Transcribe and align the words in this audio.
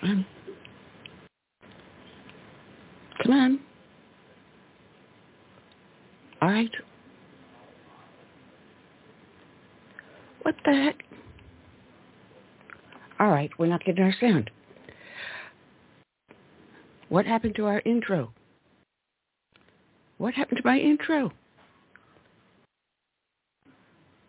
Come 0.00 0.10
on. 0.10 0.26
Come 3.22 3.32
on. 3.32 3.60
All 6.42 6.48
right. 6.50 6.70
What 10.42 10.54
the 10.64 10.72
heck? 10.72 11.02
All 13.18 13.28
right, 13.28 13.50
we're 13.58 13.66
not 13.66 13.84
getting 13.84 14.04
our 14.04 14.14
sound. 14.20 14.50
What 17.08 17.24
happened 17.24 17.54
to 17.56 17.64
our 17.64 17.80
intro? 17.84 18.32
What 20.18 20.34
happened 20.34 20.58
to 20.58 20.68
my 20.68 20.78
intro? 20.78 21.32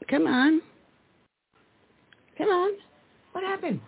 Come 0.10 0.26
on. 0.26 0.62
Come 2.38 2.48
on. 2.48 2.72
What 3.34 3.44
happened? 3.44 3.82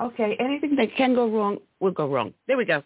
Okay, 0.00 0.36
anything 0.38 0.76
that 0.76 0.94
can 0.96 1.14
go 1.14 1.28
wrong 1.28 1.58
will 1.80 1.90
go 1.90 2.06
wrong. 2.06 2.34
There 2.46 2.56
we 2.56 2.66
go. 2.66 2.82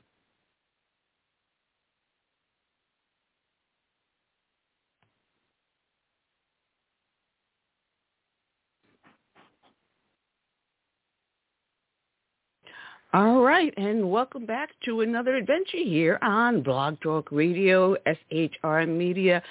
All 13.13 13.41
right, 13.41 13.75
and 13.77 14.09
welcome 14.09 14.47
back 14.47 14.71
to 14.85 15.01
another 15.01 15.35
adventure 15.35 15.79
here 15.79 16.17
on 16.23 16.63
Blog 16.63 17.01
Talk 17.01 17.33
Radio, 17.33 17.97
SHR 18.07 18.87
Media. 18.87 19.43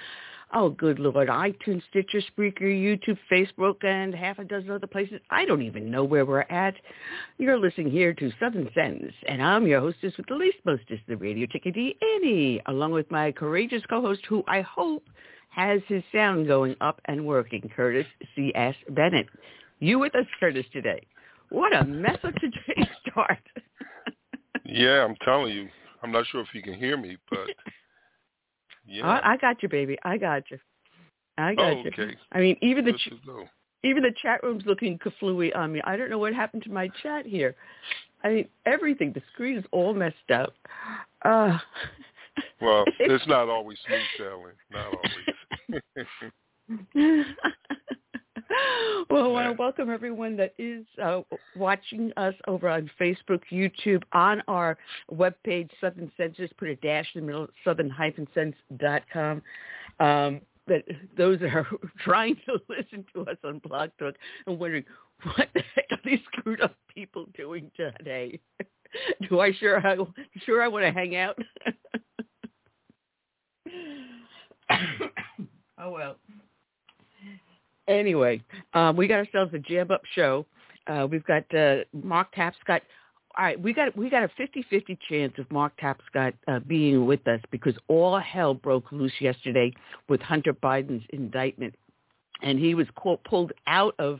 Oh, 0.51 0.69
good 0.69 0.97
Lord, 0.97 1.27
iTunes, 1.27 1.83
Stitcher, 1.89 2.21
Spreaker, 2.21 2.61
YouTube, 2.63 3.19
Facebook, 3.31 3.83
and 3.83 4.15
half 4.15 4.39
a 4.39 4.43
dozen 4.43 4.71
other 4.71 4.87
places. 4.87 5.21
I 5.29 5.45
don't 5.45 5.61
even 5.61 5.91
know 5.91 6.03
where 6.03 6.25
we're 6.25 6.41
at. 6.49 6.73
You're 7.37 7.59
listening 7.59 7.91
here 7.91 8.15
to 8.15 8.31
Southern 8.39 8.67
Sense, 8.73 9.13
and 9.27 9.43
I'm 9.43 9.67
your 9.67 9.79
hostess 9.79 10.17
with 10.17 10.25
the 10.25 10.33
least 10.33 10.57
mostest, 10.65 11.03
the 11.07 11.17
radio 11.17 11.45
chickadee, 11.45 11.95
Annie, 12.01 12.61
along 12.65 12.93
with 12.93 13.11
my 13.11 13.31
courageous 13.31 13.83
co-host, 13.87 14.21
who 14.27 14.43
I 14.47 14.61
hope 14.61 15.03
has 15.49 15.81
his 15.87 16.01
sound 16.11 16.47
going 16.47 16.75
up 16.81 16.99
and 17.05 17.27
working, 17.27 17.69
Curtis 17.75 18.07
C.S. 18.35 18.75
Bennett. 18.89 19.27
You 19.77 19.99
with 19.99 20.15
us, 20.15 20.25
Curtis, 20.39 20.65
today. 20.73 21.01
What 21.49 21.75
a 21.75 21.85
mess 21.85 22.17
of 22.23 22.33
today's 22.35 22.87
start. 23.11 23.37
yeah, 24.65 25.05
I'm 25.05 25.15
telling 25.23 25.53
you. 25.53 25.69
I'm 26.01 26.11
not 26.11 26.25
sure 26.31 26.41
if 26.41 26.47
you 26.53 26.63
can 26.63 26.73
hear 26.73 26.97
me, 26.97 27.17
but 27.29 27.39
yeah. 28.89 29.07
I, 29.07 29.33
I 29.33 29.37
got 29.37 29.63
you, 29.63 29.69
baby. 29.69 29.97
I 30.03 30.17
got 30.17 30.51
you. 30.51 30.59
I 31.37 31.55
got 31.55 31.73
oh, 31.73 31.83
you. 31.83 31.87
Okay. 31.87 32.15
I 32.31 32.39
mean, 32.39 32.57
even 32.61 32.85
the 32.85 32.93
ch- 32.93 33.11
even 33.83 34.03
the 34.03 34.13
chat 34.21 34.41
room's 34.43 34.65
looking 34.65 34.99
kaflooey 34.99 35.55
on 35.55 35.71
me. 35.71 35.81
I 35.85 35.95
don't 35.95 36.09
know 36.09 36.17
what 36.17 36.33
happened 36.33 36.63
to 36.63 36.71
my 36.71 36.89
chat 37.01 37.25
here. 37.25 37.55
I 38.23 38.29
mean, 38.29 38.49
everything. 38.65 39.13
The 39.13 39.21
screen 39.33 39.57
is 39.57 39.63
all 39.71 39.93
messed 39.93 40.31
up. 40.33 40.53
Uh, 41.23 41.57
well, 42.61 42.83
it's 42.99 43.25
not 43.27 43.47
always 43.47 43.77
smooth 43.87 44.01
sailing. 44.17 44.55
Not 44.71 44.87
always. 44.87 45.05
well, 49.09 49.23
I 49.23 49.27
want 49.27 49.47
to 49.47 49.61
welcome 49.61 49.89
everyone 49.89 50.35
that 50.37 50.53
is 50.57 50.85
uh, 51.01 51.21
watching 51.55 52.11
us 52.17 52.33
over 52.47 52.69
on 52.69 52.89
Facebook, 52.99 53.41
YouTube, 53.51 54.03
on 54.13 54.41
our 54.47 54.77
webpage, 55.11 55.69
Southern 55.79 56.11
Sense. 56.17 56.37
Just 56.37 56.57
put 56.57 56.69
a 56.69 56.75
dash 56.77 57.07
in 57.15 57.21
the 57.21 57.27
middle, 57.27 57.47
southern-sense.com. 57.63 59.41
Um, 59.99 60.41
that 60.67 60.83
those 61.17 61.39
that 61.39 61.53
are 61.53 61.67
trying 61.99 62.35
to 62.45 62.59
listen 62.69 63.05
to 63.13 63.21
us 63.29 63.37
on 63.43 63.59
Blog 63.59 63.89
Talk 63.99 64.15
and 64.47 64.57
wondering 64.59 64.85
what 65.23 65.49
the 65.53 65.63
heck 65.75 65.85
are 65.91 65.99
these 66.05 66.19
screwed 66.31 66.61
up 66.61 66.75
people 66.93 67.25
doing 67.35 67.69
today? 67.75 68.39
Do 69.27 69.39
I 69.39 69.51
sure 69.53 69.85
I 69.85 69.97
sure 70.45 70.63
I 70.63 70.67
want 70.67 70.85
to 70.85 70.91
hang 70.91 71.15
out? 71.15 71.37
oh 75.77 75.91
well. 75.91 76.15
Anyway, 77.89 78.41
um, 78.75 78.95
we 78.95 79.07
got 79.07 79.17
ourselves 79.17 79.51
a 79.53 79.59
jam 79.59 79.89
up 79.89 80.03
show. 80.13 80.45
Uh, 80.85 81.07
we've 81.09 81.25
got 81.25 81.43
uh, 81.55 81.77
Mark 81.91 82.33
Tapscott. 82.35 82.81
All 83.35 83.45
right, 83.45 83.59
we 83.59 83.73
got 83.73 83.97
we 83.97 84.09
got 84.09 84.23
a 84.23 84.29
50-50 84.39 84.97
chance 85.09 85.33
of 85.39 85.49
Mark 85.51 85.73
Tapscott 85.81 86.33
uh, 86.47 86.59
being 86.59 87.05
with 87.07 87.27
us 87.27 87.41
because 87.51 87.73
all 87.87 88.19
hell 88.19 88.53
broke 88.53 88.91
loose 88.91 89.13
yesterday 89.19 89.73
with 90.07 90.21
Hunter 90.21 90.53
Biden's 90.53 91.03
indictment, 91.11 91.73
and 92.43 92.59
he 92.59 92.75
was 92.75 92.87
called, 92.95 93.23
pulled 93.23 93.53
out 93.67 93.95
of. 93.97 94.19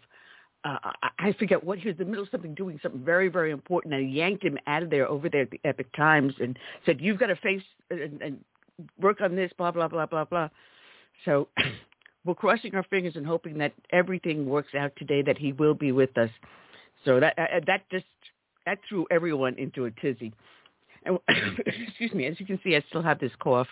Uh, 0.65 0.77
I 1.19 1.33
forget 1.39 1.63
what 1.63 1.77
he 1.79 1.87
was 1.87 1.97
in 1.99 2.05
the 2.05 2.09
middle 2.09 2.23
of 2.23 2.29
something, 2.31 2.53
doing 2.53 2.79
something 2.83 3.01
very, 3.01 3.29
very 3.29 3.51
important, 3.51 3.93
and 3.93 4.11
yanked 4.11 4.43
him 4.43 4.57
out 4.67 4.83
of 4.83 4.89
there 4.89 5.07
over 5.07 5.29
there 5.29 5.43
at 5.43 5.51
the 5.51 5.59
Epoch 5.63 5.87
Times 5.95 6.33
and 6.39 6.57
said, 6.85 6.99
"You've 6.99 7.19
got 7.19 7.27
to 7.27 7.35
face 7.37 7.61
and, 7.89 8.21
and 8.21 8.43
work 8.99 9.21
on 9.21 9.35
this, 9.35 9.51
blah 9.57 9.71
blah 9.71 9.87
blah 9.87 10.07
blah 10.07 10.25
blah." 10.25 10.49
So 11.23 11.47
we're 12.25 12.35
crossing 12.35 12.75
our 12.75 12.83
fingers 12.83 13.15
and 13.15 13.25
hoping 13.25 13.57
that 13.59 13.73
everything 13.91 14.45
works 14.47 14.75
out 14.75 14.91
today, 14.97 15.21
that 15.21 15.37
he 15.37 15.53
will 15.53 15.73
be 15.73 15.91
with 15.91 16.17
us. 16.17 16.29
So 17.05 17.19
that 17.19 17.37
uh, 17.37 17.59
that 17.67 17.89
just 17.89 18.05
that 18.65 18.79
threw 18.87 19.07
everyone 19.09 19.55
into 19.57 19.85
a 19.85 19.91
tizzy. 19.91 20.33
And 21.05 21.17
excuse 21.65 22.13
me, 22.13 22.25
as 22.25 22.39
you 22.39 22.45
can 22.45 22.59
see, 22.63 22.75
I 22.75 22.83
still 22.89 23.01
have 23.01 23.19
this 23.19 23.31
cough. 23.39 23.67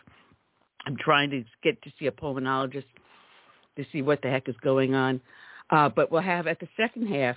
I'm 0.86 0.96
trying 0.98 1.30
to 1.32 1.44
get 1.62 1.82
to 1.84 1.92
see 2.00 2.08
a 2.08 2.12
pulmonologist 2.12 2.86
to 3.76 3.86
see 3.92 4.02
what 4.02 4.22
the 4.22 4.30
heck 4.30 4.48
is 4.48 4.56
going 4.64 4.96
on. 4.96 5.20
Uh, 5.70 5.90
but 5.90 6.10
we'll 6.10 6.22
have 6.22 6.48
at 6.48 6.60
the 6.62 6.68
second 6.78 7.08
half 7.08 7.36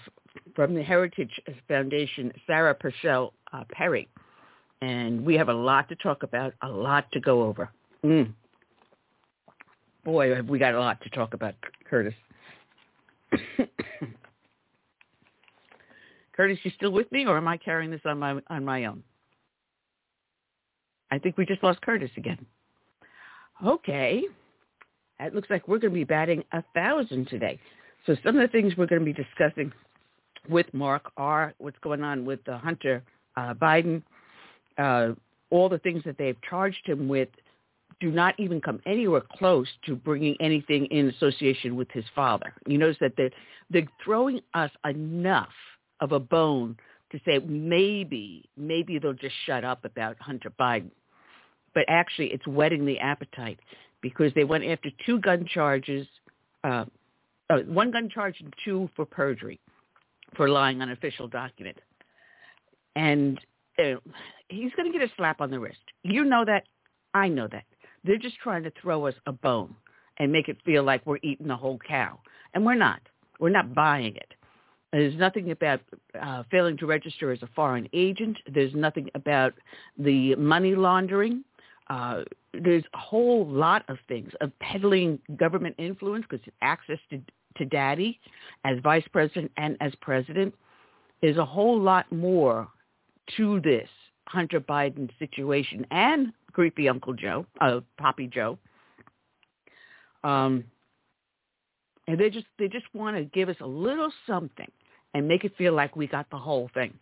from 0.54 0.74
the 0.74 0.82
Heritage 0.82 1.40
Foundation, 1.66 2.32
Sarah 2.46 2.74
Parshell 2.74 3.32
uh, 3.52 3.64
Perry. 3.72 4.08
And 4.80 5.26
we 5.26 5.34
have 5.34 5.48
a 5.48 5.54
lot 5.54 5.88
to 5.88 5.96
talk 5.96 6.22
about, 6.22 6.54
a 6.62 6.68
lot 6.68 7.10
to 7.12 7.20
go 7.20 7.42
over. 7.42 7.70
Mm 8.04 8.32
boy, 10.04 10.34
have 10.34 10.48
we 10.48 10.58
got 10.58 10.74
a 10.74 10.80
lot 10.80 11.00
to 11.02 11.10
talk 11.10 11.34
about, 11.34 11.54
Curtis. 11.88 12.14
Curtis, 16.36 16.58
you 16.62 16.70
still 16.76 16.90
with 16.90 17.10
me, 17.12 17.26
or 17.26 17.36
am 17.36 17.48
I 17.48 17.56
carrying 17.56 17.90
this 17.90 18.00
on 18.04 18.18
my 18.18 18.40
on 18.48 18.64
my 18.64 18.86
own? 18.86 19.02
I 21.10 21.18
think 21.18 21.36
we 21.36 21.44
just 21.44 21.62
lost 21.62 21.82
Curtis 21.82 22.10
again. 22.16 22.46
Okay, 23.64 24.22
it 25.18 25.34
looks 25.34 25.50
like 25.50 25.68
we're 25.68 25.78
going 25.78 25.92
to 25.92 25.98
be 25.98 26.04
batting 26.04 26.42
a 26.52 26.62
thousand 26.74 27.28
today. 27.28 27.58
So 28.06 28.16
some 28.24 28.38
of 28.38 28.42
the 28.42 28.48
things 28.48 28.76
we're 28.76 28.86
going 28.86 29.04
to 29.04 29.04
be 29.04 29.12
discussing 29.12 29.72
with 30.48 30.72
Mark 30.72 31.12
are 31.16 31.52
what's 31.58 31.78
going 31.80 32.02
on 32.02 32.24
with 32.24 32.40
uh, 32.48 32.58
Hunter 32.58 33.02
uh, 33.36 33.54
Biden, 33.54 34.02
uh, 34.78 35.10
all 35.50 35.68
the 35.68 35.78
things 35.78 36.02
that 36.04 36.16
they've 36.16 36.40
charged 36.48 36.86
him 36.86 37.08
with 37.08 37.28
do 38.00 38.10
not 38.10 38.34
even 38.38 38.60
come 38.60 38.80
anywhere 38.86 39.22
close 39.38 39.68
to 39.86 39.94
bringing 39.94 40.36
anything 40.40 40.86
in 40.86 41.08
association 41.08 41.76
with 41.76 41.90
his 41.90 42.04
father. 42.14 42.54
You 42.66 42.78
notice 42.78 42.96
that 43.00 43.12
they're, 43.16 43.30
they're 43.68 43.88
throwing 44.02 44.40
us 44.54 44.70
enough 44.84 45.52
of 46.00 46.12
a 46.12 46.20
bone 46.20 46.76
to 47.12 47.20
say 47.26 47.38
maybe, 47.40 48.48
maybe 48.56 48.98
they'll 48.98 49.12
just 49.12 49.34
shut 49.44 49.64
up 49.64 49.84
about 49.84 50.16
Hunter 50.18 50.50
Biden. 50.58 50.90
But 51.74 51.84
actually, 51.88 52.28
it's 52.28 52.46
whetting 52.46 52.86
the 52.86 52.98
appetite 52.98 53.60
because 54.00 54.32
they 54.34 54.44
went 54.44 54.64
after 54.64 54.90
two 55.04 55.20
gun 55.20 55.46
charges, 55.46 56.06
uh, 56.64 56.84
uh, 57.50 57.58
one 57.66 57.90
gun 57.90 58.08
charge 58.08 58.36
and 58.40 58.52
two 58.64 58.88
for 58.96 59.04
perjury, 59.04 59.60
for 60.36 60.48
lying 60.48 60.80
on 60.80 60.90
official 60.90 61.28
document. 61.28 61.76
And 62.96 63.38
uh, 63.78 63.96
he's 64.48 64.72
going 64.76 64.90
to 64.90 64.98
get 64.98 65.06
a 65.06 65.12
slap 65.16 65.40
on 65.40 65.50
the 65.50 65.60
wrist. 65.60 65.78
You 66.02 66.24
know 66.24 66.44
that. 66.44 66.64
I 67.12 67.28
know 67.28 67.48
that. 67.48 67.64
They're 68.04 68.18
just 68.18 68.36
trying 68.38 68.62
to 68.64 68.72
throw 68.80 69.06
us 69.06 69.14
a 69.26 69.32
bone 69.32 69.74
and 70.18 70.30
make 70.32 70.48
it 70.48 70.58
feel 70.64 70.82
like 70.82 71.04
we're 71.06 71.18
eating 71.22 71.48
the 71.48 71.56
whole 71.56 71.78
cow. 71.86 72.18
And 72.54 72.64
we're 72.64 72.74
not. 72.74 73.00
We're 73.38 73.50
not 73.50 73.74
buying 73.74 74.16
it. 74.16 74.34
There's 74.92 75.16
nothing 75.16 75.50
about 75.52 75.80
uh, 76.20 76.42
failing 76.50 76.76
to 76.78 76.86
register 76.86 77.30
as 77.30 77.42
a 77.42 77.48
foreign 77.54 77.88
agent. 77.92 78.36
There's 78.52 78.74
nothing 78.74 79.08
about 79.14 79.54
the 79.98 80.34
money 80.34 80.74
laundering. 80.74 81.44
Uh, 81.88 82.22
there's 82.52 82.84
a 82.94 82.98
whole 82.98 83.46
lot 83.46 83.84
of 83.88 83.98
things 84.08 84.32
of 84.40 84.50
peddling 84.58 85.18
government 85.36 85.76
influence 85.78 86.24
because 86.28 86.44
access 86.60 86.98
to, 87.10 87.20
to 87.56 87.64
daddy 87.64 88.18
as 88.64 88.78
vice 88.82 89.04
president 89.12 89.50
and 89.56 89.76
as 89.80 89.92
president. 90.00 90.54
There's 91.22 91.36
a 91.36 91.44
whole 91.44 91.80
lot 91.80 92.10
more 92.10 92.68
to 93.36 93.60
this 93.60 93.88
Hunter 94.26 94.60
Biden 94.60 95.08
situation 95.18 95.86
and 95.90 96.32
creepy 96.52 96.88
Uncle 96.88 97.14
Joe, 97.14 97.46
uh, 97.60 97.80
Poppy 97.98 98.26
Joe. 98.26 98.58
Um, 100.22 100.64
and 102.06 102.18
they 102.18 102.30
just 102.30 102.46
they 102.58 102.68
just 102.68 102.86
want 102.92 103.16
to 103.16 103.24
give 103.24 103.48
us 103.48 103.56
a 103.60 103.66
little 103.66 104.12
something 104.26 104.70
and 105.14 105.26
make 105.26 105.44
it 105.44 105.56
feel 105.56 105.72
like 105.72 105.96
we 105.96 106.06
got 106.06 106.28
the 106.30 106.38
whole 106.38 106.70
thing. 106.74 106.92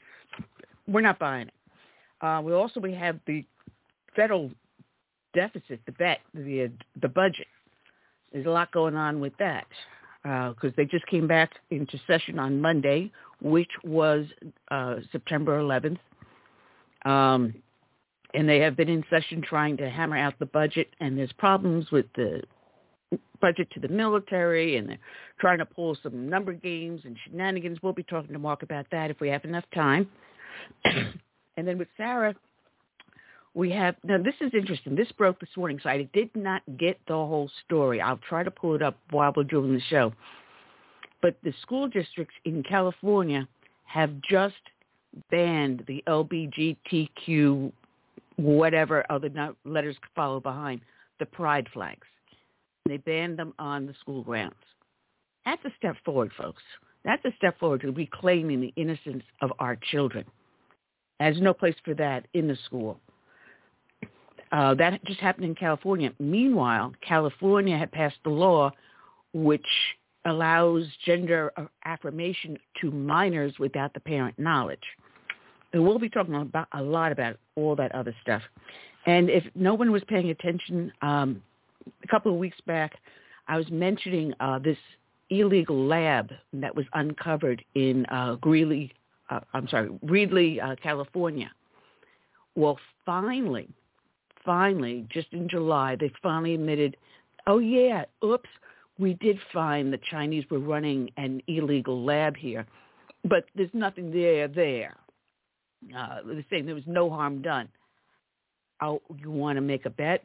We're 0.87 1.01
not 1.01 1.19
buying 1.19 1.49
it. 1.49 1.55
Uh, 2.21 2.41
we 2.43 2.53
also 2.53 2.81
we 2.81 2.93
have 2.95 3.19
the 3.27 3.45
federal 4.15 4.51
deficit, 5.35 5.81
the 5.87 5.93
bet, 5.93 6.19
the 6.35 6.71
the 7.01 7.09
budget. 7.09 7.47
There's 8.33 8.47
a 8.47 8.51
lot 8.51 8.71
going 8.73 8.97
on 8.97 9.21
with 9.21 9.33
that. 9.39 9.67
because 10.23 10.73
uh, 10.73 10.77
they 10.77 10.85
just 10.85 11.07
came 11.07 11.27
back 11.27 11.53
into 11.71 11.99
session 12.07 12.39
on 12.39 12.61
Monday, 12.61 13.11
which 13.41 13.71
was 13.85 14.27
uh, 14.71 14.97
September 15.11 15.61
11th. 15.61 15.99
Um, 17.11 17.55
and 18.35 18.49
they 18.49 18.59
have 18.61 18.77
been 18.77 18.89
in 18.89 19.05
session 19.09 19.43
trying 19.43 19.77
to 19.79 19.89
hammer 19.89 20.17
out 20.17 20.39
the 20.39 20.47
budget, 20.47 20.89
and 21.01 21.17
there's 21.17 21.33
problems 21.33 21.91
with 21.91 22.07
the 22.15 22.43
budget 23.41 23.69
to 23.73 23.81
the 23.81 23.89
military, 23.89 24.77
and 24.77 24.89
they're 24.89 24.99
trying 25.41 25.59
to 25.59 25.65
pull 25.65 25.97
some 26.03 26.29
number 26.29 26.53
games 26.53 27.01
and 27.05 27.17
shenanigans. 27.25 27.79
We'll 27.83 27.93
be 27.93 28.03
talking 28.03 28.33
to 28.33 28.39
Mark 28.39 28.63
about 28.63 28.87
that 28.91 29.11
if 29.11 29.21
we 29.21 29.29
have 29.29 29.45
enough 29.45 29.65
time. 29.75 30.09
and 30.85 31.67
then 31.67 31.79
with 31.79 31.89
Sarah, 31.97 32.35
we 33.55 33.71
have 33.71 33.97
now 34.05 34.19
this 34.19 34.35
is 34.41 34.53
interesting. 34.55 34.95
This 34.95 35.11
broke 35.13 35.41
this 35.41 35.49
morning, 35.57 35.81
so 35.83 35.89
I 35.89 36.09
did 36.13 36.31
not 36.35 36.63
get 36.79 36.99
the 37.09 37.15
whole 37.15 37.51
story. 37.65 38.01
I'll 38.01 38.21
try 38.29 38.43
to 38.43 38.51
pull 38.51 38.75
it 38.75 38.83
up 38.83 38.99
while 39.11 39.33
we're 39.37 39.45
doing 39.45 39.75
the 39.75 39.81
show. 39.89 40.13
But 41.23 41.37
the 41.43 41.53
school 41.63 41.89
districts 41.89 42.35
in 42.45 42.63
California 42.63 43.49
have 43.85 44.11
just 44.21 44.55
banned 45.31 45.83
the 45.89 46.05
LBGTQ 46.07 47.73
whatever 48.39 49.05
other 49.11 49.31
letters 49.65 49.97
follow 50.15 50.41
behind 50.41 50.81
the 51.19 51.27
pride 51.27 51.69
flags. 51.73 52.07
They 52.89 52.97
banned 52.97 53.39
them 53.39 53.53
on 53.59 53.87
the 53.87 53.95
school 54.01 54.23
grounds. 54.23 54.55
That's 55.45 55.65
a 55.65 55.71
step 55.77 55.97
forward, 56.05 56.31
folks. 56.39 56.63
That's 57.05 57.25
a 57.25 57.33
step 57.37 57.59
forward 57.59 57.83
to 57.83 57.91
reclaiming 57.91 58.61
the 58.61 58.73
innocence 58.77 59.25
of 59.41 59.53
our 59.59 59.77
children. 59.77 60.25
There's 61.19 61.41
no 61.41 61.53
place 61.53 61.75
for 61.85 61.95
that 61.95 62.27
in 62.35 62.47
the 62.49 62.57
school. 62.65 63.01
Uh, 64.53 64.75
that 64.75 65.05
just 65.05 65.21
happened 65.21 65.45
in 65.45 65.55
California. 65.55 66.13
Meanwhile, 66.19 66.95
California 67.07 67.77
had 67.77 67.93
passed 67.93 68.17
the 68.25 68.31
law 68.31 68.71
which 69.35 69.67
allows 70.25 70.85
gender 71.05 71.53
affirmation 71.85 72.59
to 72.81 72.91
minors 72.91 73.55
without 73.59 73.93
the 73.95 74.01
parent 74.01 74.39
knowledge. 74.39 74.83
And 75.73 75.85
we'll 75.87 75.99
be 75.99 76.09
talking 76.09 76.35
about 76.35 76.69
a 76.73 76.83
lot 76.83 77.13
about 77.13 77.37
all 77.55 77.77
that 77.77 77.95
other 77.95 78.15
stuff. 78.23 78.43
And 79.07 79.29
if 79.31 79.45
no 79.55 79.75
one 79.75 79.93
was 79.93 80.03
paying 80.09 80.31
attention, 80.31 80.93
um, 81.03 81.43
a 82.03 82.07
couple 82.09 82.33
of 82.33 82.39
weeks 82.39 82.59
back, 82.67 82.95
I 83.47 83.57
was 83.57 83.71
mentioning 83.71 84.35
uh, 84.41 84.59
this 84.59 84.79
illegal 85.31 85.87
lab 85.87 86.31
that 86.55 86.75
was 86.75 86.87
uncovered 86.95 87.65
in 87.75 88.07
uh, 88.07 88.37
Greeley, 88.37 88.93
uh, 89.31 89.41
I'm 89.53 89.69
sorry, 89.69 89.89
Reedley, 90.05 90.63
uh, 90.63 90.77
California. 90.83 91.51
Well, 92.55 92.79
finally, 93.05 93.69
finally, 94.45 95.07
just 95.11 95.29
in 95.33 95.49
July, 95.49 95.97
they 95.97 96.11
finally 96.23 96.55
admitted, 96.55 96.97
oh 97.47 97.59
yeah, 97.59 98.05
oops, 98.25 98.49
we 98.99 99.15
did 99.15 99.39
find 99.53 99.93
the 99.93 100.01
Chinese 100.11 100.45
were 100.51 100.59
running 100.59 101.11
an 101.17 101.41
illegal 101.47 102.05
lab 102.05 102.37
here, 102.37 102.67
but 103.25 103.45
there's 103.55 103.71
nothing 103.73 104.11
there 104.11 104.49
there. 104.49 104.97
Uh, 105.97 106.19
saying 106.51 106.67
there 106.67 106.75
was 106.75 106.85
no 106.87 107.09
harm 107.09 107.41
done. 107.41 107.69
Oh, 108.81 109.01
you 109.17 109.31
want 109.31 109.57
to 109.57 109.61
make 109.61 109.87
a 109.87 109.91
bet? 109.91 110.25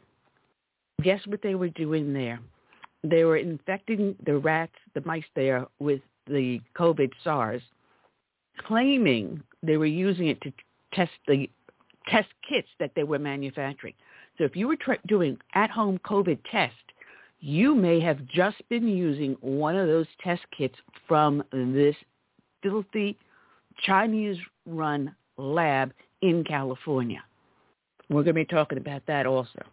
Guess 1.01 1.21
what 1.27 1.41
they 1.41 1.55
were 1.55 1.69
doing 1.69 2.13
there? 2.13 2.39
They 3.03 3.23
were 3.23 3.37
infecting 3.37 4.15
the 4.25 4.37
rats, 4.37 4.75
the 4.93 5.01
mice 5.05 5.23
there 5.35 5.65
with 5.79 6.01
the 6.27 6.61
COVID 6.77 7.11
SARS, 7.23 7.61
claiming 8.65 9.41
they 9.61 9.77
were 9.77 9.85
using 9.85 10.27
it 10.27 10.41
to 10.41 10.53
test 10.93 11.11
the 11.27 11.49
test 12.07 12.29
kits 12.47 12.67
that 12.79 12.91
they 12.95 13.03
were 13.03 13.19
manufacturing. 13.19 13.93
So 14.37 14.43
if 14.43 14.55
you 14.55 14.67
were 14.67 14.75
tra- 14.75 14.99
doing 15.07 15.37
at-home 15.53 15.99
COVID 15.99 16.39
test, 16.51 16.75
you 17.39 17.75
may 17.75 17.99
have 17.99 18.25
just 18.25 18.57
been 18.69 18.87
using 18.87 19.35
one 19.41 19.75
of 19.75 19.87
those 19.87 20.07
test 20.23 20.41
kits 20.57 20.75
from 21.07 21.43
this 21.51 21.95
filthy 22.61 23.17
Chinese-run 23.83 25.13
lab 25.37 25.93
in 26.21 26.43
California. 26.43 27.23
We're 28.09 28.23
going 28.23 28.35
to 28.35 28.41
be 28.41 28.45
talking 28.45 28.77
about 28.77 29.03
that 29.07 29.25
also. 29.25 29.63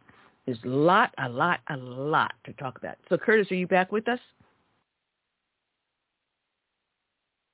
There's 0.47 0.59
a 0.65 0.69
lot, 0.69 1.15
a 1.19 1.29
lot, 1.29 1.61
a 1.69 1.77
lot 1.77 2.33
to 2.45 2.53
talk 2.55 2.79
about. 2.79 2.97
So 3.09 3.17
Curtis, 3.17 3.51
are 3.51 3.57
you 3.57 3.67
back 3.67 3.93
with 3.93 4.09
us? 4.09 4.21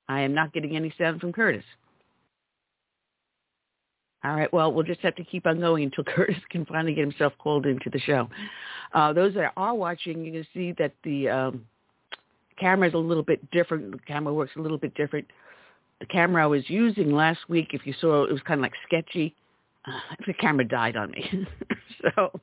I 0.07 0.21
am 0.21 0.33
not 0.33 0.53
getting 0.53 0.75
any 0.75 0.93
sound 0.97 1.19
from 1.19 1.33
Curtis. 1.33 1.65
All 4.23 4.35
right. 4.35 4.51
Well, 4.51 4.71
we'll 4.73 4.83
just 4.83 5.01
have 5.01 5.15
to 5.15 5.23
keep 5.23 5.45
on 5.45 5.59
going 5.59 5.83
until 5.83 6.03
Curtis 6.15 6.37
can 6.49 6.65
finally 6.65 6.93
get 6.93 7.01
himself 7.01 7.33
called 7.37 7.65
into 7.65 7.89
the 7.89 7.99
show. 7.99 8.29
Uh, 8.93 9.13
those 9.13 9.33
that 9.35 9.51
are 9.55 9.75
watching, 9.75 10.23
you 10.23 10.31
can 10.31 10.47
see 10.53 10.73
that 10.77 10.93
the 11.03 11.29
um, 11.29 11.65
camera 12.59 12.87
is 12.87 12.93
a 12.93 12.97
little 12.97 13.23
bit 13.23 13.49
different. 13.51 13.91
The 13.91 13.99
camera 13.99 14.33
works 14.33 14.53
a 14.57 14.61
little 14.61 14.77
bit 14.77 14.93
different. 14.95 15.27
The 15.99 16.05
camera 16.05 16.43
I 16.43 16.47
was 16.47 16.69
using 16.69 17.11
last 17.11 17.39
week, 17.49 17.69
if 17.73 17.85
you 17.85 17.93
saw, 17.99 18.23
it 18.23 18.31
was 18.31 18.41
kind 18.41 18.59
of 18.59 18.63
like 18.63 18.73
sketchy. 18.85 19.35
Uh, 19.85 19.99
the 20.27 20.33
camera 20.33 20.65
died 20.65 20.95
on 20.95 21.11
me. 21.11 21.47
so 22.01 22.39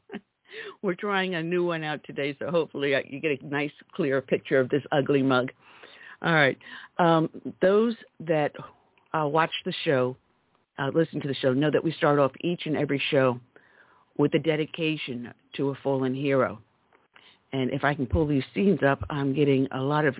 we're 0.82 0.94
trying 0.94 1.34
a 1.34 1.42
new 1.42 1.64
one 1.64 1.84
out 1.84 2.00
today. 2.04 2.36
So 2.38 2.50
hopefully 2.50 2.94
uh, 2.94 3.00
you 3.06 3.20
get 3.20 3.40
a 3.40 3.46
nice, 3.46 3.72
clear 3.94 4.20
picture 4.20 4.58
of 4.58 4.68
this 4.68 4.82
ugly 4.92 5.22
mug. 5.22 5.52
All 6.22 6.32
right. 6.32 6.58
Um, 6.98 7.28
those 7.60 7.94
that 8.20 8.52
uh, 9.12 9.26
watch 9.26 9.52
the 9.64 9.74
show 9.84 10.16
uh, 10.78 10.90
listen 10.94 11.20
to 11.20 11.28
the 11.28 11.34
show 11.34 11.52
know 11.52 11.70
that 11.70 11.84
we 11.84 11.92
start 11.92 12.18
off 12.18 12.32
each 12.40 12.66
and 12.66 12.76
every 12.76 13.00
show 13.10 13.38
with 14.16 14.34
a 14.34 14.38
dedication 14.38 15.32
to 15.56 15.70
a 15.70 15.74
fallen 15.82 16.14
hero. 16.14 16.58
And 17.52 17.70
if 17.70 17.84
I 17.84 17.94
can 17.94 18.06
pull 18.06 18.26
these 18.26 18.42
scenes 18.52 18.80
up, 18.86 19.00
I'm 19.10 19.32
getting 19.34 19.68
a 19.70 19.80
lot 19.80 20.04
of 20.04 20.16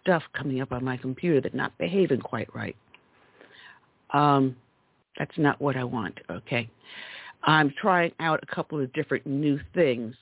stuff 0.00 0.22
coming 0.32 0.60
up 0.60 0.72
on 0.72 0.84
my 0.84 0.96
computer 0.96 1.40
that's 1.40 1.54
not 1.54 1.76
behaving 1.78 2.20
quite 2.20 2.54
right. 2.54 2.76
Um, 4.12 4.56
that's 5.18 5.36
not 5.36 5.60
what 5.60 5.76
I 5.76 5.84
want, 5.84 6.18
okay? 6.30 6.68
I'm 7.42 7.72
trying 7.80 8.12
out 8.20 8.40
a 8.42 8.54
couple 8.54 8.80
of 8.80 8.92
different 8.92 9.26
new 9.26 9.58
things. 9.74 10.14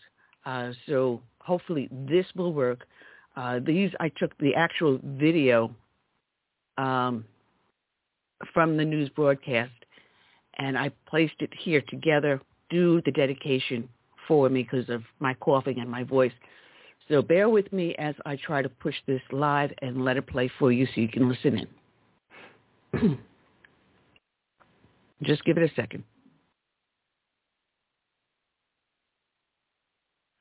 Uh, 0.44 0.72
so 0.86 1.20
hopefully 1.38 1.88
this 1.90 2.26
will 2.36 2.52
work. 2.52 2.86
Uh, 3.36 3.60
these, 3.64 3.90
I 4.00 4.10
took 4.10 4.36
the 4.38 4.54
actual 4.54 5.00
video 5.02 5.74
um, 6.78 7.24
from 8.52 8.76
the 8.76 8.84
news 8.84 9.08
broadcast, 9.10 9.72
and 10.58 10.78
I 10.78 10.90
placed 11.08 11.34
it 11.40 11.50
here 11.58 11.82
together. 11.88 12.40
Do 12.70 13.00
the 13.04 13.10
dedication 13.10 13.88
for 14.28 14.48
me 14.48 14.62
because 14.62 14.88
of 14.88 15.02
my 15.18 15.34
coughing 15.34 15.80
and 15.80 15.90
my 15.90 16.04
voice. 16.04 16.32
So 17.08 17.22
bear 17.22 17.48
with 17.48 17.72
me 17.72 17.94
as 17.98 18.14
I 18.24 18.36
try 18.36 18.62
to 18.62 18.68
push 18.68 18.94
this 19.06 19.20
live 19.30 19.72
and 19.82 20.04
let 20.04 20.16
it 20.16 20.26
play 20.26 20.50
for 20.58 20.72
you 20.72 20.86
so 20.86 21.00
you 21.00 21.08
can 21.08 21.28
listen 21.28 21.66
in. 22.92 23.18
Just 25.22 25.44
give 25.44 25.58
it 25.58 25.70
a 25.70 25.74
second. 25.74 26.04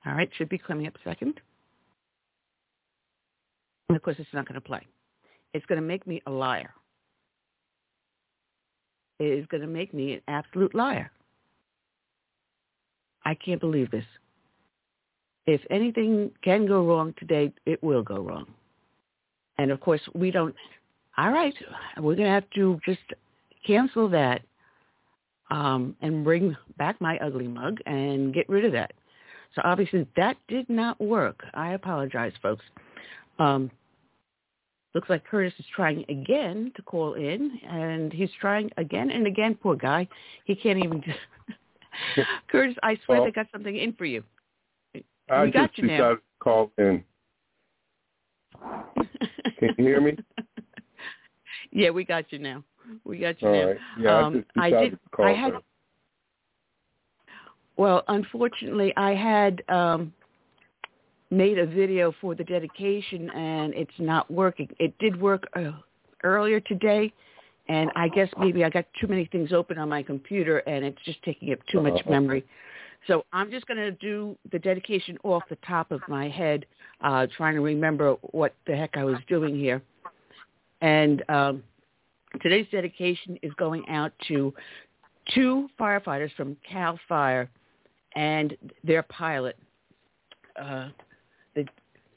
All 0.05 0.13
right, 0.13 0.29
should 0.37 0.49
be 0.49 0.57
coming 0.57 0.87
up 0.87 0.93
second. 1.03 1.39
And 3.89 3.95
of 3.95 4.03
course, 4.03 4.17
it's 4.19 4.29
not 4.33 4.47
going 4.47 4.55
to 4.55 4.61
play. 4.61 4.85
It's 5.53 5.65
going 5.65 5.79
to 5.79 5.87
make 5.87 6.07
me 6.07 6.21
a 6.25 6.31
liar 6.31 6.73
It 9.19 9.25
is 9.25 9.45
going 9.47 9.61
to 9.61 9.67
make 9.67 9.93
me 9.93 10.13
an 10.13 10.21
absolute 10.27 10.75
liar. 10.75 11.11
I 13.25 13.35
can't 13.35 13.61
believe 13.61 13.91
this. 13.91 14.05
If 15.45 15.61
anything 15.69 16.31
can 16.43 16.65
go 16.65 16.85
wrong 16.85 17.13
today, 17.17 17.51
it 17.65 17.81
will 17.83 18.03
go 18.03 18.19
wrong. 18.19 18.45
And 19.57 19.71
of 19.71 19.79
course, 19.79 20.01
we 20.13 20.31
don't. 20.31 20.55
All 21.17 21.31
right, 21.31 21.53
we're 21.97 22.15
going 22.15 22.27
to 22.27 22.33
have 22.33 22.49
to 22.55 22.79
just 22.85 23.01
cancel 23.65 24.09
that 24.09 24.41
um, 25.51 25.95
and 26.01 26.23
bring 26.23 26.55
back 26.77 26.99
my 26.99 27.17
ugly 27.19 27.47
mug 27.47 27.79
and 27.85 28.33
get 28.33 28.49
rid 28.49 28.65
of 28.65 28.71
that. 28.71 28.93
So 29.53 29.61
obviously 29.63 30.07
that 30.15 30.37
did 30.47 30.67
not 30.69 30.99
work. 30.99 31.43
I 31.53 31.73
apologize, 31.73 32.33
folks. 32.41 32.63
Um, 33.37 33.69
Looks 34.93 35.09
like 35.09 35.25
Curtis 35.25 35.53
is 35.57 35.65
trying 35.75 36.05
again 36.07 36.71
to 36.75 36.81
call 36.83 37.15
in, 37.15 37.59
and 37.67 38.13
he's 38.13 38.29
trying 38.39 38.69
again 38.77 39.09
and 39.09 39.25
again. 39.25 39.55
Poor 39.55 39.75
guy, 39.75 40.07
he 40.45 40.55
can't 40.55 40.77
even. 40.77 41.03
Curtis, 42.47 42.75
I 42.83 42.97
swear 43.05 43.19
well, 43.19 43.25
they 43.25 43.31
got 43.31 43.47
something 43.51 43.75
in 43.75 43.93
for 43.93 44.05
you. 44.05 44.23
I 45.29 45.43
we 45.45 45.51
got 45.51 45.77
you 45.77 45.87
now. 45.87 46.15
to 46.15 46.21
call 46.39 46.71
in. 46.77 47.03
Can 49.59 49.75
you 49.77 49.85
hear 49.85 50.01
me? 50.01 50.17
yeah, 51.71 51.89
we 51.89 52.03
got 52.03 52.31
you 52.31 52.39
now. 52.39 52.63
We 53.05 53.19
got 53.19 53.41
you 53.41 53.47
All 53.47 53.53
now. 53.53 53.67
Right. 53.67 53.77
Yeah, 53.99 54.17
um, 54.17 54.45
I, 54.57 54.67
I 54.67 54.69
did. 54.69 54.99
I 55.19 55.31
had. 55.31 55.53
Well, 57.77 58.03
unfortunately, 58.07 58.93
I 58.97 59.15
had 59.15 59.63
um, 59.67 60.13
made 61.33 61.57
a 61.57 61.65
video 61.65 62.13
for 62.21 62.35
the 62.35 62.43
dedication 62.43 63.29
and 63.31 63.73
it's 63.73 63.91
not 63.99 64.29
working. 64.29 64.69
It 64.79 64.97
did 64.99 65.19
work 65.19 65.45
uh, 65.55 65.71
earlier 66.23 66.59
today. 66.59 67.11
and 67.67 67.89
I 67.95 68.09
guess 68.09 68.29
maybe 68.37 68.63
I 68.63 68.69
got 68.69 68.85
too 68.99 69.07
many 69.07 69.25
things 69.25 69.53
open 69.53 69.77
on 69.77 69.87
my 69.89 70.03
computer, 70.03 70.59
and 70.59 70.83
it's 70.83 70.97
just 71.05 71.23
taking 71.23 71.51
up 71.53 71.59
too 71.71 71.81
much 71.81 71.93
uh-huh. 71.93 72.11
memory. 72.11 72.45
So 73.07 73.25
I'm 73.33 73.51
just 73.51 73.67
going 73.67 73.77
to 73.77 73.91
do 73.91 74.37
the 74.51 74.59
dedication 74.59 75.17
off 75.23 75.43
the 75.49 75.57
top 75.67 75.91
of 75.91 76.01
my 76.07 76.29
head, 76.29 76.65
uh, 77.01 77.27
trying 77.35 77.55
to 77.55 77.61
remember 77.61 78.15
what 78.31 78.55
the 78.65 78.75
heck 78.75 78.95
I 78.95 79.03
was 79.03 79.17
doing 79.27 79.55
here. 79.55 79.81
And 80.81 81.23
um, 81.29 81.63
today's 82.41 82.67
dedication 82.71 83.37
is 83.41 83.51
going 83.57 83.87
out 83.89 84.13
to 84.27 84.53
two 85.33 85.69
firefighters 85.79 86.33
from 86.35 86.57
CAL 86.69 86.99
FIRE 87.07 87.49
and 88.15 88.55
their 88.83 89.03
pilot. 89.03 89.57
Uh, 90.61 90.89
the 91.55 91.65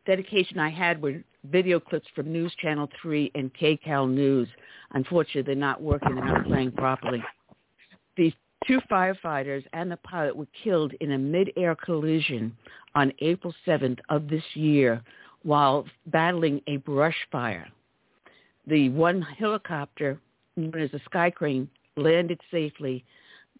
dedication 0.06 0.58
I 0.58 0.70
had 0.70 1.00
were 1.00 1.22
video 1.50 1.80
clips 1.80 2.06
from 2.14 2.32
News 2.32 2.54
Channel 2.60 2.88
3 3.00 3.32
and 3.34 3.52
KCAL 3.54 4.10
News. 4.10 4.48
Unfortunately, 4.92 5.42
they're 5.42 5.54
not 5.54 5.82
working. 5.82 6.14
They're 6.14 6.24
not 6.24 6.46
playing 6.46 6.72
properly. 6.72 7.22
These 8.16 8.32
two 8.66 8.80
firefighters 8.90 9.64
and 9.72 9.90
the 9.90 9.96
pilot 9.98 10.36
were 10.36 10.46
killed 10.64 10.92
in 11.00 11.12
a 11.12 11.18
mid-air 11.18 11.74
collision 11.74 12.56
on 12.94 13.12
April 13.20 13.54
7th 13.66 13.98
of 14.08 14.28
this 14.28 14.44
year 14.54 15.02
while 15.42 15.86
battling 16.06 16.60
a 16.66 16.76
brush 16.78 17.16
fire. 17.30 17.68
The 18.66 18.88
one 18.90 19.22
helicopter, 19.22 20.18
known 20.56 20.80
as 20.80 20.92
a 20.92 21.04
sky 21.04 21.30
crane, 21.30 21.68
landed 21.96 22.40
safely. 22.50 23.04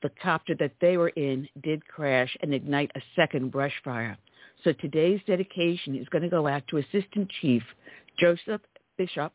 The 0.02 0.10
copter 0.22 0.54
that 0.56 0.72
they 0.80 0.96
were 0.96 1.10
in 1.10 1.48
did 1.62 1.86
crash 1.86 2.36
and 2.42 2.52
ignite 2.52 2.90
a 2.94 3.00
second 3.14 3.52
brush 3.52 3.74
fire. 3.84 4.18
So 4.64 4.72
today's 4.72 5.20
dedication 5.26 5.94
is 5.94 6.08
going 6.08 6.22
to 6.22 6.28
go 6.28 6.46
out 6.46 6.66
to 6.68 6.78
Assistant 6.78 7.30
Chief 7.40 7.62
Joseph 8.18 8.62
Bishof 8.98 9.30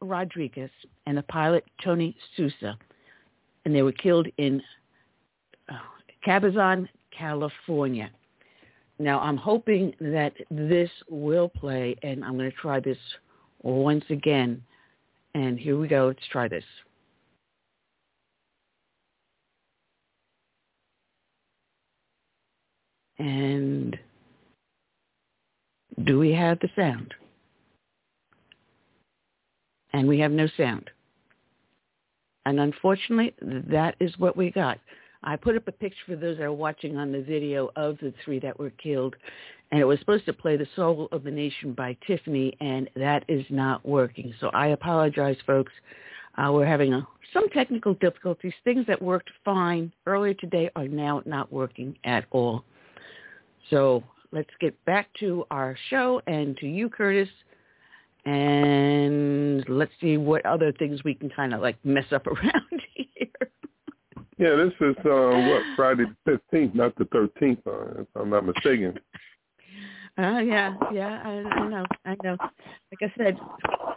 Rodriguez 0.00 0.70
and 1.06 1.18
the 1.18 1.22
pilot 1.24 1.64
Tony 1.84 2.16
Sousa. 2.36 2.78
And 3.64 3.74
they 3.74 3.82
were 3.82 3.92
killed 3.92 4.26
in 4.38 4.62
uh, 5.68 5.74
Cabazon, 6.26 6.88
California. 7.16 8.10
Now 8.98 9.20
I'm 9.20 9.36
hoping 9.36 9.94
that 10.00 10.32
this 10.50 10.90
will 11.08 11.48
play, 11.48 11.96
and 12.02 12.24
I'm 12.24 12.36
going 12.36 12.50
to 12.50 12.56
try 12.56 12.80
this 12.80 12.98
once 13.62 14.04
again. 14.10 14.62
And 15.34 15.58
here 15.58 15.78
we 15.78 15.88
go. 15.88 16.08
Let's 16.08 16.26
try 16.30 16.48
this. 16.48 16.64
And 23.18 23.98
do 26.04 26.18
we 26.18 26.32
have 26.32 26.58
the 26.60 26.70
sound? 26.74 27.14
And 29.92 30.08
we 30.08 30.18
have 30.20 30.32
no 30.32 30.48
sound. 30.56 30.90
And 32.46 32.60
unfortunately, 32.60 33.34
that 33.40 33.96
is 34.00 34.12
what 34.18 34.36
we 34.36 34.50
got. 34.50 34.78
I 35.22 35.36
put 35.36 35.56
up 35.56 35.68
a 35.68 35.72
picture 35.72 36.04
for 36.06 36.16
those 36.16 36.38
that 36.38 36.44
are 36.44 36.52
watching 36.52 36.96
on 36.96 37.12
the 37.12 37.20
video 37.20 37.70
of 37.76 37.98
the 37.98 38.14
three 38.24 38.38
that 38.40 38.58
were 38.58 38.70
killed, 38.70 39.14
and 39.70 39.80
it 39.80 39.84
was 39.84 39.98
supposed 39.98 40.24
to 40.26 40.32
play 40.32 40.56
The 40.56 40.66
Soul 40.74 41.08
of 41.12 41.22
the 41.24 41.30
Nation 41.30 41.74
by 41.74 41.96
Tiffany, 42.06 42.56
and 42.60 42.88
that 42.96 43.24
is 43.28 43.44
not 43.50 43.86
working. 43.86 44.32
So 44.40 44.48
I 44.48 44.68
apologize, 44.68 45.36
folks. 45.46 45.72
Uh, 46.38 46.50
we're 46.52 46.66
having 46.66 46.94
a, 46.94 47.06
some 47.34 47.48
technical 47.50 47.94
difficulties. 47.94 48.54
Things 48.64 48.86
that 48.86 49.00
worked 49.00 49.30
fine 49.44 49.92
earlier 50.06 50.34
today 50.34 50.70
are 50.76 50.88
now 50.88 51.22
not 51.26 51.52
working 51.52 51.96
at 52.04 52.24
all. 52.30 52.64
So 53.68 54.02
let's 54.32 54.50
get 54.60 54.82
back 54.86 55.08
to 55.20 55.44
our 55.50 55.76
show 55.90 56.22
and 56.26 56.56
to 56.58 56.66
you, 56.66 56.88
Curtis. 56.88 57.28
And 58.24 59.64
let's 59.68 59.92
see 60.00 60.16
what 60.16 60.44
other 60.44 60.72
things 60.72 61.02
we 61.04 61.14
can 61.14 61.30
kind 61.30 61.54
of 61.54 61.60
like 61.60 61.76
mess 61.84 62.04
up 62.12 62.26
around 62.26 62.82
here. 62.94 63.26
Yeah, 64.38 64.56
this 64.56 64.72
is 64.80 64.96
uh, 65.04 65.50
what 65.50 65.62
Friday 65.76 66.04
the 66.24 66.38
fifteenth, 66.38 66.74
not 66.74 66.96
the 66.96 67.06
thirteenth, 67.06 67.60
uh, 67.66 68.02
if 68.02 68.06
I'm 68.14 68.30
not 68.30 68.46
mistaken. 68.46 68.98
Uh, 70.18 70.38
yeah, 70.38 70.74
yeah, 70.92 71.22
I, 71.24 71.30
I 71.30 71.68
know, 71.68 71.84
I 72.04 72.16
know. 72.22 72.36
Like 72.40 73.10
I 73.10 73.12
said, 73.16 73.38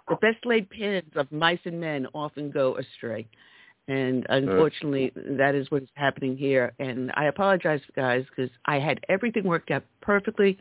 the 0.07 0.15
best 0.17 0.45
laid 0.45 0.69
plans 0.69 1.11
of 1.15 1.31
mice 1.31 1.59
and 1.65 1.79
men 1.79 2.07
often 2.13 2.51
go 2.51 2.77
astray. 2.77 3.27
And 3.87 4.25
unfortunately, 4.29 5.11
uh, 5.17 5.37
that 5.37 5.55
is 5.55 5.69
what's 5.69 5.89
happening 5.95 6.37
here. 6.37 6.73
And 6.79 7.11
I 7.15 7.25
apologize, 7.25 7.81
guys, 7.95 8.23
because 8.29 8.51
I 8.65 8.79
had 8.79 8.99
everything 9.09 9.43
worked 9.43 9.71
out 9.71 9.83
perfectly, 10.01 10.57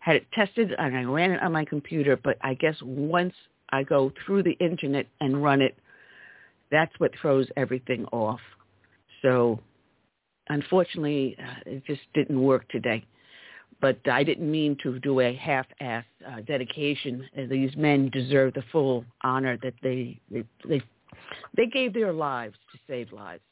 had 0.00 0.16
it 0.16 0.26
tested, 0.32 0.72
and 0.76 0.96
I 0.96 1.04
ran 1.04 1.30
it 1.30 1.42
on 1.42 1.52
my 1.52 1.64
computer. 1.64 2.16
But 2.16 2.36
I 2.42 2.54
guess 2.54 2.76
once 2.82 3.34
I 3.70 3.82
go 3.84 4.12
through 4.24 4.42
the 4.42 4.56
internet 4.58 5.06
and 5.20 5.42
run 5.42 5.60
it, 5.62 5.78
that's 6.70 6.92
what 6.98 7.12
throws 7.20 7.46
everything 7.56 8.04
off. 8.06 8.40
So 9.22 9.60
unfortunately, 10.48 11.36
uh, 11.38 11.60
it 11.66 11.84
just 11.86 12.02
didn't 12.14 12.40
work 12.40 12.68
today. 12.68 13.04
But 13.80 13.98
I 14.10 14.24
didn't 14.24 14.50
mean 14.50 14.76
to 14.82 14.98
do 14.98 15.20
a 15.20 15.34
half-ass 15.34 16.04
uh, 16.28 16.40
dedication. 16.46 17.26
These 17.48 17.74
men 17.76 18.10
deserve 18.10 18.52
the 18.52 18.64
full 18.70 19.06
honor 19.22 19.56
that 19.62 19.72
they, 19.82 20.20
they 20.30 20.44
they 20.68 20.82
they 21.56 21.66
gave 21.66 21.94
their 21.94 22.12
lives 22.12 22.56
to 22.72 22.78
save 22.86 23.10
lives, 23.10 23.42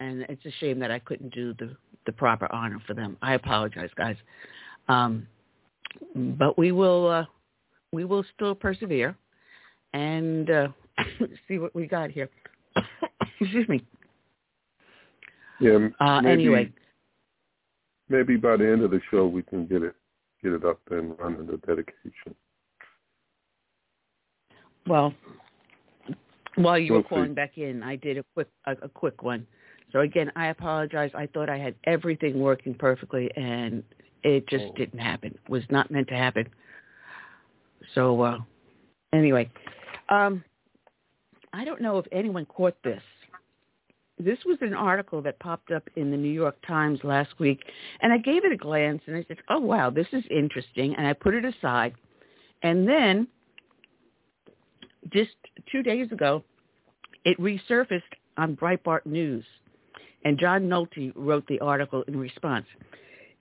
and 0.00 0.22
it's 0.30 0.44
a 0.46 0.50
shame 0.60 0.78
that 0.78 0.90
I 0.90 0.98
couldn't 0.98 1.34
do 1.34 1.52
the 1.58 1.76
the 2.06 2.12
proper 2.12 2.50
honor 2.52 2.80
for 2.86 2.94
them. 2.94 3.18
I 3.20 3.34
apologize, 3.34 3.90
guys, 3.96 4.16
um, 4.88 5.26
but 6.14 6.58
we 6.58 6.72
will 6.72 7.08
uh, 7.08 7.24
we 7.92 8.04
will 8.04 8.24
still 8.34 8.54
persevere 8.54 9.16
and 9.92 10.50
uh, 10.50 10.68
see 11.48 11.58
what 11.58 11.74
we 11.74 11.86
got 11.86 12.10
here. 12.10 12.28
Excuse 13.40 13.68
me. 13.68 13.84
Yeah. 15.60 15.88
Uh, 15.98 16.20
maybe, 16.22 16.42
anyway, 16.42 16.72
maybe 18.08 18.36
by 18.36 18.56
the 18.56 18.70
end 18.70 18.82
of 18.82 18.90
the 18.90 19.00
show 19.10 19.26
we 19.26 19.42
can 19.42 19.66
get 19.66 19.82
it 19.82 19.94
get 20.42 20.52
it 20.52 20.64
up 20.64 20.80
and 20.90 21.18
running 21.18 21.46
the 21.46 21.58
dedication. 21.66 22.34
Well, 24.86 25.12
while 26.56 26.78
you 26.78 26.94
were 26.94 27.02
calling 27.02 27.34
back 27.34 27.58
in, 27.58 27.82
I 27.82 27.96
did 27.96 28.18
a 28.18 28.24
quick 28.34 28.48
a, 28.66 28.72
a 28.82 28.88
quick 28.88 29.22
one. 29.22 29.46
So 29.92 30.00
again, 30.00 30.30
I 30.36 30.48
apologize. 30.48 31.10
I 31.14 31.26
thought 31.26 31.48
I 31.48 31.58
had 31.58 31.74
everything 31.84 32.38
working 32.38 32.74
perfectly, 32.74 33.30
and 33.36 33.82
it 34.22 34.48
just 34.48 34.64
oh. 34.68 34.74
didn't 34.76 34.98
happen. 34.98 35.38
It 35.44 35.50
was 35.50 35.62
not 35.70 35.90
meant 35.90 36.08
to 36.08 36.16
happen. 36.16 36.48
So 37.94 38.22
uh, 38.22 38.38
anyway, 39.12 39.50
um, 40.08 40.44
I 41.52 41.64
don't 41.64 41.80
know 41.80 41.98
if 41.98 42.06
anyone 42.12 42.46
caught 42.46 42.76
this. 42.82 43.02
This 44.18 44.38
was 44.44 44.58
an 44.60 44.74
article 44.74 45.22
that 45.22 45.38
popped 45.38 45.70
up 45.70 45.88
in 45.96 46.10
the 46.10 46.16
New 46.16 46.30
York 46.30 46.56
Times 46.66 47.00
last 47.02 47.30
week, 47.38 47.60
and 48.02 48.12
I 48.12 48.18
gave 48.18 48.44
it 48.44 48.52
a 48.52 48.56
glance, 48.56 49.00
and 49.06 49.16
I 49.16 49.24
said, 49.26 49.38
"Oh 49.48 49.60
wow, 49.60 49.88
this 49.88 50.06
is 50.12 50.24
interesting," 50.30 50.94
and 50.96 51.06
I 51.06 51.14
put 51.14 51.34
it 51.34 51.44
aside. 51.44 51.94
And 52.62 52.86
then 52.86 53.26
just 55.10 55.30
two 55.72 55.82
days 55.82 56.12
ago, 56.12 56.44
it 57.24 57.38
resurfaced 57.40 58.02
on 58.36 58.56
Breitbart 58.56 59.06
News, 59.06 59.44
and 60.24 60.38
John 60.38 60.68
Nolte 60.68 61.12
wrote 61.16 61.46
the 61.46 61.60
article 61.60 62.02
in 62.06 62.18
response. 62.18 62.66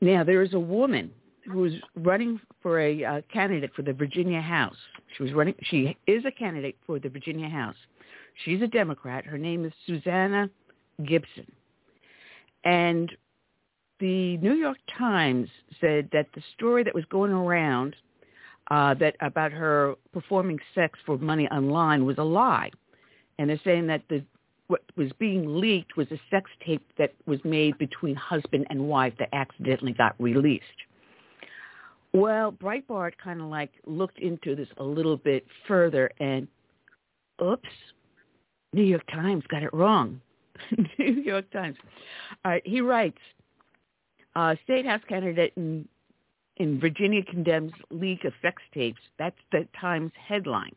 Now, 0.01 0.23
there 0.23 0.41
is 0.41 0.53
a 0.53 0.59
woman 0.59 1.11
who 1.45 1.65
is 1.65 1.73
running 1.95 2.39
for 2.61 2.79
a 2.79 3.03
uh, 3.03 3.21
candidate 3.31 3.71
for 3.75 3.81
the 3.81 3.93
Virginia 3.93 4.41
House. 4.41 4.75
She 5.17 5.23
was 5.23 5.33
running. 5.33 5.55
She 5.63 5.97
is 6.07 6.23
a 6.25 6.31
candidate 6.31 6.77
for 6.85 6.99
the 6.99 7.09
Virginia 7.09 7.49
House. 7.49 7.75
She's 8.45 8.61
a 8.61 8.67
Democrat. 8.67 9.25
Her 9.25 9.37
name 9.37 9.65
is 9.65 9.73
Susanna 9.85 10.49
Gibson, 11.05 11.51
and 12.63 13.11
the 13.99 14.37
New 14.37 14.53
York 14.53 14.77
Times 14.97 15.49
said 15.81 16.09
that 16.13 16.27
the 16.33 16.41
story 16.55 16.83
that 16.83 16.95
was 16.95 17.05
going 17.05 17.31
around 17.31 17.95
uh, 18.71 18.93
that 18.95 19.15
about 19.21 19.51
her 19.51 19.95
performing 20.13 20.59
sex 20.75 20.97
for 21.05 21.17
money 21.17 21.47
online 21.49 22.05
was 22.05 22.17
a 22.17 22.23
lie, 22.23 22.69
and 23.37 23.49
they're 23.49 23.59
saying 23.63 23.87
that 23.87 24.03
the 24.09 24.23
what 24.69 24.83
was 24.95 25.11
being 25.17 25.59
leaked 25.59 25.97
was 25.97 26.07
a 26.11 26.19
sex 26.29 26.49
tape 26.65 26.85
that 26.99 27.11
was 27.25 27.39
made 27.43 27.75
between 27.79 28.15
husband 28.15 28.67
and 28.69 28.79
wife 28.79 29.13
that 29.17 29.29
accidentally 29.33 29.93
got 29.93 30.15
released. 30.19 30.63
Well, 32.13 32.51
Breitbart 32.51 33.13
kind 33.21 33.41
of 33.41 33.47
like 33.47 33.71
looked 33.87 34.19
into 34.19 34.55
this 34.55 34.67
a 34.77 34.83
little 34.83 35.17
bit 35.17 35.45
further 35.67 36.11
and 36.19 36.47
oops, 37.43 37.69
New 38.71 38.83
York 38.83 39.05
Times 39.11 39.43
got 39.49 39.63
it 39.63 39.73
wrong. 39.73 40.21
New 40.99 41.13
York 41.13 41.49
Times. 41.51 41.77
All 42.45 42.51
right, 42.51 42.63
he 42.63 42.81
writes, 42.81 43.17
uh, 44.35 44.53
State 44.63 44.85
House 44.85 45.01
candidate 45.09 45.53
in 45.57 45.87
in 46.57 46.79
Virginia 46.79 47.23
condemns 47.23 47.71
leak 47.89 48.25
of 48.25 48.33
sex 48.41 48.61
tapes. 48.73 48.99
That's 49.17 49.37
the 49.51 49.67
Times 49.79 50.11
headline. 50.27 50.75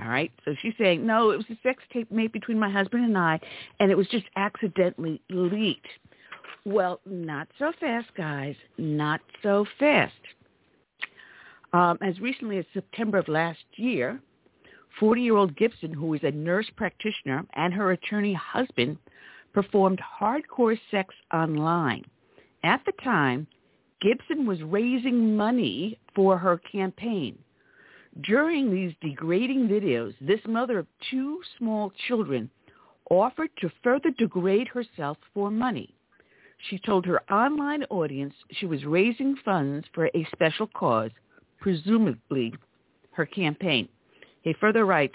All 0.00 0.08
right. 0.08 0.30
So 0.44 0.54
she's 0.60 0.74
saying, 0.78 1.06
no, 1.06 1.30
it 1.30 1.36
was 1.36 1.46
a 1.50 1.58
sex 1.62 1.82
tape 1.92 2.10
made 2.10 2.32
between 2.32 2.58
my 2.58 2.70
husband 2.70 3.04
and 3.04 3.18
I, 3.18 3.40
and 3.80 3.90
it 3.90 3.96
was 3.96 4.06
just 4.08 4.26
accidentally 4.36 5.20
leaked. 5.30 5.88
Well, 6.64 7.00
not 7.06 7.48
so 7.58 7.72
fast, 7.80 8.08
guys. 8.16 8.54
Not 8.76 9.20
so 9.42 9.66
fast. 9.78 10.12
Um, 11.72 11.98
as 12.00 12.18
recently 12.20 12.58
as 12.58 12.64
September 12.72 13.18
of 13.18 13.28
last 13.28 13.64
year, 13.76 14.20
40-year-old 15.00 15.56
Gibson, 15.56 15.92
who 15.92 16.14
is 16.14 16.20
a 16.22 16.30
nurse 16.30 16.70
practitioner, 16.76 17.44
and 17.54 17.72
her 17.74 17.92
attorney 17.92 18.34
husband 18.34 18.98
performed 19.52 20.00
hardcore 20.20 20.78
sex 20.90 21.14
online. 21.32 22.04
At 22.62 22.82
the 22.86 22.92
time, 23.02 23.46
Gibson 24.00 24.46
was 24.46 24.62
raising 24.62 25.36
money 25.36 25.98
for 26.14 26.38
her 26.38 26.58
campaign. 26.58 27.38
During 28.22 28.72
these 28.72 28.94
degrading 29.00 29.68
videos, 29.68 30.14
this 30.20 30.40
mother 30.46 30.80
of 30.80 30.86
two 31.10 31.40
small 31.56 31.92
children 32.08 32.50
offered 33.10 33.50
to 33.60 33.70
further 33.82 34.10
degrade 34.10 34.68
herself 34.68 35.18
for 35.32 35.50
money. 35.50 35.94
She 36.68 36.80
told 36.80 37.06
her 37.06 37.22
online 37.32 37.84
audience 37.84 38.34
she 38.50 38.66
was 38.66 38.84
raising 38.84 39.36
funds 39.44 39.86
for 39.94 40.06
a 40.06 40.26
special 40.32 40.66
cause, 40.66 41.12
presumably 41.60 42.54
her 43.12 43.24
campaign. 43.24 43.88
He 44.42 44.52
further 44.54 44.84
writes, 44.84 45.14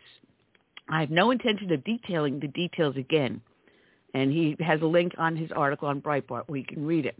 I 0.89 1.01
have 1.01 1.09
no 1.09 1.31
intention 1.31 1.71
of 1.71 1.83
detailing 1.83 2.39
the 2.39 2.47
details 2.47 2.95
again. 2.95 3.41
And 4.13 4.31
he 4.31 4.55
has 4.59 4.81
a 4.81 4.85
link 4.85 5.13
on 5.17 5.35
his 5.35 5.51
article 5.51 5.89
on 5.89 6.01
Breitbart 6.01 6.43
where 6.47 6.59
you 6.59 6.65
can 6.65 6.85
read 6.85 7.05
it. 7.05 7.17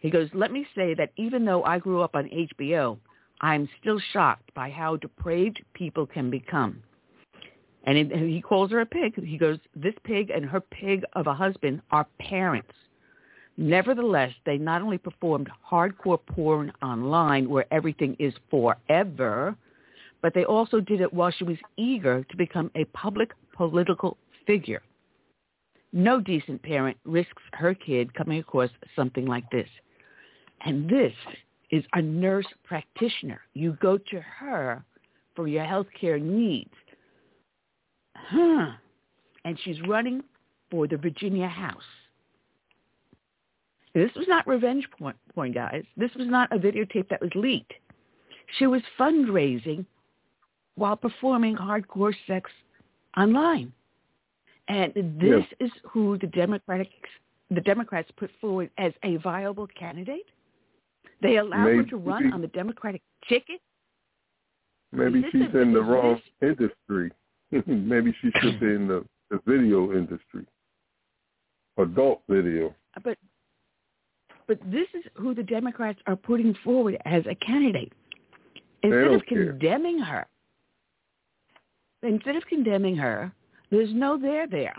He 0.00 0.10
goes, 0.10 0.28
let 0.32 0.50
me 0.52 0.66
say 0.74 0.94
that 0.94 1.12
even 1.16 1.44
though 1.44 1.62
I 1.64 1.78
grew 1.78 2.02
up 2.02 2.14
on 2.14 2.28
HBO, 2.28 2.98
I'm 3.40 3.68
still 3.80 4.00
shocked 4.12 4.52
by 4.54 4.70
how 4.70 4.96
depraved 4.96 5.62
people 5.74 6.06
can 6.06 6.30
become. 6.30 6.82
And 7.84 8.12
he 8.12 8.42
calls 8.42 8.70
her 8.72 8.80
a 8.80 8.86
pig. 8.86 9.24
He 9.24 9.38
goes, 9.38 9.58
this 9.74 9.94
pig 10.04 10.30
and 10.30 10.44
her 10.44 10.60
pig 10.60 11.04
of 11.14 11.26
a 11.26 11.34
husband 11.34 11.80
are 11.90 12.06
parents. 12.18 12.72
Nevertheless, 13.56 14.32
they 14.44 14.58
not 14.58 14.82
only 14.82 14.98
performed 14.98 15.48
hardcore 15.70 16.20
porn 16.26 16.72
online 16.82 17.48
where 17.48 17.66
everything 17.72 18.14
is 18.18 18.34
forever, 18.50 19.56
but 20.20 20.34
they 20.34 20.44
also 20.44 20.80
did 20.80 21.00
it 21.00 21.12
while 21.12 21.30
she 21.30 21.44
was 21.44 21.56
eager 21.76 22.24
to 22.24 22.36
become 22.36 22.70
a 22.74 22.84
public 22.86 23.32
political 23.56 24.16
figure. 24.46 24.82
No 25.92 26.20
decent 26.20 26.62
parent 26.62 26.98
risks 27.04 27.42
her 27.52 27.74
kid 27.74 28.12
coming 28.14 28.38
across 28.40 28.70
something 28.94 29.26
like 29.26 29.48
this. 29.50 29.68
And 30.60 30.88
this 30.88 31.14
is 31.70 31.84
a 31.92 32.02
nurse 32.02 32.46
practitioner. 32.64 33.40
You 33.54 33.76
go 33.80 33.98
to 33.98 34.20
her 34.20 34.84
for 35.34 35.48
your 35.48 35.64
health 35.64 35.86
care 35.98 36.18
needs. 36.18 36.72
Huh. 38.16 38.72
And 39.44 39.58
she's 39.64 39.80
running 39.86 40.22
for 40.70 40.86
the 40.86 40.96
Virginia 40.96 41.48
House. 41.48 41.82
This 43.94 44.10
was 44.14 44.26
not 44.28 44.46
revenge 44.46 44.86
porn, 44.98 45.14
porn, 45.34 45.52
guys. 45.52 45.84
This 45.96 46.10
was 46.14 46.26
not 46.28 46.52
a 46.52 46.58
videotape 46.58 47.08
that 47.08 47.20
was 47.20 47.30
leaked. 47.34 47.72
She 48.58 48.66
was 48.66 48.82
fundraising 48.98 49.84
while 50.74 50.96
performing 50.96 51.56
hardcore 51.56 52.14
sex 52.26 52.50
online. 53.16 53.72
And 54.68 54.92
this 54.94 55.44
yeah. 55.58 55.66
is 55.66 55.72
who 55.90 56.18
the 56.18 56.26
Democratic 56.26 56.88
the 57.50 57.60
Democrats 57.62 58.10
put 58.16 58.30
forward 58.40 58.70
as 58.76 58.92
a 59.02 59.16
viable 59.16 59.66
candidate. 59.66 60.26
They 61.20 61.38
allow 61.38 61.64
maybe, 61.64 61.78
her 61.78 61.84
to 61.84 61.96
run 61.96 62.32
on 62.32 62.40
the 62.40 62.48
Democratic 62.48 63.02
ticket. 63.28 63.60
Maybe 64.92 65.24
she's 65.32 65.54
in 65.54 65.72
the 65.72 65.82
wrong 65.82 66.20
industry. 66.40 67.12
maybe 67.66 68.14
she 68.20 68.30
should 68.40 68.60
be 68.60 68.66
in 68.66 68.88
the, 68.88 69.04
the 69.30 69.40
video 69.46 69.92
industry, 69.92 70.46
adult 71.78 72.22
video. 72.28 72.74
Uh, 72.96 73.00
but 73.04 73.18
but 74.46 74.58
this 74.70 74.86
is 74.94 75.04
who 75.14 75.34
the 75.34 75.42
Democrats 75.42 75.98
are 76.06 76.16
putting 76.16 76.54
forward 76.64 76.96
as 77.04 77.22
a 77.26 77.34
candidate. 77.34 77.92
Instead 78.82 79.08
of 79.08 79.22
condemning 79.26 79.98
care. 79.98 80.26
her, 82.02 82.08
instead 82.08 82.36
of 82.36 82.46
condemning 82.46 82.96
her, 82.96 83.32
there's 83.70 83.92
no 83.92 84.18
there 84.18 84.46
there. 84.46 84.76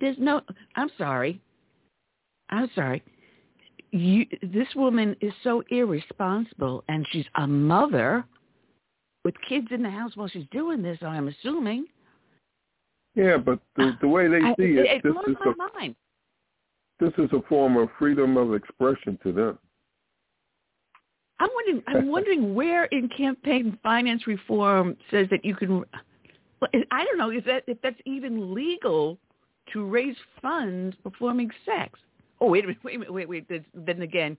There's 0.00 0.16
no. 0.18 0.42
I'm 0.74 0.90
sorry. 0.98 1.40
I'm 2.50 2.68
sorry 2.74 3.02
you, 3.90 4.26
this 4.42 4.68
woman 4.76 5.16
is 5.20 5.32
so 5.42 5.62
irresponsible, 5.70 6.84
and 6.88 7.06
she's 7.10 7.26
a 7.36 7.46
mother 7.46 8.24
with 9.24 9.34
kids 9.48 9.68
in 9.70 9.82
the 9.82 9.90
house 9.90 10.12
while 10.14 10.28
she's 10.28 10.46
doing 10.50 10.82
this. 10.82 10.98
I'm 11.02 11.28
assuming. 11.28 11.86
Yeah, 13.14 13.36
but 13.36 13.58
the, 13.76 13.96
the 14.00 14.08
way 14.08 14.28
they 14.28 14.40
see 14.40 14.78
I, 14.78 14.82
it, 14.82 14.86
it 14.86 15.02
this 15.02 15.12
is 15.26 15.36
my 15.44 15.52
a, 15.52 15.78
mind. 15.78 15.96
This 17.00 17.12
is 17.18 17.30
a 17.32 17.42
form 17.48 17.76
of 17.76 17.88
freedom 17.98 18.36
of 18.36 18.54
expression 18.54 19.18
to 19.22 19.32
them. 19.32 19.58
I'm 21.40 21.48
wondering. 21.54 21.82
I'm 21.86 22.08
wondering 22.12 22.54
where 22.54 22.84
in 22.86 23.08
campaign 23.08 23.78
finance 23.82 24.26
reform 24.26 24.96
says 25.10 25.26
that 25.30 25.44
you 25.44 25.54
can. 25.54 25.84
I 26.62 27.04
don't 27.04 27.18
know. 27.18 27.30
Is 27.30 27.44
that 27.46 27.62
if 27.66 27.80
that's 27.82 28.00
even 28.04 28.52
legal 28.54 29.18
to 29.72 29.84
raise 29.84 30.16
funds 30.42 30.96
performing 31.02 31.50
sex? 31.64 31.98
Oh, 32.40 32.48
wait 32.48 32.64
a 32.64 32.68
minute, 32.68 32.84
wait 32.84 32.96
a 32.96 32.98
minute, 32.98 33.12
wait, 33.12 33.28
wait. 33.28 33.48
There's, 33.48 33.64
then 33.74 34.02
again, 34.02 34.36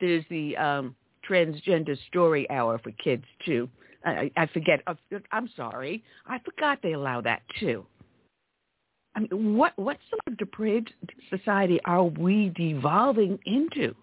there's 0.00 0.24
the 0.30 0.56
um, 0.56 0.96
transgender 1.28 1.96
story 2.08 2.50
hour 2.50 2.78
for 2.78 2.90
kids 2.92 3.24
too. 3.44 3.68
I, 4.04 4.30
I 4.36 4.46
forget. 4.46 4.80
I'm 5.30 5.48
sorry. 5.56 6.02
I 6.26 6.38
forgot 6.38 6.78
they 6.82 6.94
allow 6.94 7.20
that 7.20 7.42
too. 7.58 7.84
I 9.14 9.20
mean, 9.20 9.56
what 9.56 9.72
what 9.76 9.98
sort 10.08 10.20
of 10.26 10.38
depraved 10.38 10.92
society 11.28 11.80
are 11.84 12.04
we 12.04 12.52
devolving 12.56 13.38
into? 13.44 13.94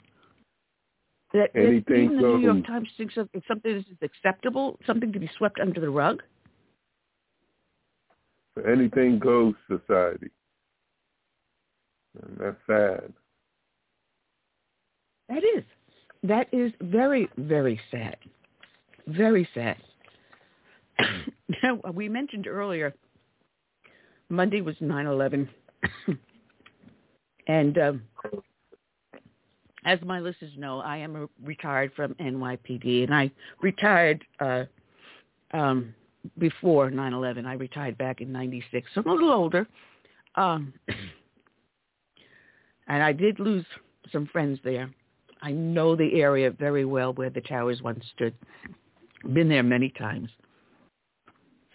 That, 1.33 1.49
Anything 1.55 1.83
that 1.87 1.95
even 1.95 2.15
the 2.17 2.21
New 2.21 2.39
York 2.39 2.67
Times 2.67 2.89
thinks 2.95 3.17
of 3.17 3.27
if 3.33 3.43
something 3.47 3.75
is 3.75 3.85
acceptable, 4.01 4.79
something 4.85 5.11
to 5.11 5.19
be 5.19 5.29
swept 5.37 5.59
under 5.59 5.81
the 5.81 5.89
rug. 5.89 6.21
Anything 8.67 9.19
goes 9.19 9.53
society. 9.67 10.29
And 12.21 12.37
that's 12.39 12.57
sad. 12.67 13.13
That 15.29 15.43
is. 15.43 15.63
That 16.23 16.47
is 16.51 16.71
very, 16.81 17.29
very 17.37 17.79
sad. 17.91 18.17
Very 19.07 19.47
sad. 19.53 19.77
now, 21.63 21.79
we 21.93 22.09
mentioned 22.09 22.47
earlier, 22.47 22.93
Monday 24.29 24.61
was 24.61 24.75
9-11. 24.81 25.47
and 27.47 27.77
um, 27.77 28.01
as 29.85 29.99
my 30.03 30.19
listeners 30.19 30.51
know, 30.57 30.79
I 30.79 30.97
am 30.97 31.29
retired 31.43 31.91
from 31.95 32.13
NYPD, 32.15 33.03
and 33.03 33.15
I 33.15 33.31
retired 33.61 34.23
uh, 34.39 34.65
um, 35.51 35.93
before 36.37 36.91
9-11. 36.91 37.45
I 37.45 37.53
retired 37.53 37.97
back 37.97 38.19
in 38.19 38.31
96, 38.31 38.89
so 38.93 39.01
I'm 39.01 39.09
a 39.09 39.13
little 39.13 39.31
older. 39.31 39.67
Um, 40.35 40.73
and 42.87 43.03
I 43.03 43.11
did 43.11 43.39
lose 43.39 43.65
some 44.11 44.27
friends 44.27 44.59
there. 44.63 44.89
I 45.41 45.51
know 45.51 45.95
the 45.95 46.21
area 46.21 46.51
very 46.51 46.85
well 46.85 47.13
where 47.13 47.29
the 47.29 47.41
towers 47.41 47.81
once 47.81 48.03
stood. 48.15 48.33
Been 49.33 49.49
there 49.49 49.63
many 49.63 49.89
times. 49.89 50.29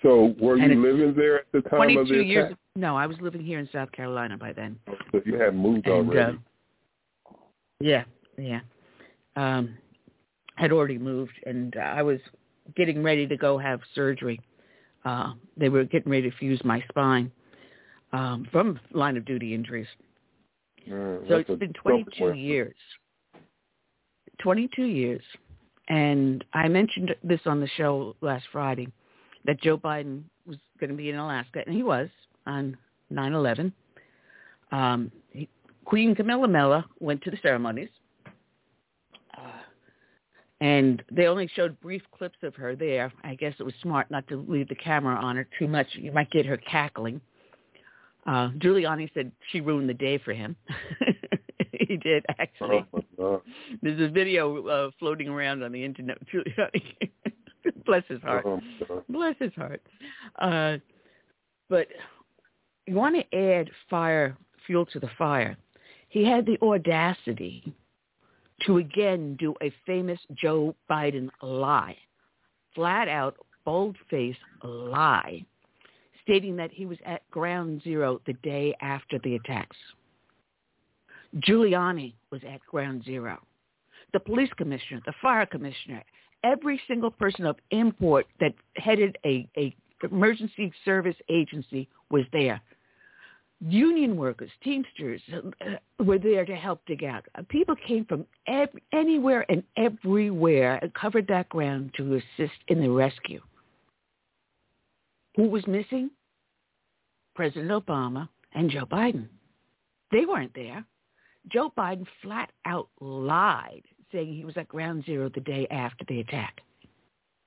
So 0.02 0.34
were 0.40 0.56
you 0.56 0.82
living 0.82 1.14
there 1.14 1.40
at 1.40 1.46
the 1.52 1.60
time 1.62 1.78
22 1.78 2.00
of 2.00 2.08
the 2.08 2.14
attack? 2.14 2.26
years. 2.26 2.54
No, 2.74 2.96
I 2.96 3.06
was 3.06 3.16
living 3.20 3.44
here 3.44 3.60
in 3.60 3.68
South 3.72 3.92
Carolina 3.92 4.36
by 4.36 4.52
then. 4.52 4.78
So 5.12 5.20
you 5.24 5.38
had 5.38 5.54
moved 5.54 5.86
and, 5.86 5.94
already. 5.94 6.38
Uh, 6.38 7.32
yeah, 7.80 8.04
yeah. 8.36 8.60
Um, 9.36 9.76
had 10.56 10.72
already 10.72 10.98
moved, 10.98 11.32
and 11.46 11.76
uh, 11.76 11.80
I 11.80 12.02
was 12.02 12.18
getting 12.76 13.02
ready 13.02 13.26
to 13.26 13.36
go 13.36 13.58
have 13.58 13.80
surgery. 13.94 14.40
Uh, 15.04 15.34
they 15.56 15.68
were 15.68 15.84
getting 15.84 16.10
ready 16.10 16.30
to 16.30 16.36
fuse 16.36 16.60
my 16.64 16.82
spine 16.88 17.30
um, 18.12 18.46
from 18.50 18.78
line 18.92 19.16
of 19.16 19.24
duty 19.24 19.54
injuries. 19.54 19.86
Mm, 20.88 21.28
so 21.28 21.36
it's 21.36 21.50
been 21.58 21.72
22 21.72 22.32
years. 22.34 22.74
22 24.40 24.84
years. 24.84 25.22
And 25.88 26.44
I 26.54 26.68
mentioned 26.68 27.14
this 27.22 27.40
on 27.46 27.60
the 27.60 27.68
show 27.76 28.16
last 28.20 28.44
Friday 28.52 28.88
that 29.44 29.60
Joe 29.60 29.76
Biden 29.76 30.22
was 30.46 30.56
going 30.78 30.90
to 30.90 30.96
be 30.96 31.10
in 31.10 31.16
Alaska, 31.16 31.62
and 31.66 31.74
he 31.74 31.82
was 31.82 32.08
on 32.46 32.76
9/11. 33.12 33.72
Um, 34.70 35.10
he, 35.30 35.48
Queen 35.84 36.14
Camilla 36.14 36.48
Mella 36.48 36.86
went 37.00 37.22
to 37.22 37.30
the 37.30 37.36
ceremonies, 37.42 37.88
uh, 39.36 39.62
and 40.60 41.02
they 41.10 41.26
only 41.26 41.48
showed 41.48 41.78
brief 41.80 42.02
clips 42.16 42.38
of 42.42 42.54
her 42.54 42.76
there. 42.76 43.12
I 43.24 43.34
guess 43.34 43.54
it 43.58 43.64
was 43.64 43.74
smart 43.82 44.10
not 44.10 44.26
to 44.28 44.36
leave 44.48 44.68
the 44.68 44.76
camera 44.76 45.16
on 45.16 45.36
her 45.36 45.46
too 45.58 45.66
much. 45.66 45.88
You 45.92 46.12
might 46.12 46.30
get 46.30 46.46
her 46.46 46.56
cackling. 46.56 47.20
Uh, 48.26 48.50
Giuliani 48.58 49.12
said 49.14 49.32
she 49.50 49.60
ruined 49.60 49.88
the 49.88 49.94
day 49.94 50.18
for 50.18 50.32
him. 50.32 50.56
he 51.72 51.96
did 51.96 52.24
actually. 52.38 52.84
Oh, 53.18 53.42
There's 53.82 54.00
a 54.00 54.08
video 54.08 54.66
uh, 54.66 54.90
floating 54.98 55.28
around 55.28 55.62
on 55.62 55.72
the 55.72 55.84
internet. 55.84 56.18
Giuliani, 56.32 57.10
bless 57.84 58.04
his 58.08 58.22
heart. 58.22 58.44
Oh, 58.46 58.60
bless 59.08 59.34
his 59.38 59.52
heart. 59.54 59.82
Uh, 60.40 60.76
but 61.68 61.88
you 62.86 62.94
want 62.94 63.16
to 63.16 63.36
add 63.36 63.70
fire, 63.88 64.36
fuel 64.66 64.86
to 64.86 65.00
the 65.00 65.10
fire. 65.18 65.56
He 66.08 66.24
had 66.24 66.46
the 66.46 66.58
audacity 66.62 67.74
to 68.66 68.78
again 68.78 69.36
do 69.38 69.54
a 69.62 69.72
famous 69.86 70.20
Joe 70.34 70.76
Biden 70.90 71.30
lie, 71.40 71.96
flat 72.74 73.08
out 73.08 73.36
bold-faced 73.64 74.38
lie, 74.62 75.44
stating 76.22 76.56
that 76.56 76.70
he 76.72 76.86
was 76.86 76.98
at 77.04 77.28
ground 77.30 77.82
zero 77.82 78.20
the 78.26 78.34
day 78.34 78.74
after 78.80 79.18
the 79.20 79.34
attacks. 79.36 79.76
Giuliani 81.36 82.14
was 82.30 82.40
at 82.44 82.60
ground 82.66 83.04
zero. 83.04 83.38
The 84.12 84.20
police 84.20 84.50
commissioner, 84.56 85.00
the 85.06 85.14
fire 85.22 85.46
commissioner, 85.46 86.04
every 86.44 86.80
single 86.86 87.10
person 87.10 87.46
of 87.46 87.56
import 87.70 88.26
that 88.40 88.54
headed 88.76 89.16
a, 89.24 89.48
a 89.56 89.74
emergency 90.02 90.72
service 90.84 91.16
agency 91.30 91.88
was 92.10 92.24
there. 92.32 92.60
Union 93.60 94.16
workers, 94.16 94.50
Teamsters 94.64 95.22
uh, 95.32 96.02
were 96.02 96.18
there 96.18 96.44
to 96.44 96.56
help 96.56 96.84
dig 96.86 97.04
out. 97.04 97.24
Uh, 97.36 97.42
people 97.48 97.76
came 97.86 98.04
from 98.04 98.26
every, 98.48 98.82
anywhere 98.92 99.46
and 99.48 99.62
everywhere 99.76 100.80
and 100.82 100.92
covered 100.94 101.28
that 101.28 101.48
ground 101.48 101.92
to 101.96 102.14
assist 102.16 102.58
in 102.66 102.80
the 102.80 102.90
rescue. 102.90 103.40
Who 105.36 105.48
was 105.48 105.66
missing? 105.66 106.10
President 107.34 107.70
Obama 107.70 108.28
and 108.54 108.70
Joe 108.70 108.86
Biden. 108.86 109.28
They 110.10 110.26
weren't 110.26 110.54
there. 110.54 110.84
Joe 111.50 111.72
Biden 111.76 112.06
flat 112.22 112.50
out 112.66 112.88
lied, 113.00 113.82
saying 114.12 114.34
he 114.34 114.44
was 114.44 114.56
at 114.56 114.68
ground 114.68 115.04
zero 115.04 115.30
the 115.34 115.40
day 115.40 115.66
after 115.70 116.04
the 116.06 116.20
attack. 116.20 116.60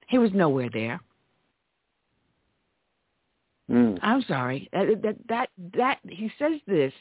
He 0.07 0.17
was 0.17 0.31
nowhere 0.33 0.69
there. 0.71 0.99
Mm. 3.69 3.99
I'm 4.01 4.21
sorry. 4.23 4.69
That, 4.73 5.01
that 5.01 5.15
that 5.27 5.49
that 5.75 5.99
he 6.07 6.31
says 6.37 6.59
this 6.67 6.93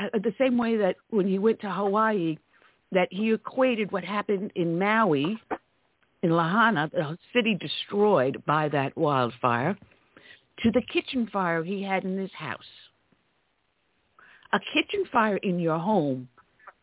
uh, 0.00 0.08
the 0.14 0.34
same 0.38 0.58
way 0.58 0.76
that 0.76 0.96
when 1.10 1.26
he 1.26 1.38
went 1.38 1.60
to 1.60 1.70
Hawaii, 1.70 2.36
that 2.92 3.08
he 3.10 3.32
equated 3.32 3.92
what 3.92 4.04
happened 4.04 4.52
in 4.54 4.78
Maui, 4.78 5.38
in 6.22 6.30
Lahaina, 6.30 6.90
the 6.92 7.16
city 7.32 7.54
destroyed 7.54 8.42
by 8.46 8.68
that 8.70 8.96
wildfire, 8.96 9.76
to 10.62 10.70
the 10.72 10.82
kitchen 10.92 11.28
fire 11.32 11.62
he 11.62 11.82
had 11.82 12.04
in 12.04 12.18
his 12.18 12.32
house. 12.32 12.60
A 14.52 14.58
kitchen 14.74 15.04
fire 15.12 15.36
in 15.36 15.60
your 15.60 15.78
home 15.78 16.28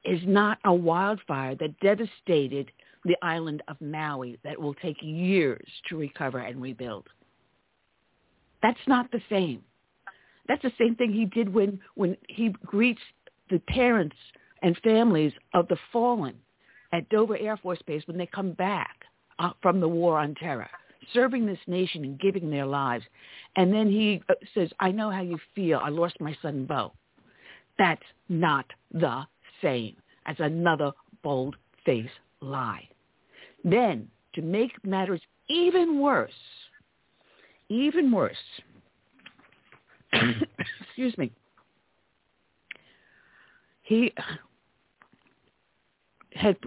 is 0.06 0.21
not 0.26 0.60
a 0.63 0.74
wildfire 0.74 1.56
that 1.56 1.80
devastated 1.80 2.71
the 3.04 3.17
island 3.21 3.62
of 3.67 3.80
Maui 3.82 4.38
that 4.43 4.60
will 4.60 4.74
take 4.76 4.98
years 5.02 5.67
to 5.89 5.98
recover 5.98 6.39
and 6.39 6.62
rebuild. 6.62 7.08
That's 8.62 8.80
not 8.88 9.12
the 9.12 9.21
same. 9.30 9.63
That's 10.48 10.62
the 10.62 10.71
same 10.78 10.95
thing 10.95 11.12
he 11.12 11.26
did 11.26 11.54
when, 11.54 11.80
when 11.95 12.17
he 12.30 12.50
greets 12.65 13.02
the 13.50 13.60
parents 13.67 14.15
and 14.62 14.78
families 14.84 15.34
of 15.54 15.67
the 15.67 15.78
fallen 15.91 16.36
at 16.93 17.10
Dover 17.10 17.38
Air 17.38 17.58
Force 17.58 17.82
Base 17.86 18.04
when 18.08 18.17
they 18.17 18.28
come 18.28 18.54
back 18.54 19.05
from 19.62 19.80
the 19.80 19.88
war 19.88 20.19
on 20.19 20.36
terror, 20.36 20.69
serving 21.13 21.45
this 21.45 21.60
nation 21.67 22.04
and 22.04 22.19
giving 22.19 22.50
their 22.50 22.65
lives. 22.65 23.06
And 23.56 23.74
then 23.74 23.89
he 23.89 24.21
uh, 24.30 24.34
says, 24.54 24.69
I 24.80 24.91
know 24.91 25.10
how 25.10 25.21
you 25.21 25.38
feel. 25.54 25.80
I 25.82 25.89
lost 25.89 26.19
my 26.19 26.36
son, 26.41 26.65
Bo. 26.65 26.93
That's 27.78 28.02
not 28.30 28.65
the 28.91 29.26
same 29.62 29.95
as 30.26 30.36
another 30.39 30.91
bold-faced 31.24 32.10
lie. 32.41 32.88
Then, 33.63 34.08
to 34.34 34.41
make 34.41 34.71
matters 34.86 35.21
even 35.48 36.00
worse, 36.00 36.32
even 37.69 38.12
worse, 38.12 38.36
excuse 40.13 41.17
me, 41.17 41.32
he 43.84 44.13
had 46.32 46.58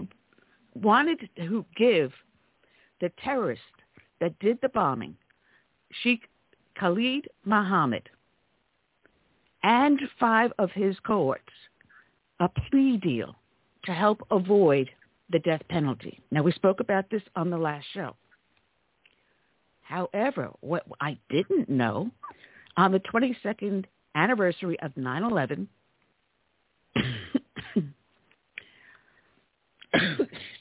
wanted 0.74 1.28
to 1.36 1.64
give 1.76 2.12
the 3.00 3.10
terrorist 3.22 3.62
that 4.20 4.38
did 4.38 4.58
the 4.60 4.68
bombing, 4.68 5.16
Sheikh 6.02 6.28
Khalid 6.78 7.28
Mohammed, 7.44 8.08
and 9.62 10.00
five 10.18 10.52
of 10.58 10.70
his 10.72 10.96
cohorts, 11.06 11.52
a 12.40 12.48
plea 12.48 12.96
deal 12.96 13.36
to 13.84 13.92
help 13.92 14.26
avoid 14.30 14.88
the 15.30 15.38
death 15.40 15.62
penalty. 15.68 16.20
Now, 16.30 16.42
we 16.42 16.52
spoke 16.52 16.80
about 16.80 17.10
this 17.10 17.22
on 17.36 17.50
the 17.50 17.58
last 17.58 17.86
show. 17.92 18.16
However, 19.82 20.50
what 20.60 20.84
I 21.00 21.18
didn't 21.30 21.68
know, 21.68 22.10
on 22.76 22.92
the 22.92 23.00
22nd 23.00 23.86
anniversary 24.14 24.78
of 24.80 24.94
9-11, 24.94 25.66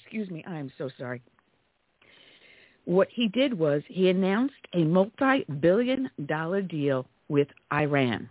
excuse 0.04 0.30
me, 0.30 0.44
I 0.48 0.58
am 0.58 0.72
so 0.78 0.90
sorry. 0.98 1.22
What 2.88 3.10
he 3.12 3.28
did 3.28 3.54
was 3.54 3.84
he 3.90 4.08
announced 4.08 4.66
a 4.74 4.86
multi-billion 4.86 6.10
dollar 6.26 6.62
deal 6.62 7.06
with 7.28 7.50
Iran 7.74 8.30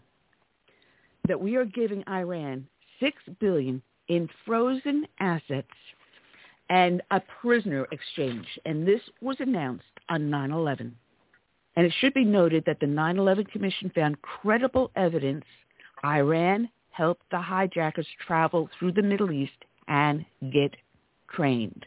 that 1.29 1.39
we 1.39 1.57
are 1.57 1.67
giving 1.67 2.03
Iran 2.09 2.67
6 2.99 3.17
billion 3.39 3.83
in 4.09 4.31
frozen 4.47 5.07
assets 5.21 5.69
and 6.71 7.03
a 7.11 7.21
prisoner 7.43 7.87
exchange. 7.93 8.47
And 8.65 8.89
this 8.89 9.03
was 9.21 9.37
announced 9.41 9.85
on 10.09 10.31
9-11. 10.31 10.93
And 11.77 11.85
it 11.85 11.93
should 12.01 12.15
be 12.15 12.25
noted 12.25 12.65
that 12.65 12.81
the 12.81 12.87
9-11 12.87 13.51
Commission 13.51 13.93
found 13.95 14.23
credible 14.23 14.91
evidence 14.97 15.45
Iran 16.03 16.71
helped 16.93 17.29
the 17.31 17.43
hijackers 17.43 18.09
travel 18.27 18.71
through 18.79 18.93
the 18.93 19.03
Middle 19.03 19.33
East 19.33 19.67
and 19.87 20.25
get 20.51 20.75
trained. 21.29 21.85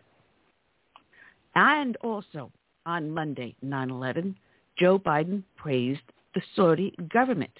And 1.55 1.97
also 1.97 2.51
on 2.89 3.11
Monday, 3.11 3.55
9-11, 3.63 4.33
Joe 4.79 4.97
Biden 4.97 5.43
praised 5.55 6.01
the 6.33 6.41
Saudi 6.55 6.95
government. 7.13 7.51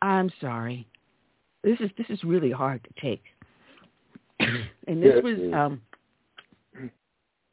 I'm 0.00 0.30
sorry. 0.40 0.86
This 1.62 1.78
is 1.80 1.90
this 1.96 2.06
is 2.10 2.22
really 2.24 2.50
hard 2.50 2.82
to 2.84 3.00
take. 3.00 3.22
and 4.88 5.02
this 5.02 5.22
was 5.22 5.38
um 5.54 5.80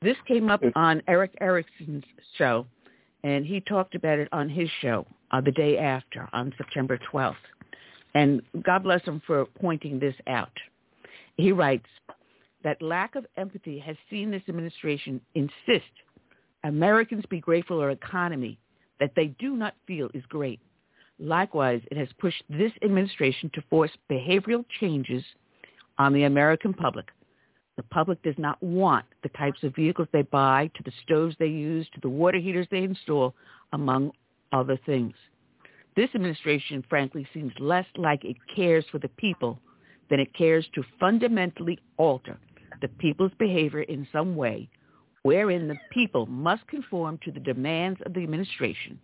this 0.01 0.17
came 0.27 0.49
up 0.49 0.61
on 0.75 1.01
Erick 1.07 1.33
Erickson's 1.39 2.03
show, 2.37 2.65
and 3.23 3.45
he 3.45 3.61
talked 3.61 3.95
about 3.95 4.19
it 4.19 4.29
on 4.31 4.49
his 4.49 4.69
show 4.81 5.05
uh, 5.31 5.41
the 5.41 5.51
day 5.51 5.77
after, 5.77 6.27
on 6.33 6.53
September 6.57 6.97
12th. 7.13 7.35
And 8.15 8.41
God 8.63 8.83
bless 8.83 9.03
him 9.03 9.21
for 9.25 9.45
pointing 9.45 9.99
this 9.99 10.15
out. 10.27 10.51
He 11.37 11.51
writes 11.51 11.85
that 12.63 12.81
lack 12.81 13.15
of 13.15 13.25
empathy 13.37 13.79
has 13.79 13.95
seen 14.09 14.31
this 14.31 14.43
administration 14.47 15.21
insist 15.35 15.91
Americans 16.63 17.23
be 17.29 17.39
grateful 17.39 17.79
for 17.79 17.89
an 17.89 17.97
economy 17.97 18.59
that 18.99 19.13
they 19.15 19.27
do 19.39 19.55
not 19.55 19.73
feel 19.87 20.09
is 20.13 20.23
great. 20.29 20.59
Likewise, 21.19 21.81
it 21.89 21.97
has 21.97 22.07
pushed 22.19 22.43
this 22.49 22.71
administration 22.83 23.49
to 23.53 23.63
force 23.69 23.91
behavioral 24.11 24.63
changes 24.79 25.23
on 25.97 26.13
the 26.13 26.23
American 26.23 26.73
public 26.73 27.07
the 27.81 27.83
public 27.83 28.21
does 28.21 28.35
not 28.37 28.61
want 28.61 29.05
the 29.23 29.29
types 29.29 29.63
of 29.63 29.75
vehicles 29.75 30.07
they 30.11 30.21
buy, 30.21 30.69
to 30.75 30.83
the 30.83 30.91
stoves 31.03 31.35
they 31.39 31.47
use, 31.47 31.87
to 31.93 32.01
the 32.01 32.09
water 32.09 32.37
heaters 32.37 32.67
they 32.69 32.83
install, 32.83 33.33
among 33.73 34.11
other 34.51 34.77
things. 34.85 35.15
This 35.95 36.09
administration, 36.13 36.83
frankly, 36.89 37.27
seems 37.33 37.53
less 37.59 37.87
like 37.97 38.23
it 38.23 38.37
cares 38.55 38.85
for 38.91 38.99
the 38.99 39.09
people 39.09 39.59
than 40.11 40.19
it 40.19 40.31
cares 40.33 40.67
to 40.75 40.83
fundamentally 40.99 41.79
alter 41.97 42.37
the 42.81 42.87
people's 42.87 43.31
behavior 43.39 43.81
in 43.81 44.07
some 44.11 44.35
way 44.35 44.69
wherein 45.23 45.67
the 45.67 45.77
people 45.91 46.25
must 46.25 46.65
conform 46.67 47.19
to 47.23 47.31
the 47.31 47.39
demands 47.39 47.99
of 48.05 48.13
the 48.13 48.23
administration. 48.23 48.99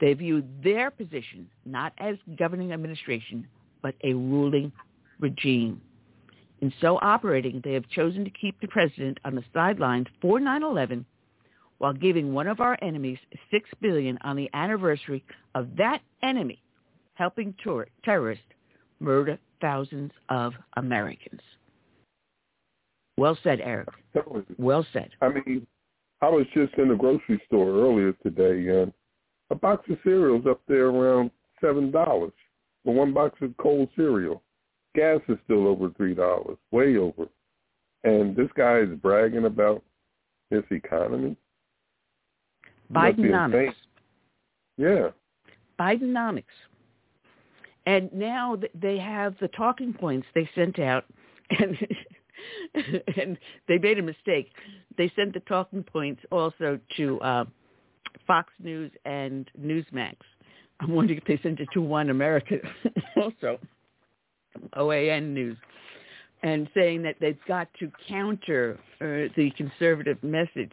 They 0.00 0.12
view 0.14 0.44
their 0.62 0.90
position 0.90 1.48
not 1.64 1.92
as 1.98 2.16
governing 2.38 2.72
administration, 2.72 3.46
but 3.82 3.94
a 4.04 4.12
ruling 4.12 4.70
regime. 5.18 5.80
In 6.60 6.72
so 6.80 6.98
operating, 7.02 7.60
they 7.64 7.72
have 7.72 7.88
chosen 7.88 8.24
to 8.24 8.30
keep 8.30 8.60
the 8.60 8.68
president 8.68 9.18
on 9.24 9.34
the 9.34 9.44
sidelines 9.54 10.06
for 10.20 10.38
9-11 10.40 11.04
while 11.78 11.92
giving 11.92 12.34
one 12.34 12.48
of 12.48 12.60
our 12.60 12.76
enemies 12.82 13.18
6 13.50 13.70
billion 13.80 14.18
on 14.22 14.36
the 14.36 14.50
anniversary 14.52 15.24
of 15.54 15.68
that 15.76 16.00
enemy 16.22 16.60
helping 17.14 17.54
tour- 17.62 17.88
terrorists 18.04 18.44
murder 19.00 19.38
thousands 19.60 20.12
of 20.28 20.52
Americans. 20.76 21.40
Well 23.18 23.38
said, 23.42 23.60
Erick. 23.60 23.88
Well 24.58 24.86
said. 24.92 25.10
I 25.20 25.28
mean, 25.28 25.66
I 26.20 26.28
was 26.28 26.46
just 26.54 26.74
in 26.74 26.88
the 26.88 26.94
grocery 26.94 27.40
store 27.46 27.68
earlier 27.68 28.12
today, 28.22 28.80
and 28.80 28.92
a 29.50 29.54
box 29.54 29.88
of 29.90 29.98
cereal's 30.04 30.46
up 30.46 30.60
there 30.68 30.86
around 30.86 31.30
$7 31.62 31.92
for 31.92 32.94
one 32.94 33.12
box 33.12 33.36
of 33.42 33.56
cold 33.58 33.88
cereal 33.96 34.42
gas 34.94 35.20
is 35.28 35.38
still 35.44 35.66
over 35.66 35.90
three 35.96 36.14
dollars, 36.14 36.56
way 36.70 36.96
over. 36.96 37.26
And 38.04 38.34
this 38.34 38.48
guy 38.56 38.78
is 38.78 38.88
bragging 39.00 39.44
about 39.44 39.82
his 40.50 40.64
economy. 40.70 41.36
Bidenomics. 42.92 43.74
Yeah. 44.76 45.08
Bidenomics. 45.78 46.44
And 47.86 48.12
now 48.12 48.56
they 48.74 48.98
have 48.98 49.34
the 49.40 49.48
talking 49.48 49.92
points 49.92 50.26
they 50.34 50.48
sent 50.54 50.78
out, 50.78 51.04
and 51.58 51.76
and 53.16 53.38
they 53.66 53.78
made 53.78 53.98
a 53.98 54.02
mistake. 54.02 54.52
they 54.96 55.10
sent 55.16 55.34
the 55.34 55.40
talking 55.40 55.82
points 55.82 56.22
also 56.30 56.78
to 56.96 57.20
uh, 57.20 57.44
Fox 58.26 58.52
News 58.60 58.92
and 59.04 59.50
Newsmax. 59.60 60.16
I'm 60.80 60.92
wondering 60.94 61.18
if 61.18 61.24
they 61.24 61.40
sent 61.42 61.60
it 61.60 61.68
to 61.72 61.80
One 61.80 62.10
America 62.10 62.56
also, 63.16 63.58
OAN 64.76 65.32
News, 65.32 65.56
and 66.42 66.68
saying 66.74 67.02
that 67.02 67.16
they've 67.20 67.38
got 67.48 67.68
to 67.80 67.90
counter 68.08 68.78
uh, 69.00 69.32
the 69.36 69.50
conservative 69.56 70.22
message, 70.22 70.72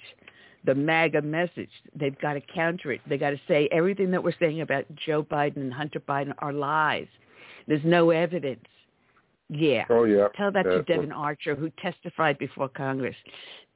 the 0.64 0.76
MAGA 0.76 1.22
message. 1.24 1.72
They've 1.96 2.18
got 2.20 2.34
to 2.34 2.42
counter 2.42 2.92
it. 2.92 3.02
They've 3.08 3.20
got 3.20 3.32
to 3.32 3.42
say 3.48 3.68
everything 3.72 4.12
that 4.12 4.24
we're 4.24 4.34
saying 4.40 4.62
about 4.62 4.86
Joe 4.96 5.24
Biden 5.24 5.58
and 5.58 5.74
Hunter 5.74 6.00
Biden 6.00 6.34
are 6.40 6.54
lies. 6.54 7.08
There's 7.68 7.84
no 7.84 8.12
evidence. 8.12 8.66
Yeah. 9.50 9.86
Oh 9.90 10.06
yeah. 10.06 10.28
Tell 10.36 10.52
that 10.52 10.64
to 10.64 10.82
Devon 10.84 11.12
Archer, 11.12 11.56
who 11.56 11.70
testified 11.82 12.38
before 12.38 12.70
Congress. 12.70 13.16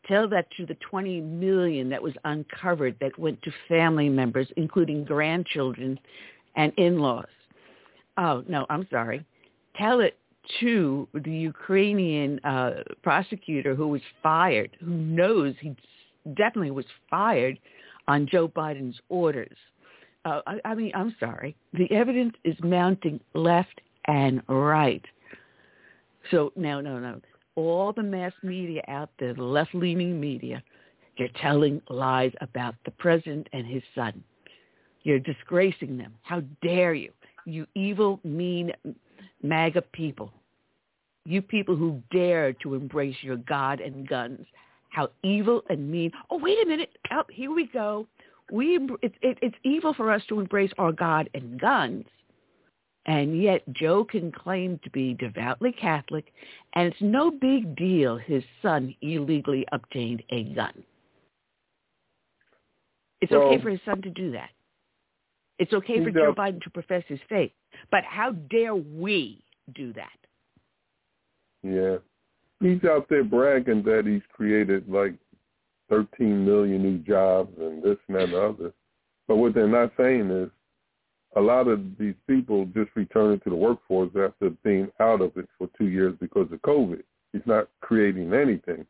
Tell 0.08 0.28
that 0.30 0.48
to 0.58 0.66
the 0.66 0.76
20 0.76 1.22
million 1.22 1.90
that 1.90 2.02
was 2.02 2.14
uncovered 2.26 2.96
that 3.02 3.18
went 3.20 3.42
to 3.44 3.52
family 3.68 4.10
members, 4.10 4.48
including 4.58 5.04
grandchildren 5.04 6.00
and 6.56 6.74
in-laws. 6.78 7.26
Oh 8.18 8.44
no, 8.48 8.66
I'm 8.70 8.88
sorry. 8.90 9.26
Tell 9.76 10.00
it 10.00 10.18
to 10.60 11.08
the 11.14 11.32
Ukrainian 11.32 12.40
uh, 12.44 12.84
prosecutor 13.04 13.76
who 13.76 13.88
was 13.88 14.02
fired, 14.24 14.76
who 14.80 14.92
knows 14.92 15.54
he 15.60 15.76
definitely 16.36 16.72
was 16.72 16.86
fired 17.10 17.60
on 18.08 18.28
Joe 18.28 18.48
Biden's 18.48 19.00
orders. 19.10 19.56
Uh, 20.26 20.42
I, 20.48 20.60
I 20.66 20.76
mean, 20.76 20.92
I'm 20.96 21.16
sorry. 21.20 21.56
The 21.74 21.90
evidence 21.92 22.34
is 22.44 22.56
mounting 22.64 23.20
left 23.34 23.80
and 24.06 24.42
right. 24.48 25.06
So 26.32 26.52
no, 26.56 26.82
no, 26.82 27.00
no. 27.00 27.22
All 27.56 27.92
the 27.92 28.04
mass 28.04 28.34
media 28.44 28.84
out 28.88 29.10
there, 29.20 29.34
the 29.34 29.44
left-leaning 29.44 30.20
media, 30.20 30.64
you're 31.18 31.30
telling 31.42 31.82
lies 31.90 32.32
about 32.42 32.76
the 32.86 32.92
president 32.92 33.48
and 33.52 33.68
his 33.68 33.84
son. 33.94 34.24
You're 35.04 35.20
disgracing 35.20 35.98
them. 35.98 36.14
How 36.22 36.42
dare 36.62 36.94
you? 36.94 37.12
You 37.46 37.66
evil, 37.76 38.20
mean 38.24 38.72
MAGA 39.44 39.82
people. 39.94 40.32
You 41.26 41.42
people 41.42 41.76
who 41.76 42.02
dare 42.12 42.54
to 42.54 42.76
embrace 42.76 43.18
your 43.22 43.38
God 43.38 43.82
and 43.82 44.08
guns. 44.08 44.46
How 44.90 45.10
evil 45.24 45.64
and 45.70 45.90
mean. 45.90 46.12
Oh, 46.30 46.38
wait 46.38 46.58
a 46.64 46.66
minute. 46.66 46.98
Oh, 47.12 47.24
here 47.30 47.54
we 47.54 47.68
go. 47.68 48.08
We, 48.52 48.78
it, 49.02 49.14
it, 49.22 49.38
it's 49.42 49.56
evil 49.64 49.94
for 49.94 50.12
us 50.12 50.22
to 50.30 50.40
embrace 50.40 50.72
our 50.78 50.92
God 50.92 51.30
and 51.34 51.60
guns 51.60 52.06
and 53.10 53.42
yet 53.42 53.64
Joe 53.74 54.06
can 54.06 54.32
claim 54.32 54.80
to 54.84 54.90
be 54.92 55.16
devoutly 55.16 55.72
Catholic, 55.72 56.32
and 56.74 56.88
it's 56.88 57.02
no 57.02 57.32
big 57.32 57.76
deal 57.76 58.18
his 58.18 58.44
son 58.62 58.96
illegally 59.02 59.66
obtained 59.72 60.22
a 60.30 60.44
gun. 60.44 60.84
It's 63.20 63.32
well, 63.32 63.42
okay 63.42 63.60
for 63.64 63.72
his 63.72 63.80
son 63.84 64.04
to 64.04 64.12
do 64.12 64.32
that. 64.34 64.52
It's 65.58 65.74
okay 65.74 66.04
for 66.04 66.12
Joe 66.12 66.36
Biden 66.38 66.62
to 66.62 66.70
profess 66.70 67.04
his 67.08 67.20
faith. 67.28 67.52
But 67.90 68.04
how 68.04 68.32
dare 68.32 68.76
we 68.76 69.44
do 69.74 69.92
that? 69.94 70.08
Yeah. 71.64 71.98
He's 72.62 72.84
out 72.84 73.08
there 73.10 73.24
bragging 73.24 73.82
that 73.84 74.04
he's 74.06 74.22
created 74.32 74.88
like 74.88 75.16
13 75.90 76.46
million 76.46 76.84
new 76.84 77.00
jobs 77.00 77.58
and 77.60 77.82
this 77.82 77.98
and 78.08 78.18
that 78.18 78.26
and 78.26 78.34
the 78.34 78.42
other. 78.42 78.74
But 79.28 79.38
what 79.38 79.56
they're 79.56 79.68
not 79.68 79.92
saying 79.98 80.30
is 80.30 80.50
a 81.36 81.42
lot 81.42 81.68
of 81.68 81.98
these 81.98 82.16
people 82.28 82.66
just 82.66 82.90
returning 82.96 83.40
to 83.42 83.50
the 83.50 83.56
workforce 83.56 84.10
after 84.18 84.50
being 84.64 84.92
out 85.00 85.22
of 85.22 85.38
it 85.38 85.48
for 85.58 85.70
two 85.78 85.88
years 85.88 86.16
because 86.20 86.52
of 86.52 86.62
COVID. 86.62 87.04
He's 87.32 87.46
not 87.46 87.70
creating 87.82 88.34
anything. 88.34 88.86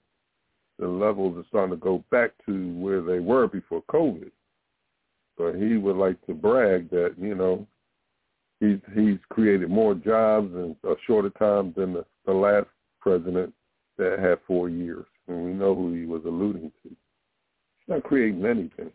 The 0.78 0.88
levels 0.88 1.38
are 1.38 1.48
starting 1.50 1.72
to 1.72 1.78
go 1.78 2.04
back 2.10 2.32
to 2.46 2.74
where 2.80 3.02
they 3.02 3.20
were 3.20 3.48
before 3.48 3.84
COVID. 3.92 4.32
But 5.38 5.56
he 5.56 5.76
would 5.76 5.98
like 5.98 6.26
to 6.28 6.34
brag 6.34 6.90
that, 6.92 7.16
you 7.20 7.36
know, 7.36 7.68
he's 8.60 8.80
he's 8.96 9.18
created 9.30 9.70
more 9.70 9.94
jobs 9.94 10.54
in 10.54 10.76
a 10.86 10.94
shorter 11.06 11.30
time 11.32 11.74
than 11.76 11.94
the, 11.94 12.06
the 12.26 12.34
last 12.34 12.68
president 13.02 13.54
that 13.98 14.20
had 14.20 14.40
four 14.48 14.70
years. 14.70 15.06
And 15.28 15.46
we 15.46 15.52
know 15.52 15.76
who 15.76 15.94
he 15.94 16.06
was 16.06 16.22
alluding 16.26 16.72
to. 16.84 16.90
He's 16.90 17.88
not 17.88 18.04
creating 18.04 18.46
anything. 18.46 18.92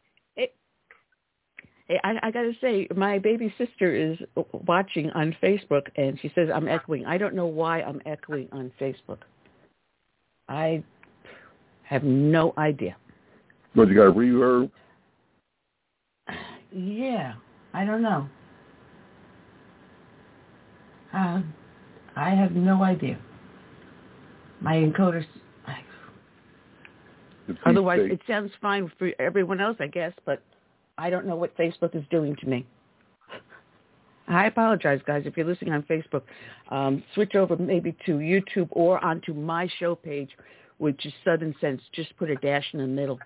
I, 2.03 2.19
I 2.23 2.31
got 2.31 2.43
to 2.43 2.53
say, 2.61 2.89
my 2.97 3.19
baby 3.19 3.55
sister 3.59 3.95
is 3.95 4.19
watching 4.53 5.11
on 5.11 5.37
Facebook, 5.43 5.87
and 5.97 6.19
she 6.21 6.33
says 6.35 6.49
I'm 6.55 6.69
echoing. 6.69 7.05
I 7.07 7.19
don't 7.19 7.35
know 7.35 7.47
why 7.47 7.83
I'm 7.83 8.01
echoing 8.07 8.49
on 8.53 8.73
Facebook. 8.81 9.19
I 10.49 10.83
have 11.85 12.03
no 12.03 12.55
idea. 12.59 12.97
But 13.75 13.89
you 13.89 13.95
got 13.95 14.15
reverb? 14.15 14.71
Yeah, 16.73 17.35
I 17.73 17.85
don't 17.85 18.03
know. 18.03 18.29
Uh, 21.13 21.43
I 22.17 22.31
have 22.31 22.53
no 22.53 22.83
idea. 22.83 23.19
My 24.61 24.77
encoder's. 24.77 25.27
Otherwise, 27.67 28.01
it 28.05 28.21
sounds 28.27 28.51
fine 28.63 28.91
for 28.99 29.11
everyone 29.19 29.61
else, 29.61 29.77
I 29.79 29.87
guess, 29.87 30.13
but 30.25 30.43
I 30.97 31.11
don't 31.11 31.27
know 31.27 31.37
what 31.37 31.57
Facebook 31.57 31.95
is 31.95 32.05
doing 32.11 32.37
to 32.37 32.47
me. 32.47 32.67
I 34.27 34.47
apologize, 34.47 35.01
guys. 35.07 35.25
If 35.27 35.37
you're 35.37 35.47
listening 35.47 35.75
on 35.75 35.83
Facebook, 35.83 36.23
um, 36.71 37.03
switch 37.15 37.35
over 37.35 37.57
maybe 37.57 37.95
to 38.07 38.13
YouTube 38.13 38.69
or 38.71 39.05
onto 39.05 39.35
my 39.35 39.69
show 39.79 39.95
page, 39.95 40.31
which 40.79 41.05
is 41.05 41.13
Southern 41.25 41.55
Sense. 41.61 41.83
Just 41.93 42.17
put 42.17 42.31
a 42.31 42.37
dash 42.37 42.65
in 42.73 42.81
the 42.81 42.87
middle, 42.87 43.19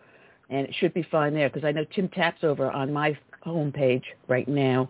and 0.51 0.67
it 0.67 0.75
should 0.81 0.95
be 0.95 1.07
fine 1.11 1.35
there 1.35 1.49
because 1.49 1.65
I 1.65 1.73
know 1.73 1.85
Tim 1.95 2.09
Tapp's 2.09 2.43
over 2.43 2.71
on 2.71 2.93
my 2.93 3.17
home 3.43 3.71
page 3.71 4.03
right 4.27 4.49
now. 4.49 4.89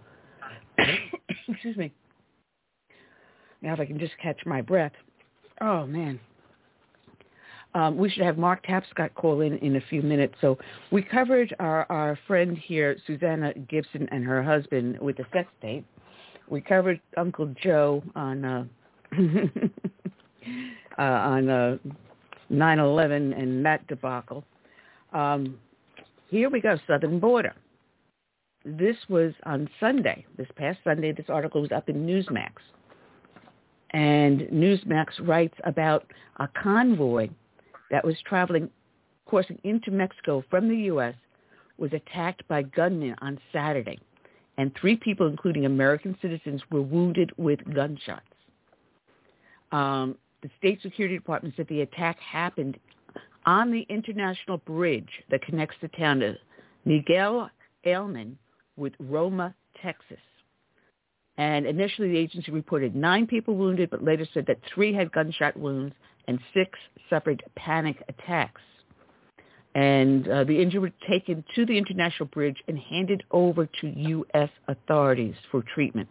Excuse 1.49 1.77
me. 1.77 1.93
Now 3.61 3.75
if 3.75 3.81
I 3.81 3.85
can 3.85 3.99
just 3.99 4.17
catch 4.23 4.39
my 4.47 4.63
breath. 4.63 4.93
Oh, 5.61 5.87
man. 5.87 6.21
Um, 7.75 7.97
we 7.97 8.09
should 8.09 8.25
have 8.25 8.39
Mark 8.39 8.65
Tapscott 8.65 9.15
call 9.15 9.43
in 9.43 9.59
in 9.59 9.77
a 9.77 9.81
few 9.91 10.03
minutes. 10.03 10.35
So 10.41 10.59
we 10.91 11.03
covered 11.03 11.55
our, 11.59 11.87
our 11.91 12.19
friend 12.27 12.57
here, 12.57 12.97
Susanna 13.07 13.53
Gibson, 13.69 14.09
and 14.11 14.25
her 14.25 14.43
husband 14.43 14.99
with 15.01 15.19
the 15.19 15.25
sex 15.33 15.49
tape. 15.61 15.87
We 16.49 16.61
covered 16.61 17.01
Uncle 17.17 17.55
Joe 17.63 18.03
on 18.17 18.45
uh, 18.45 18.65
uh, 20.99 21.03
on 21.03 21.49
uh, 21.51 21.77
9/11 22.51 23.39
and 23.39 23.65
that 23.65 23.87
debacle. 23.87 24.45
Um, 25.13 25.59
here 26.31 26.51
we 26.51 26.61
go, 26.61 26.79
Southern 26.87 27.21
Border. 27.21 27.55
This 28.65 28.97
was 29.09 29.33
on 29.45 29.69
Sunday, 29.81 30.27
this 30.37 30.49
past 30.57 30.79
Sunday. 30.85 31.13
This 31.13 31.27
article 31.29 31.63
was 31.63 31.73
up 31.73 31.89
in 31.89 32.07
Newsmax. 32.07 32.51
And 33.91 34.43
Newsmax 34.53 35.07
writes 35.27 35.55
about 35.65 36.07
a 36.39 36.49
convoy 36.49 37.31
that 37.91 38.05
was 38.05 38.17
traveling, 38.27 38.71
coursing 39.27 39.59
into 39.65 39.91
Mexico 39.91 40.45
from 40.51 40.69
the 40.69 40.77
U.S. 40.93 41.15
was 41.79 41.93
attacked 41.93 42.47
by 42.49 42.63
gunmen 42.63 43.15
on 43.21 43.39
Saturday, 43.53 43.99
and 44.57 44.73
three 44.81 44.97
people, 44.97 45.27
including 45.27 45.67
American 45.67 46.17
citizens, 46.21 46.63
were 46.71 46.83
wounded 46.83 47.31
with 47.37 47.61
gunshots. 47.75 48.25
Um, 49.73 50.17
the 50.43 50.51
state 50.59 50.81
security 50.83 51.17
department 51.17 51.55
said 51.57 51.67
the 51.69 51.83
attack 51.83 52.19
happened 52.21 52.79
on 53.47 53.71
the 53.71 53.87
international 53.89 54.59
bridge 54.59 55.09
that 55.31 55.43
connects 55.43 55.77
the 55.81 55.89
town 55.89 56.23
of 56.23 56.37
Miguel 56.85 57.51
Alemán 57.87 58.35
with 58.77 58.93
Roma, 58.99 59.55
Texas. 59.83 60.19
And 61.37 61.67
initially 61.67 62.09
the 62.09 62.19
agency 62.19 62.51
reported 62.51 62.97
nine 62.97 63.27
people 63.27 63.55
wounded, 63.55 63.91
but 63.91 64.03
later 64.03 64.27
said 64.35 64.47
that 64.47 64.59
three 64.75 64.93
had 64.93 65.13
gunshot 65.13 65.57
wounds 65.57 65.95
and 66.29 66.39
six 66.55 66.79
suffered 67.11 67.43
panic 67.57 68.03
attacks. 68.09 68.61
And 69.75 70.29
uh, 70.29 70.45
the 70.45 70.61
injured 70.61 70.83
were 70.83 70.93
taken 71.09 71.45
to 71.55 71.67
the 71.67 71.77
international 71.77 72.29
bridge 72.29 72.63
and 72.69 72.79
handed 72.79 73.25
over 73.33 73.67
to 73.81 73.89
U.S. 73.89 74.51
authorities 74.69 75.35
for 75.51 75.63
treatment. 75.75 76.09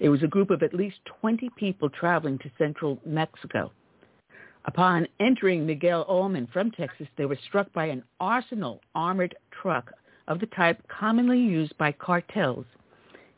It 0.00 0.08
was 0.08 0.22
a 0.22 0.28
group 0.28 0.50
of 0.50 0.62
at 0.62 0.74
least 0.74 0.96
20 1.20 1.50
people 1.56 1.88
traveling 1.88 2.38
to 2.38 2.50
central 2.58 2.98
Mexico. 3.04 3.70
Upon 4.66 5.06
entering 5.20 5.66
Miguel 5.66 6.04
Alemán 6.06 6.50
from 6.52 6.70
Texas, 6.70 7.06
they 7.16 7.24
were 7.24 7.38
struck 7.46 7.72
by 7.72 7.86
an 7.86 8.02
arsenal 8.18 8.80
armored 8.94 9.34
truck 9.50 9.90
of 10.28 10.38
the 10.38 10.46
type 10.46 10.82
commonly 10.88 11.38
used 11.38 11.76
by 11.78 11.92
cartels 11.92 12.66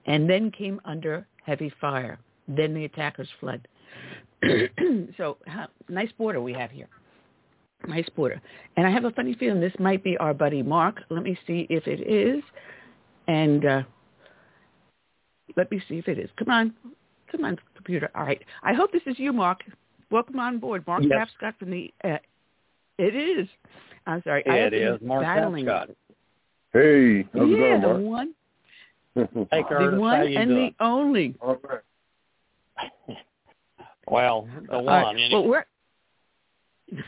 and 0.07 0.29
then 0.29 0.51
came 0.51 0.81
under 0.85 1.27
heavy 1.45 1.73
fire. 1.81 2.19
Then 2.49 2.75
the 2.75 2.85
attackers 2.85 3.29
fled. 3.41 3.67
so 5.17 5.39
nice 5.89 6.11
border 6.19 6.41
we 6.41 6.53
have 6.53 6.71
here. 6.71 6.89
Nice 7.87 8.09
border. 8.15 8.41
And 8.77 8.87
I 8.87 8.91
have 8.91 9.05
a 9.05 9.11
funny 9.11 9.35
feeling 9.35 9.61
this 9.61 9.73
might 9.79 10.05
be 10.05 10.17
our 10.19 10.35
buddy 10.35 10.63
Mark. 10.63 11.03
Let 11.11 11.23
me 11.23 11.37
see 11.47 11.67
if 11.69 11.87
it 11.87 12.01
is. 12.01 12.43
And 13.29 13.65
uh, 13.65 13.83
let 15.57 15.71
me 15.71 15.83
see 15.89 15.99
if 15.99 16.09
it 16.09 16.19
is. 16.19 16.31
Come 16.39 16.51
on. 16.51 16.75
Come 17.31 17.45
on, 17.45 17.59
computer. 17.75 18.11
All 18.15 18.25
right. 18.25 18.43
I 18.63 18.75
hope 18.75 18.93
this 18.93 19.03
is 19.07 19.19
you, 19.19 19.33
Mark. 19.33 19.63
Welcome 20.11 20.39
on 20.39 20.59
board. 20.59 20.85
Mark 20.87 21.03
yes. 21.03 21.29
Tapscott 21.43 21.59
from 21.59 21.71
the 21.71 21.93
uh, 22.05 22.19
It 22.99 23.15
is. 23.15 23.49
I'm 24.07 24.23
sorry. 24.23 24.43
Yeah, 24.45 24.53
I 24.53 24.57
it 24.57 24.75
is. 24.75 24.99
Mark 25.01 25.23
battling. 25.23 25.65
Scott. 25.65 25.89
Hey, 26.73 27.23
how's 27.35 27.49
yeah, 27.49 27.57
it 27.57 27.59
going, 27.59 27.81
the 27.81 27.89
Mark? 27.89 28.03
one, 28.03 28.35
Hey, 29.51 29.65
Curtis, 29.69 29.91
the 29.91 29.91
how 29.93 29.99
one 29.99 30.31
you 30.31 30.39
and 30.39 30.51
doing? 30.51 30.75
the 30.79 30.85
only. 30.85 31.35
All 31.41 31.59
right. 31.69 31.81
Well, 34.09 34.49
the 34.71 34.79
one. 34.79 34.87
right. 34.87 35.15
anyway. 35.15 35.29
Well, 35.33 35.47
we're. 35.47 35.65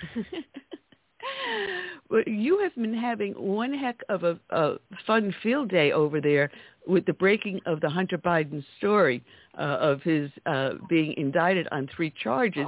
well, 2.10 2.22
you 2.26 2.58
have 2.60 2.74
been 2.74 2.94
having 2.94 3.32
one 3.32 3.74
heck 3.74 4.00
of 4.08 4.24
a, 4.24 4.38
a 4.50 4.76
fun 5.06 5.34
field 5.42 5.68
day 5.70 5.92
over 5.92 6.20
there 6.20 6.50
with 6.86 7.04
the 7.06 7.12
breaking 7.12 7.60
of 7.66 7.80
the 7.80 7.88
Hunter 7.88 8.18
Biden 8.18 8.64
story 8.78 9.22
uh, 9.58 9.62
of 9.62 10.02
his 10.02 10.30
uh, 10.46 10.74
being 10.88 11.14
indicted 11.16 11.66
on 11.72 11.88
three 11.94 12.12
charges 12.22 12.66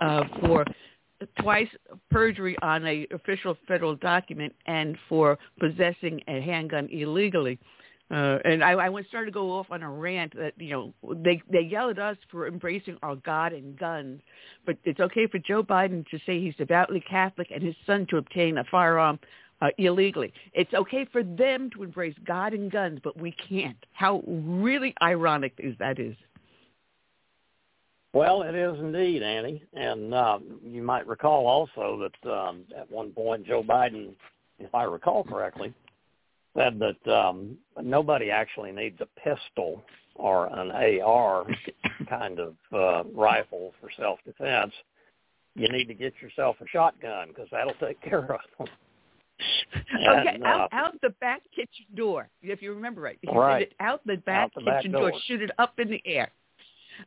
uh, 0.00 0.24
for 0.40 0.64
twice 1.40 1.68
perjury 2.10 2.56
on 2.62 2.86
a 2.86 3.06
official 3.12 3.56
federal 3.68 3.94
document 3.96 4.52
and 4.66 4.96
for 5.08 5.38
possessing 5.60 6.20
a 6.28 6.40
handgun 6.40 6.88
illegally. 6.90 7.58
Uh, 8.10 8.38
and 8.44 8.62
I, 8.62 8.72
I 8.72 8.88
went 8.90 9.06
started 9.08 9.26
to 9.26 9.32
go 9.32 9.52
off 9.52 9.68
on 9.70 9.82
a 9.82 9.90
rant 9.90 10.36
that 10.36 10.52
you 10.58 10.70
know 10.70 11.14
they 11.22 11.40
they 11.50 11.60
yell 11.60 11.88
at 11.88 11.98
us 11.98 12.16
for 12.30 12.46
embracing 12.46 12.98
our 13.02 13.16
God 13.16 13.52
and 13.52 13.78
guns, 13.78 14.20
but 14.66 14.76
it's 14.84 15.00
okay 15.00 15.26
for 15.26 15.38
Joe 15.38 15.62
Biden 15.62 16.06
to 16.10 16.18
say 16.26 16.38
he's 16.38 16.54
devoutly 16.56 17.00
Catholic 17.00 17.48
and 17.50 17.62
his 17.62 17.74
son 17.86 18.06
to 18.10 18.18
obtain 18.18 18.58
a 18.58 18.64
firearm 18.64 19.18
uh, 19.62 19.68
illegally. 19.78 20.32
It's 20.52 20.74
okay 20.74 21.06
for 21.10 21.22
them 21.22 21.70
to 21.70 21.84
embrace 21.84 22.16
God 22.26 22.52
and 22.52 22.70
guns, 22.70 22.98
but 23.02 23.18
we 23.18 23.32
can't. 23.48 23.78
How 23.92 24.22
really 24.26 24.94
ironic 25.00 25.54
is 25.58 25.74
that 25.78 25.98
is. 25.98 26.16
Well, 28.12 28.42
it 28.42 28.54
is 28.54 28.78
indeed, 28.78 29.22
Annie. 29.22 29.62
And 29.72 30.12
uh, 30.12 30.38
you 30.62 30.82
might 30.82 31.06
recall 31.06 31.46
also 31.46 32.08
that 32.24 32.30
um, 32.30 32.64
at 32.76 32.90
one 32.90 33.10
point 33.12 33.46
Joe 33.46 33.62
Biden, 33.62 34.10
if 34.58 34.74
I 34.74 34.82
recall 34.82 35.24
correctly, 35.24 35.72
said 36.56 36.78
that 36.80 37.12
um, 37.12 37.56
nobody 37.82 38.30
actually 38.30 38.72
needs 38.72 39.00
a 39.00 39.06
pistol 39.20 39.82
or 40.14 40.46
an 40.46 40.70
AR 41.02 41.46
kind 42.08 42.38
of 42.38 42.54
uh, 42.72 43.04
rifle 43.14 43.72
for 43.80 43.90
self-defense. 43.98 44.72
You 45.54 45.68
need 45.70 45.86
to 45.86 45.94
get 45.94 46.14
yourself 46.20 46.56
a 46.60 46.66
shotgun 46.68 47.28
because 47.28 47.48
that'll 47.50 47.74
take 47.74 48.00
care 48.08 48.32
of 48.32 48.40
them. 48.58 48.66
okay, 49.94 50.34
And, 50.34 50.44
out, 50.44 50.72
uh, 50.72 50.76
out 50.76 51.00
the 51.02 51.10
back 51.20 51.42
kitchen 51.54 51.86
door, 51.94 52.28
if 52.42 52.62
you 52.62 52.72
remember 52.74 53.00
right. 53.00 53.18
He 53.22 53.28
Right. 53.30 53.62
it 53.62 53.74
out 53.80 54.00
the 54.06 54.16
back 54.18 54.44
Out 54.44 54.52
the 54.54 54.60
back 54.64 54.78
kitchen 54.82 54.92
door. 54.92 55.10
door. 55.10 55.20
shoot 55.26 55.42
it 55.42 55.50
up 55.58 55.78
in 55.78 55.88
the 55.90 56.02
air. 56.06 56.30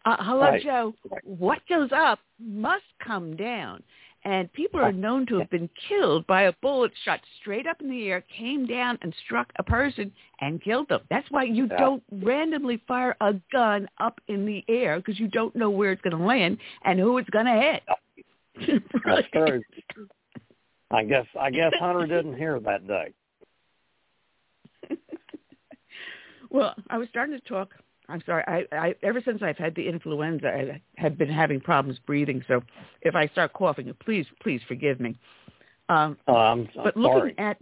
Uh, 0.06 0.18
hello, 0.20 0.42
Right. 0.42 0.64
Joe. 0.64 0.94
What 1.24 1.60
goes 1.70 1.90
up 1.96 2.20
must 2.40 2.84
come 3.00 3.36
down. 3.36 3.84
And 4.26 4.52
people 4.54 4.80
are 4.80 4.92
known 4.92 5.28
to 5.28 5.38
have 5.38 5.52
been 5.52 5.70
killed 5.88 6.26
by 6.26 6.44
a 6.44 6.54
bullet 6.54 6.92
shot 7.04 7.22
straight 7.40 7.68
up 7.68 7.80
in 7.80 7.90
the 7.90 8.08
air, 8.08 8.24
came 8.36 8.66
down 8.66 8.98
and 9.04 9.14
struck 9.24 9.54
a 9.60 9.64
person 9.64 10.12
and 10.42 10.62
killed 10.64 10.90
them. 10.90 11.02
That's 11.12 11.30
why 11.30 11.44
you 11.44 11.68
don't 11.68 12.02
randomly 12.12 12.82
fire 12.88 13.16
a 13.22 13.36
gun 13.52 13.88
up 14.00 14.20
in 14.28 14.48
the 14.48 14.66
air 14.68 14.98
because 14.98 15.20
you 15.20 15.28
don't 15.28 15.56
know 15.56 15.70
where 15.70 15.92
it's 15.92 16.02
going 16.02 16.18
to 16.18 16.26
land 16.26 16.58
and 16.84 17.00
who 17.00 17.20
it's 17.20 17.30
going 17.30 17.46
to 17.46 17.52
hit. 18.58 18.84
That's 19.06 19.28
true. 19.32 19.62
I 20.90 21.04
guess 21.04 21.26
I 21.40 21.52
guess 21.52 21.74
Hunter 21.80 22.08
didn't 22.08 22.36
hear 22.36 22.60
that 22.60 22.88
day. 22.88 23.14
Well, 26.52 26.74
I 26.90 26.98
was 26.98 27.10
starting 27.10 27.38
to 27.38 27.46
talk. 27.50 27.74
I'm 28.10 28.22
sorry. 28.26 28.44
I, 28.48 28.66
I 28.76 28.96
ever 29.04 29.22
since 29.26 29.42
I've 29.42 29.58
had 29.58 29.76
the 29.76 29.88
influenza, 29.88 30.48
I 30.48 30.82
have 30.98 31.18
been 31.18 31.30
having 31.30 31.60
problems 31.60 32.00
breathing. 32.06 32.44
So 32.48 32.62
if 33.02 33.16
I 33.16 33.28
start 33.28 33.54
coughing, 33.54 33.92
please, 34.04 34.26
please 34.42 34.62
forgive 34.68 35.00
me. 35.00 35.18
Um, 35.90 36.18
Oh, 36.28 36.36
I'm, 36.36 36.70
I'm 36.78 36.84
but 36.84 36.98
looking 36.98 37.20
sorry. 37.20 37.36
at 37.38 37.58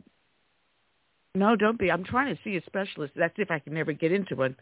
no, 1.36 1.56
don't 1.56 1.79
be. 1.79 1.89
I'm 1.91 2.03
trying 2.03 2.34
to 2.34 2.39
see 2.43 2.58
a 2.58 2.63
specialist. 2.65 3.13
That's 3.15 3.34
if 3.38 3.49
I 3.49 3.58
can 3.58 3.73
never 3.73 3.91
get 3.91 4.12
into 4.12 4.36
one. 4.36 4.56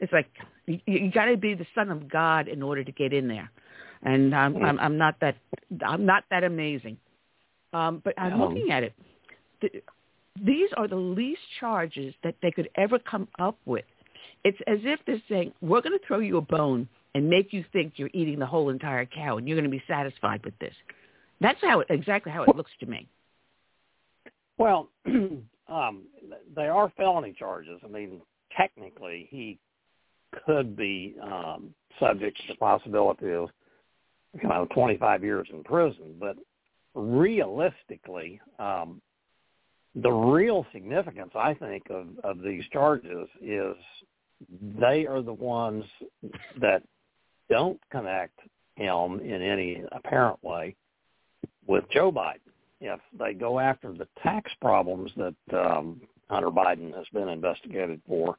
It's 0.00 0.12
like 0.12 0.26
you, 0.66 0.80
you 0.86 1.10
got 1.10 1.26
to 1.26 1.36
be 1.36 1.54
the 1.54 1.66
son 1.74 1.90
of 1.90 2.08
God 2.10 2.48
in 2.48 2.62
order 2.62 2.82
to 2.82 2.92
get 2.92 3.12
in 3.12 3.28
there, 3.28 3.50
and 4.02 4.34
I'm 4.34 4.56
I'm, 4.62 4.78
I'm 4.80 4.98
not 4.98 5.14
that 5.20 5.36
I'm 5.86 6.04
not 6.04 6.24
that 6.30 6.42
amazing. 6.42 6.96
Um, 7.72 8.02
but 8.04 8.14
I'm 8.18 8.34
Um, 8.34 8.40
looking 8.40 8.70
at 8.72 8.82
it. 8.82 8.92
The, 9.62 9.70
these 10.44 10.68
are 10.76 10.88
the 10.88 10.96
least 10.96 11.40
charges 11.60 12.14
that 12.22 12.34
they 12.42 12.50
could 12.50 12.68
ever 12.76 12.98
come 12.98 13.28
up 13.38 13.58
with. 13.64 13.84
It's 14.46 14.58
as 14.68 14.78
if 14.84 15.00
they're 15.08 15.20
saying, 15.28 15.54
we're 15.60 15.80
going 15.80 15.98
to 15.98 16.06
throw 16.06 16.20
you 16.20 16.36
a 16.36 16.40
bone 16.40 16.88
and 17.16 17.28
make 17.28 17.52
you 17.52 17.64
think 17.72 17.94
you're 17.96 18.10
eating 18.12 18.38
the 18.38 18.46
whole 18.46 18.70
entire 18.70 19.04
cow 19.04 19.38
and 19.38 19.48
you're 19.48 19.56
going 19.56 19.68
to 19.68 19.76
be 19.76 19.82
satisfied 19.88 20.44
with 20.44 20.56
this. 20.60 20.72
That's 21.40 21.58
how 21.60 21.80
it, 21.80 21.88
exactly 21.90 22.30
how 22.30 22.44
it 22.44 22.54
looks 22.54 22.70
to 22.78 22.86
me. 22.86 23.08
Well, 24.56 24.88
um, 25.06 26.04
they 26.54 26.68
are 26.68 26.92
felony 26.96 27.34
charges. 27.36 27.80
I 27.84 27.88
mean, 27.88 28.20
technically, 28.56 29.26
he 29.32 29.58
could 30.46 30.76
be 30.76 31.16
um, 31.20 31.74
subject 31.98 32.36
to 32.36 32.44
the 32.50 32.54
possibility 32.54 33.32
of 33.32 33.48
you 34.40 34.48
know 34.48 34.68
25 34.72 35.24
years 35.24 35.48
in 35.52 35.64
prison, 35.64 36.14
but 36.20 36.36
realistically, 36.94 38.40
um, 38.60 39.02
the 39.96 40.12
real 40.12 40.64
significance, 40.72 41.32
I 41.34 41.54
think, 41.54 41.82
of, 41.90 42.06
of 42.22 42.42
these 42.42 42.62
charges 42.72 43.26
is 43.42 43.74
they 44.78 45.06
are 45.06 45.22
the 45.22 45.32
ones 45.32 45.84
that 46.60 46.82
don't 47.48 47.80
connect 47.90 48.38
him 48.76 49.20
in 49.20 49.42
any 49.42 49.82
apparent 49.92 50.42
way 50.42 50.74
with 51.66 51.84
Joe 51.90 52.12
Biden. 52.12 52.40
If 52.80 53.00
they 53.18 53.32
go 53.32 53.58
after 53.58 53.92
the 53.92 54.06
tax 54.22 54.52
problems 54.60 55.10
that 55.16 55.34
um, 55.56 56.00
Hunter 56.28 56.50
Biden 56.50 56.94
has 56.94 57.06
been 57.12 57.28
investigated 57.28 58.00
for, 58.06 58.36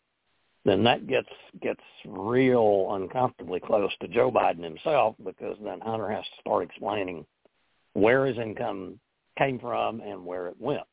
then 0.66 0.84
that 0.84 1.08
gets 1.08 1.30
gets 1.62 1.82
real 2.06 2.90
uncomfortably 2.92 3.60
close 3.60 3.92
to 4.02 4.08
Joe 4.08 4.30
Biden 4.30 4.64
himself 4.64 5.16
because 5.24 5.56
then 5.64 5.80
Hunter 5.80 6.10
has 6.10 6.26
to 6.26 6.42
start 6.42 6.64
explaining 6.64 7.26
where 7.94 8.26
his 8.26 8.38
income 8.38 9.00
came 9.38 9.60
from 9.60 10.02
and 10.02 10.26
where 10.26 10.48
it 10.48 10.56
went. 10.60 10.84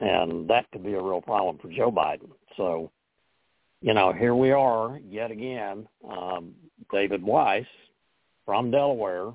And 0.00 0.48
that 0.50 0.66
could 0.72 0.82
be 0.82 0.94
a 0.94 1.00
real 1.00 1.22
problem 1.22 1.58
for 1.58 1.68
Joe 1.68 1.92
Biden. 1.92 2.30
So, 2.56 2.90
you 3.82 3.94
know, 3.94 4.12
here 4.12 4.34
we 4.34 4.52
are 4.52 4.98
yet 5.08 5.30
again. 5.30 5.86
Um, 6.08 6.54
David 6.92 7.22
Weiss 7.22 7.66
from 8.46 8.70
Delaware, 8.70 9.32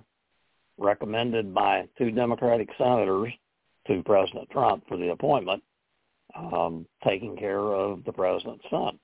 recommended 0.78 1.54
by 1.54 1.88
two 1.98 2.12
Democratic 2.12 2.70
senators 2.78 3.32
to 3.88 4.02
President 4.04 4.50
Trump 4.50 4.84
for 4.88 4.98
the 4.98 5.12
appointment, 5.12 5.62
um, 6.36 6.86
taking 7.06 7.36
care 7.36 7.60
of 7.74 8.04
the 8.06 8.12
president's 8.12 8.64
son. 8.70 8.98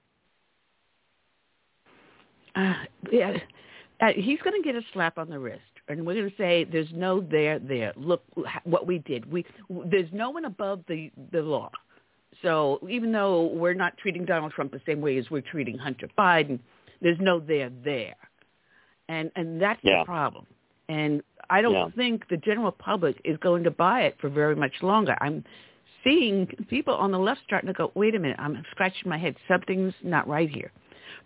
Uh, 2.56 2.74
yeah, 3.12 3.36
uh, 4.02 4.08
he's 4.16 4.40
going 4.42 4.62
to 4.62 4.66
get 4.66 4.76
a 4.76 4.86
slap 4.94 5.18
on 5.18 5.30
the 5.30 5.40
wrist, 5.40 5.62
and 5.88 6.06
we're 6.06 6.14
going 6.14 6.30
to 6.30 6.38
say, 6.38 6.64
"There's 6.64 6.92
no 6.94 7.20
there 7.20 7.60
there. 7.60 7.94
Look 7.98 8.24
what 8.64 8.86
we 8.86 9.00
did. 9.00 9.30
We 9.30 9.46
there's 9.70 10.12
no 10.14 10.30
one 10.30 10.46
above 10.46 10.84
the 10.88 11.12
the 11.32 11.42
law." 11.42 11.72
So 12.44 12.80
even 12.90 13.12
though 13.12 13.46
we're 13.48 13.74
not 13.74 13.98
treating 13.98 14.26
Donald 14.26 14.52
Trump 14.52 14.72
the 14.72 14.82
same 14.86 15.02
way 15.02 15.18
as 15.18 15.32
we're 15.32 15.42
treating 15.42 15.78
Hunter 15.78 16.08
Biden, 16.18 16.60
there's 17.02 17.18
no 17.20 17.40
there 17.40 17.72
there, 17.84 18.16
and 19.10 19.32
and 19.36 19.62
that's 19.62 19.80
Yeah. 19.84 20.00
the 20.00 20.06
problem. 20.06 20.46
And 20.90 21.24
I 21.50 21.62
don't 21.62 21.74
Yeah. 21.74 21.90
think 21.96 22.28
the 22.28 22.38
general 22.38 22.72
public 22.72 23.20
is 23.24 23.38
going 23.38 23.64
to 23.64 23.72
buy 23.72 24.02
it 24.02 24.18
for 24.20 24.30
very 24.30 24.56
much 24.56 24.84
longer. 24.84 25.18
I'm 25.22 25.44
seeing 26.04 26.48
people 26.70 26.94
on 26.94 27.12
the 27.12 27.20
left 27.20 27.42
starting 27.46 27.68
to 27.68 27.74
go, 27.74 27.92
wait 27.96 28.14
a 28.16 28.20
minute, 28.20 28.38
I'm 28.40 28.64
scratching 28.72 29.10
my 29.10 29.18
head. 29.18 29.38
Something's 29.48 29.94
not 30.04 30.28
right 30.28 30.50
here. 30.50 30.72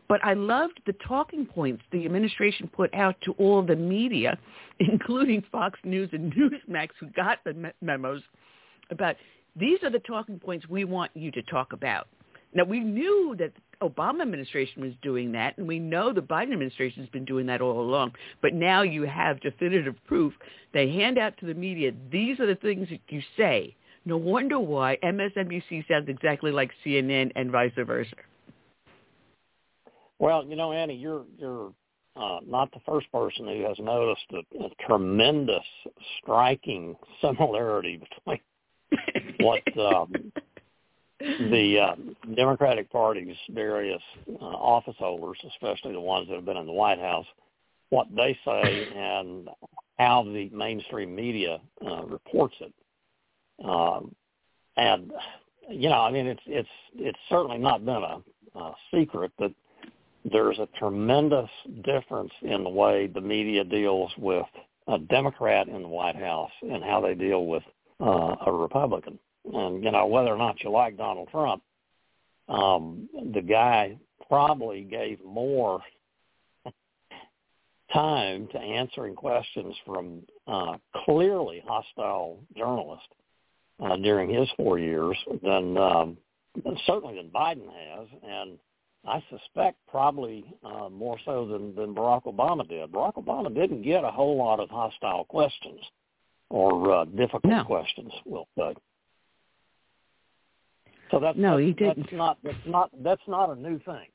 But 0.07 0.23
I 0.23 0.33
loved 0.33 0.79
the 0.85 0.93
talking 0.93 1.45
points 1.45 1.83
the 1.91 2.05
administration 2.05 2.67
put 2.67 2.93
out 2.93 3.19
to 3.21 3.33
all 3.33 3.61
the 3.61 3.75
media, 3.75 4.37
including 4.79 5.41
Fox 5.51 5.79
News 5.83 6.09
and 6.13 6.33
Newsmax, 6.33 6.89
who 6.99 7.07
got 7.07 7.43
the 7.43 7.53
me- 7.53 7.71
memos 7.81 8.21
about 8.89 9.15
these 9.59 9.79
are 9.83 9.89
the 9.89 9.99
talking 9.99 10.39
points 10.39 10.67
we 10.67 10.83
want 10.83 11.11
you 11.15 11.31
to 11.31 11.41
talk 11.43 11.73
about. 11.73 12.07
Now, 12.53 12.63
we 12.63 12.79
knew 12.79 13.35
that 13.39 13.51
the 13.53 13.89
Obama 13.89 14.21
administration 14.21 14.81
was 14.81 14.93
doing 15.01 15.31
that, 15.33 15.57
and 15.57 15.67
we 15.67 15.79
know 15.79 16.13
the 16.13 16.21
Biden 16.21 16.53
administration 16.53 17.01
has 17.01 17.09
been 17.09 17.25
doing 17.25 17.45
that 17.47 17.61
all 17.61 17.79
along. 17.79 18.13
But 18.41 18.53
now 18.53 18.81
you 18.81 19.03
have 19.03 19.41
definitive 19.41 19.95
proof. 20.05 20.33
They 20.73 20.89
hand 20.89 21.17
out 21.17 21.37
to 21.39 21.45
the 21.45 21.53
media, 21.53 21.91
these 22.11 22.39
are 22.39 22.45
the 22.45 22.55
things 22.55 22.87
that 22.89 23.01
you 23.09 23.21
say. 23.35 23.75
No 24.05 24.15
wonder 24.15 24.59
why 24.59 24.97
MSNBC 25.03 25.87
sounds 25.87 26.07
exactly 26.07 26.51
like 26.51 26.71
CNN 26.85 27.31
and 27.35 27.51
vice 27.51 27.73
versa. 27.75 28.15
Well, 30.17 30.45
you 30.45 30.55
know, 30.55 30.71
Annie, 30.71 30.95
you're 30.95 31.25
you're 31.37 31.73
uh, 32.15 32.39
not 32.47 32.71
the 32.71 32.79
first 32.87 33.11
person 33.11 33.47
who 33.47 33.63
has 33.67 33.77
noticed 33.79 34.25
a, 34.31 34.63
a 34.63 34.69
tremendous, 34.87 35.63
striking 36.21 36.95
similarity 37.21 37.97
between 37.97 38.39
what 39.39 39.61
um, 39.79 40.13
the 41.19 41.79
uh, 41.79 41.95
Democratic 42.35 42.91
Party's 42.91 43.35
various 43.51 44.01
uh, 44.29 44.45
office 44.45 44.95
holders, 44.99 45.37
especially 45.47 45.93
the 45.93 45.99
ones 45.99 46.27
that 46.27 46.35
have 46.35 46.45
been 46.45 46.57
in 46.57 46.65
the 46.65 46.71
White 46.71 46.99
House, 46.99 47.25
what 47.89 48.07
they 48.15 48.37
say 48.45 48.87
and 48.95 49.49
how 49.97 50.23
the 50.23 50.49
mainstream 50.49 51.15
media 51.15 51.59
uh, 51.85 52.03
reports 52.03 52.55
it. 52.59 52.73
Um, 53.63 54.13
and 54.75 55.11
you 55.69 55.89
know, 55.89 56.01
I 56.01 56.11
mean, 56.11 56.27
it's 56.27 56.41
it's 56.45 56.69
it's 56.95 57.19
certainly 57.29 57.57
not 57.57 57.83
been 57.83 58.03
a, 58.03 58.21
a 58.55 58.75
secret 58.93 59.31
that 59.39 59.53
there's 60.31 60.59
a 60.59 60.67
tremendous 60.77 61.49
difference 61.83 62.31
in 62.41 62.63
the 62.63 62.69
way 62.69 63.07
the 63.07 63.21
media 63.21 63.63
deals 63.63 64.11
with 64.17 64.45
a 64.87 64.99
Democrat 64.99 65.67
in 65.67 65.81
the 65.81 65.87
White 65.87 66.15
House 66.15 66.51
and 66.61 66.83
how 66.83 67.01
they 67.01 67.15
deal 67.15 67.45
with 67.45 67.63
uh, 67.99 68.35
a 68.45 68.51
Republican. 68.51 69.17
And 69.53 69.83
you 69.83 69.91
know, 69.91 70.05
whether 70.07 70.29
or 70.29 70.37
not 70.37 70.63
you 70.63 70.69
like 70.69 70.97
Donald 70.97 71.29
Trump, 71.29 71.63
um, 72.49 73.09
the 73.33 73.41
guy 73.41 73.97
probably 74.27 74.81
gave 74.81 75.23
more 75.23 75.81
time 77.93 78.47
to 78.51 78.59
answering 78.59 79.15
questions 79.15 79.75
from 79.85 80.21
uh, 80.47 80.77
clearly 81.05 81.63
hostile 81.65 82.39
journalists 82.55 83.07
uh, 83.83 83.95
during 83.97 84.29
his 84.29 84.49
four 84.57 84.79
years 84.79 85.17
than 85.43 85.77
um, 85.77 86.17
certainly 86.85 87.15
than 87.15 87.29
Biden 87.29 87.67
has, 87.67 88.07
and 88.27 88.57
I 89.07 89.23
suspect 89.29 89.77
probably 89.87 90.43
uh, 90.63 90.89
more 90.89 91.17
so 91.23 91.47
than, 91.47 91.75
than 91.75 91.95
Barack 91.95 92.23
Obama 92.23 92.67
did. 92.67 92.91
Barack 92.91 93.15
Obama 93.15 93.53
didn't 93.53 93.83
get 93.83 94.03
a 94.03 94.11
whole 94.11 94.37
lot 94.37 94.59
of 94.59 94.69
hostile 94.69 95.23
questions 95.25 95.79
or 96.49 96.93
uh, 96.93 97.05
difficult 97.05 97.45
no. 97.45 97.63
questions, 97.63 98.11
we'll 98.25 98.47
say. 98.57 98.73
So 101.11 101.19
that's 101.19 101.37
no, 101.37 101.57
that's, 101.57 101.67
he 101.67 101.73
didn't. 101.73 101.97
That's 102.03 102.13
not 102.13 102.37
that's 102.43 102.57
not 102.65 102.91
that's 103.03 103.21
not 103.27 103.49
a 103.49 103.55
new 103.55 103.79
thing. 103.79 104.07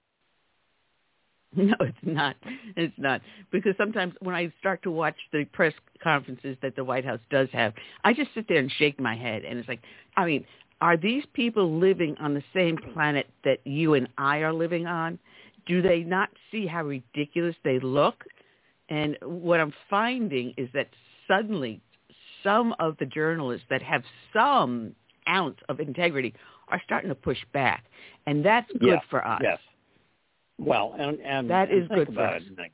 No, 1.55 1.74
it's 1.80 1.99
not. 2.03 2.36
It's 2.76 2.95
not 2.97 3.20
because 3.51 3.74
sometimes 3.76 4.14
when 4.20 4.34
I 4.34 4.51
start 4.59 4.82
to 4.84 4.90
watch 4.90 5.16
the 5.32 5.45
press 5.45 5.74
conferences 6.03 6.57
that 6.62 6.76
the 6.76 6.82
White 6.84 7.05
House 7.05 7.20
does 7.30 7.49
have, 7.53 7.74
I 8.05 8.14
just 8.14 8.30
sit 8.34 8.49
there 8.49 8.57
and 8.57 8.72
shake 8.78 8.99
my 8.99 9.14
head, 9.14 9.45
and 9.45 9.59
it's 9.59 9.68
like, 9.68 9.82
I 10.16 10.24
mean, 10.24 10.47
are 10.80 10.97
these 10.97 11.24
people 11.34 11.78
living 11.78 12.16
on 12.20 12.32
the 12.32 12.43
same 12.55 12.78
planet 12.95 13.26
that 13.45 13.59
you 13.64 13.93
and 13.95 14.09
I 14.16 14.38
are 14.38 14.53
living 14.53 14.86
on? 14.86 15.18
Do 15.66 15.82
they 15.82 16.01
not 16.01 16.30
see 16.51 16.66
how 16.66 16.84
ridiculous 16.84 17.55
they 17.64 17.78
look? 17.78 18.24
And 18.88 19.16
what 19.22 19.61
I'm 19.61 19.74
finding 19.90 20.55
is 20.57 20.68
that 20.72 20.88
suddenly 21.28 21.80
some 22.43 22.74
of 22.80 22.97
the 22.99 23.07
journalists 23.07 23.66
that 23.70 23.82
have 23.82 24.03
some 24.32 24.95
ounce 25.28 25.59
of 25.68 25.80
integrity 25.80 26.34
are 26.73 26.81
starting 26.85 27.11
to 27.11 27.14
push 27.14 27.39
back, 27.53 27.85
and 28.27 28.45
that's 28.45 28.70
good 28.73 28.83
yeah, 28.83 29.01
for 29.11 29.27
us. 29.27 29.41
Yes. 29.43 29.59
Well, 30.59 30.95
and 30.99 31.20
and 31.20 31.49
that 31.51 31.70
and 31.70 31.83
is 31.83 31.89
think 31.89 31.99
good 31.99 32.09
about 32.09 32.31
for 32.31 32.37
it. 32.37 32.43
us. 32.43 32.49
Think, 32.57 32.73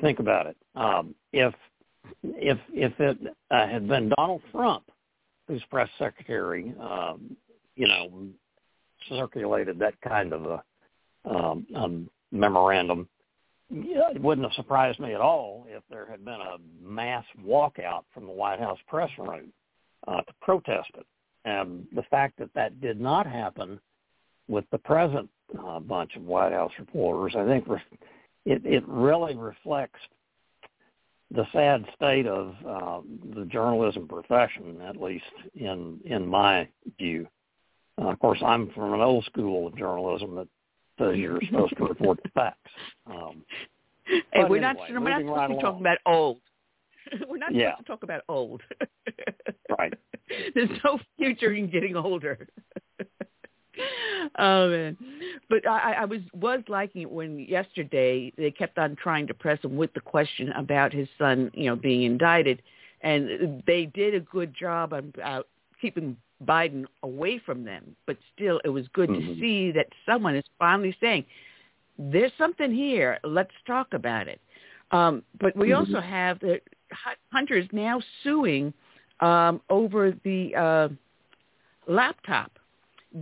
think 0.00 0.18
about 0.20 0.46
it. 0.46 0.56
Um, 0.76 1.14
if 1.32 1.54
if 2.22 2.58
if 2.72 2.92
it 3.00 3.18
uh, 3.50 3.66
had 3.66 3.88
been 3.88 4.10
Donald 4.10 4.42
Trump 4.52 4.84
whose 5.46 5.62
press 5.70 5.88
secretary, 5.98 6.74
um, 6.78 7.34
you 7.74 7.88
know, 7.88 8.26
circulated 9.08 9.78
that 9.78 9.94
kind 10.02 10.34
of 10.34 10.44
a 10.44 10.62
um, 11.24 11.66
um, 11.74 12.10
memorandum, 12.30 13.08
it 13.70 14.20
wouldn't 14.20 14.46
have 14.46 14.54
surprised 14.54 15.00
me 15.00 15.14
at 15.14 15.20
all 15.20 15.66
if 15.68 15.82
there 15.90 16.06
had 16.10 16.24
been 16.24 16.34
a 16.34 16.56
mass 16.82 17.24
walkout 17.42 18.04
from 18.12 18.26
the 18.26 18.32
White 18.32 18.60
House 18.60 18.78
press 18.86 19.10
room 19.18 19.52
uh, 20.06 20.20
to 20.20 20.32
protest 20.42 20.90
it. 20.98 21.06
And 21.48 21.86
the 21.94 22.02
fact 22.02 22.38
that 22.38 22.52
that 22.54 22.78
did 22.80 23.00
not 23.00 23.26
happen 23.26 23.80
with 24.48 24.66
the 24.70 24.76
present 24.78 25.30
uh, 25.58 25.80
bunch 25.80 26.14
of 26.14 26.24
White 26.24 26.52
House 26.52 26.72
reporters, 26.78 27.34
I 27.36 27.46
think 27.46 27.66
re- 27.66 27.80
it, 28.44 28.60
it 28.66 28.84
really 28.86 29.34
reflects 29.34 30.00
the 31.30 31.46
sad 31.52 31.86
state 31.94 32.26
of 32.26 32.54
uh, 32.66 33.00
the 33.34 33.46
journalism 33.46 34.06
profession, 34.06 34.80
at 34.82 34.96
least 34.96 35.24
in 35.54 36.00
in 36.04 36.26
my 36.26 36.68
view. 36.98 37.26
Uh, 38.00 38.08
of 38.08 38.18
course, 38.18 38.40
I'm 38.44 38.70
from 38.72 38.92
an 38.92 39.00
old 39.00 39.24
school 39.24 39.66
of 39.66 39.76
journalism 39.76 40.34
that 40.36 40.48
says 40.98 41.16
you're 41.16 41.40
supposed 41.46 41.76
to 41.78 41.84
report 41.84 42.20
the 42.22 42.30
facts. 42.30 42.70
Um, 43.06 43.42
hey, 44.04 44.22
we're 44.34 44.56
anyway, 44.56 44.60
not 44.60 44.76
we're 44.90 44.98
not 45.00 45.20
supposed 45.20 45.36
right 45.36 45.46
to 45.48 45.54
be 45.54 45.60
talking 45.60 45.80
about 45.80 45.98
old. 46.04 46.40
we're 47.28 47.38
not 47.38 47.52
Yeah. 47.52 47.70
supposed 47.70 47.86
to 47.86 47.92
talk 47.92 48.02
about 48.02 48.22
old. 48.28 48.62
Right. 49.78 49.92
There's 50.54 50.70
no 50.82 50.98
future 51.18 51.52
in 51.52 51.70
getting 51.70 51.94
older. 51.94 52.48
oh 54.38 54.68
man, 54.70 54.96
but 55.48 55.66
I, 55.68 55.92
I 55.92 56.04
was 56.04 56.20
was 56.34 56.60
liking 56.68 57.02
it 57.02 57.10
when 57.10 57.38
yesterday 57.40 58.32
they 58.36 58.50
kept 58.50 58.78
on 58.78 58.96
trying 58.96 59.26
to 59.26 59.34
press 59.34 59.62
him 59.62 59.76
with 59.76 59.92
the 59.94 60.00
question 60.00 60.50
about 60.52 60.92
his 60.92 61.08
son, 61.18 61.50
you 61.54 61.66
know, 61.66 61.76
being 61.76 62.02
indicted, 62.02 62.62
and 63.02 63.62
they 63.66 63.86
did 63.86 64.14
a 64.14 64.20
good 64.20 64.54
job 64.54 64.92
about 64.92 65.46
keeping 65.80 66.16
Biden 66.46 66.84
away 67.02 67.38
from 67.44 67.64
them. 67.64 67.94
But 68.06 68.16
still, 68.34 68.60
it 68.64 68.70
was 68.70 68.86
good 68.94 69.08
to 69.08 69.20
Mhm. 69.20 69.38
see 69.40 69.70
that 69.72 69.86
someone 70.06 70.34
is 70.34 70.44
finally 70.58 70.96
saying, 71.00 71.24
"There's 71.98 72.32
something 72.38 72.72
here. 72.72 73.18
Let's 73.22 73.54
talk 73.66 73.92
about 73.92 74.28
it." 74.28 74.40
Um, 74.90 75.22
but 75.40 75.54
we 75.56 75.68
Mhm. 75.70 75.76
also 75.78 76.00
have 76.00 76.38
the 76.40 76.60
Hunter 77.32 77.54
is 77.56 77.66
now 77.72 78.00
suing 78.22 78.72
um, 79.20 79.60
over 79.68 80.12
the 80.24 80.54
uh, 80.54 80.88
laptop. 81.86 82.52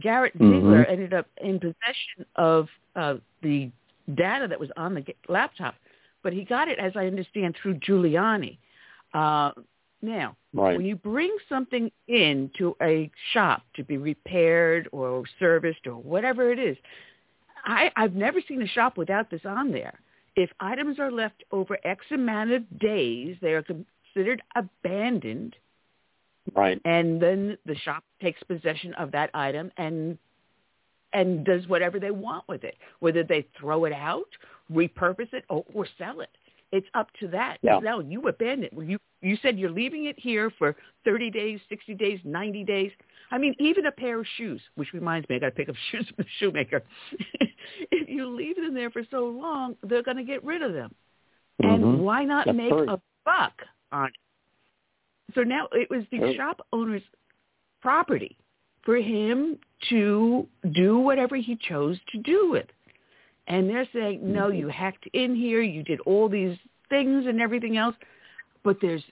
Garrett 0.00 0.36
Mhm. 0.38 0.50
Ziegler 0.50 0.84
ended 0.86 1.14
up 1.14 1.26
in 1.40 1.58
possession 1.60 2.26
of 2.36 2.68
uh, 2.96 3.16
the 3.42 3.70
data 4.14 4.46
that 4.48 4.58
was 4.58 4.70
on 4.76 4.94
the 4.94 5.04
laptop, 5.28 5.74
but 6.22 6.32
he 6.32 6.44
got 6.44 6.68
it, 6.68 6.78
as 6.78 6.92
I 6.96 7.06
understand, 7.06 7.56
through 7.56 7.74
Giuliani. 7.76 8.58
Uh, 9.14 9.52
now, 10.02 10.36
Right. 10.52 10.76
when 10.76 10.86
you 10.86 10.96
bring 10.96 11.34
something 11.48 11.90
in 12.08 12.50
to 12.58 12.76
a 12.82 13.10
shop 13.32 13.62
to 13.74 13.84
be 13.84 13.96
repaired 13.98 14.88
or 14.92 15.24
serviced 15.38 15.86
or 15.86 15.94
whatever 15.96 16.50
it 16.50 16.58
is, 16.58 16.76
I, 17.64 17.90
I've 17.96 18.14
never 18.14 18.40
seen 18.40 18.62
a 18.62 18.66
shop 18.66 18.96
without 18.96 19.30
this 19.30 19.44
on 19.44 19.72
there. 19.72 19.98
If 20.36 20.50
items 20.60 20.98
are 20.98 21.10
left 21.10 21.44
over 21.50 21.78
X 21.84 22.06
amount 22.10 22.52
of 22.52 22.78
days, 22.78 23.36
they 23.40 23.52
are 23.54 23.62
considered 23.64 24.42
abandoned 24.54 25.56
Right. 26.54 26.80
and 26.84 27.20
then 27.20 27.58
the 27.66 27.74
shop 27.74 28.04
takes 28.20 28.42
possession 28.44 28.94
of 28.94 29.10
that 29.12 29.30
item 29.34 29.72
and 29.76 30.16
and 31.12 31.44
does 31.44 31.66
whatever 31.66 31.98
they 31.98 32.10
want 32.12 32.46
with 32.48 32.62
it 32.64 32.76
whether 33.00 33.24
they 33.24 33.46
throw 33.58 33.84
it 33.84 33.92
out 33.92 34.28
repurpose 34.72 35.32
it 35.32 35.44
or, 35.48 35.64
or 35.74 35.86
sell 35.98 36.20
it 36.20 36.30
it's 36.76 36.86
up 36.94 37.08
to 37.20 37.26
that 37.28 37.58
Yeah. 37.62 37.78
no 37.82 38.00
you 38.00 38.20
abandoned 38.28 38.64
it 38.72 38.86
you 38.92 38.98
you 39.22 39.36
said 39.42 39.58
you're 39.58 39.70
leaving 39.70 40.04
it 40.06 40.18
here 40.18 40.50
for 40.58 40.76
30 41.04 41.30
days 41.30 41.58
60 41.68 41.94
days 41.94 42.20
90 42.24 42.64
days 42.64 42.92
i 43.30 43.38
mean 43.38 43.54
even 43.58 43.86
a 43.86 43.92
pair 43.92 44.20
of 44.20 44.26
shoes 44.36 44.60
which 44.76 44.92
reminds 44.92 45.28
me 45.28 45.36
i 45.36 45.38
got 45.38 45.46
to 45.46 45.52
pick 45.52 45.68
up 45.68 45.74
shoes 45.90 46.06
from 46.08 46.16
the 46.18 46.26
shoemaker 46.38 46.82
if 47.90 48.08
you 48.08 48.26
leave 48.28 48.56
them 48.56 48.74
there 48.74 48.90
for 48.90 49.02
so 49.10 49.20
long 49.26 49.74
they're 49.84 50.02
going 50.02 50.16
to 50.16 50.24
get 50.24 50.42
rid 50.44 50.62
of 50.62 50.72
them 50.72 50.90
and 51.60 51.82
Mhm. 51.82 51.98
why 51.98 52.24
not 52.24 52.44
That's 52.46 52.56
make 52.56 52.70
true. 52.70 52.90
a 52.90 53.00
buck 53.24 53.54
on 53.92 54.06
it 54.08 54.14
so 55.34 55.42
now 55.42 55.68
it 55.72 55.88
was 55.90 56.04
the 56.10 56.18
Sure. 56.18 56.34
shop 56.34 56.66
owner's 56.72 57.02
property 57.80 58.36
for 58.84 58.96
him 58.96 59.58
to 59.88 60.46
do 60.72 60.98
whatever 60.98 61.36
he 61.36 61.56
chose 61.56 61.98
to 62.12 62.18
do 62.18 62.50
with. 62.50 62.66
And 63.48 63.68
they're 63.70 63.88
saying, 63.92 64.20
no, 64.22 64.48
Mm-hmm. 64.48 64.58
you 64.58 64.68
hacked 64.68 65.06
in 65.12 65.34
here, 65.34 65.62
you 65.62 65.82
did 65.82 66.00
all 66.00 66.28
these 66.28 66.56
things 66.88 67.26
and 67.26 67.40
everything 67.40 67.76
else, 67.76 67.94
but 68.64 68.78
there's, 68.80 69.02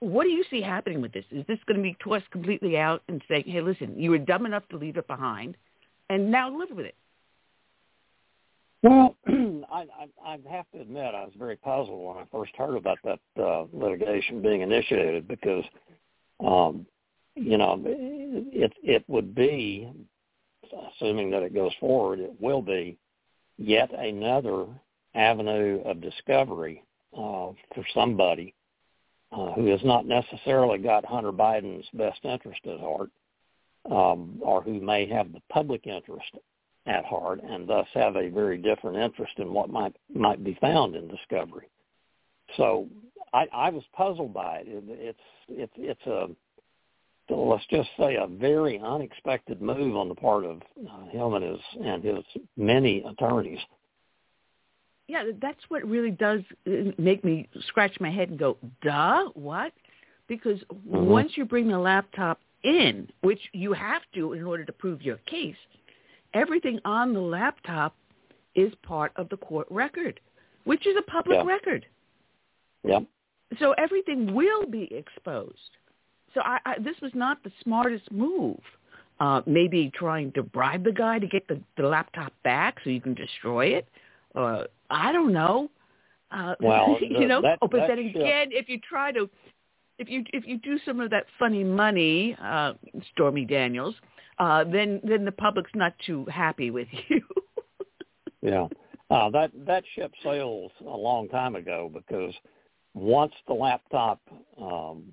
what 0.00 0.24
do 0.24 0.30
you 0.30 0.44
see 0.50 0.60
happening 0.60 1.00
with 1.00 1.12
this? 1.12 1.24
Is 1.30 1.46
this 1.46 1.58
going 1.66 1.78
to 1.78 1.82
be 1.82 1.96
tossed 2.02 2.30
completely 2.30 2.76
out 2.76 3.02
and 3.08 3.22
saying, 3.28 3.44
hey, 3.46 3.60
listen, 3.60 3.98
you 3.98 4.10
were 4.10 4.18
dumb 4.18 4.46
enough 4.46 4.68
to 4.70 4.76
leave 4.76 4.96
it 4.96 5.06
behind, 5.06 5.56
and 6.10 6.30
now 6.30 6.50
live 6.56 6.70
with 6.70 6.86
it? 6.86 6.94
Well, 8.82 9.16
I, 9.28 9.86
I, 10.00 10.08
I 10.26 10.38
have 10.50 10.66
to 10.74 10.80
admit 10.80 11.14
I 11.14 11.24
was 11.24 11.32
very 11.38 11.56
puzzled 11.56 12.04
when 12.04 12.16
I 12.16 12.26
first 12.32 12.52
heard 12.56 12.76
about 12.76 12.98
that 13.04 13.20
uh, 13.40 13.64
litigation 13.72 14.42
being 14.42 14.60
initiated 14.60 15.28
because, 15.28 15.64
um, 16.44 16.84
you 17.36 17.56
know, 17.56 17.80
it 17.86 18.72
it 18.82 19.04
would 19.08 19.34
be, 19.34 19.88
assuming 20.96 21.30
that 21.30 21.42
it 21.42 21.54
goes 21.54 21.72
forward, 21.78 22.18
it 22.18 22.34
will 22.40 22.60
be 22.60 22.98
yet 23.58 23.92
another 23.92 24.66
avenue 25.14 25.82
of 25.84 26.00
discovery 26.00 26.82
uh, 27.14 27.52
for 27.74 27.84
somebody 27.94 28.54
uh, 29.32 29.52
who 29.52 29.66
has 29.66 29.80
not 29.84 30.06
necessarily 30.06 30.78
got 30.78 31.04
Hunter 31.04 31.32
Biden's 31.32 31.88
best 31.94 32.20
interest 32.24 32.60
at 32.66 32.80
heart, 32.80 33.10
um, 33.90 34.38
or 34.42 34.62
who 34.62 34.80
may 34.80 35.06
have 35.08 35.32
the 35.32 35.42
public 35.50 35.86
interest 35.86 36.30
at 36.86 37.04
heart 37.04 37.40
and 37.42 37.68
thus 37.68 37.86
have 37.94 38.16
a 38.16 38.28
very 38.28 38.58
different 38.58 38.96
interest 38.96 39.32
in 39.38 39.52
what 39.52 39.70
might 39.70 39.94
might 40.12 40.42
be 40.42 40.58
found 40.60 40.96
in 40.96 41.08
discovery. 41.08 41.68
So 42.56 42.88
I, 43.32 43.46
I 43.52 43.70
was 43.70 43.84
puzzled 43.96 44.34
by 44.34 44.58
it. 44.58 44.68
it. 44.68 44.84
It's 44.88 45.18
it's 45.48 45.72
it's 45.76 46.06
a 46.06 46.28
let's 47.36 47.64
just 47.70 47.88
say 47.98 48.16
a 48.16 48.26
very 48.26 48.78
unexpected 48.78 49.60
move 49.60 49.96
on 49.96 50.08
the 50.08 50.14
part 50.14 50.44
of 50.44 50.60
uh, 50.88 51.04
him 51.10 51.34
and 51.34 51.44
his 51.44 51.60
and 51.80 52.04
his 52.04 52.24
many 52.56 53.02
attorneys. 53.02 53.58
yeah, 55.08 55.24
that's 55.40 55.60
what 55.68 55.84
really 55.84 56.10
does 56.10 56.40
uh, 56.66 56.92
make 56.98 57.24
me 57.24 57.48
scratch 57.66 57.98
my 58.00 58.10
head 58.10 58.30
and 58.30 58.38
go, 58.38 58.56
duh, 58.82 59.26
what? 59.34 59.72
Because 60.28 60.58
mm-hmm. 60.72 61.06
once 61.06 61.32
you 61.36 61.44
bring 61.44 61.68
the 61.68 61.78
laptop 61.78 62.40
in, 62.62 63.08
which 63.22 63.40
you 63.52 63.72
have 63.72 64.02
to 64.14 64.32
in 64.32 64.44
order 64.44 64.64
to 64.64 64.72
prove 64.72 65.02
your 65.02 65.18
case, 65.18 65.56
everything 66.34 66.80
on 66.84 67.12
the 67.12 67.20
laptop 67.20 67.94
is 68.54 68.72
part 68.82 69.12
of 69.16 69.28
the 69.28 69.36
court 69.36 69.66
record, 69.70 70.20
which 70.64 70.86
is 70.86 70.96
a 70.98 71.10
public 71.10 71.38
yeah. 71.38 71.44
record. 71.44 71.86
Yep. 72.84 73.04
So 73.58 73.72
everything 73.72 74.34
will 74.34 74.66
be 74.66 74.92
exposed. 74.94 75.58
So 76.34 76.40
I, 76.40 76.58
I, 76.64 76.78
this 76.78 76.96
was 77.02 77.12
not 77.14 77.42
the 77.42 77.52
smartest 77.62 78.10
move. 78.10 78.60
Uh, 79.20 79.40
maybe 79.46 79.90
trying 79.94 80.32
to 80.32 80.42
bribe 80.42 80.82
the 80.82 80.92
guy 80.92 81.18
to 81.18 81.26
get 81.26 81.46
the, 81.46 81.60
the 81.76 81.84
laptop 81.84 82.32
back 82.42 82.78
so 82.82 82.90
you 82.90 83.00
can 83.00 83.14
destroy 83.14 83.66
it. 83.66 83.86
Uh, 84.34 84.64
I 84.90 85.12
don't 85.12 85.32
know. 85.32 85.70
Uh, 86.32 86.54
well, 86.60 86.96
you 87.00 87.28
know. 87.28 87.40
That, 87.42 87.58
oh, 87.62 87.68
but 87.68 87.86
then 87.86 87.98
again, 87.98 88.48
if 88.50 88.68
you 88.68 88.80
try 88.80 89.12
to, 89.12 89.28
if 89.98 90.08
you 90.08 90.24
if 90.32 90.46
you 90.46 90.58
do 90.58 90.78
some 90.84 90.98
of 90.98 91.10
that 91.10 91.26
funny 91.38 91.62
money, 91.62 92.36
uh, 92.42 92.72
Stormy 93.12 93.44
Daniels, 93.44 93.94
uh, 94.38 94.64
then 94.64 95.00
then 95.04 95.24
the 95.24 95.32
public's 95.32 95.70
not 95.74 95.94
too 96.04 96.26
happy 96.26 96.70
with 96.70 96.88
you. 97.08 97.20
yeah, 98.40 98.66
uh, 99.10 99.30
that 99.30 99.52
that 99.66 99.84
ship 99.94 100.12
sails 100.22 100.72
a 100.80 100.84
long 100.84 101.28
time 101.28 101.54
ago 101.54 101.90
because 101.92 102.34
once 102.94 103.32
the 103.46 103.54
laptop 103.54 104.20
um, 104.60 105.04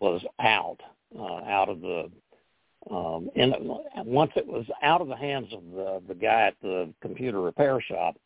was 0.00 0.22
out 0.40 0.78
uh, 1.18 1.44
out 1.44 1.68
of 1.68 1.80
the 1.80 2.10
um, 2.90 3.28
and 3.36 3.54
once 4.06 4.32
it 4.36 4.46
was 4.46 4.64
out 4.82 5.02
of 5.02 5.08
the 5.08 5.16
hands 5.16 5.48
of 5.52 5.62
the 5.74 6.02
the 6.08 6.14
guy 6.14 6.46
at 6.48 6.54
the 6.62 6.92
computer 7.02 7.40
repair 7.40 7.80
shop, 7.80 8.16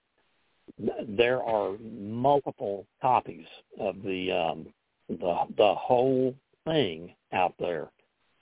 there 1.09 1.43
are 1.43 1.77
multiple 1.79 2.87
copies 3.03 3.47
of 3.79 3.97
the 4.03 4.31
um, 4.31 4.67
the 5.09 5.35
the 5.57 5.75
whole 5.75 6.35
thing 6.65 7.15
out 7.33 7.55
there. 7.59 7.89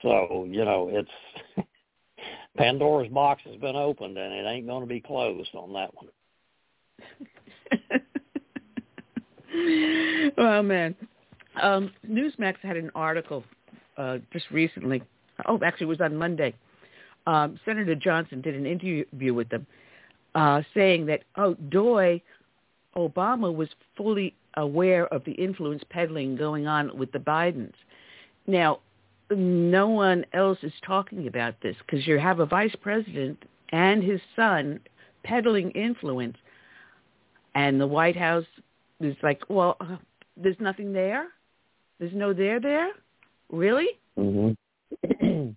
So 0.01 0.45
you 0.49 0.63
know 0.63 0.89
it's 0.91 1.09
Pandora's 2.57 3.09
box 3.11 3.41
has 3.45 3.55
been 3.55 3.75
opened 3.75 4.17
and 4.17 4.33
it 4.33 4.47
ain't 4.47 4.67
going 4.67 4.81
to 4.81 4.87
be 4.87 5.01
closed 5.01 5.55
on 5.55 5.73
that 5.73 5.91
one. 5.95 6.09
well, 10.37 10.63
man, 10.63 10.95
um, 11.61 11.91
Newsmax 12.07 12.55
had 12.61 12.77
an 12.77 12.91
article 12.95 13.43
uh, 13.97 14.17
just 14.31 14.49
recently. 14.51 15.01
Oh, 15.47 15.59
actually, 15.63 15.85
it 15.85 15.89
was 15.89 16.01
on 16.01 16.15
Monday. 16.15 16.53
Um, 17.25 17.59
Senator 17.65 17.95
Johnson 17.95 18.41
did 18.41 18.55
an 18.55 18.65
interview 18.65 19.33
with 19.33 19.49
them, 19.49 19.65
uh, 20.35 20.61
saying 20.73 21.05
that, 21.05 21.21
oh, 21.37 21.53
Doy, 21.69 22.21
Obama 22.95 23.53
was 23.53 23.69
fully 23.95 24.35
aware 24.55 25.07
of 25.07 25.23
the 25.25 25.31
influence 25.31 25.83
peddling 25.89 26.35
going 26.35 26.67
on 26.67 26.95
with 26.97 27.11
the 27.11 27.19
Bidens. 27.19 27.73
Now, 28.45 28.79
no 29.31 29.87
one 29.87 30.25
else 30.33 30.59
is 30.63 30.73
talking 30.85 31.27
about 31.27 31.55
this 31.61 31.75
because 31.85 32.05
you 32.05 32.19
have 32.19 32.39
a 32.39 32.45
vice 32.45 32.75
president 32.81 33.43
and 33.69 34.03
his 34.03 34.19
son 34.35 34.79
peddling 35.23 35.71
influence, 35.71 36.37
and 37.55 37.79
the 37.79 37.87
White 37.87 38.15
House 38.17 38.45
is 38.99 39.15
like, 39.23 39.41
well, 39.49 39.77
uh, 39.79 39.95
there's 40.35 40.59
nothing 40.59 40.93
there. 40.93 41.27
There's 42.03 42.15
no 42.15 42.33
there 42.33 42.59
there. 42.59 42.89
Really? 43.49 43.87
Mm-hmm. 44.19 45.51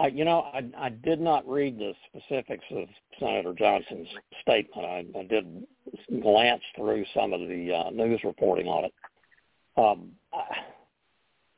I, 0.00 0.06
you 0.08 0.24
know, 0.24 0.40
I, 0.52 0.68
I 0.76 0.88
did 0.88 1.20
not 1.20 1.48
read 1.48 1.78
the 1.78 1.92
specifics 2.08 2.64
of 2.72 2.88
Senator 3.20 3.54
Johnson's 3.56 4.08
statement. 4.42 4.84
I, 4.84 5.06
I 5.16 5.22
did 5.22 5.64
glance 6.20 6.64
through 6.74 7.04
some 7.14 7.32
of 7.32 7.38
the 7.42 7.72
uh, 7.72 7.90
news 7.90 8.18
reporting 8.24 8.66
on 8.66 8.86
it. 8.86 8.94
Um, 9.76 10.10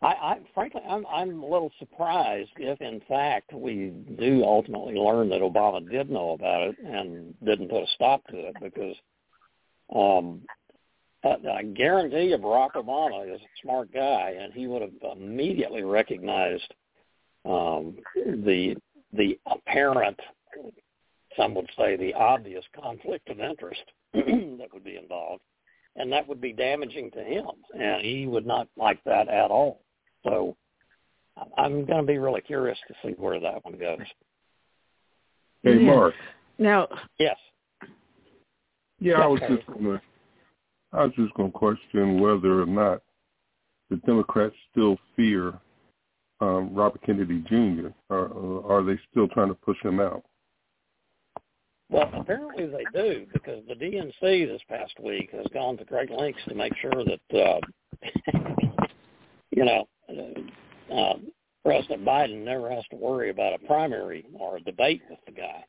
I, 0.03 0.07
I, 0.07 0.41
frankly, 0.53 0.83
I'm, 0.87 1.07
I'm 1.07 1.43
a 1.43 1.47
little 1.47 1.73
surprised 1.79 2.51
if, 2.59 2.79
in 2.83 3.01
fact, 3.09 3.55
we 3.55 3.95
do 4.19 4.45
ultimately 4.45 4.97
learn 4.97 5.31
that 5.31 5.41
Obama 5.41 5.91
did 5.91 6.11
know 6.11 6.33
about 6.33 6.69
it 6.69 6.77
and 6.85 7.35
didn't 7.43 7.71
put 7.71 7.85
a 7.85 7.93
stop 7.95 8.23
to 8.27 8.37
it, 8.37 8.57
because 8.61 8.97
um, 9.97 10.43
I, 11.25 11.37
I 11.53 11.63
guarantee 11.63 12.31
you, 12.31 12.39
Barack 12.39 12.73
Obama 12.73 13.33
is 13.33 13.41
a 13.41 13.63
smart 13.63 13.93
guy, 13.93 14.37
and 14.41 14.53
he 14.53 14.67
would 14.67 14.83
have 14.83 15.17
immediately 15.17 15.83
recognized 15.83 16.75
um, 17.45 17.97
the 18.15 18.77
the 19.13 19.39
apparent, 19.47 20.19
some 21.37 21.55
would 21.55 21.69
say, 21.77 21.97
the 21.97 22.15
obvious 22.15 22.65
conflict 22.81 23.29
of 23.29 23.41
interest 23.41 23.83
that 24.15 24.69
would 24.73 24.85
be 24.85 24.97
involved, 24.97 25.43
and 25.97 26.13
that 26.13 26.29
would 26.29 26.41
be 26.41 26.53
damaging 26.53 27.11
to 27.13 27.23
him, 27.23 27.47
and 27.79 28.03
he 28.05 28.27
would 28.27 28.47
not 28.47 28.69
like 28.77 29.03
that 29.05 29.29
at 29.29 29.51
all. 29.51 29.81
So 30.25 30.57
I'm 31.57 31.85
going 31.87 32.01
to 32.01 32.07
be 32.07 32.19
really 32.19 32.41
curious 32.41 32.79
to 32.89 32.95
see 33.03 33.15
where 33.17 33.41
that 33.41 33.65
one 33.65 33.79
goes. 33.79 33.99
Hey. 35.63 35.75
Mark. 35.79 36.15
Now, 36.59 36.89
yes. 37.19 37.37
Yeah, 38.99 39.21
I 39.21 39.27
was 39.27 39.41
just 39.41 39.67
going 39.67 39.85
to, 39.85 40.01
I 40.93 41.05
was 41.05 41.13
just 41.17 41.35
going 41.35 41.53
to 41.53 41.59
question 41.59 42.21
whether 42.21 42.63
or 42.63 42.67
not 42.67 43.03
the 43.91 43.97
Democrats 43.97 44.55
still 44.71 44.97
fear 45.17 45.55
um, 46.41 46.75
Robert 46.75 47.03
Kennedy 47.05 47.45
Jr. 47.49 47.89
Or 48.09 48.65
are 48.71 48.83
they 48.83 48.99
still 49.11 49.29
trying 49.29 49.49
to 49.49 49.55
push 49.55 49.77
him 49.83 50.01
out? 50.01 50.25
Well, 51.91 52.09
apparently 52.15 52.67
they 52.67 52.85
do 52.95 53.27
because 53.33 53.63
the 53.69 53.75
DNC 53.75 54.47
this 54.47 54.63
past 54.69 54.95
week 55.03 55.31
has 55.33 55.47
gone 55.53 55.77
to 55.79 55.85
great 55.85 56.11
lengths 56.11 56.41
to 56.49 56.55
make 56.55 56.73
sure 56.81 57.05
that, 57.05 57.39
uh, 57.39 57.61
you 59.51 59.65
know, 59.65 59.89
uh, 60.09 60.95
uh, 60.95 61.15
President 61.65 62.05
Biden 62.05 62.45
never 62.45 62.71
has 62.71 62.85
to 62.91 62.97
worry 62.97 63.31
about 63.31 63.55
a 63.55 63.67
primary 63.67 64.25
or 64.33 64.57
a 64.57 64.61
debate 64.61 65.03
with 65.11 65.19
the 65.27 65.33
guy. 65.33 65.65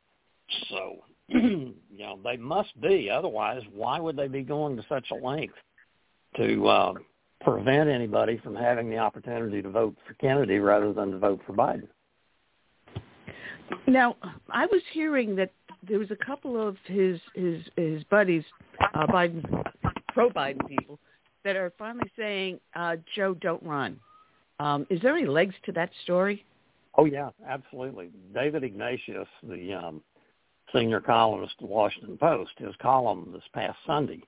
So, 0.69 0.97
you 1.33 1.73
know, 1.91 2.19
they 2.23 2.37
must 2.37 2.79
be. 2.81 3.09
Otherwise, 3.09 3.61
why 3.73 3.99
would 3.99 4.17
they 4.17 4.27
be 4.27 4.41
going 4.41 4.75
to 4.75 4.83
such 4.89 5.11
a 5.11 5.15
length 5.15 5.53
to 6.35 6.67
uh, 6.67 6.93
prevent 7.41 7.89
anybody 7.89 8.37
from 8.43 8.55
having 8.55 8.89
the 8.89 8.97
opportunity 8.97 9.61
to 9.61 9.69
vote 9.69 9.95
for 10.05 10.13
Kennedy 10.15 10.59
rather 10.59 10.91
than 10.91 11.11
to 11.11 11.17
vote 11.17 11.41
for 11.45 11.53
Biden? 11.53 11.87
Now, 13.87 14.17
I 14.49 14.65
was 14.65 14.81
hearing 14.91 15.35
that 15.37 15.51
there 15.87 15.99
was 15.99 16.11
a 16.11 16.25
couple 16.25 16.59
of 16.61 16.75
his 16.85 17.19
his 17.33 17.63
his 17.77 18.03
buddies, 18.05 18.43
uh, 18.93 19.07
Biden 19.07 19.43
pro 20.09 20.29
Biden 20.29 20.67
people, 20.67 20.99
that 21.45 21.55
are 21.55 21.71
finally 21.77 22.11
saying, 22.17 22.59
uh, 22.75 22.97
"Joe, 23.15 23.33
don't 23.35 23.63
run." 23.63 23.99
Um, 24.59 24.85
is 24.89 25.01
there 25.01 25.15
any 25.15 25.27
legs 25.27 25.55
to 25.65 25.71
that 25.71 25.89
story? 26.03 26.45
Oh 26.95 27.05
yeah, 27.05 27.29
absolutely. 27.47 28.11
David 28.33 28.63
Ignatius, 28.63 29.27
the 29.43 29.73
um, 29.73 30.01
senior 30.73 30.99
columnist 30.99 31.55
of 31.59 31.67
the 31.67 31.73
Washington 31.73 32.17
Post, 32.17 32.51
his 32.57 32.75
column 32.81 33.29
this 33.33 33.43
past 33.53 33.77
Sunday, 33.85 34.21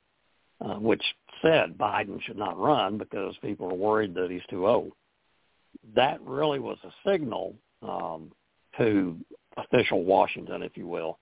uh, 0.62 0.76
which 0.76 1.04
said 1.42 1.78
Biden 1.78 2.22
should 2.22 2.38
not 2.38 2.60
run 2.60 2.98
because 2.98 3.36
people 3.42 3.70
are 3.70 3.76
worried 3.76 4.14
that 4.16 4.32
he's 4.32 4.46
too 4.50 4.68
old. 4.68 4.92
That 5.96 6.22
really 6.22 6.60
was 6.60 6.78
a 6.84 7.10
signal 7.10 7.56
um, 7.82 8.32
to 8.78 9.18
official 9.58 10.04
Washington, 10.04 10.64
if 10.64 10.78
you 10.78 10.88
will, 10.88 11.20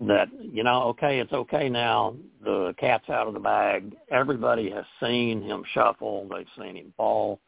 that 0.00 0.28
you 0.40 0.64
know, 0.64 0.84
okay, 0.84 1.18
it's 1.18 1.32
okay 1.32 1.68
now. 1.68 2.16
The 2.42 2.74
cat's 2.78 3.08
out 3.10 3.28
of 3.28 3.34
the 3.34 3.40
bag. 3.40 3.94
Everybody 4.10 4.70
has 4.70 4.84
seen 5.02 5.42
him 5.42 5.62
shuffle. 5.74 6.28
They've 6.30 6.46
seen 6.58 6.76
him 6.76 6.94
fall. 6.96 7.40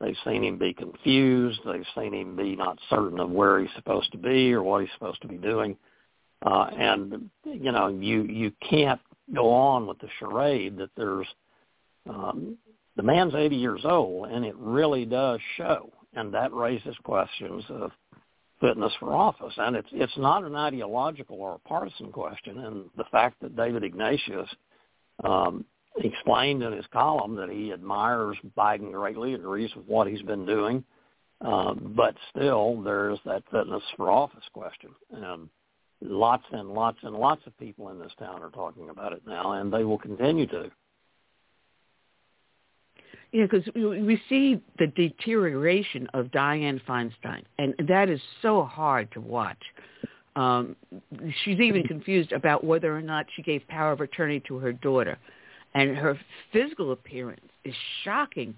They've 0.00 0.16
seen 0.24 0.44
him 0.44 0.58
be 0.58 0.74
confused. 0.74 1.60
They've 1.64 1.86
seen 1.96 2.12
him 2.12 2.36
be 2.36 2.54
not 2.54 2.78
certain 2.90 3.18
of 3.18 3.30
where 3.30 3.60
he's 3.60 3.74
supposed 3.74 4.12
to 4.12 4.18
be 4.18 4.52
or 4.52 4.62
what 4.62 4.82
he's 4.82 4.92
supposed 4.92 5.22
to 5.22 5.28
be 5.28 5.38
doing. 5.38 5.72
Uh, 5.72 5.76
and 6.44 7.30
you 7.44 7.72
know, 7.72 7.88
you 7.88 8.22
you 8.24 8.52
can't 8.68 9.00
go 9.34 9.50
on 9.52 9.86
with 9.86 9.98
the 9.98 10.08
charade 10.18 10.76
that 10.78 10.90
there's 10.96 11.26
um, 12.08 12.56
the 12.96 13.02
man's 13.02 13.34
80 13.34 13.56
years 13.56 13.80
old, 13.84 14.28
and 14.30 14.44
it 14.44 14.56
really 14.56 15.04
does 15.04 15.40
show, 15.56 15.90
and 16.14 16.32
that 16.34 16.52
raises 16.52 16.96
questions 17.04 17.64
of 17.68 17.90
fitness 18.60 18.92
for 18.98 19.12
office. 19.12 19.52
And 19.58 19.76
it's 19.76 19.88
it's 19.92 20.16
not 20.16 20.44
an 20.44 20.54
ideological 20.54 21.36
or 21.36 21.54
a 21.54 21.68
partisan 21.68 22.10
question. 22.12 22.58
And 22.58 22.84
the 22.96 23.04
fact 23.10 23.40
that 23.42 23.56
David 23.56 23.84
Ignatius 23.84 24.48
um, 25.24 25.64
explained 25.98 26.62
in 26.62 26.72
his 26.72 26.86
column 26.92 27.36
that 27.36 27.50
he 27.50 27.72
admires 27.72 28.36
Biden 28.56 28.92
greatly, 28.92 29.34
agrees 29.34 29.70
with 29.76 29.86
what 29.86 30.06
he's 30.06 30.22
been 30.22 30.46
doing, 30.46 30.84
uh, 31.44 31.74
but 31.74 32.14
still 32.30 32.80
there's 32.82 33.18
that 33.24 33.42
fitness 33.50 33.82
for 33.96 34.10
office 34.10 34.44
question. 34.52 34.90
And 35.10 35.48
lots 36.02 36.44
and 36.52 36.72
lots 36.72 36.98
and 37.02 37.14
lots 37.14 37.42
of 37.46 37.58
people 37.58 37.90
in 37.90 37.98
this 37.98 38.12
town 38.18 38.42
are 38.42 38.50
talking 38.50 38.90
about 38.90 39.12
it 39.12 39.22
now, 39.26 39.52
and 39.52 39.72
they 39.72 39.84
will 39.84 39.98
continue 39.98 40.46
to. 40.48 40.70
Yeah, 43.32 43.46
because 43.50 43.66
we 43.74 44.20
see 44.28 44.62
the 44.78 44.86
deterioration 44.86 46.08
of 46.14 46.26
Dianne 46.26 46.80
Feinstein, 46.88 47.42
and 47.58 47.74
that 47.88 48.08
is 48.08 48.20
so 48.40 48.62
hard 48.62 49.10
to 49.12 49.20
watch. 49.20 49.62
Um, 50.36 50.76
she's 51.44 51.60
even 51.60 51.82
confused 51.82 52.32
about 52.32 52.62
whether 52.62 52.96
or 52.96 53.02
not 53.02 53.26
she 53.34 53.42
gave 53.42 53.66
power 53.68 53.92
of 53.92 54.00
attorney 54.00 54.40
to 54.48 54.58
her 54.58 54.72
daughter, 54.72 55.18
and 55.74 55.96
her 55.96 56.18
physical 56.52 56.92
appearance 56.92 57.40
is 57.64 57.74
shocking. 58.04 58.54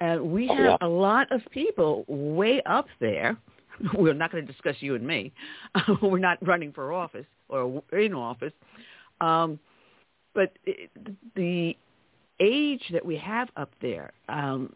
Uh, 0.00 0.18
we 0.22 0.48
Oh, 0.48 0.54
have 0.54 0.78
a 0.80 0.88
lot 0.88 1.30
of 1.30 1.42
people 1.50 2.04
way 2.08 2.62
up 2.66 2.86
there. 3.00 3.36
We're 3.94 4.14
not 4.14 4.32
going 4.32 4.46
to 4.46 4.52
discuss 4.52 4.76
you 4.80 4.94
and 4.94 5.06
me. 5.06 5.32
We're 6.02 6.18
not 6.18 6.44
running 6.46 6.72
for 6.72 6.92
office 6.92 7.26
or 7.48 7.82
in 7.92 8.14
office. 8.14 8.52
Um, 9.20 9.58
but 10.34 10.52
it, 10.64 10.90
the 11.34 11.76
age 12.40 12.82
that 12.92 13.04
we 13.04 13.16
have 13.16 13.48
up 13.56 13.70
there, 13.80 14.12
um, 14.28 14.72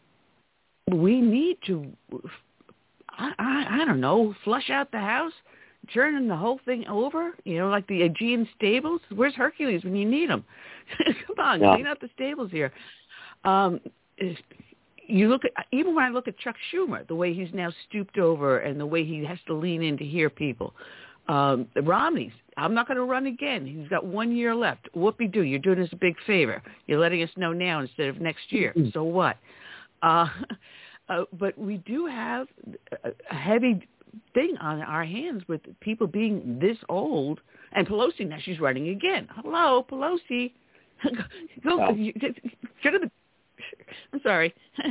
we 0.90 1.20
need 1.20 1.58
to, 1.66 1.86
I, 3.10 3.32
I, 3.38 3.66
I 3.82 3.84
don't 3.84 4.00
know, 4.00 4.34
flush 4.44 4.70
out 4.70 4.90
the 4.90 4.98
house, 4.98 5.32
turning 5.92 6.28
the 6.28 6.36
whole 6.36 6.60
thing 6.64 6.86
over. 6.88 7.32
You 7.44 7.58
know, 7.58 7.68
like 7.68 7.86
the 7.86 8.02
Augean 8.02 8.48
stables. 8.56 9.00
Where's 9.14 9.34
Hercules 9.34 9.84
when 9.84 9.94
you 9.94 10.08
need 10.08 10.28
him? 10.28 10.44
Come 11.26 11.38
on, 11.38 11.60
Yeah. 11.60 11.74
clean 11.74 11.86
out 11.86 12.00
the 12.00 12.10
stables 12.14 12.50
here. 12.50 12.72
Um, 13.44 13.80
you 15.06 15.28
look 15.28 15.42
at 15.44 15.66
even 15.72 15.94
when 15.94 16.04
I 16.04 16.08
look 16.08 16.28
at 16.28 16.38
Chuck 16.38 16.56
Schumer, 16.72 17.06
the 17.06 17.14
way 17.14 17.34
he's 17.34 17.52
now 17.52 17.72
stooped 17.88 18.18
over 18.18 18.58
and 18.58 18.78
the 18.78 18.86
way 18.86 19.04
he 19.04 19.24
has 19.24 19.38
to 19.46 19.54
lean 19.54 19.82
in 19.82 19.96
to 19.98 20.04
hear 20.04 20.30
people. 20.30 20.74
Um, 21.28 21.68
Romney's, 21.82 22.32
I'm 22.56 22.74
not 22.74 22.86
going 22.86 22.96
to 22.96 23.04
run 23.04 23.26
again. 23.26 23.64
He's 23.66 23.88
got 23.88 24.04
one 24.04 24.34
year 24.34 24.54
left. 24.54 24.88
Whoopie 24.96 25.32
do, 25.32 25.42
you're 25.42 25.58
doing 25.58 25.80
us 25.80 25.88
a 25.92 25.96
big 25.96 26.16
favor. 26.26 26.62
You're 26.86 26.98
letting 26.98 27.22
us 27.22 27.30
know 27.36 27.52
now 27.52 27.80
instead 27.80 28.08
of 28.08 28.20
next 28.20 28.50
year. 28.52 28.74
So 28.92 29.04
what? 29.04 29.38
Uh, 30.02 30.26
uh, 31.08 31.24
but 31.38 31.56
we 31.56 31.78
do 31.78 32.06
have 32.06 32.48
a, 33.04 33.34
heavy 33.34 33.86
thing 34.34 34.56
on 34.60 34.80
our 34.82 35.04
hands 35.04 35.42
with 35.48 35.60
people 35.80 36.06
being 36.06 36.58
this 36.60 36.76
old. 36.88 37.40
And 37.72 37.86
Pelosi 37.86 38.28
now 38.28 38.38
she's 38.42 38.60
running 38.60 38.88
again. 38.88 39.28
Hello, 39.34 39.86
Pelosi. 39.88 40.52
Go, 41.64 41.78
Well. 41.78 41.96
you- 41.96 42.12
get 42.12 42.34
to 42.34 42.98
the. 42.98 43.10
I'm 44.12 44.20
sorry. 44.22 44.54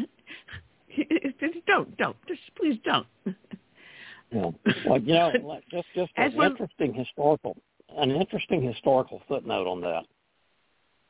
Don't, 1.68 1.96
don't. 1.98 2.18
Just 2.28 2.42
please 2.58 2.78
don't. 2.84 3.08
Yeah. 4.32 4.50
Well, 4.86 5.00
you 5.02 5.14
know, 5.14 5.32
just 5.72 5.88
just 5.96 6.12
an 6.18 6.36
one- 6.36 6.52
interesting 6.52 6.94
historical 6.94 7.56
an 7.98 8.12
interesting 8.12 8.62
historical 8.62 9.22
footnote 9.28 9.68
on 9.68 9.82
that. 9.82 10.04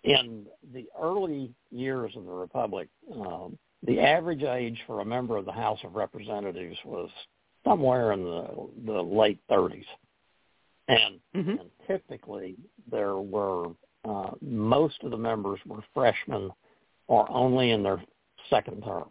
In 0.03 0.45
the 0.73 0.85
early 0.99 1.51
years 1.71 2.11
of 2.15 2.25
the 2.25 2.31
republic, 2.31 2.89
um, 3.13 3.57
the 3.85 3.99
average 3.99 4.43
age 4.43 4.79
for 4.87 5.01
a 5.01 5.05
member 5.05 5.37
of 5.37 5.45
the 5.45 5.51
House 5.51 5.79
of 5.83 5.95
Representatives 5.95 6.77
was 6.85 7.09
somewhere 7.63 8.11
in 8.11 8.23
the 8.23 8.69
the 8.85 9.01
late 9.01 9.39
30s, 9.49 9.85
and 10.87 11.19
Mhm. 11.35 11.59
and 11.59 11.69
typically 11.87 12.55
there 12.89 13.17
were 13.17 13.71
uh, 14.05 14.31
most 14.41 14.95
of 15.03 15.11
the 15.11 15.17
members 15.17 15.59
were 15.67 15.83
freshmen 15.93 16.51
or 17.11 17.29
only 17.29 17.71
in 17.71 17.83
their 17.83 18.01
second 18.49 18.81
term. 18.85 19.09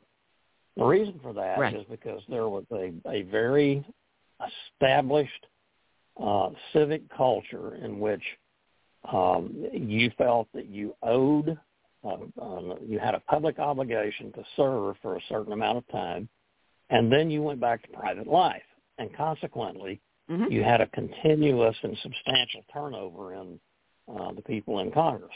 The 0.78 0.84
reason 0.86 1.20
for 1.22 1.34
that 1.34 1.56
is 1.56 1.58
Right. 1.60 1.90
because 1.90 2.22
there 2.30 2.48
was 2.48 2.64
a, 2.72 2.94
a 3.06 3.22
very 3.24 3.84
established 4.72 5.46
uh, 6.18 6.48
civic 6.72 7.02
culture 7.14 7.74
in 7.74 8.00
which 8.00 8.22
um, 9.12 9.54
you 9.74 10.10
felt 10.16 10.48
that 10.54 10.66
you 10.66 10.94
owed, 11.02 11.58
uh, 12.02 12.16
um, 12.40 12.78
you 12.86 12.98
had 12.98 13.14
a 13.14 13.20
public 13.20 13.58
obligation 13.58 14.32
to 14.32 14.42
serve 14.56 14.96
for 15.02 15.16
a 15.16 15.20
certain 15.28 15.52
amount 15.52 15.76
of 15.76 15.86
time, 15.88 16.26
and 16.88 17.12
then 17.12 17.30
you 17.30 17.42
went 17.42 17.60
back 17.60 17.82
to 17.82 17.88
private 17.98 18.26
life. 18.26 18.62
And 18.96 19.14
consequently, 19.14 20.00
Mhm. 20.30 20.50
you 20.50 20.62
had 20.62 20.80
a 20.80 20.86
continuous 20.86 21.76
and 21.82 21.98
substantial 21.98 22.62
turnover 22.72 23.34
in 23.34 23.60
uh, 24.08 24.32
the 24.32 24.42
people 24.42 24.78
in 24.78 24.90
Congress. 24.90 25.34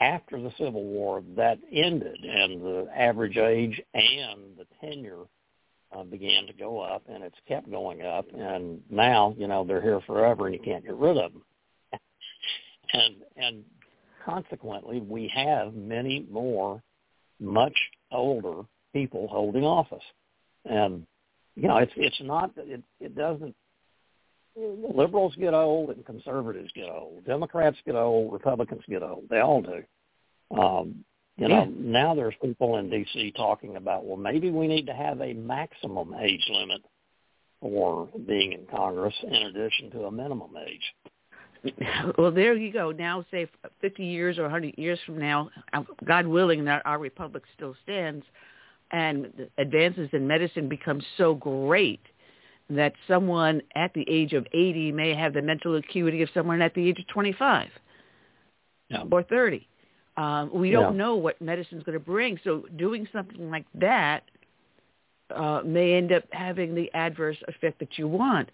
After 0.00 0.40
the 0.40 0.52
Civil 0.58 0.84
War, 0.84 1.22
that 1.36 1.58
ended, 1.72 2.24
and 2.24 2.62
the 2.62 2.88
average 2.96 3.36
age 3.36 3.80
and 3.94 4.56
the 4.56 4.66
tenure 4.80 5.24
uh, 5.92 6.04
began 6.04 6.46
to 6.46 6.52
go 6.52 6.80
up, 6.80 7.02
and 7.08 7.24
it's 7.24 7.38
kept 7.46 7.70
going 7.70 8.02
up. 8.02 8.26
And 8.32 8.80
now, 8.90 9.34
you 9.36 9.48
know, 9.48 9.64
they're 9.64 9.82
here 9.82 10.00
forever, 10.06 10.46
and 10.46 10.54
you 10.54 10.60
can't 10.60 10.84
get 10.84 10.94
rid 10.94 11.16
of 11.16 11.32
them. 11.32 11.42
and 12.92 13.16
and 13.36 13.64
consequently, 14.24 15.00
we 15.00 15.30
have 15.34 15.74
many 15.74 16.26
more 16.30 16.82
much 17.40 17.76
older 18.12 18.62
people 18.92 19.26
holding 19.28 19.64
office, 19.64 20.04
and 20.64 21.06
you 21.56 21.66
know, 21.66 21.78
it's 21.78 21.92
it's 21.96 22.20
not 22.20 22.52
it 22.56 22.82
it 23.00 23.16
doesn't 23.16 23.56
liberals 24.94 25.34
get 25.36 25.54
old 25.54 25.90
and 25.90 26.04
conservatives 26.04 26.70
get 26.74 26.88
old. 26.88 27.24
Democrats 27.24 27.76
get 27.86 27.94
old. 27.94 28.32
Republicans 28.32 28.82
get 28.88 29.02
old. 29.02 29.24
They 29.30 29.40
all 29.40 29.62
do. 29.62 29.82
Um, 30.58 31.04
you 31.36 31.48
know, 31.48 31.60
Yeah. 31.60 31.66
now 31.70 32.14
there's 32.14 32.34
people 32.42 32.78
in 32.78 32.90
D.C. 32.90 33.32
talking 33.32 33.76
about, 33.76 34.04
well, 34.04 34.16
maybe 34.16 34.50
we 34.50 34.66
need 34.66 34.86
to 34.86 34.94
have 34.94 35.20
a 35.20 35.32
maximum 35.34 36.14
age 36.14 36.44
limit 36.50 36.82
for 37.60 38.08
being 38.26 38.52
in 38.52 38.66
Congress 38.66 39.14
in 39.22 39.34
addition 39.34 39.90
to 39.92 40.04
a 40.06 40.10
minimum 40.10 40.56
age. 40.56 40.94
Well, 42.16 42.30
there 42.30 42.54
you 42.54 42.72
go. 42.72 42.92
Now, 42.92 43.24
say 43.32 43.48
50 43.80 44.04
years 44.04 44.38
or 44.38 44.42
100 44.42 44.78
years 44.78 44.98
from 45.04 45.18
now, 45.18 45.50
uh, 45.72 45.82
God 46.04 46.26
willing 46.26 46.64
that 46.66 46.82
our 46.84 47.00
republic 47.00 47.42
still 47.56 47.74
stands, 47.82 48.24
and 48.92 49.48
advances 49.58 50.08
in 50.12 50.26
medicine 50.26 50.68
become 50.68 51.02
so 51.16 51.34
great 51.34 52.00
that 52.70 52.92
someone 53.06 53.62
at 53.74 53.92
the 53.94 54.04
age 54.08 54.32
of 54.34 54.46
80 54.52 54.92
may 54.92 55.14
have 55.14 55.32
the 55.32 55.42
mental 55.42 55.76
acuity 55.76 56.22
of 56.22 56.28
someone 56.34 56.60
at 56.60 56.74
the 56.74 56.86
age 56.88 56.98
of 56.98 57.06
25 57.08 57.68
Yeah. 58.90 59.04
or 59.10 59.22
30. 59.22 59.66
Um, 60.16 60.50
we 60.52 60.70
don't 60.70 60.96
know 60.96 61.14
what 61.16 61.40
medicine's 61.40 61.82
going 61.84 61.98
to 61.98 62.04
bring. 62.04 62.38
So 62.42 62.64
doing 62.76 63.06
something 63.12 63.50
like 63.50 63.66
that 63.74 64.24
uh, 65.34 65.62
may 65.64 65.94
end 65.94 66.12
up 66.12 66.24
having 66.32 66.74
the 66.74 66.90
adverse 66.94 67.36
effect 67.48 67.78
that 67.78 67.98
you 67.98 68.08
want. 68.08 68.50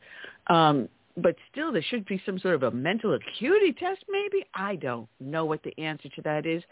Um, 0.48 0.88
but 1.16 1.36
still, 1.50 1.72
there 1.72 1.82
should 1.82 2.04
be 2.06 2.20
some 2.26 2.38
sort 2.40 2.56
of 2.56 2.64
a 2.64 2.70
mental 2.72 3.14
acuity 3.14 3.72
test, 3.72 4.04
maybe. 4.08 4.44
I 4.54 4.76
don't 4.76 5.08
know 5.20 5.44
what 5.44 5.62
the 5.62 5.72
answer 5.80 6.08
to 6.16 6.22
that 6.22 6.44
is. 6.44 6.62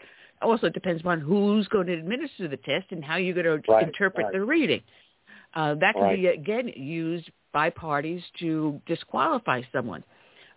Also, 0.41 0.67
it 0.67 0.73
depends 0.73 1.01
on 1.05 1.21
who's 1.21 1.67
going 1.69 1.87
to 1.87 1.93
administer 1.93 2.49
the 2.49 2.57
test 2.57 2.87
and 2.91 3.03
how 3.03 3.15
you're 3.15 3.33
going 3.41 3.61
to 3.63 3.71
Right, 3.71 3.87
interpret 3.87 4.25
right. 4.25 4.33
the 4.33 4.41
reading. 4.43 4.81
Uh, 5.55 5.75
that 5.75 5.95
can 5.95 6.03
Right. 6.05 6.19
be, 6.19 6.27
again, 6.27 6.67
used 6.75 7.29
by 7.51 7.69
parties 7.69 8.23
to 8.39 8.81
disqualify 8.85 9.61
someone. 9.71 10.03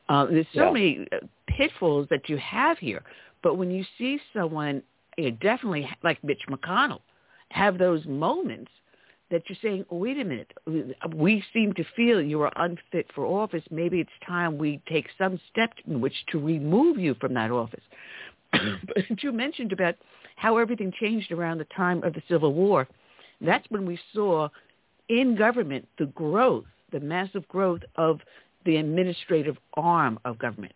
Uh, 0.08 0.26
there's 0.26 0.46
so 0.54 0.66
Yeah. 0.66 0.72
many 0.72 1.06
uh, 1.12 1.18
pitfalls 1.46 2.08
that 2.08 2.28
you 2.28 2.36
have 2.38 2.78
here. 2.78 3.02
But 3.42 3.56
when 3.56 3.70
you 3.70 3.84
see 3.98 4.20
someone, 4.32 4.82
you 5.16 5.30
know, 5.30 5.36
definitely 5.40 5.88
like 6.02 6.22
Mitch 6.24 6.42
McConnell, 6.48 7.00
have 7.50 7.78
those 7.78 8.04
moments 8.06 8.70
that 9.30 9.42
you're 9.48 9.58
saying, 9.60 9.84
oh, 9.90 9.96
wait 9.96 10.18
a 10.18 10.24
minute, 10.24 10.52
we 11.14 11.42
seem 11.52 11.72
to 11.74 11.84
feel 11.96 12.22
you 12.22 12.40
are 12.42 12.52
unfit 12.56 13.06
for 13.14 13.26
office. 13.26 13.64
Maybe 13.70 14.00
it's 14.00 14.10
time 14.26 14.56
we 14.56 14.80
take 14.88 15.08
some 15.18 15.40
steps 15.50 15.76
in 15.86 16.00
which 16.00 16.14
to 16.30 16.38
remove 16.38 16.98
you 16.98 17.14
from 17.14 17.34
that 17.34 17.50
office. 17.50 17.82
but 18.52 19.22
you 19.22 19.32
mentioned 19.32 19.72
about 19.72 19.96
how 20.36 20.58
everything 20.58 20.92
changed 21.00 21.32
around 21.32 21.58
the 21.58 21.66
time 21.76 22.02
of 22.04 22.12
the 22.14 22.22
Civil 22.28 22.54
War. 22.54 22.86
That's 23.40 23.68
when 23.70 23.84
we 23.84 23.98
saw 24.14 24.48
in 25.08 25.36
government 25.36 25.86
the 25.98 26.06
growth, 26.06 26.64
the 26.92 27.00
massive 27.00 27.46
growth 27.48 27.80
of 27.96 28.20
the 28.64 28.76
administrative 28.76 29.56
arm 29.74 30.18
of 30.24 30.38
government. 30.38 30.74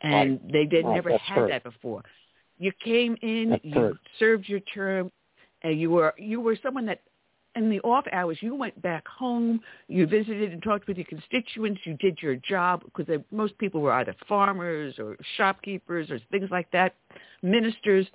And 0.00 0.40
they 0.52 0.64
did 0.64 0.84
Right, 0.84 0.94
never 0.94 1.10
that's 1.10 1.22
had 1.22 1.36
true. 1.36 1.48
that 1.48 1.62
before. 1.62 2.02
You 2.58 2.72
came 2.84 3.16
in, 3.22 3.50
That's 3.50 3.64
you 3.64 3.72
true. 3.72 3.98
served 4.18 4.48
your 4.48 4.60
term, 4.60 5.10
and 5.62 5.78
you 5.78 5.90
were 5.90 6.14
you 6.18 6.40
were 6.40 6.56
someone 6.62 6.86
that 6.86 7.00
in 7.54 7.68
the 7.70 7.80
off 7.80 8.04
hours 8.12 8.38
you 8.40 8.54
went 8.54 8.80
back 8.82 9.06
home, 9.06 9.60
you 9.88 10.06
visited 10.06 10.52
and 10.52 10.62
talked 10.62 10.88
with 10.88 10.96
your 10.96 11.06
constituents, 11.06 11.80
you 11.84 11.94
did 11.94 12.18
your 12.22 12.36
job 12.36 12.82
because 12.84 13.20
most 13.30 13.56
people 13.58 13.80
were 13.80 13.92
either 13.92 14.14
farmers 14.28 14.98
or 14.98 15.16
shopkeepers 15.36 16.10
or 16.10 16.18
things 16.30 16.48
like 16.50 16.70
that, 16.72 16.94
ministers. 17.42 18.06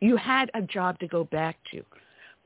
You 0.00 0.16
had 0.16 0.50
a 0.54 0.60
job 0.62 0.98
to 1.00 1.08
go 1.08 1.24
back 1.24 1.56
to. 1.72 1.82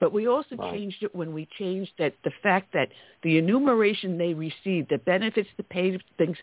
But 0.01 0.13
we 0.13 0.27
also 0.27 0.57
Right. 0.57 0.73
changed 0.73 1.03
it 1.03 1.15
when 1.15 1.33
we 1.33 1.47
changed 1.47 1.93
that 1.99 2.15
the 2.23 2.31
fact 2.43 2.73
that 2.73 2.91
the 3.23 3.39
enumeration 3.39 4.19
they 4.19 4.35
received, 4.35 4.89
the 4.89 4.99
benefits, 4.99 5.51
the 5.57 5.63
pay, 5.63 5.97
things, 6.17 6.39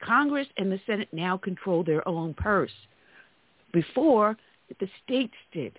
Congress 0.00 0.48
and 0.56 0.72
the 0.72 0.80
Senate 0.86 1.12
now 1.12 1.36
control 1.36 1.84
their 1.84 2.06
own 2.08 2.34
purse. 2.34 2.74
Before, 3.70 4.36
the 4.78 4.88
states 5.04 5.36
did. 5.52 5.78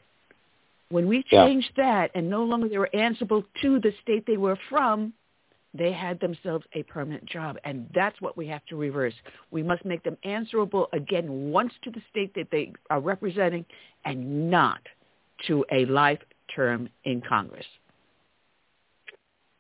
When 0.90 1.08
we 1.08 1.24
Yeah. 1.32 1.46
changed 1.46 1.76
that 1.76 2.12
and 2.14 2.30
no 2.30 2.44
longer 2.44 2.68
they 2.68 2.78
were 2.78 2.94
answerable 2.94 3.44
to 3.62 3.80
the 3.80 3.94
state 3.94 4.26
they 4.26 4.38
were 4.38 4.58
from, 4.70 5.14
they 5.74 5.92
had 5.92 6.20
themselves 6.20 6.68
a 6.74 6.84
permanent 6.84 7.26
job. 7.26 7.58
And 7.64 7.90
that's 7.94 8.20
what 8.22 8.36
we 8.38 8.46
have 8.48 8.64
to 8.66 8.76
reverse. 8.76 9.16
We 9.52 9.64
must 9.64 9.86
make 9.86 10.04
them 10.04 10.18
answerable 10.24 10.90
again 10.92 11.50
once 11.50 11.74
to 11.84 11.92
the 11.92 12.02
state 12.10 12.34
that 12.36 12.52
they 12.52 12.74
are 12.90 13.00
representing 13.00 13.66
and 14.04 14.52
not 14.52 14.82
to 15.48 15.66
a 15.72 15.86
life 15.86 16.22
term 16.56 16.90
in 17.04 17.22
Congress. 17.22 17.66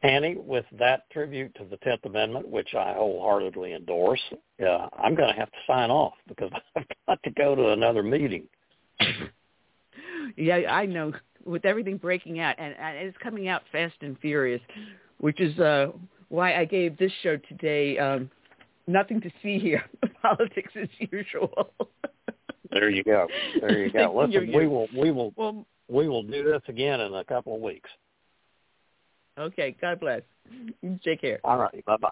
Annie, 0.03 0.35
with 0.35 0.65
that 0.79 1.09
tribute 1.11 1.53
to 1.55 1.65
the 1.65 1.77
Tenth 1.77 2.05
Amendment, 2.05 2.47
which 2.47 2.73
I 2.73 2.93
wholeheartedly 2.93 3.73
endorse, 3.73 4.21
uh, 4.61 4.87
I'm 4.97 5.15
going 5.15 5.31
to 5.31 5.39
have 5.39 5.51
to 5.51 5.57
sign 5.67 5.91
off 5.91 6.13
because 6.27 6.49
I've 6.75 6.85
got 7.07 7.21
to 7.23 7.31
go 7.31 7.55
to 7.55 7.69
another 7.69 8.01
meeting. 8.01 8.47
yeah, 10.35 10.61
I 10.69 10.85
know. 10.85 11.13
With 11.43 11.65
everything 11.65 11.97
breaking 11.97 12.39
out, 12.39 12.55
and, 12.59 12.75
and 12.79 12.97
it's 12.97 13.17
coming 13.17 13.47
out 13.47 13.63
fast 13.71 13.95
and 14.01 14.17
furious, 14.19 14.61
which 15.19 15.39
is 15.39 15.57
uh, 15.59 15.87
why 16.29 16.55
I 16.55 16.65
gave 16.65 16.97
this 16.97 17.11
show 17.23 17.37
today 17.49 17.97
um, 17.97 18.29
nothing 18.85 19.21
to 19.21 19.31
see 19.41 19.57
here. 19.57 19.83
Politics 20.21 20.71
as 20.79 20.87
usual. 21.11 21.73
there 22.69 22.91
you 22.91 23.03
go. 23.03 23.27
There 23.59 23.79
you 23.79 23.91
go. 23.91 24.13
Listen, 24.15 24.31
you're, 24.31 24.43
you're, 24.43 24.61
we 24.61 24.67
will 24.67 24.87
we 24.95 25.11
will 25.11 25.33
well, 25.35 25.65
we 25.91 26.07
will 26.07 26.23
do 26.23 26.43
this 26.43 26.61
again 26.67 27.01
in 27.01 27.13
a 27.13 27.23
couple 27.23 27.55
of 27.55 27.61
weeks. 27.61 27.89
Okay. 29.37 29.75
God 29.81 29.99
bless. 29.99 30.21
Take 31.03 31.21
care. 31.21 31.39
All 31.43 31.57
right. 31.57 31.85
Bye 31.85 31.97
bye. 31.97 32.09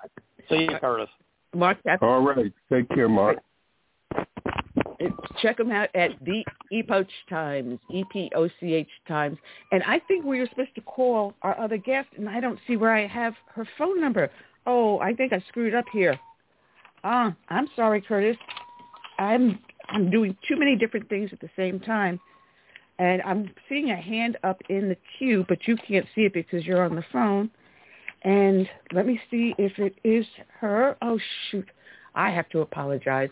See 0.50 0.68
you, 0.70 0.78
Curtis. 0.80 1.10
Mark. 1.56 1.78
All 2.02 2.22
right. 2.22 2.52
Take 2.72 2.90
care, 2.90 3.10
Mark. 3.10 3.38
Check 5.42 5.58
them 5.58 5.72
out 5.72 5.90
at 5.96 6.12
the 6.26 6.44
Epoch 6.72 7.08
Times, 7.30 7.80
E 7.90 8.04
P 8.12 8.30
O 8.36 8.50
C 8.60 8.74
H 8.74 8.90
Times. 9.08 9.38
And 9.72 9.82
I 9.84 10.00
think 10.08 10.26
we 10.26 10.40
were 10.40 10.48
supposed 10.48 10.76
to 10.76 10.82
call 10.82 11.34
our 11.42 11.58
other 11.58 11.78
guest, 11.78 12.10
and 12.18 12.28
I 12.28 12.42
don't 12.42 12.60
see 12.68 12.76
where 12.76 12.94
I 12.94 13.08
have 13.08 13.34
her 13.54 13.66
phone 13.78 14.02
number. 14.02 14.30
Oh, 14.66 15.00
I 15.00 15.14
think 15.14 15.32
I 15.32 15.44
screwed 15.48 15.74
up 15.74 15.86
here. 15.92 16.20
Ah, 17.04 17.34
I'm 17.48 17.70
sorry, 17.76 18.02
Curtis. 18.02 18.36
I'm 19.18 19.60
I'm 19.88 20.10
doing 20.12 20.36
too 20.48 20.58
many 20.58 20.76
different 20.76 21.08
things 21.08 21.30
at 21.32 21.40
the 21.40 21.50
same 21.56 21.80
time. 21.80 22.20
And 23.00 23.22
I'm 23.22 23.50
seeing 23.70 23.92
a 23.92 23.96
hand 23.96 24.38
up 24.44 24.62
in 24.70 24.90
the 24.90 24.98
queue, 25.18 25.46
but 25.48 25.68
you 25.68 25.78
can't 25.78 26.06
see 26.14 26.22
it 26.22 26.34
because 26.34 26.66
you're 26.66 26.84
on 26.84 26.96
the 26.96 27.06
phone. 27.12 27.50
And 28.24 28.70
let 28.92 29.08
me 29.08 29.20
see 29.32 29.56
if 29.58 29.80
it 29.80 29.96
is 30.04 30.26
her. 30.60 30.98
Oh, 31.02 31.18
shoot. 31.50 31.68
I 32.14 32.30
have 32.30 32.50
to 32.50 32.60
apologize. 32.60 33.30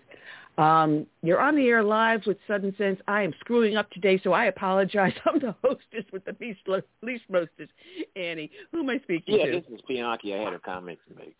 Um, 0.58 1.06
you're 1.22 1.42
on 1.42 1.56
the 1.56 1.68
air 1.68 1.84
live 1.84 2.22
with 2.26 2.38
Southern 2.48 2.76
Sense. 2.78 3.00
I 3.08 3.22
am 3.22 3.34
screwing 3.42 3.76
up 3.76 3.92
today, 3.92 4.20
so 4.24 4.32
I 4.32 4.46
apologize. 4.46 5.14
I'm 5.26 5.40
the 5.40 5.54
hostess 5.64 6.06
with 6.12 6.24
the 6.26 6.36
least, 6.40 6.62
least 7.04 7.24
mostest, 7.30 7.72
Annie. 8.16 8.50
Who 8.72 8.80
am 8.80 8.90
I 8.90 9.00
speaking 9.00 9.36
yeah, 9.38 9.46
to? 9.46 9.54
Yeah, 9.54 9.60
this 9.60 9.70
is 9.70 9.82
Bianchi. 9.88 10.34
I 10.34 10.38
had 10.38 10.54
a 10.54 10.60
comment 10.60 10.98
to 11.10 11.16
make. 11.16 11.36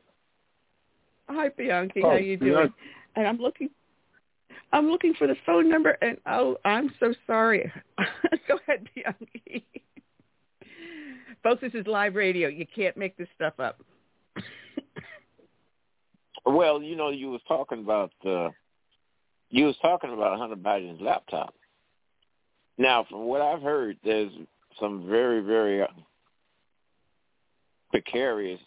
Hi, 1.30 1.50
Bianchi. 1.50 2.02
Oh, 2.04 2.10
How 2.12 2.16
you 2.18 2.38
doing? 2.38 2.52
Bianchi. 2.52 2.74
And 3.16 3.28
I'm 3.28 3.38
looking 3.38 3.70
I'm 4.74 4.90
looking 4.90 5.14
for 5.14 5.28
the 5.28 5.36
phone 5.46 5.70
number, 5.70 5.98
and 6.02 6.18
oh, 6.26 6.58
I'm 6.66 6.94
so 7.00 7.14
sorry. 7.26 7.72
Go 8.48 8.60
ahead, 8.68 8.88
Bianchi. 8.94 9.66
Folks, 11.44 11.62
this 11.62 11.74
is 11.74 11.88
live 11.88 12.16
radio. 12.16 12.50
You 12.50 12.66
can't 12.76 12.98
make 12.98 13.16
this 13.18 13.28
stuff 13.36 13.54
up. 13.60 13.80
well, 16.46 16.82
you 16.82 16.96
know, 16.96 17.10
you 17.10 17.30
was 17.30 17.42
talking 17.48 17.80
about 17.80 18.12
uh, 18.26 18.50
you 19.50 19.66
was 19.66 19.76
talking 19.82 20.14
about 20.14 20.38
Hunter 20.38 20.56
Biden's 20.56 21.02
laptop. 21.02 21.54
Now, 22.78 23.06
from 23.10 23.26
what 23.26 23.42
I've 23.42 23.62
heard, 23.62 23.98
there's 24.04 24.32
some 24.80 25.08
very, 25.08 25.42
very 25.42 25.82
uh, 25.82 25.88
precarious 27.92 28.60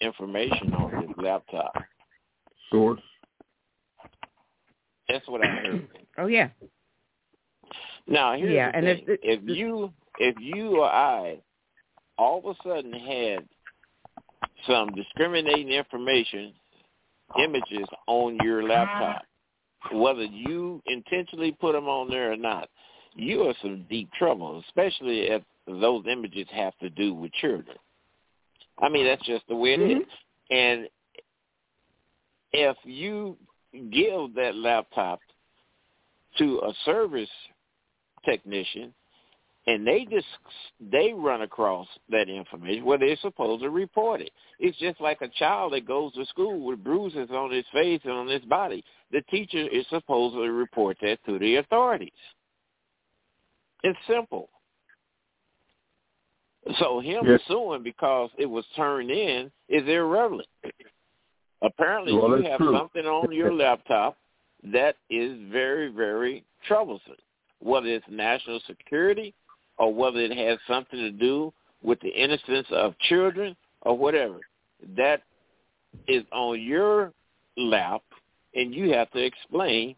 information 0.00 0.74
on 0.74 1.06
his 1.06 1.16
laptop. 1.16 1.72
Source. 2.70 3.00
That's 5.12 5.28
what 5.28 5.44
I 5.44 5.48
heard. 5.48 5.88
oh 6.18 6.26
yeah. 6.26 6.48
Now 8.06 8.34
here's 8.34 8.52
yeah, 8.52 8.70
the 8.70 8.76
and 8.78 8.86
thing. 8.86 9.04
If, 9.22 9.40
if 9.42 9.56
you 9.56 9.92
if 10.18 10.36
you 10.40 10.78
or 10.78 10.86
I 10.86 11.38
all 12.18 12.38
of 12.38 12.56
a 12.56 12.68
sudden 12.68 12.92
had 12.92 13.46
some 14.66 14.90
discriminating 14.94 15.70
information, 15.70 16.52
images 17.38 17.86
on 18.06 18.38
your 18.42 18.62
laptop, 18.62 19.22
whether 19.92 20.24
you 20.24 20.82
intentionally 20.86 21.56
put 21.60 21.72
them 21.72 21.86
on 21.86 22.08
there 22.08 22.32
or 22.32 22.36
not, 22.36 22.68
you 23.14 23.42
are 23.42 23.50
in 23.50 23.54
some 23.60 23.86
deep 23.90 24.10
trouble, 24.18 24.62
especially 24.68 25.22
if 25.22 25.42
those 25.66 26.04
images 26.10 26.46
have 26.52 26.76
to 26.78 26.90
do 26.90 27.14
with 27.14 27.32
children. 27.32 27.76
I 28.80 28.88
mean, 28.88 29.04
that's 29.04 29.24
just 29.26 29.46
the 29.48 29.56
way 29.56 29.74
it 29.74 29.80
mm-hmm. 29.80 30.00
is. 30.00 30.08
And 30.50 30.88
if 32.52 32.76
you 32.84 33.36
give 33.72 34.34
that 34.34 34.54
laptop 34.54 35.20
to 36.38 36.60
a 36.60 36.72
service 36.84 37.28
technician 38.24 38.94
and 39.66 39.86
they 39.86 40.06
just 40.10 40.26
they 40.90 41.12
run 41.12 41.42
across 41.42 41.86
that 42.10 42.28
information 42.28 42.84
where 42.84 42.98
they're 42.98 43.16
supposed 43.22 43.62
to 43.62 43.70
report 43.70 44.20
it. 44.20 44.30
It's 44.58 44.76
just 44.78 45.00
like 45.00 45.22
a 45.22 45.28
child 45.28 45.72
that 45.72 45.86
goes 45.86 46.12
to 46.14 46.26
school 46.26 46.64
with 46.64 46.82
bruises 46.82 47.28
on 47.30 47.52
his 47.52 47.64
face 47.72 48.00
and 48.04 48.12
on 48.12 48.26
his 48.26 48.42
body. 48.42 48.84
The 49.12 49.22
teacher 49.30 49.68
is 49.68 49.86
supposed 49.88 50.34
to 50.34 50.40
report 50.40 50.96
that 51.02 51.18
to 51.26 51.38
the 51.38 51.56
authorities. 51.56 52.10
It's 53.84 53.98
simple. 54.08 54.48
So 56.78 57.00
him 57.00 57.24
yes. 57.26 57.40
suing 57.48 57.82
because 57.82 58.30
it 58.38 58.46
was 58.46 58.64
turned 58.76 59.10
in 59.10 59.50
is 59.68 59.88
irrelevant. 59.88 60.48
Apparently, 61.62 62.12
well, 62.12 62.38
you 62.38 62.50
have 62.50 62.58
true. 62.58 62.76
something 62.76 63.06
on 63.06 63.32
your 63.32 63.52
laptop 63.64 64.16
that 64.64 64.96
is 65.10 65.38
very, 65.50 65.88
very 65.88 66.44
troublesome, 66.66 67.14
whether 67.60 67.86
it's 67.86 68.04
national 68.10 68.60
security 68.66 69.34
or 69.78 69.92
whether 69.92 70.18
it 70.18 70.36
has 70.36 70.58
something 70.66 70.98
to 70.98 71.10
do 71.10 71.52
with 71.82 72.00
the 72.00 72.08
innocence 72.08 72.66
of 72.70 72.98
children 73.08 73.56
or 73.82 73.96
whatever. 73.96 74.40
That 74.96 75.22
is 76.08 76.24
on 76.32 76.60
your 76.60 77.12
lap, 77.56 78.02
and 78.54 78.74
you 78.74 78.92
have 78.92 79.10
to 79.12 79.24
explain. 79.24 79.96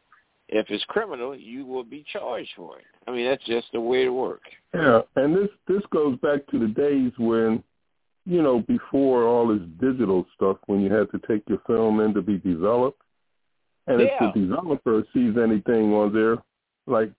If 0.49 0.67
it's 0.69 0.85
criminal, 0.89 1.35
you 1.35 1.65
will 1.65 1.85
be 1.85 2.05
charged 2.13 2.51
for 2.55 2.79
it. 2.79 2.85
I 3.07 3.13
mean, 3.13 3.27
that's 3.27 3.45
just 3.45 3.67
the 3.73 3.81
way 3.81 4.05
it 4.05 4.11
works. 4.11 4.49
Yeah, 4.75 5.01
and 5.17 5.35
this 5.35 5.49
this 5.67 5.83
goes 5.91 6.19
back 6.19 6.47
to 6.49 6.59
the 6.59 6.69
days 6.69 7.13
when 7.19 7.63
you 8.27 8.43
know, 8.43 8.61
before 8.61 9.25
all 9.25 9.49
this 9.49 9.67
digital 9.81 10.27
stuff, 10.35 10.57
when 10.67 10.81
you 10.81 10.93
had 10.93 11.11
to 11.11 11.21
take 11.27 11.43
your 11.49 11.61
film 11.67 12.01
in 12.01 12.15
to 12.15 12.23
be 12.23 12.39
developed, 12.39 13.01
and 13.87 14.01
yeah. 14.01 14.07
if 14.21 14.35
the 14.35 14.41
developer 14.41 15.03
sees 15.13 15.35
anything 15.37 15.93
on 15.93 16.13
there, 16.13 16.39
like, 16.87 17.11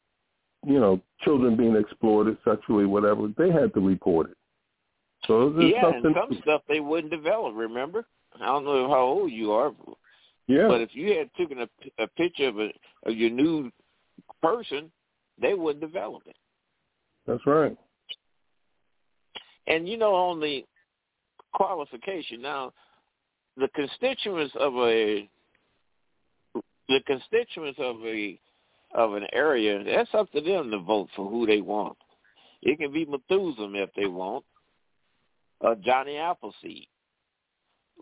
you 0.65 0.79
know, 0.79 0.99
children 1.21 1.55
being 1.55 1.75
exploited 1.75 2.37
sexually, 2.43 2.85
whatever, 2.85 3.27
they 3.37 3.51
had 3.51 3.73
to 3.75 3.79
report 3.79 4.31
it. 4.31 4.37
So 5.27 5.59
yeah, 5.59 5.87
and 5.87 6.15
some 6.15 6.39
stuff 6.41 6.61
they 6.67 6.79
wouldn't 6.79 7.11
develop. 7.11 7.55
Remember, 7.55 8.05
I 8.39 8.45
don't 8.45 8.65
know 8.65 8.87
how 8.89 9.01
old 9.01 9.31
you 9.31 9.51
are, 9.53 9.71
yeah. 10.47 10.67
But 10.67 10.81
if 10.81 10.89
you 10.93 11.17
had 11.17 11.33
taken 11.33 11.61
a, 11.61 11.69
a 12.03 12.07
picture 12.09 12.47
of, 12.47 12.59
a, 12.59 12.69
of 13.05 13.15
your 13.15 13.31
new 13.31 13.71
person, 14.41 14.91
they 15.41 15.53
wouldn't 15.53 15.81
develop 15.81 16.23
it. 16.27 16.35
That's 17.25 17.45
right. 17.47 17.75
And 19.67 19.89
you 19.89 19.97
know, 19.97 20.13
on 20.13 20.39
the 20.39 20.63
qualification. 21.55 22.41
Now, 22.41 22.73
the 23.57 23.69
constituents 23.69 24.53
of 24.59 24.75
a 24.75 25.27
the 26.87 26.99
constituents 27.07 27.79
of 27.79 27.95
a 28.05 28.39
of 28.93 29.13
an 29.13 29.25
area, 29.33 29.83
that's 29.83 30.13
up 30.13 30.31
to 30.31 30.41
them 30.41 30.71
to 30.71 30.79
vote 30.79 31.09
for 31.15 31.29
who 31.29 31.45
they 31.45 31.61
want. 31.61 31.97
It 32.61 32.79
can 32.79 32.93
be 32.93 33.05
Methuselah 33.05 33.71
if 33.73 33.89
they 33.95 34.05
want, 34.05 34.45
or 35.59 35.75
Johnny 35.75 36.17
Appleseed. 36.17 36.87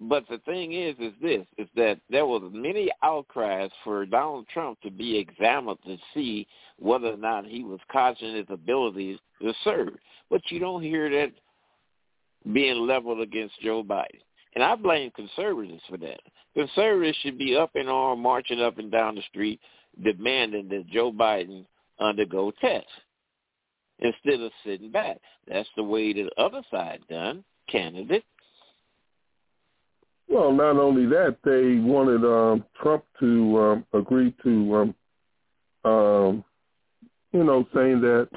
But 0.01 0.25
the 0.29 0.39
thing 0.39 0.73
is, 0.73 0.95
is 0.99 1.13
this, 1.21 1.45
is 1.57 1.67
that 1.75 1.99
there 2.09 2.25
was 2.25 2.41
many 2.51 2.89
outcries 3.03 3.71
for 3.83 4.05
Donald 4.05 4.47
Trump 4.51 4.81
to 4.81 4.91
be 4.91 5.17
examined 5.17 5.77
to 5.85 5.97
see 6.13 6.47
whether 6.77 7.13
or 7.13 7.17
not 7.17 7.45
he 7.45 7.63
was 7.63 7.79
confident 7.91 8.37
his 8.37 8.53
abilities 8.53 9.19
to 9.41 9.53
serve. 9.63 9.93
But 10.29 10.41
you 10.49 10.59
don't 10.59 10.81
hear 10.81 11.09
that 11.11 11.31
being 12.51 12.85
leveled 12.85 13.21
against 13.21 13.59
Joe 13.61 13.83
Biden. 13.83 14.21
And 14.55 14.63
I 14.63 14.75
blame 14.75 15.11
conservatives 15.15 15.81
for 15.89 15.97
that. 15.97 16.19
Conservatives 16.53 17.17
should 17.21 17.37
be 17.37 17.55
up 17.55 17.71
in 17.75 17.87
arms, 17.87 18.21
marching 18.21 18.61
up 18.61 18.77
and 18.77 18.91
down 18.91 19.15
the 19.15 19.21
street, 19.23 19.59
demanding 20.03 20.67
that 20.69 20.87
Joe 20.87 21.11
Biden 21.11 21.65
undergo 21.99 22.51
tests 22.61 22.87
instead 23.99 24.41
of 24.41 24.51
sitting 24.63 24.91
back. 24.91 25.17
That's 25.47 25.69
the 25.75 25.83
way 25.83 26.13
the 26.13 26.29
other 26.37 26.61
side 26.69 26.99
done, 27.09 27.43
candidate. 27.69 28.25
Well, 30.27 30.51
not 30.51 30.77
only 30.77 31.05
that, 31.07 31.37
they 31.43 31.79
wanted 31.79 32.23
um, 32.25 32.63
Trump 32.81 33.03
to 33.19 33.59
um, 33.59 33.85
agree 33.93 34.33
to, 34.43 34.75
um, 34.75 34.95
um, 35.85 36.43
you 37.31 37.43
know, 37.43 37.67
saying 37.73 38.01
that, 38.01 38.29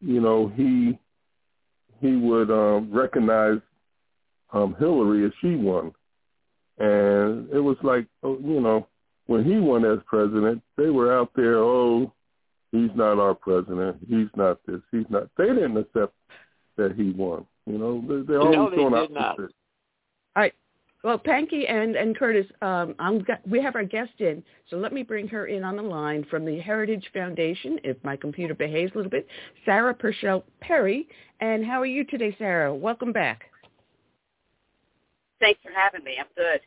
you 0.00 0.20
know, 0.20 0.52
he 0.56 0.98
he 2.02 2.16
would 2.16 2.50
um, 2.50 2.92
recognize 2.92 3.58
um, 4.52 4.76
Hillary 4.78 5.24
if 5.24 5.32
she 5.40 5.54
won. 5.54 5.92
And 6.78 7.48
it 7.50 7.60
was 7.60 7.76
like, 7.82 8.06
oh, 8.22 8.38
you 8.42 8.60
know, 8.60 8.88
when 9.26 9.44
he 9.44 9.56
won 9.58 9.84
as 9.84 9.98
president, 10.06 10.62
they 10.76 10.90
were 10.90 11.16
out 11.16 11.30
there, 11.36 11.58
oh, 11.58 12.12
he's 12.72 12.90
not 12.96 13.18
our 13.18 13.34
president. 13.34 13.98
He's 14.08 14.28
not 14.36 14.58
this. 14.66 14.80
He's 14.90 15.06
not. 15.08 15.28
They 15.38 15.46
didn't 15.46 15.76
accept 15.76 16.14
that 16.76 16.94
he 16.96 17.10
won. 17.10 17.46
You 17.66 17.78
know, 17.78 18.04
they, 18.08 18.26
they're 18.26 18.40
always 18.40 18.56
no, 18.56 18.70
they 18.70 18.76
doing 18.76 18.92
did 18.92 19.12
not. 19.12 19.24
opposite. 19.30 19.54
All 20.34 20.42
right. 20.42 20.54
Well, 21.04 21.18
Panky 21.18 21.66
and, 21.66 21.96
and 21.96 22.16
Curtis, 22.16 22.46
um, 22.62 22.94
I'm 23.00 23.22
got, 23.24 23.46
we 23.48 23.60
have 23.60 23.74
our 23.74 23.82
guest 23.82 24.12
in, 24.20 24.42
so 24.70 24.76
let 24.76 24.92
me 24.92 25.02
bring 25.02 25.26
her 25.28 25.46
in 25.46 25.64
on 25.64 25.74
the 25.74 25.82
line 25.82 26.24
from 26.30 26.44
the 26.44 26.60
Heritage 26.60 27.10
Foundation, 27.12 27.80
if 27.82 27.96
my 28.04 28.14
computer 28.14 28.54
behaves 28.54 28.92
a 28.94 28.98
little 28.98 29.10
bit, 29.10 29.26
Sarah 29.64 29.94
Parshell 29.94 30.44
Perry. 30.60 31.08
And 31.40 31.66
how 31.66 31.80
are 31.80 31.86
you 31.86 32.04
today, 32.04 32.36
Sarah? 32.38 32.72
Welcome 32.72 33.12
back. 33.12 33.46
Thanks 35.40 35.58
for 35.60 35.72
having 35.74 36.04
me. 36.04 36.18
I'm 36.20 36.26
good. 36.36 36.60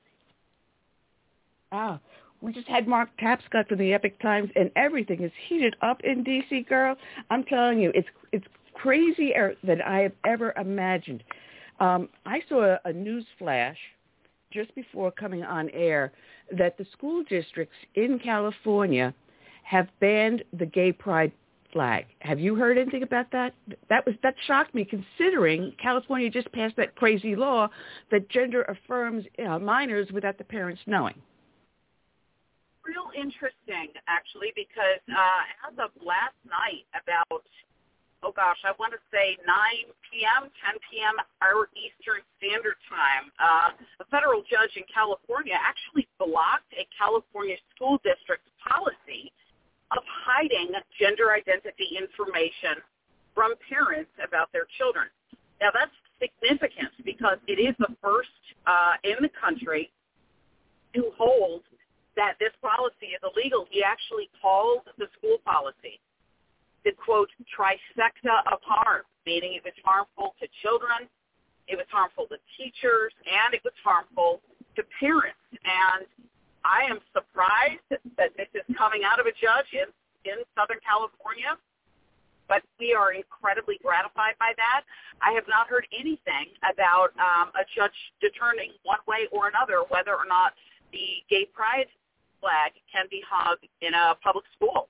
Ah, 1.71 1.99
we 2.41 2.51
just 2.51 2.67
had 2.67 2.89
Mark 2.89 3.09
Tapscott 3.17 3.69
from 3.69 3.77
the 3.77 3.93
Epoch 3.93 4.19
Times, 4.21 4.49
and 4.57 4.69
everything 4.75 5.23
is 5.23 5.31
heated 5.47 5.77
up 5.81 6.01
in 6.03 6.23
D.C., 6.25 6.65
girl. 6.67 6.97
I'm 7.29 7.45
telling 7.45 7.79
you, 7.79 7.91
it's 7.95 8.07
it's 8.33 8.45
crazier 8.73 9.55
than 9.63 9.81
I 9.81 10.01
have 10.01 10.11
ever 10.25 10.53
imagined. 10.57 11.23
Um, 11.79 12.09
I 12.25 12.41
saw 12.49 12.75
a, 12.75 12.79
a 12.83 12.91
news 12.91 13.25
flash 13.39 13.77
just 14.55 14.73
before 14.73 15.11
coming 15.11 15.43
on 15.43 15.69
air 15.71 16.13
that 16.57 16.77
the 16.77 16.85
school 16.93 17.23
districts 17.29 17.75
in 17.95 18.17
California 18.17 19.13
have 19.63 19.87
banned 19.99 20.43
the 20.57 20.65
gay 20.65 20.91
pride 20.91 21.31
flag. 21.73 22.05
Have 22.19 22.39
you 22.39 22.55
heard 22.55 22.77
anything 22.77 23.03
about 23.03 23.29
that? 23.33 23.53
That 23.89 24.05
was 24.05 24.15
that 24.23 24.35
shocked 24.47 24.73
me 24.73 24.85
considering 24.85 25.73
California 25.81 26.29
just 26.29 26.49
passed 26.53 26.77
that 26.77 26.95
crazy 26.95 27.35
law 27.35 27.67
that 28.11 28.29
gender 28.29 28.61
affirms 28.63 29.25
uh, 29.45 29.59
minors 29.59 30.07
without 30.13 30.37
the 30.37 30.45
parents 30.45 30.81
knowing. 30.87 31.15
Real 32.85 33.09
interesting, 33.17 33.91
actually, 34.07 34.53
because 34.55 35.01
uh, 35.11 35.67
as 35.67 35.73
of 35.73 35.89
last 36.05 36.37
night, 36.45 36.85
about 36.95 37.43
oh 38.25 38.33
gosh, 38.33 38.57
I 38.65 38.73
want 38.81 38.89
to 38.97 39.01
say 39.13 39.37
9 39.45 39.53
p.m., 40.09 40.49
10 40.49 40.81
p.m. 40.89 41.13
our 41.45 41.69
Eastern 41.77 42.25
Standard 42.41 42.73
Time, 42.89 43.29
uh, 43.37 43.69
a 44.01 44.05
federal 44.09 44.41
judge 44.49 44.73
in 44.73 44.83
California 44.89 45.53
actually 45.53 46.09
blocked 46.17 46.73
a 46.73 46.89
California 46.89 47.53
school 47.77 48.01
district's 48.01 48.49
policy 48.57 49.29
of 49.93 50.01
hiding 50.25 50.73
gender 50.97 51.37
identity 51.37 51.93
information 51.93 52.81
from 53.37 53.53
parents 53.69 54.09
about 54.17 54.49
their 54.49 54.65
children. 54.81 55.05
Now 55.61 55.69
that's 55.69 55.93
significant 56.17 56.97
because 57.05 57.37
it 57.45 57.61
is 57.61 57.77
the 57.77 57.93
first 58.01 58.33
uh, 58.65 58.97
in 59.05 59.21
the 59.21 59.29
country 59.37 59.93
to 60.97 61.13
hold 61.13 61.61
that 62.17 62.41
this 62.41 62.55
policy 62.57 63.13
is 63.13 63.21
illegal. 63.21 63.69
He 63.69 63.85
actually 63.85 64.33
called 64.41 64.89
the 64.97 65.05
school 65.13 65.37
policy 65.45 66.01
the 66.85 66.93
quote 66.93 67.29
trifecta 67.49 68.45
of 68.53 68.61
harm, 68.61 69.01
meaning 69.25 69.57
it 69.57 69.63
was 69.65 69.73
harmful 69.83 70.37
to 70.39 70.47
children, 70.61 71.09
it 71.67 71.75
was 71.75 71.89
harmful 71.89 72.29
to 72.29 72.37
teachers, 72.55 73.11
and 73.25 73.57
it 73.57 73.61
was 73.65 73.73
harmful 73.83 74.39
to 74.77 74.85
parents. 75.01 75.41
And 75.65 76.05
I 76.63 76.85
am 76.85 77.01
surprised 77.09 77.81
that 77.89 78.31
this 78.37 78.49
is 78.53 78.63
coming 78.77 79.01
out 79.01 79.19
of 79.19 79.25
a 79.25 79.33
judge 79.33 79.73
in, 79.73 79.89
in 80.29 80.45
Southern 80.53 80.79
California, 80.85 81.57
but 82.47 82.61
we 82.77 82.93
are 82.93 83.13
incredibly 83.17 83.81
gratified 83.81 84.37
by 84.37 84.53
that. 84.61 84.85
I 85.25 85.33
have 85.33 85.49
not 85.49 85.65
heard 85.65 85.89
anything 85.89 86.53
about 86.61 87.09
um, 87.17 87.49
a 87.57 87.65
judge 87.73 87.97
determining 88.21 88.77
one 88.85 89.01
way 89.09 89.25
or 89.33 89.49
another 89.49 89.81
whether 89.89 90.13
or 90.13 90.29
not 90.29 90.53
the 90.93 91.25
gay 91.33 91.49
pride 91.49 91.89
flag 92.41 92.77
can 92.85 93.09
be 93.09 93.25
hung 93.25 93.57
in 93.81 93.97
a 93.97 94.13
public 94.21 94.45
school. 94.53 94.89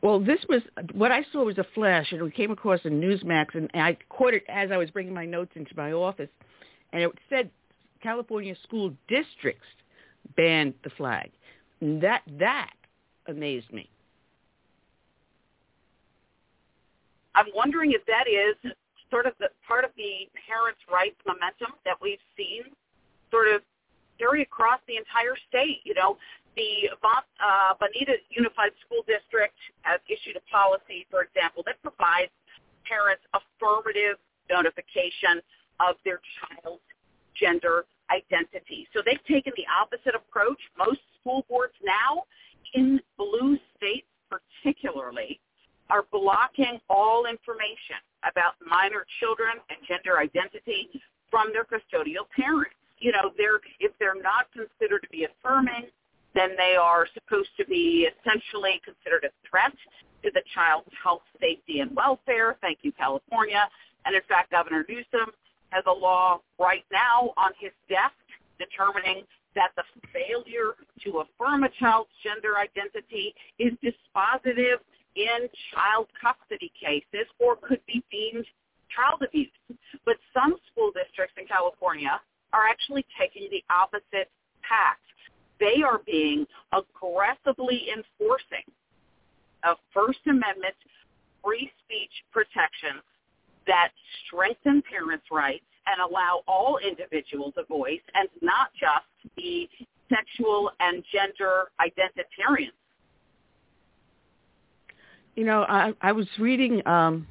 Well, 0.00 0.20
this 0.20 0.38
was 0.48 0.62
what 0.92 1.10
I 1.10 1.24
saw 1.32 1.44
was 1.44 1.58
a 1.58 1.66
flash, 1.74 2.12
and 2.12 2.22
we 2.22 2.30
came 2.30 2.50
across 2.50 2.80
in 2.84 3.00
Newsmax, 3.00 3.54
and 3.54 3.68
I 3.74 3.96
caught 4.08 4.32
it 4.32 4.44
as 4.48 4.70
I 4.70 4.76
was 4.76 4.90
bringing 4.90 5.12
my 5.12 5.26
notes 5.26 5.52
into 5.56 5.74
my 5.76 5.92
office, 5.92 6.28
and 6.92 7.02
it 7.02 7.10
said 7.28 7.50
California 8.00 8.54
school 8.62 8.92
districts 9.08 9.66
banned 10.36 10.74
the 10.84 10.90
flag. 10.90 11.30
That 11.80 12.22
that 12.38 12.70
amazed 13.26 13.72
me. 13.72 13.90
I'm 17.34 17.46
wondering 17.54 17.92
if 17.92 18.04
that 18.06 18.26
is 18.26 18.72
sort 19.10 19.26
of 19.26 19.32
the 19.38 19.48
part 19.66 19.84
of 19.84 19.90
the 19.96 20.28
parents' 20.46 20.80
rights 20.90 21.16
momentum 21.26 21.72
that 21.84 21.96
we've 22.00 22.22
seen 22.36 22.62
sort 23.30 23.48
of 23.48 23.62
carry 24.18 24.42
across 24.42 24.80
the 24.86 24.96
entire 24.96 25.36
state. 25.48 25.80
You 25.84 25.94
know, 25.94 26.18
the 26.58 26.90
uh, 26.90 27.78
Bonita 27.78 28.18
Unified 28.34 28.74
School 28.82 29.06
District 29.06 29.54
has 29.86 30.02
issued 30.10 30.34
a 30.34 30.44
policy, 30.50 31.06
for 31.06 31.22
example, 31.22 31.62
that 31.70 31.78
provides 31.86 32.34
parents 32.82 33.22
affirmative 33.30 34.18
notification 34.50 35.38
of 35.78 35.94
their 36.02 36.18
child's 36.42 36.82
gender 37.38 37.86
identity. 38.10 38.90
So 38.90 39.00
they've 39.06 39.22
taken 39.30 39.52
the 39.54 39.70
opposite 39.70 40.18
approach. 40.18 40.58
Most 40.74 40.98
school 41.20 41.46
boards 41.48 41.78
now 41.86 42.26
in 42.74 42.98
blue 43.16 43.56
states 43.76 44.10
particularly 44.26 45.38
are 45.90 46.04
blocking 46.10 46.80
all 46.90 47.26
information 47.30 48.02
about 48.26 48.58
minor 48.66 49.06
children 49.20 49.62
and 49.70 49.78
gender 49.86 50.18
identity 50.18 50.90
from 51.30 51.52
their 51.52 51.64
custodial 51.64 52.26
parents. 52.34 52.74
You 52.98 53.12
know, 53.12 53.30
they're 53.38 53.62
if 53.78 53.92
they're 54.00 54.20
not 54.20 54.50
considered 54.50 55.06
to 55.06 55.10
be 55.12 55.24
affirming, 55.24 55.86
then 56.34 56.50
they 56.56 56.76
are 56.80 57.06
supposed 57.14 57.50
to 57.56 57.66
be 57.66 58.08
essentially 58.08 58.80
considered 58.84 59.24
a 59.24 59.32
threat 59.48 59.72
to 60.22 60.30
the 60.34 60.42
child's 60.54 60.90
health, 61.02 61.22
safety, 61.40 61.80
and 61.80 61.94
welfare. 61.94 62.56
Thank 62.60 62.78
you, 62.82 62.92
California. 62.92 63.68
And 64.04 64.14
in 64.14 64.22
fact, 64.28 64.50
Governor 64.50 64.84
Newsom 64.88 65.32
has 65.70 65.84
a 65.86 65.92
law 65.92 66.40
right 66.58 66.84
now 66.92 67.32
on 67.36 67.52
his 67.58 67.72
desk 67.88 68.14
determining 68.58 69.24
that 69.54 69.70
the 69.76 69.84
failure 70.12 70.74
to 71.04 71.24
affirm 71.24 71.64
a 71.64 71.68
child's 71.80 72.10
gender 72.22 72.56
identity 72.58 73.34
is 73.58 73.72
dispositive 73.82 74.78
in 75.16 75.48
child 75.74 76.06
custody 76.14 76.70
cases 76.78 77.26
or 77.38 77.56
could 77.56 77.80
be 77.86 78.04
deemed 78.10 78.46
child 78.94 79.22
abuse. 79.22 79.50
But 80.04 80.16
some 80.32 80.56
school 80.70 80.92
districts 80.92 81.34
in 81.38 81.46
California 81.46 82.20
are 82.52 82.66
actually 82.66 83.04
taking 83.18 83.48
the 83.50 83.62
opposite 83.68 84.30
path 84.62 85.02
they 85.60 85.82
are 85.82 86.00
being 86.06 86.46
aggressively 86.72 87.88
enforcing 87.90 88.64
a 89.64 89.74
First 89.92 90.20
Amendment 90.26 90.74
free 91.44 91.70
speech 91.84 92.10
protections 92.32 93.02
that 93.66 93.90
strengthen 94.26 94.82
parents' 94.82 95.26
rights 95.30 95.64
and 95.86 96.00
allow 96.00 96.42
all 96.46 96.78
individuals 96.78 97.54
a 97.56 97.64
voice 97.64 98.00
and 98.14 98.28
not 98.42 98.70
just 98.78 99.06
the 99.36 99.68
sexual 100.08 100.70
and 100.80 101.02
gender 101.12 101.68
identitarians. 101.80 102.72
You 105.36 105.44
know, 105.44 105.64
I, 105.68 105.92
I 106.00 106.12
was 106.12 106.26
reading 106.38 106.86
um, 106.86 107.26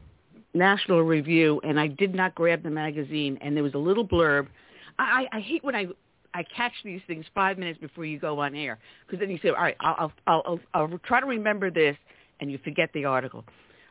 National 0.54 1.02
Review, 1.02 1.60
and 1.64 1.80
I 1.80 1.88
did 1.88 2.16
not 2.16 2.36
grab 2.36 2.64
the 2.64 2.70
magazine, 2.70 3.38
and 3.42 3.56
there 3.56 3.64
was 3.64 3.74
a 3.74 3.80
little 3.80 4.08
blurb. 4.08 4.48
I, 4.98 5.28
I 5.32 5.40
hate 5.40 5.64
when 5.64 5.76
I 5.76 5.88
I 6.34 6.44
catch 6.44 6.74
these 6.84 7.02
things 7.08 7.26
five 7.34 7.58
minutes 7.58 7.80
before 7.80 8.06
you 8.06 8.20
go 8.20 8.40
on 8.40 8.56
air 8.56 8.78
because 9.06 9.20
then 9.20 9.30
you 9.30 9.40
say, 9.42 9.50
all 9.50 9.56
right, 9.56 9.78
I'll, 9.80 10.12
I'll, 10.28 10.44
I'll, 10.46 10.60
I'll 10.74 11.00
try 11.00 11.20
to 11.20 11.26
remember 11.26 11.72
this, 11.72 11.98
and 12.40 12.52
you 12.52 12.60
forget 12.64 12.90
the 12.94 13.06
article. 13.06 13.44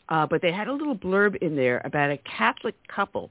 Uh, 0.08 0.26
but 0.26 0.40
they 0.40 0.52
had 0.52 0.68
a 0.68 0.72
little 0.72 0.96
blurb 0.96 1.36
in 1.36 1.56
there 1.56 1.80
about 1.84 2.10
a 2.10 2.18
Catholic 2.18 2.74
couple 2.88 3.30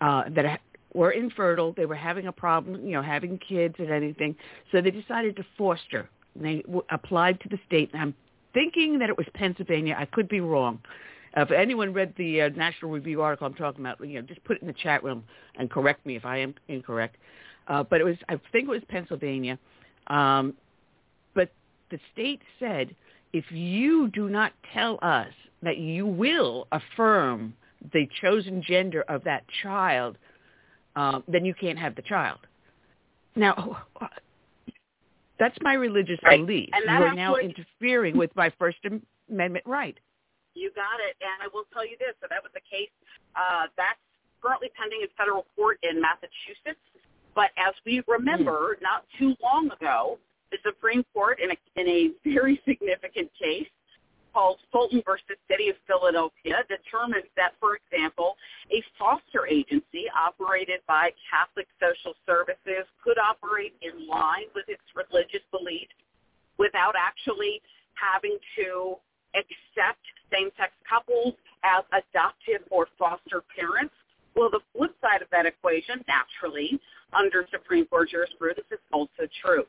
uh, 0.00 0.24
that 0.30 0.60
were 0.94 1.10
infertile. 1.10 1.74
They 1.76 1.86
were 1.86 1.94
having 1.94 2.26
a 2.26 2.32
problem, 2.32 2.86
you 2.86 2.92
know, 2.92 3.02
having 3.02 3.38
kids 3.38 3.74
and 3.78 3.90
anything. 3.90 4.34
So 4.72 4.80
they 4.80 4.90
decided 4.90 5.36
to 5.36 5.44
foster. 5.56 6.08
And 6.34 6.44
they 6.44 6.62
w- 6.62 6.84
applied 6.90 7.40
to 7.40 7.48
the 7.48 7.58
state. 7.66 7.90
And 7.92 8.00
I'm 8.00 8.14
thinking 8.54 8.98
that 9.00 9.10
it 9.10 9.18
was 9.18 9.26
Pennsylvania. 9.34 9.96
I 9.98 10.06
could 10.06 10.28
be 10.28 10.40
wrong. 10.40 10.78
Uh, 11.36 11.42
if 11.42 11.50
anyone 11.50 11.92
read 11.92 12.14
the 12.16 12.42
uh, 12.42 12.48
National 12.50 12.90
Review 12.90 13.20
article 13.20 13.46
I'm 13.46 13.54
talking 13.54 13.80
about, 13.84 14.00
you 14.06 14.14
know, 14.14 14.26
just 14.26 14.42
put 14.44 14.56
it 14.56 14.62
in 14.62 14.68
the 14.68 14.74
chat 14.74 15.04
room 15.04 15.24
and 15.58 15.70
correct 15.70 16.06
me 16.06 16.16
if 16.16 16.24
I 16.24 16.38
am 16.38 16.54
incorrect 16.68 17.16
uh, 17.68 17.84
but 17.84 18.00
it 18.00 18.04
was 18.04 18.16
I 18.28 18.40
think 18.52 18.68
it 18.68 18.70
was 18.70 18.82
Pennsylvania. 18.88 19.58
Um, 20.08 20.54
but 21.34 21.50
the 21.90 21.98
state 22.12 22.40
said 22.58 22.94
if 23.32 23.44
you 23.50 24.08
do 24.08 24.28
not 24.28 24.52
tell 24.72 24.98
us 25.02 25.32
that 25.62 25.78
you 25.78 26.06
will 26.06 26.66
affirm 26.72 27.54
the 27.92 28.08
chosen 28.20 28.62
gender 28.62 29.02
of 29.08 29.24
that 29.24 29.44
child, 29.62 30.16
um, 30.96 31.22
then 31.28 31.44
you 31.44 31.54
can't 31.54 31.78
have 31.78 31.94
the 31.94 32.02
child. 32.02 32.38
Now, 33.36 33.82
that's 35.38 35.56
my 35.60 35.74
religious 35.74 36.18
right. 36.24 36.40
belief. 36.40 36.70
And 36.72 36.84
you 36.84 37.06
are 37.06 37.14
now 37.14 37.36
interfering 37.36 38.16
with 38.16 38.34
my 38.34 38.52
First 38.58 38.78
Amendment 39.30 39.64
right. 39.66 39.96
You 40.54 40.70
got 40.74 40.98
it. 40.98 41.14
And 41.20 41.38
I 41.42 41.48
will 41.54 41.64
tell 41.72 41.86
you 41.86 41.96
this: 41.98 42.14
so 42.20 42.26
that 42.30 42.42
was 42.42 42.50
the 42.54 42.64
case. 42.68 42.90
Uh, 43.36 43.70
that's 43.76 43.98
currently 44.42 44.70
pending 44.74 45.02
in 45.02 45.08
federal 45.16 45.46
court 45.54 45.78
in 45.82 46.00
Massachusetts. 46.00 46.82
But 47.38 47.54
as 47.54 47.72
we 47.86 48.02
remember, 48.08 48.74
mm. 48.74 48.82
not 48.82 49.06
too 49.16 49.36
long 49.40 49.70
ago, 49.70 50.18
the 50.50 50.58
Supreme 50.66 51.04
Court, 51.14 51.38
in 51.38 51.52
a, 51.52 51.80
in 51.80 51.86
a 51.86 52.10
very 52.28 52.60
significant 52.66 53.30
case, 53.40 53.70
called 54.34 54.58
Fulton 54.72 55.02
versus 55.06 55.38
City 55.48 55.68
of 55.68 55.76
Philadelphia 55.86 56.66
determines 56.66 57.30
that, 57.36 57.54
for 57.60 57.78
example, 57.78 58.34
a 58.74 58.82
foster 58.98 59.46
agency 59.46 60.10
operated 60.10 60.80
by 60.88 61.10
Catholic 61.30 61.68
Social 61.78 62.18
Services 62.26 62.90
could 63.04 63.18
operate 63.22 63.74
in 63.82 64.08
line 64.08 64.50
with 64.52 64.66
its 64.66 64.82
religious 64.98 65.46
beliefs 65.54 65.94
without 66.58 66.94
actually 66.98 67.62
having 67.94 68.36
to 68.58 68.98
accept 69.38 70.02
same-sex 70.34 70.74
couples 70.82 71.34
as 71.62 71.86
adoptive 71.94 72.66
or 72.70 72.88
foster 72.98 73.46
parents. 73.54 73.94
Well, 74.38 74.50
the 74.50 74.62
flip 74.70 74.94
side 75.02 75.20
of 75.20 75.26
that 75.32 75.46
equation, 75.46 76.04
naturally, 76.06 76.78
under 77.12 77.44
Supreme 77.50 77.86
Court 77.86 78.10
jurisprudence, 78.10 78.68
is 78.70 78.78
also 78.92 79.26
true. 79.42 79.66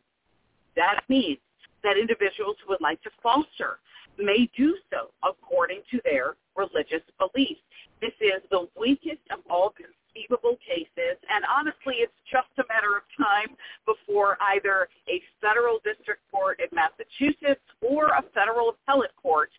That 0.76 1.02
means 1.10 1.40
that 1.82 1.98
individuals 1.98 2.56
who 2.62 2.74
would 2.74 2.82
like 2.82 3.02
to 3.02 3.10
foster 3.24 3.80
may 4.20 4.48
do 4.56 4.78
so 4.94 5.10
according 5.26 5.82
to 5.90 6.00
their 6.06 6.36
religious 6.56 7.02
beliefs. 7.18 7.66
This 8.00 8.14
is 8.22 8.46
the 8.52 8.70
weakest 8.80 9.26
of 9.34 9.40
all 9.50 9.74
conceivable 9.74 10.60
cases, 10.62 11.18
and 11.34 11.42
honestly, 11.50 12.06
it's 12.06 12.14
just 12.30 12.54
a 12.62 12.64
matter 12.70 12.94
of 12.94 13.02
time 13.18 13.58
before 13.90 14.38
either 14.54 14.88
a 15.10 15.18
federal 15.42 15.80
district 15.84 16.22
court 16.30 16.62
in 16.62 16.70
Massachusetts 16.78 17.66
or 17.82 18.14
a 18.14 18.22
federal 18.38 18.78
appellate 18.78 19.18
court 19.18 19.50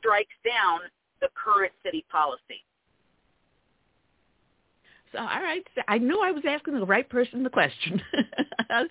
strikes 0.00 0.32
down 0.48 0.80
the 1.20 1.28
current 1.36 1.72
city 1.84 2.06
policy. 2.08 2.64
So, 5.16 5.22
all 5.22 5.42
right, 5.42 5.66
I 5.88 5.96
knew 5.98 6.20
I 6.20 6.30
was 6.30 6.44
asking 6.46 6.74
the 6.78 6.84
right 6.84 7.08
person 7.08 7.42
the 7.42 7.50
question. 7.50 8.02
I, 8.70 8.84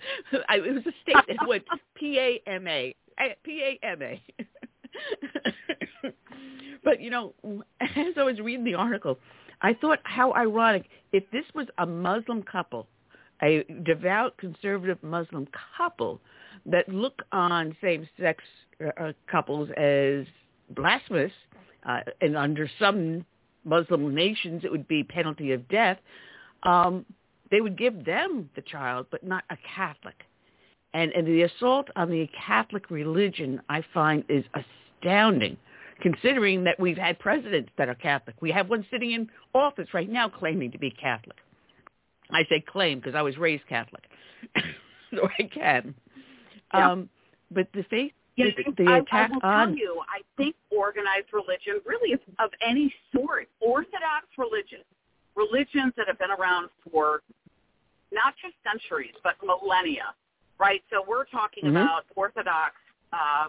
it 0.56 0.74
was 0.74 0.82
a 0.86 0.92
statement. 1.02 1.40
What 1.46 1.62
P 1.94 2.18
A 2.18 2.42
M 2.48 2.66
A 2.66 2.94
P 3.44 3.62
A 3.62 3.86
M 3.86 4.02
A. 4.02 4.22
But 6.86 7.00
you 7.00 7.10
know, 7.10 7.34
as 7.80 8.14
I 8.16 8.22
was 8.22 8.38
reading 8.38 8.64
the 8.64 8.74
article, 8.74 9.18
I 9.60 9.74
thought 9.74 9.98
how 10.04 10.32
ironic 10.34 10.84
if 11.12 11.24
this 11.32 11.44
was 11.52 11.66
a 11.78 11.84
Muslim 11.84 12.44
couple, 12.44 12.86
a 13.42 13.64
devout 13.84 14.36
conservative 14.36 15.02
Muslim 15.02 15.48
couple 15.76 16.20
that 16.64 16.88
look 16.88 17.22
on 17.32 17.76
same-sex 17.82 18.44
uh, 19.00 19.12
couples 19.28 19.68
as 19.76 20.26
blasphemous, 20.70 21.32
uh, 21.88 22.00
and 22.20 22.36
under 22.36 22.70
some 22.78 23.24
Muslim 23.66 24.14
nations 24.14 24.62
it 24.64 24.70
would 24.70 24.88
be 24.88 25.02
penalty 25.02 25.52
of 25.52 25.68
death. 25.68 25.98
Um, 26.62 27.04
they 27.50 27.60
would 27.60 27.76
give 27.78 28.04
them 28.04 28.48
the 28.56 28.62
child, 28.62 29.06
but 29.10 29.24
not 29.24 29.44
a 29.50 29.56
Catholic. 29.74 30.14
And, 30.94 31.12
and 31.12 31.26
the 31.26 31.42
assault 31.42 31.88
on 31.94 32.10
the 32.10 32.28
Catholic 32.46 32.90
religion, 32.90 33.60
I 33.68 33.82
find, 33.92 34.24
is 34.28 34.44
astounding, 35.02 35.56
considering 36.00 36.64
that 36.64 36.80
we've 36.80 36.96
had 36.96 37.18
presidents 37.18 37.70
that 37.76 37.88
are 37.88 37.94
Catholic. 37.94 38.36
We 38.40 38.50
have 38.52 38.70
one 38.70 38.86
sitting 38.90 39.12
in 39.12 39.28
office 39.54 39.88
right 39.92 40.10
now 40.10 40.28
claiming 40.28 40.72
to 40.72 40.78
be 40.78 40.90
Catholic. 40.90 41.36
I 42.30 42.44
say 42.48 42.64
claim 42.66 42.98
because 42.98 43.14
I 43.14 43.22
was 43.22 43.36
raised 43.36 43.66
Catholic, 43.68 44.04
so 45.14 45.28
I 45.38 45.42
can. 45.44 45.94
Yeah. 46.74 46.92
Um, 46.92 47.08
but 47.50 47.68
the 47.74 47.84
faith 47.84 48.12
you 48.36 48.44
know, 48.44 48.72
the 48.76 48.84
I, 48.92 48.98
attack 48.98 49.30
I 49.30 49.34
will 49.34 49.40
on 49.42 49.68
tell 49.68 49.76
you, 49.76 50.02
I 50.08 50.20
think 50.36 50.54
organized 50.70 51.28
religion, 51.32 51.80
really 51.84 52.12
of, 52.12 52.20
of 52.38 52.50
any 52.66 52.94
sort, 53.14 53.48
Orthodox 53.60 54.26
religion, 54.36 54.80
religions 55.34 55.92
that 55.96 56.06
have 56.06 56.18
been 56.18 56.30
around 56.30 56.68
for 56.90 57.22
not 58.12 58.34
just 58.40 58.54
centuries 58.62 59.14
but 59.24 59.34
millennia, 59.42 60.14
right? 60.58 60.82
So 60.90 61.04
we're 61.06 61.24
talking 61.24 61.64
Mhm. 61.64 61.82
about 61.82 62.04
Orthodox 62.14 62.76
uh, 63.12 63.48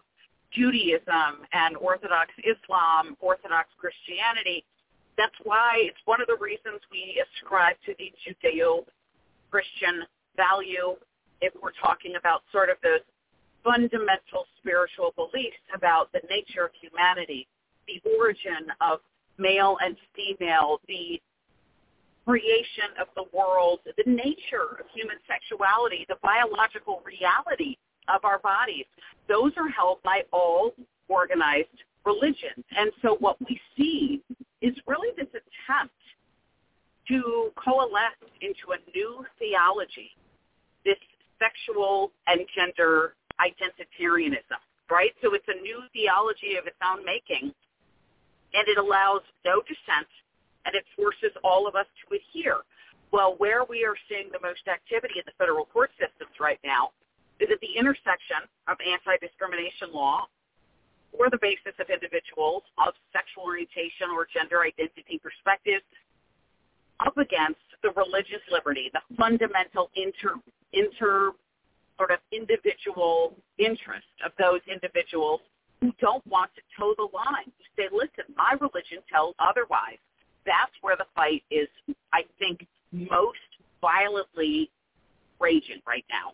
Judaism 0.52 1.46
and 1.52 1.76
Orthodox 1.78 2.32
Islam, 2.40 3.18
Orthodox 3.20 3.68
Christianity. 3.78 4.64
That's 5.18 5.36
why 5.44 5.80
it's 5.80 6.00
one 6.06 6.22
of 6.22 6.28
the 6.28 6.38
reasons 6.38 6.80
we 6.92 7.22
ascribe 7.22 7.76
to 7.86 7.94
the 8.00 8.14
Judeo-Christian 8.24 10.06
value 10.38 10.96
if 11.42 11.54
we're 11.62 11.72
talking 11.82 12.16
about 12.16 12.44
sort 12.52 12.70
of 12.70 12.78
those 12.82 13.02
fundamental 13.68 14.46
spiritual 14.60 15.14
beliefs 15.18 15.60
about 15.76 16.10
the 16.14 16.22
nature 16.30 16.64
of 16.64 16.72
humanity, 16.80 17.48
the 17.88 18.02
origin 18.18 18.72
of 18.80 19.00
male 19.38 19.78
and 19.84 19.98
female, 20.16 20.80
the 20.88 21.22
creation 22.26 22.96
of 23.00 23.08
the 23.16 23.26
world, 23.38 23.80
the 23.86 24.10
nature 24.10 24.80
of 24.80 24.86
human 24.94 25.18
sexuality, 25.28 26.06
the 26.08 26.18
biological 26.24 27.04
reality 27.06 27.76
of 28.08 28.24
our 28.24 28.40
bodies. 28.40 28.86
Those 29.28 29.52
are 29.58 29.70
held 29.70 30.02
by 30.04 30.22
all 30.32 30.72
organized 31.10 31.68
religions. 32.06 32.64
And 32.76 32.92
so 33.02 33.18
what 33.20 33.38
we 33.48 33.60
see 33.76 34.22
is 34.62 34.74
really 34.88 35.10
this 35.18 35.28
attempt 35.28 35.94
to 37.10 37.52
coalesce 37.56 38.32
into 38.42 38.72
a 38.72 38.80
new 38.96 39.26
theology, 39.40 40.12
this 40.86 40.98
sexual 41.40 42.12
and 42.28 42.42
gender 42.56 43.14
identitarianism, 43.40 44.60
right? 44.90 45.12
So 45.22 45.34
it's 45.34 45.48
a 45.48 45.62
new 45.62 45.82
theology 45.94 46.56
of 46.56 46.68
its 46.68 46.78
own 46.84 47.06
making, 47.06 47.54
and 48.54 48.66
it 48.68 48.78
allows 48.78 49.22
no 49.46 49.62
dissent, 49.62 50.10
and 50.66 50.76
it 50.76 50.86
forces 50.96 51.32
all 51.44 51.68
of 51.68 51.76
us 51.76 51.88
to 52.06 52.16
adhere. 52.16 52.62
Well, 53.12 53.36
where 53.38 53.64
we 53.64 53.86
are 53.86 53.96
seeing 54.10 54.30
the 54.32 54.44
most 54.44 54.68
activity 54.68 55.16
in 55.16 55.26
the 55.26 55.36
federal 55.38 55.66
court 55.66 55.92
systems 55.96 56.36
right 56.40 56.60
now 56.64 56.92
is 57.40 57.48
at 57.52 57.60
the 57.62 57.78
intersection 57.78 58.44
of 58.68 58.76
anti-discrimination 58.84 59.94
law 59.94 60.28
or 61.14 61.30
the 61.30 61.40
basis 61.40 61.74
of 61.80 61.88
individuals 61.90 62.64
of 62.78 62.94
sexual 63.14 63.48
orientation 63.48 64.12
or 64.12 64.28
gender 64.28 64.62
identity 64.62 65.22
perspectives 65.24 65.88
up 67.00 67.16
against 67.18 67.64
the 67.84 67.94
religious 67.96 68.42
liberty, 68.52 68.92
the 68.92 69.02
fundamental 69.16 69.90
inter, 69.96 70.36
inter 70.74 71.32
sort 71.98 72.12
of 72.12 72.20
individual 72.32 73.36
interest 73.58 74.08
of 74.26 74.32
those 74.38 74.62
individuals 74.72 75.42
who 75.82 75.92
don't 76.00 76.26
want 76.28 76.52
to 76.56 76.62
toe 76.78 76.94
the 76.98 77.08
line, 77.16 77.46
who 77.46 77.64
say, 77.76 77.90
listen, 77.92 78.34
my 78.36 78.54
religion 78.60 79.00
tells 79.12 79.36
otherwise. 79.40 79.98
That's 80.46 80.72
where 80.82 80.96
the 80.96 81.06
fight 81.16 81.44
is, 81.52 81.68
I 82.14 82.24
think, 82.40 82.66
most 82.92 83.38
violently 83.82 84.70
raging 85.40 85.82
right 85.86 86.06
now. 86.10 86.34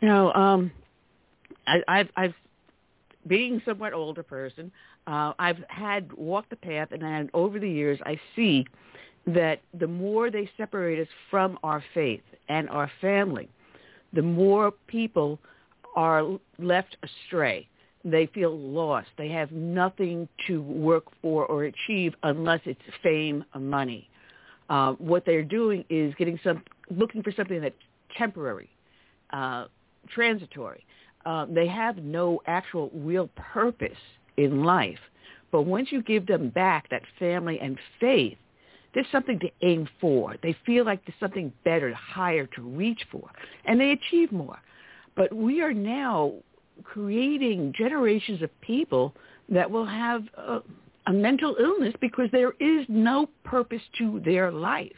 You 0.00 0.08
know, 0.08 0.32
um, 0.32 0.72
I, 1.66 1.82
I've, 1.86 2.08
I've, 2.16 2.34
being 3.26 3.60
somewhat 3.66 3.92
older 3.92 4.22
person, 4.22 4.72
uh, 5.06 5.34
I've 5.38 5.62
had 5.68 6.12
walked 6.14 6.50
the 6.50 6.56
path, 6.56 6.88
and 6.92 7.02
then 7.02 7.30
over 7.34 7.58
the 7.58 7.68
years, 7.68 7.98
I 8.04 8.18
see 8.34 8.66
that 9.26 9.60
the 9.78 9.86
more 9.86 10.30
they 10.30 10.50
separate 10.56 11.00
us 11.00 11.08
from 11.30 11.58
our 11.62 11.82
faith 11.94 12.22
and 12.48 12.68
our 12.70 12.90
family, 13.00 13.48
the 14.12 14.22
more 14.22 14.72
people 14.86 15.38
are 15.96 16.38
left 16.58 16.96
astray. 17.02 17.68
They 18.04 18.26
feel 18.26 18.56
lost. 18.56 19.08
They 19.18 19.28
have 19.28 19.52
nothing 19.52 20.28
to 20.46 20.62
work 20.62 21.04
for 21.20 21.44
or 21.46 21.64
achieve 21.64 22.14
unless 22.22 22.60
it's 22.64 22.80
fame 23.02 23.44
or 23.54 23.60
money. 23.60 24.08
Uh, 24.70 24.92
what 24.92 25.26
they're 25.26 25.44
doing 25.44 25.84
is 25.90 26.14
getting 26.14 26.38
some, 26.42 26.62
looking 26.90 27.22
for 27.22 27.32
something 27.32 27.60
that's 27.60 27.74
temporary, 28.16 28.70
uh, 29.32 29.66
transitory. 30.08 30.84
Uh, 31.26 31.44
they 31.50 31.66
have 31.66 31.98
no 31.98 32.40
actual 32.46 32.90
real 32.94 33.28
purpose 33.36 33.98
in 34.36 34.64
life. 34.64 34.98
But 35.52 35.62
once 35.62 35.88
you 35.90 36.02
give 36.02 36.26
them 36.26 36.48
back 36.48 36.88
that 36.90 37.02
family 37.18 37.58
and 37.60 37.78
faith, 37.98 38.38
there's 38.94 39.06
something 39.12 39.38
to 39.40 39.50
aim 39.62 39.88
for. 40.00 40.36
They 40.42 40.56
feel 40.66 40.84
like 40.84 41.04
there's 41.06 41.18
something 41.20 41.52
better, 41.64 41.92
higher 41.94 42.46
to 42.46 42.62
reach 42.62 43.00
for, 43.10 43.28
and 43.64 43.80
they 43.80 43.92
achieve 43.92 44.32
more. 44.32 44.58
But 45.16 45.34
we 45.34 45.60
are 45.60 45.72
now 45.72 46.34
creating 46.82 47.74
generations 47.76 48.42
of 48.42 48.50
people 48.60 49.14
that 49.48 49.70
will 49.70 49.86
have 49.86 50.22
a, 50.36 50.60
a 51.06 51.12
mental 51.12 51.56
illness 51.58 51.94
because 52.00 52.28
there 52.32 52.52
is 52.60 52.86
no 52.88 53.28
purpose 53.44 53.82
to 53.98 54.20
their 54.24 54.50
life. 54.50 54.92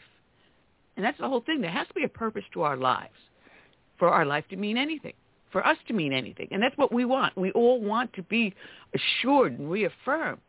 And 0.95 1.05
that's 1.05 1.17
the 1.19 1.27
whole 1.27 1.41
thing. 1.41 1.61
There 1.61 1.71
has 1.71 1.87
to 1.87 1.93
be 1.93 2.03
a 2.03 2.09
purpose 2.09 2.43
to 2.53 2.61
our 2.61 2.77
lives 2.77 3.13
for 3.97 4.09
our 4.09 4.25
life 4.25 4.43
to 4.49 4.55
mean 4.55 4.77
anything, 4.77 5.13
for 5.51 5.65
us 5.65 5.77
to 5.87 5.93
mean 5.93 6.13
anything. 6.13 6.47
And 6.51 6.61
that's 6.61 6.77
what 6.77 6.91
we 6.91 7.05
want. 7.05 7.35
We 7.37 7.51
all 7.51 7.81
want 7.81 8.13
to 8.13 8.23
be 8.23 8.53
assured 8.93 9.57
and 9.57 9.69
reaffirmed. 9.69 10.41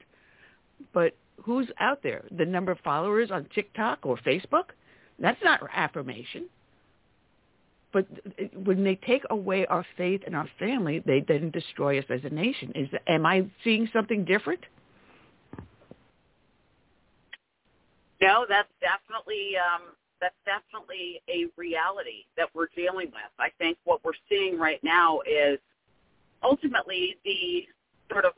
But 0.92 1.16
who's 1.42 1.68
out 1.78 2.02
there? 2.02 2.24
The 2.36 2.44
number 2.44 2.72
of 2.72 2.78
followers 2.80 3.30
on 3.30 3.46
TikTok 3.54 4.00
or 4.02 4.16
Facebook? 4.18 4.70
That's 5.18 5.42
not 5.42 5.60
affirmation. 5.72 6.46
But 7.92 8.06
when 8.64 8.82
they 8.82 8.96
take 8.96 9.22
away 9.30 9.66
our 9.66 9.86
faith 9.96 10.22
and 10.26 10.34
our 10.34 10.48
family, 10.58 11.00
they 11.06 11.20
then 11.20 11.50
destroy 11.50 11.98
us 12.00 12.04
as 12.10 12.20
a 12.24 12.30
nation. 12.30 12.72
Is 12.74 12.88
am 13.06 13.24
I 13.24 13.46
seeing 13.62 13.88
something 13.92 14.24
different? 14.24 14.60
No, 18.20 18.46
that's 18.48 18.68
definitely 18.80 19.52
um, 19.56 19.82
that's 20.20 20.34
definitely 20.44 21.20
a 21.28 21.46
reality 21.56 22.24
that 22.36 22.48
we're 22.52 22.68
dealing 22.74 23.06
with. 23.08 23.30
I 23.38 23.50
think 23.58 23.78
what 23.84 24.02
we're 24.04 24.12
seeing 24.28 24.58
right 24.58 24.82
now 24.82 25.20
is 25.20 25.58
ultimately 26.42 27.16
the 27.24 27.66
sort 28.10 28.24
of 28.24 28.32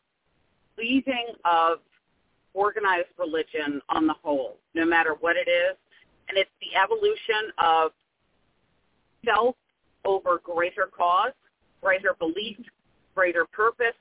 leaving 0.77 1.29
of 1.45 1.79
organized 2.57 3.09
religion 3.19 3.83
on 3.91 4.07
the 4.07 4.15
whole, 4.23 4.57
no 4.75 4.87
matter 4.87 5.15
what 5.21 5.37
it 5.37 5.49
is, 5.49 5.77
and 6.29 6.39
it's 6.39 6.51
the 6.61 6.77
evolution 6.77 7.53
of 7.59 7.93
self 9.25 9.55
over 10.05 10.41
greater 10.43 10.89
cause, 10.97 11.33
greater 11.83 12.15
belief, 12.19 12.57
greater 13.15 13.45
purpose, 13.53 13.99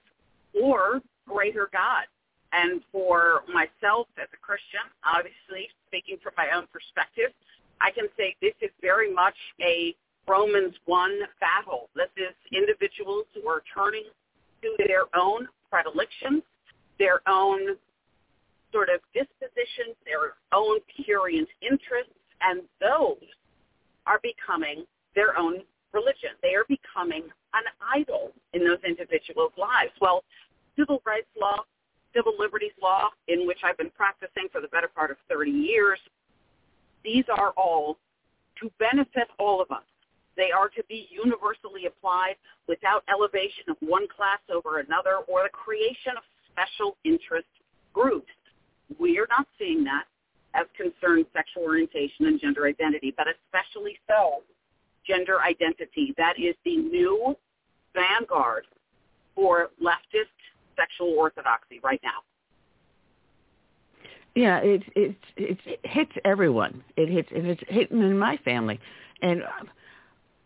or 0.60 1.01
greater 1.28 1.70
God. 1.74 2.06
And 2.53 2.82
for 2.91 3.43
myself 3.51 4.08
as 4.18 4.30
a 4.34 4.39
Christian, 4.39 4.88
obviously 5.03 5.68
speaking 5.88 6.18
from 6.24 6.34
my 6.38 6.47
own 6.56 6.68
perspective, 6.72 7.36
I 7.82 7.91
can 7.91 8.08
say 8.16 8.36
this 8.41 8.56
is 8.62 8.72
very 8.82 9.14
much 9.14 9.36
a 9.62 9.93
Romans 10.28 10.74
1 10.86 11.20
battle. 11.41 11.89
This 11.95 12.10
is 12.16 12.34
individuals 12.56 13.26
who 13.34 13.47
are 13.49 13.62
turning 13.76 14.06
to 14.62 14.70
their 14.88 15.03
own 15.14 15.47
predilections, 15.70 16.41
their 16.97 17.20
own 17.28 17.76
sort 18.76 18.89
of 18.91 18.99
dispositions, 19.15 19.95
their 20.03 20.36
own 20.51 20.84
prurient 20.91 21.47
interests, 21.63 22.11
and 22.41 22.59
those 22.84 23.23
are 24.05 24.19
becoming 24.19 24.84
their 25.15 25.39
own 25.39 25.63
religion. 25.93 26.36
They 26.43 26.59
are 26.59 26.67
becoming 26.67 27.23
an 27.55 27.63
idol 27.95 28.34
in 28.51 28.67
those 28.67 28.84
individuals' 28.86 29.55
lives. 29.55 29.95
Well, 30.01 30.26
civil 30.76 31.01
rights 31.05 31.32
law, 31.39 31.63
civil 32.13 32.34
liberties 32.38 32.76
law, 32.84 33.07
in 33.30 33.47
which 33.47 33.59
I've 33.63 33.78
been 33.78 33.95
practicing 33.95 34.51
for 34.51 34.59
the 34.59 34.67
better 34.67 34.89
part 34.93 35.09
of 35.09 35.15
30 35.30 35.51
years, 35.51 35.99
these 37.05 37.23
are 37.32 37.53
all 37.55 37.97
to 38.59 38.69
benefit 38.78 39.30
all 39.39 39.61
of 39.61 39.71
us. 39.71 39.88
They 40.36 40.51
are 40.51 40.67
to 40.67 40.84
be 40.89 41.07
universally 41.09 41.86
applied 41.88 42.36
without 42.67 43.03
elevation 43.07 43.69
of 43.69 43.78
one 43.80 44.07
class 44.13 44.39
over 44.51 44.80
another 44.80 45.23
or 45.28 45.43
the 45.43 45.49
creation 45.49 46.17
of 46.17 46.23
special 46.51 46.97
interest 47.05 47.47
groups. 47.93 48.32
We 48.99 49.19
are 49.19 49.27
not 49.29 49.47
seeing 49.59 49.83
that 49.86 50.05
as 50.53 50.65
concerns 50.77 51.25
sexual 51.33 51.63
orientation 51.63 52.27
and 52.27 52.39
gender 52.39 52.65
identity, 52.65 53.13
but 53.15 53.27
especially 53.27 53.97
so 54.07 54.43
gender 55.05 55.41
identity. 55.41 56.13
That 56.17 56.39
is 56.39 56.55
the 56.63 56.77
new 56.77 57.36
vanguard 57.93 58.65
for 59.36 59.69
leftist 59.81 60.31
sexual 60.75 61.15
orthodoxy 61.17 61.79
right 61.83 61.99
now. 62.03 62.23
Yeah, 64.36 64.59
it 64.59 64.83
it 64.95 65.15
it 65.38 65.79
hits 65.83 66.11
everyone. 66.25 66.83
It 66.97 67.09
hits 67.09 67.29
and 67.33 67.47
it's 67.47 67.63
hitting 67.69 68.01
in 68.01 68.19
my 68.19 68.38
family, 68.43 68.79
and 69.21 69.43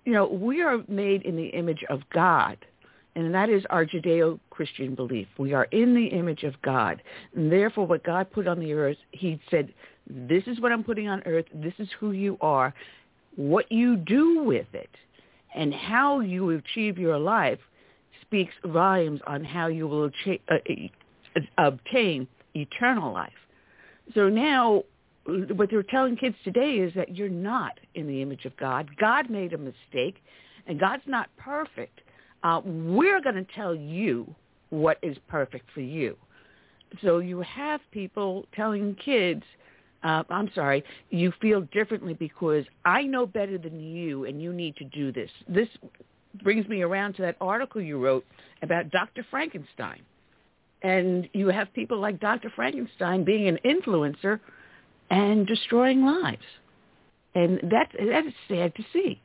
you 0.05 0.13
know 0.13 0.27
we 0.27 0.61
are 0.61 0.83
made 0.87 1.23
in 1.23 1.35
the 1.35 1.47
image 1.47 1.83
of 1.89 2.01
God, 2.13 2.57
and 3.19 3.33
that 3.33 3.49
is 3.49 3.63
our 3.69 3.85
Judeo-Christian 3.85 4.95
belief. 4.95 5.27
We 5.37 5.53
are 5.53 5.65
in 5.65 5.93
the 5.93 6.07
image 6.07 6.43
of 6.43 6.59
God, 6.61 7.01
and 7.35 7.51
therefore, 7.51 7.85
what 7.85 8.03
God 8.03 8.31
put 8.31 8.47
on 8.47 8.59
the 8.59 8.73
earth, 8.73 8.97
He 9.11 9.39
said, 9.51 9.73
"This 10.07 10.43
is 10.47 10.59
what 10.59 10.71
I'm 10.71 10.83
putting 10.83 11.07
on 11.07 11.21
earth. 11.25 11.45
This 11.53 11.73
is 11.79 11.89
who 11.99 12.11
you 12.11 12.37
are. 12.41 12.73
What 13.35 13.71
you 13.71 13.95
do 13.95 14.43
with 14.43 14.73
it, 14.73 14.89
and 15.53 15.73
how 15.73 16.19
you 16.19 16.49
achieve 16.51 16.97
your 16.97 17.17
life, 17.17 17.59
speaks 18.21 18.53
volumes 18.65 19.21
on 19.27 19.43
how 19.43 19.67
you 19.67 19.87
will 19.87 20.05
achieve, 20.05 20.41
uh, 20.49 20.57
obtain 21.57 22.27
eternal 22.55 23.11
life." 23.13 23.33
So 24.13 24.29
now 24.29 24.83
what 25.25 25.69
they're 25.69 25.83
telling 25.83 26.15
kids 26.15 26.35
today 26.43 26.79
is 26.79 26.93
that 26.95 27.15
you're 27.15 27.29
not 27.29 27.79
in 27.93 28.07
the 28.07 28.21
image 28.21 28.45
of 28.45 28.57
God. 28.57 28.89
God 28.97 29.29
made 29.29 29.53
a 29.53 29.57
mistake, 29.57 30.23
and 30.65 30.79
God's 30.79 31.03
not 31.05 31.29
perfect. 31.37 32.01
Uh, 32.43 32.61
we're 32.63 33.21
going 33.21 33.35
to 33.35 33.45
tell 33.55 33.75
you 33.75 34.33
what 34.69 34.97
is 35.01 35.17
perfect 35.27 35.69
for 35.73 35.81
you. 35.81 36.15
So 37.03 37.19
you 37.19 37.41
have 37.41 37.81
people 37.91 38.45
telling 38.55 38.95
kids, 38.95 39.43
uh, 40.03 40.23
I'm 40.29 40.49
sorry, 40.55 40.83
you 41.09 41.33
feel 41.41 41.61
differently 41.61 42.13
because 42.13 42.65
I 42.85 43.03
know 43.03 43.25
better 43.25 43.57
than 43.57 43.79
you, 43.79 44.25
and 44.25 44.41
you 44.41 44.53
need 44.53 44.75
to 44.77 44.85
do 44.85 45.11
this. 45.11 45.29
This 45.47 45.67
brings 46.43 46.67
me 46.67 46.81
around 46.81 47.13
to 47.15 47.21
that 47.23 47.35
article 47.41 47.81
you 47.81 47.97
wrote 47.97 48.25
about 48.61 48.89
Dr. 48.91 49.25
Frankenstein 49.29 50.01
and 50.81 51.27
you 51.33 51.47
have 51.47 51.73
people 51.73 51.99
like 51.99 52.19
Dr. 52.19 52.51
Frankenstein 52.55 53.23
being 53.23 53.47
an 53.47 53.59
influencer 53.65 54.39
and 55.09 55.45
destroying 55.45 56.05
lives. 56.05 56.43
And 57.35 57.59
that 57.71 57.89
that 57.99 58.25
is 58.25 58.33
sad 58.47 58.73
to 58.75 58.83
see. 58.93 59.21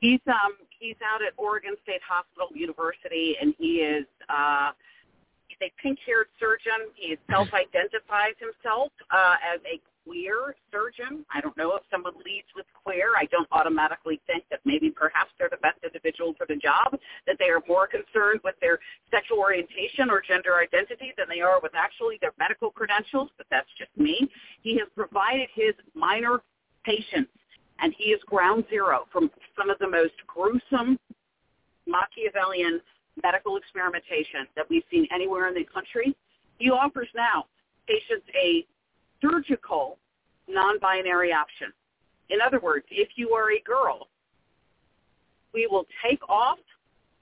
He's 0.00 0.20
um 0.26 0.54
he's 0.78 0.96
out 1.04 1.22
at 1.22 1.32
Oregon 1.36 1.74
State 1.82 2.02
Hospital 2.08 2.48
University 2.54 3.36
and 3.40 3.54
he 3.58 3.82
is 3.82 4.06
uh 4.28 4.70
he's 5.48 5.58
a 5.62 5.72
pink 5.82 5.98
haired 6.06 6.28
surgeon. 6.38 6.90
He 6.94 7.16
self 7.30 7.48
identifies 7.52 8.34
himself 8.38 8.92
uh 9.10 9.36
as 9.42 9.60
a 9.66 9.80
queer 10.08 10.56
surgeon. 10.72 11.24
I 11.32 11.40
don't 11.40 11.56
know 11.56 11.76
if 11.76 11.82
someone 11.90 12.14
leads 12.24 12.48
with 12.56 12.64
queer. 12.72 13.12
I 13.18 13.26
don't 13.26 13.48
automatically 13.52 14.20
think 14.26 14.44
that 14.50 14.60
maybe 14.64 14.90
perhaps 14.90 15.30
they're 15.38 15.50
the 15.50 15.60
best 15.60 15.78
individual 15.84 16.32
for 16.38 16.46
the 16.48 16.56
job, 16.56 16.96
that 17.26 17.36
they 17.38 17.50
are 17.52 17.60
more 17.68 17.86
concerned 17.86 18.40
with 18.42 18.54
their 18.60 18.78
sexual 19.10 19.38
orientation 19.38 20.08
or 20.08 20.22
gender 20.26 20.56
identity 20.56 21.12
than 21.18 21.26
they 21.28 21.42
are 21.42 21.60
with 21.60 21.72
actually 21.74 22.16
their 22.22 22.32
medical 22.38 22.70
credentials, 22.70 23.28
but 23.36 23.46
that's 23.50 23.68
just 23.76 23.90
me. 23.98 24.28
He 24.62 24.78
has 24.78 24.88
provided 24.96 25.48
his 25.54 25.74
minor 25.94 26.40
patients, 26.84 27.32
and 27.80 27.94
he 27.96 28.10
is 28.10 28.20
ground 28.26 28.64
zero 28.70 29.06
from 29.12 29.30
some 29.56 29.70
of 29.70 29.78
the 29.78 29.88
most 29.88 30.14
gruesome 30.26 30.98
Machiavellian 31.86 32.80
medical 33.22 33.56
experimentation 33.56 34.46
that 34.56 34.66
we've 34.68 34.84
seen 34.90 35.06
anywhere 35.12 35.48
in 35.48 35.54
the 35.54 35.64
country. 35.64 36.14
He 36.58 36.70
offers 36.70 37.08
now 37.14 37.46
patients 37.86 38.26
a 38.34 38.66
surgical 39.20 39.98
non-binary 40.48 41.32
option. 41.32 41.72
In 42.30 42.38
other 42.44 42.60
words, 42.60 42.84
if 42.90 43.08
you 43.16 43.30
are 43.30 43.52
a 43.52 43.60
girl, 43.60 44.08
we 45.54 45.66
will 45.66 45.86
take 46.06 46.20
off 46.28 46.58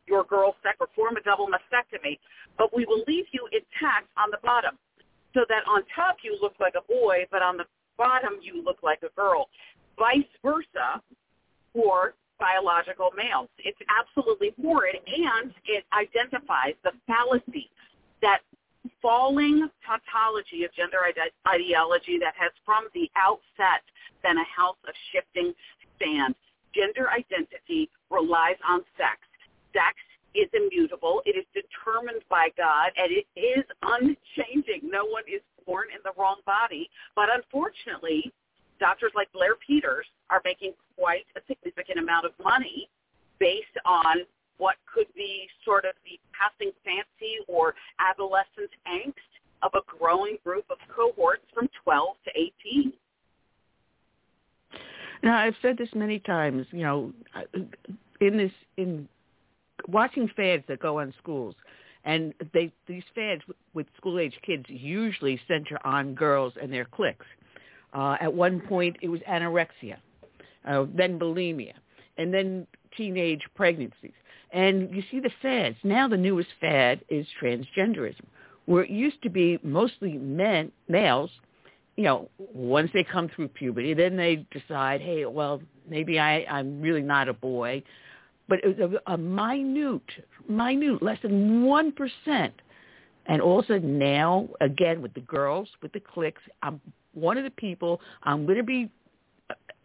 your 0.06 0.24
girl 0.24 0.54
sex, 0.62 0.76
perform 0.78 1.16
a 1.16 1.22
double 1.22 1.46
mastectomy, 1.46 2.18
but 2.58 2.74
we 2.74 2.84
will 2.86 3.02
leave 3.06 3.26
you 3.32 3.48
intact 3.52 4.08
on 4.16 4.30
the 4.30 4.38
bottom 4.42 4.78
so 5.34 5.44
that 5.48 5.62
on 5.68 5.82
top 5.94 6.16
you 6.22 6.36
look 6.40 6.54
like 6.60 6.74
a 6.76 6.92
boy, 6.92 7.26
but 7.30 7.42
on 7.42 7.56
the 7.56 7.64
bottom 7.98 8.34
you 8.40 8.62
look 8.64 8.78
like 8.82 9.00
a 9.02 9.14
girl. 9.16 9.48
Vice 9.98 10.24
versa 10.42 11.02
for 11.72 12.14
biological 12.38 13.10
males. 13.16 13.48
It's 13.58 13.78
absolutely 13.88 14.52
horrid, 14.60 14.96
and 15.06 15.52
it 15.64 15.84
identifies 15.92 16.74
the 16.84 16.92
fallacy 17.06 17.70
that 18.22 18.40
falling 19.00 19.68
tautology 19.84 20.64
of 20.64 20.72
gender 20.74 20.98
ide- 21.06 21.32
ideology 21.48 22.18
that 22.18 22.34
has 22.36 22.52
from 22.64 22.86
the 22.94 23.10
outset 23.16 23.82
been 24.22 24.38
a 24.38 24.44
house 24.44 24.76
of 24.86 24.94
shifting 25.12 25.52
sand. 25.98 26.34
Gender 26.74 27.08
identity 27.10 27.88
relies 28.10 28.56
on 28.68 28.84
sex. 28.96 29.20
Sex 29.72 29.96
is 30.34 30.48
immutable. 30.52 31.22
It 31.24 31.36
is 31.36 31.46
determined 31.56 32.22
by 32.28 32.48
God, 32.56 32.92
and 32.96 33.10
it 33.10 33.26
is 33.38 33.64
unchanging. 33.82 34.90
No 34.90 35.04
one 35.06 35.24
is 35.26 35.40
born 35.64 35.88
in 35.90 36.00
the 36.04 36.12
wrong 36.20 36.40
body. 36.44 36.90
But 37.14 37.28
unfortunately, 37.32 38.32
doctors 38.78 39.12
like 39.14 39.30
Blair 39.32 39.54
Peters 39.66 40.06
are 40.30 40.40
making 40.44 40.72
quite 40.98 41.26
a 41.36 41.40
significant 41.46 41.98
amount 41.98 42.26
of 42.26 42.32
money 42.42 42.88
based 43.38 43.76
on 43.84 44.24
what 44.58 44.76
could 44.92 45.06
be 45.14 45.48
sort 45.64 45.84
of 45.84 45.92
the 46.04 46.18
passing 46.32 46.72
fancy 46.84 47.36
or 47.46 47.74
adolescent 48.00 48.70
angst 48.88 49.12
of 49.62 49.72
a 49.74 49.80
growing 49.98 50.38
group 50.44 50.64
of 50.70 50.78
cohorts 50.94 51.44
from 51.54 51.68
12 51.84 52.16
to 52.24 52.30
18. 52.74 52.92
Now, 55.22 55.38
I've 55.38 55.56
said 55.62 55.78
this 55.78 55.88
many 55.94 56.18
times, 56.20 56.66
you 56.70 56.82
know, 56.82 57.12
in 58.20 58.36
this, 58.36 58.52
in 58.76 59.08
watching 59.88 60.28
fads 60.36 60.64
that 60.68 60.80
go 60.80 61.00
on 61.00 61.12
schools, 61.18 61.54
and 62.04 62.32
they 62.52 62.72
these 62.86 63.02
fads 63.14 63.42
with 63.74 63.86
school-age 63.96 64.38
kids 64.44 64.64
usually 64.68 65.40
center 65.48 65.78
on 65.84 66.14
girls 66.14 66.52
and 66.60 66.72
their 66.72 66.84
cliques. 66.84 67.26
Uh, 67.92 68.16
at 68.20 68.32
one 68.32 68.60
point, 68.60 68.96
it 69.00 69.08
was 69.08 69.20
anorexia, 69.28 69.96
uh, 70.66 70.84
then 70.94 71.18
bulimia, 71.18 71.72
and 72.18 72.32
then 72.32 72.66
teenage 72.96 73.42
pregnancies. 73.54 74.12
And 74.52 74.94
you 74.94 75.02
see 75.10 75.20
the 75.20 75.30
fads. 75.42 75.76
Now 75.82 76.08
the 76.08 76.16
newest 76.16 76.48
fad 76.60 77.00
is 77.08 77.26
transgenderism, 77.42 78.24
where 78.66 78.84
it 78.84 78.90
used 78.90 79.22
to 79.22 79.30
be 79.30 79.58
mostly 79.62 80.12
men, 80.12 80.72
males, 80.88 81.30
you 81.96 82.04
know, 82.04 82.28
once 82.38 82.90
they 82.92 83.02
come 83.02 83.28
through 83.34 83.48
puberty, 83.48 83.94
then 83.94 84.16
they 84.16 84.46
decide, 84.50 85.00
hey, 85.00 85.24
well, 85.24 85.62
maybe 85.88 86.18
I, 86.18 86.44
I'm 86.44 86.80
really 86.80 87.02
not 87.02 87.28
a 87.28 87.32
boy. 87.32 87.82
But 88.48 88.60
it 88.62 88.78
was 88.78 89.00
a, 89.06 89.12
a 89.12 89.18
minute, 89.18 90.02
minute, 90.48 91.02
less 91.02 91.18
than 91.22 91.62
1%. 91.64 92.50
And 93.28 93.42
also 93.42 93.78
now, 93.78 94.48
again, 94.60 95.02
with 95.02 95.14
the 95.14 95.20
girls, 95.20 95.68
with 95.82 95.92
the 95.92 96.00
cliques, 96.00 96.42
I'm 96.62 96.80
one 97.16 97.38
of 97.38 97.44
the 97.44 97.50
people, 97.50 98.00
I'm 98.22 98.44
going 98.46 98.58
to 98.58 98.64
be 98.64 98.90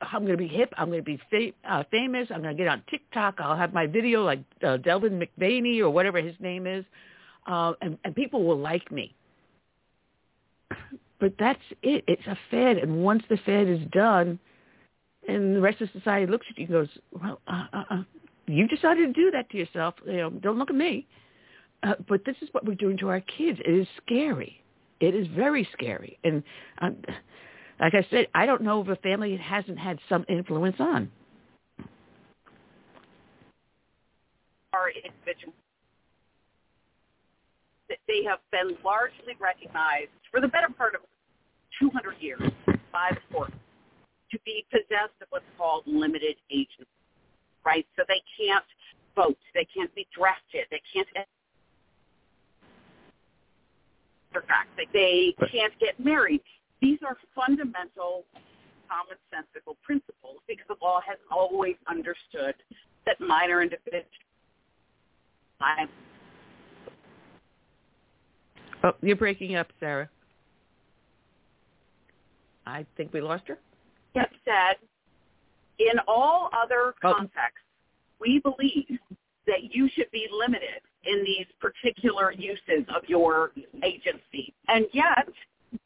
I'm 0.01 0.25
going 0.25 0.31
to 0.31 0.37
be 0.37 0.47
hip. 0.47 0.73
I'm 0.77 0.87
going 0.87 0.99
to 0.99 1.03
be 1.03 1.19
fa- 1.29 1.69
uh, 1.69 1.83
famous. 1.91 2.27
I'm 2.33 2.41
going 2.41 2.55
to 2.55 2.63
get 2.63 2.67
on 2.67 2.81
TikTok. 2.89 3.35
I'll 3.39 3.55
have 3.55 3.73
my 3.73 3.85
video 3.85 4.23
like 4.23 4.39
uh, 4.65 4.77
Delvin 4.77 5.19
McVaney 5.19 5.79
or 5.79 5.89
whatever 5.89 6.19
his 6.19 6.35
name 6.39 6.65
is, 6.65 6.83
uh, 7.47 7.73
and, 7.81 7.97
and 8.03 8.15
people 8.15 8.43
will 8.43 8.57
like 8.57 8.91
me. 8.91 9.15
But 11.19 11.33
that's 11.37 11.61
it. 11.83 12.03
It's 12.07 12.25
a 12.25 12.37
fad, 12.49 12.77
and 12.77 13.03
once 13.03 13.21
the 13.29 13.37
fad 13.45 13.67
is 13.67 13.79
done, 13.91 14.39
and 15.27 15.55
the 15.55 15.61
rest 15.61 15.79
of 15.81 15.89
society 15.91 16.25
looks 16.25 16.47
at 16.49 16.57
you 16.57 16.65
and 16.65 16.73
goes, 16.73 16.89
"Well, 17.11 17.39
uh, 17.47 17.65
uh, 17.71 17.83
uh, 17.91 18.03
you 18.47 18.67
decided 18.67 19.13
to 19.13 19.13
do 19.13 19.29
that 19.29 19.49
to 19.51 19.57
yourself. 19.57 19.93
You 20.05 20.17
know, 20.17 20.29
don't 20.31 20.57
look 20.57 20.71
at 20.71 20.75
me." 20.75 21.05
Uh, 21.83 21.93
but 22.07 22.25
this 22.25 22.35
is 22.41 22.49
what 22.53 22.65
we're 22.65 22.75
doing 22.75 22.97
to 22.97 23.09
our 23.09 23.21
kids. 23.21 23.59
It 23.63 23.71
is 23.71 23.87
scary. 24.03 24.63
It 25.01 25.15
is 25.15 25.27
very 25.35 25.67
scary, 25.73 26.17
and. 26.23 26.43
Um, 26.79 26.97
like 27.79 27.95
I 27.95 28.05
said, 28.11 28.27
I 28.35 28.45
don't 28.45 28.61
know 28.61 28.79
of 28.79 28.89
a 28.89 28.95
family 28.97 29.33
it 29.33 29.41
hasn't 29.41 29.79
had 29.79 29.97
some 30.07 30.23
influence 30.29 30.75
on. 30.77 31.09
Are 34.71 34.91
individuals 34.91 35.55
they 38.07 38.23
have 38.27 38.39
been 38.51 38.77
largely 38.83 39.35
recognized 39.39 40.11
for 40.31 40.41
the 40.41 40.47
better 40.47 40.69
part 40.69 40.95
of 40.95 41.01
200 41.79 42.15
years 42.19 42.41
by 42.91 43.11
the 43.11 43.21
court 43.33 43.51
to 44.31 44.39
be 44.45 44.65
possessed 44.71 45.15
of 45.21 45.27
what's 45.29 45.47
called 45.57 45.83
limited 45.85 46.35
agency, 46.51 46.87
right? 47.65 47.85
So 47.95 48.03
they 48.07 48.21
can't 48.35 48.65
vote, 49.15 49.37
they 49.53 49.67
can't 49.73 49.93
be 49.95 50.07
drafted, 50.15 50.67
they 50.71 50.81
can't 50.93 51.07
they 54.93 55.35
can't 55.51 55.73
get 55.79 55.99
married. 56.03 56.41
These 56.81 56.99
are 57.05 57.17
fundamental 57.35 58.25
commonsensical 58.89 59.75
principles 59.83 60.37
because 60.47 60.65
the 60.67 60.75
law 60.81 60.99
has 61.07 61.17
always 61.31 61.75
understood 61.87 62.55
that 63.05 63.19
minor 63.19 63.61
individuals. 63.61 64.05
Oh, 68.83 68.93
you're 69.01 69.15
breaking 69.15 69.55
up, 69.55 69.67
Sarah. 69.79 70.09
I 72.65 72.85
think 72.97 73.13
we 73.13 73.21
lost 73.21 73.47
her. 73.47 73.59
That 74.15 74.29
said, 74.43 74.77
in 75.79 75.99
all 76.07 76.49
other 76.53 76.93
oh. 77.03 77.13
contexts, 77.13 77.65
we 78.19 78.39
believe 78.39 78.99
that 79.47 79.73
you 79.73 79.89
should 79.93 80.09
be 80.11 80.27
limited 80.31 80.81
in 81.05 81.23
these 81.23 81.47
particular 81.59 82.31
uses 82.31 82.85
of 82.95 83.03
your 83.07 83.51
agency. 83.83 84.53
And 84.67 84.85
yet, 84.93 85.27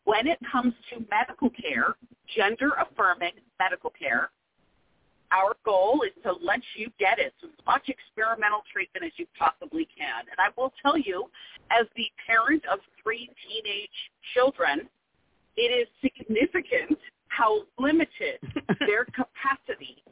when 0.03 0.27
it 0.27 0.39
comes 0.51 0.73
to 0.91 1.05
medical 1.09 1.49
care, 1.49 1.95
gender 2.35 2.71
affirming 2.79 3.33
medical 3.59 3.91
care, 3.91 4.31
our 5.31 5.55
goal 5.65 6.03
is 6.05 6.13
to 6.23 6.33
let 6.43 6.61
you 6.75 6.89
get 6.99 7.19
as 7.19 7.31
much 7.65 7.89
experimental 7.89 8.61
treatment 8.71 9.05
as 9.05 9.11
you 9.17 9.25
possibly 9.37 9.87
can. 9.97 10.21
And 10.29 10.37
I 10.39 10.49
will 10.55 10.71
tell 10.81 10.97
you, 10.97 11.29
as 11.71 11.87
the 11.95 12.05
parent 12.25 12.63
of 12.71 12.79
three 13.01 13.29
teenage 13.47 13.97
children, 14.33 14.87
it 15.57 15.71
is 15.73 15.87
significant 16.01 16.99
how 17.27 17.63
limited 17.79 18.39
their 18.87 19.05
capacity 19.05 20.03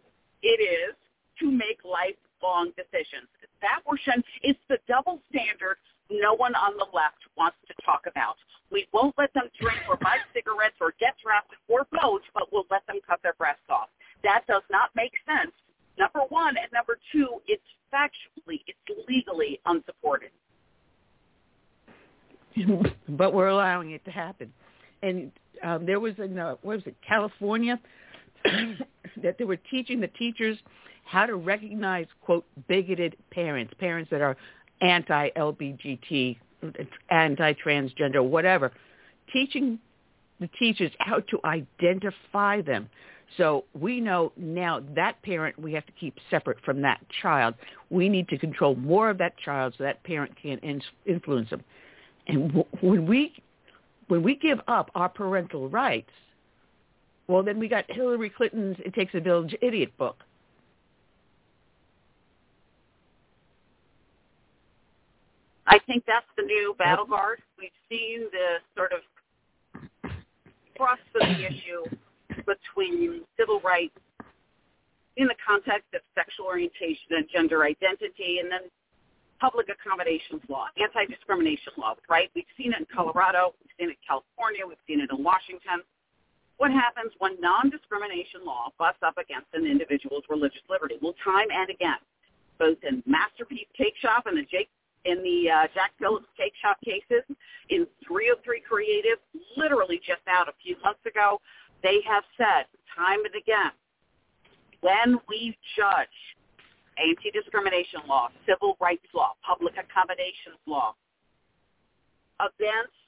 it 0.42 0.60
is 0.60 0.96
to 1.40 1.50
make 1.50 1.80
lifelong 1.84 2.72
decisions. 2.76 3.30
That 3.64 3.82
portion 3.84 4.24
is 4.44 4.56
the 4.70 4.78
double 4.88 5.20
standard 5.32 5.78
no 6.10 6.34
one 6.34 6.54
on 6.56 6.78
the 6.78 6.86
left 6.94 7.18
wants 7.38 7.58
to 7.68 7.74
talk 7.86 8.04
about. 8.08 8.36
We 8.72 8.88
won't 8.94 9.16
let 9.18 9.34
them 9.34 9.50
drink 9.60 9.80
or 9.90 9.98
buy 9.98 10.18
cigarettes 10.34 10.76
or 10.82 10.94
get 11.00 11.16
drafted 11.24 11.58
or 11.68 11.88
vote, 11.92 12.22
but 12.34 12.52
we'll 12.52 12.68
let 12.70 12.86
them 12.88 13.00
cut 13.08 13.20
their 13.24 13.34
breasts 13.34 13.64
off. 13.70 13.90
That 14.24 14.44
does 14.48 14.64
not 14.70 14.90
make 14.96 15.14
sense. 15.26 15.52
Number 15.98 16.22
one, 16.30 16.56
and 16.58 16.68
number 16.74 16.98
two, 17.12 17.42
it's 17.48 17.64
factually, 17.94 18.62
it's 18.68 19.08
legally 19.08 19.60
unsupported. 19.66 20.32
but 23.10 23.34
we're 23.34 23.48
allowing 23.48 23.92
it 23.92 24.04
to 24.06 24.12
happen. 24.12 24.52
And 25.02 25.32
um, 25.64 25.86
there 25.86 26.00
was 26.00 26.14
in 26.18 26.38
uh, 26.38 26.56
what 26.62 26.78
was 26.78 26.88
it, 26.88 26.96
California, 27.08 27.80
that 29.22 29.38
they 29.38 29.46
were 29.46 29.58
teaching 29.58 30.00
the 30.00 30.08
teachers 30.08 30.58
how 31.04 31.26
to 31.26 31.36
recognize 31.36 32.08
quote 32.22 32.46
bigoted 32.68 33.16
parents, 33.32 33.74
parents 33.80 34.10
that 34.12 34.22
are 34.22 34.38
anti-LBGT, 34.82 36.38
anti-transgender, 37.10 38.24
whatever, 38.24 38.72
teaching 39.32 39.80
the 40.40 40.50
teachers 40.60 40.92
how 41.00 41.20
to 41.20 41.40
identify 41.46 42.62
them. 42.62 42.90
So 43.38 43.66
we 43.80 44.00
know 44.00 44.32
now 44.38 44.82
that 44.96 45.22
parent 45.24 45.58
we 45.58 45.74
have 45.74 45.86
to 45.86 45.92
keep 45.94 46.16
separate 46.30 46.58
from 46.64 46.82
that 46.82 47.02
child. 47.22 47.56
We 47.90 48.10
need 48.10 48.28
to 48.30 48.38
control 48.38 48.76
more 48.76 49.10
of 49.10 49.18
that 49.20 49.38
child 49.38 49.74
so 49.78 49.84
that 49.86 50.04
parent 50.04 50.34
can 50.42 50.60
influence 51.06 51.50
them. 51.50 51.64
And 52.28 52.64
when 52.82 53.06
we 53.08 53.34
when 54.08 54.22
we 54.22 54.36
give 54.36 54.60
up 54.68 54.92
our 54.96 55.10
parental 55.10 55.70
rights, 55.70 56.12
well, 57.28 57.42
then 57.42 57.58
we 57.58 57.68
got 57.68 57.86
Hillary 57.88 58.30
Clinton's 58.30 58.78
"It 58.86 58.94
Takes 58.94 59.14
a 59.16 59.20
Village" 59.20 59.56
idiot 59.62 59.98
book. 59.98 60.18
I 65.66 65.80
think 65.88 66.04
that's 66.06 66.26
the 66.38 66.44
new 66.44 66.76
battle 66.78 67.06
guard. 67.06 67.42
We've 67.58 67.72
seen 67.90 68.28
the 68.32 68.60
sort 68.76 68.92
of 68.92 69.00
thrust 70.76 71.02
of 71.16 71.22
the 71.22 71.46
issue 71.46 71.84
between 72.46 73.22
civil 73.40 73.62
rights 73.62 73.98
in 75.16 75.28
the 75.28 75.36
context 75.46 75.94
of 75.94 76.02
sexual 76.16 76.48
orientation 76.48 77.14
and 77.14 77.26
gender 77.32 77.64
identity, 77.64 78.40
and 78.42 78.52
then 78.52 78.66
public 79.40 79.68
accommodations 79.70 80.42
law, 80.50 80.66
anti-discrimination 80.82 81.74
law, 81.78 81.94
right? 82.10 82.32
We've 82.34 82.50
seen 82.58 82.74
it 82.74 82.80
in 82.80 82.88
Colorado, 82.90 83.54
we've 83.62 83.76
seen 83.78 83.90
it 83.90 84.00
in 84.00 84.04
California, 84.08 84.66
we've 84.66 84.82
seen 84.88 85.00
it 85.02 85.10
in 85.12 85.24
Washington. 85.24 85.86
What 86.58 86.72
happens 86.72 87.12
when 87.20 87.40
non-discrimination 87.40 88.42
law 88.46 88.72
butts 88.80 89.00
up 89.06 89.18
against 89.18 89.48
an 89.54 89.68
individual's 89.68 90.24
religious 90.30 90.64
liberty? 90.70 90.96
Well, 91.02 91.14
time 91.24 91.48
and 91.52 91.70
again, 91.70 92.02
both 92.58 92.78
in 92.82 93.04
Masterpiece 93.06 93.68
Cake 93.78 93.94
Shop 94.02 94.26
and 94.26 94.38
the 94.38 94.48
Jake 94.50 94.70
in 95.06 95.22
the 95.24 95.50
uh, 95.50 95.68
Jack 95.74 95.92
Phillips 96.00 96.28
Cake 96.38 96.54
Shop 96.62 96.78
cases, 96.84 97.24
in 97.70 97.88
303 98.08 98.62
Creative, 98.62 99.20
literally 99.58 100.00
just 100.00 100.24
out 100.28 100.48
a 100.48 100.56
few 100.64 100.76
months 100.84 101.04
ago, 101.06 101.40
they 101.82 102.00
have 102.08 102.24
said 102.38 102.66
time 102.96 103.20
and 103.26 103.36
again, 103.36 103.72
when 104.82 105.20
we 105.28 105.58
judge 105.76 106.18
anti-discrimination 106.98 108.02
law, 108.08 108.30
civil 108.48 108.78
rights 108.80 109.08
law, 109.14 109.34
public 109.46 109.74
accommodations 109.80 110.60
law, 110.68 110.94
against 112.40 113.00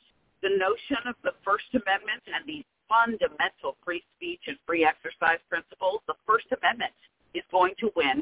the 0.41 0.49
notion 0.49 1.03
of 1.07 1.15
the 1.23 1.31
First 1.43 1.69
Amendment 1.71 2.23
and 2.27 2.47
the 2.47 2.63
fundamental 2.87 3.77
free 3.83 4.03
speech 4.15 4.41
and 4.47 4.57
free 4.65 4.85
exercise 4.85 5.39
principles, 5.49 6.01
the 6.07 6.15
First 6.25 6.47
Amendment 6.61 6.93
is 7.33 7.43
going 7.51 7.73
to 7.79 7.91
win 7.95 8.21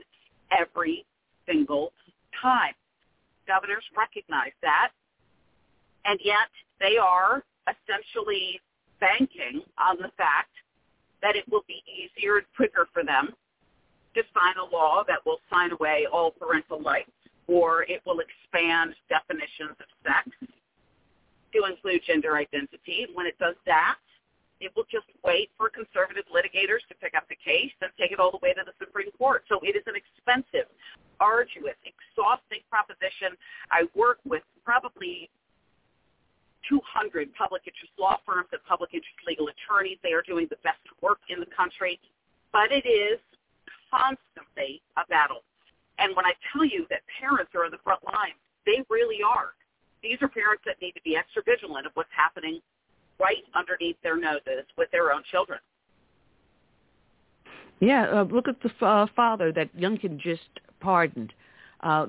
every 0.52 1.06
single 1.46 1.94
time 2.42 2.74
governors 3.48 3.84
recognize 3.98 4.54
that, 4.62 4.92
and 6.06 6.20
yet 6.24 6.50
they 6.80 6.98
are 6.98 7.44
essentially 7.68 8.60
banking 9.00 9.62
on 9.78 9.98
the 9.98 10.12
fact 10.18 10.52
that 11.22 11.36
it 11.36 11.44
will 11.50 11.64
be 11.68 11.82
easier 11.88 12.38
and 12.38 12.46
quicker 12.56 12.88
for 12.94 13.04
them 13.04 13.34
to 14.16 14.22
sign 14.34 14.56
a 14.58 14.76
law 14.76 15.04
that 15.08 15.20
will 15.26 15.40
sign 15.52 15.72
away 15.72 16.06
all 16.12 16.32
parental 16.32 16.80
rights, 16.82 17.12
or 17.48 17.84
it 17.84 18.02
will 18.06 18.20
expand 18.20 18.94
definitions 19.10 19.76
of 19.80 19.88
sex 20.06 20.30
to 21.54 21.66
include 21.66 22.02
gender 22.06 22.36
identity. 22.36 23.08
When 23.14 23.26
it 23.26 23.38
does 23.40 23.56
that, 23.66 23.98
it 24.64 24.72
will 24.76 24.88
just 24.90 25.08
wait 25.24 25.52
for 25.58 25.70
conservative 25.70 26.24
litigators 26.32 26.84
to 26.88 26.96
pick 27.00 27.14
up 27.16 27.28
the 27.28 27.38
case 27.38 27.72
and 27.82 27.92
take 28.00 28.12
it 28.12 28.20
all 28.20 28.32
the 28.32 28.42
way 28.42 28.54
to 28.54 28.64
the 28.66 28.74
Supreme 28.80 29.12
Court. 29.20 29.44
So 29.48 29.60
it 29.62 29.76
is 29.76 29.84
an 29.88 29.96
expensive, 29.96 30.68
arduous, 31.20 31.78
exhausting 31.84 32.64
proposition. 32.72 33.36
I 33.72 33.88
work 33.96 34.20
with 34.24 34.44
probably 34.64 35.30
200 36.70 37.36
public 37.36 37.64
interest 37.68 37.92
law 38.00 38.18
firms 38.26 38.48
and 38.52 38.64
public 38.64 38.96
interest 38.96 39.20
legal 39.28 39.52
attorneys. 39.52 40.00
They 40.02 40.16
are 40.16 40.24
doing 40.24 40.48
the 40.50 40.60
best 40.64 40.84
work 41.02 41.20
in 41.28 41.40
the 41.40 41.52
country, 41.52 42.00
but 42.52 42.72
it 42.72 42.88
is 42.88 43.20
constantly 43.92 44.82
a 44.98 45.04
battle. 45.12 45.44
And 46.00 46.16
when 46.16 46.26
I 46.26 46.34
tell 46.52 46.66
you 46.66 46.88
that 46.90 47.02
parents 47.20 47.52
are 47.54 47.66
on 47.66 47.72
the 47.72 47.84
front 47.84 48.02
line, 48.04 48.34
they 48.66 48.82
really 48.90 49.20
are. 49.22 49.54
These 50.02 50.18
are 50.22 50.28
parents 50.28 50.64
that 50.66 50.82
need 50.82 50.94
to 50.94 51.04
be 51.04 51.16
extra 51.16 51.44
vigilant 51.44 51.86
of 51.86 51.92
what's 51.94 52.12
happening 52.16 52.60
right 53.20 53.44
underneath 53.56 53.98
their 54.04 54.18
noses 54.18 54.66
with 54.78 54.90
their 54.92 55.12
own 55.12 55.24
children. 55.32 55.60
Yeah, 57.80 58.22
uh, 58.22 58.24
look 58.24 58.48
at 58.48 58.56
the 58.62 58.86
uh, 58.86 59.08
father 59.16 59.52
that 59.52 59.76
Youngkin 59.76 60.18
just 60.18 60.42
pardoned. 60.80 61.34
Uh, 61.82 62.08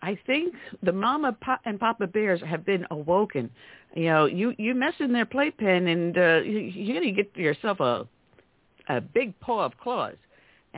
I 0.00 0.16
think 0.26 0.54
the 0.82 0.92
mama 0.92 1.36
and 1.64 1.80
papa 1.80 2.06
bears 2.06 2.40
have 2.46 2.64
been 2.64 2.86
awoken. 2.90 3.50
You 3.94 4.04
know, 4.04 4.26
you 4.26 4.54
you 4.58 4.74
mess 4.74 4.94
in 5.00 5.12
their 5.12 5.26
playpen, 5.26 5.88
and 5.88 6.16
uh, 6.16 6.40
you're 6.44 7.00
gonna 7.00 7.12
get 7.12 7.36
yourself 7.36 7.80
a 7.80 8.06
a 8.88 9.00
big 9.00 9.38
paw 9.40 9.64
of 9.64 9.76
claws. 9.78 10.14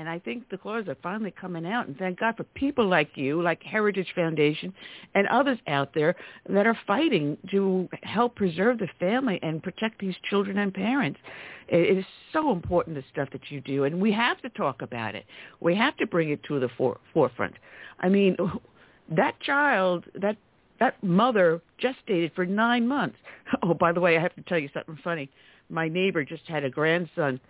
And 0.00 0.08
I 0.08 0.18
think 0.18 0.48
the 0.48 0.56
claws 0.56 0.88
are 0.88 0.96
finally 1.02 1.30
coming 1.30 1.66
out. 1.66 1.86
And 1.86 1.94
thank 1.98 2.20
God 2.20 2.34
for 2.34 2.44
people 2.44 2.88
like 2.88 3.10
you, 3.18 3.42
like 3.42 3.62
Heritage 3.62 4.10
Foundation 4.14 4.72
and 5.14 5.28
others 5.28 5.58
out 5.66 5.92
there 5.92 6.16
that 6.48 6.66
are 6.66 6.78
fighting 6.86 7.36
to 7.50 7.86
help 8.02 8.34
preserve 8.34 8.78
the 8.78 8.88
family 8.98 9.38
and 9.42 9.62
protect 9.62 10.00
these 10.00 10.14
children 10.30 10.56
and 10.56 10.72
parents. 10.72 11.20
It 11.68 11.98
is 11.98 12.04
so 12.32 12.50
important, 12.50 12.96
the 12.96 13.04
stuff 13.12 13.28
that 13.32 13.50
you 13.50 13.60
do. 13.60 13.84
And 13.84 14.00
we 14.00 14.10
have 14.12 14.40
to 14.40 14.48
talk 14.48 14.80
about 14.80 15.14
it. 15.14 15.26
We 15.60 15.76
have 15.76 15.98
to 15.98 16.06
bring 16.06 16.30
it 16.30 16.42
to 16.44 16.58
the 16.58 16.70
for- 16.78 16.98
forefront. 17.12 17.56
I 17.98 18.08
mean, 18.08 18.38
that 19.14 19.38
child, 19.40 20.06
that 20.14 20.38
that 20.78 21.02
mother 21.04 21.60
gestated 21.78 22.32
for 22.34 22.46
nine 22.46 22.88
months. 22.88 23.18
Oh, 23.62 23.74
by 23.74 23.92
the 23.92 24.00
way, 24.00 24.16
I 24.16 24.22
have 24.22 24.34
to 24.36 24.42
tell 24.42 24.58
you 24.58 24.70
something 24.72 24.98
funny. 25.04 25.28
My 25.68 25.88
neighbor 25.88 26.24
just 26.24 26.46
had 26.46 26.64
a 26.64 26.70
grandson 26.70 27.40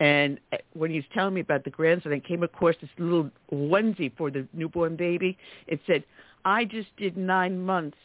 and 0.00 0.38
uh, 0.52 0.58
when 0.74 0.90
he 0.90 0.96
was 0.96 1.04
telling 1.14 1.34
me 1.34 1.40
about 1.40 1.64
the 1.64 1.70
grandson, 1.70 2.12
I 2.12 2.18
came 2.18 2.42
across 2.42 2.74
this 2.80 2.90
little 2.98 3.30
onesie 3.52 4.12
for 4.16 4.30
the 4.30 4.46
newborn 4.52 4.96
baby. 4.96 5.38
It 5.66 5.80
said, 5.86 6.04
I 6.44 6.64
just 6.64 6.88
did 6.96 7.16
nine 7.16 7.60
months 7.60 7.96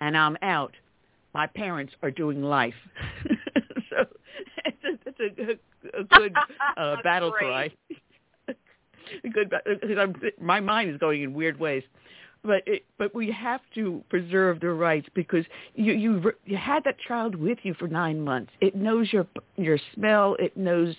and 0.00 0.16
I'm 0.16 0.36
out. 0.42 0.72
My 1.34 1.46
parents 1.46 1.94
are 2.02 2.10
doing 2.10 2.42
life. 2.42 2.74
so 3.90 4.04
it's 4.64 5.20
a, 5.20 5.98
a, 5.98 6.00
a 6.00 6.04
good 6.04 6.34
uh, 6.76 6.96
battle 7.02 7.32
cry. 7.32 7.70
good, 9.32 9.52
my 10.40 10.60
mind 10.60 10.90
is 10.90 10.98
going 10.98 11.22
in 11.22 11.34
weird 11.34 11.58
ways 11.58 11.82
but 12.44 12.62
it, 12.66 12.84
but 12.98 13.14
we 13.14 13.30
have 13.30 13.60
to 13.74 14.02
preserve 14.08 14.60
the 14.60 14.70
rights 14.70 15.08
because 15.14 15.44
you 15.74 15.92
you 15.92 16.32
you 16.44 16.56
had 16.56 16.82
that 16.84 16.96
child 16.98 17.34
with 17.36 17.58
you 17.62 17.74
for 17.74 17.88
nine 17.88 18.20
months. 18.20 18.50
It 18.60 18.74
knows 18.74 19.12
your 19.12 19.26
your 19.56 19.78
smell. 19.94 20.36
It 20.38 20.56
knows 20.56 20.96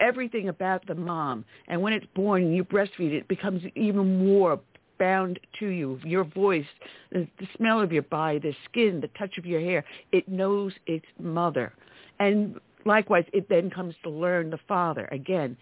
everything 0.00 0.48
about 0.48 0.86
the 0.86 0.94
mom. 0.94 1.44
And 1.68 1.80
when 1.82 1.92
it's 1.92 2.06
born 2.14 2.42
and 2.42 2.56
you 2.56 2.64
breastfeed, 2.64 3.12
it 3.12 3.28
becomes 3.28 3.62
even 3.74 4.26
more 4.26 4.60
bound 4.98 5.38
to 5.60 5.68
you. 5.68 6.00
Your 6.04 6.24
voice, 6.24 6.66
the, 7.12 7.26
the 7.38 7.46
smell 7.56 7.80
of 7.80 7.92
your 7.92 8.02
body, 8.02 8.38
the 8.38 8.54
skin, 8.64 9.00
the 9.00 9.08
touch 9.18 9.38
of 9.38 9.46
your 9.46 9.60
hair. 9.60 9.84
It 10.12 10.28
knows 10.28 10.72
its 10.86 11.06
mother. 11.20 11.72
And 12.18 12.58
likewise, 12.84 13.24
it 13.32 13.48
then 13.48 13.70
comes 13.70 13.94
to 14.02 14.10
learn 14.10 14.50
the 14.50 14.58
father 14.66 15.08
again. 15.12 15.56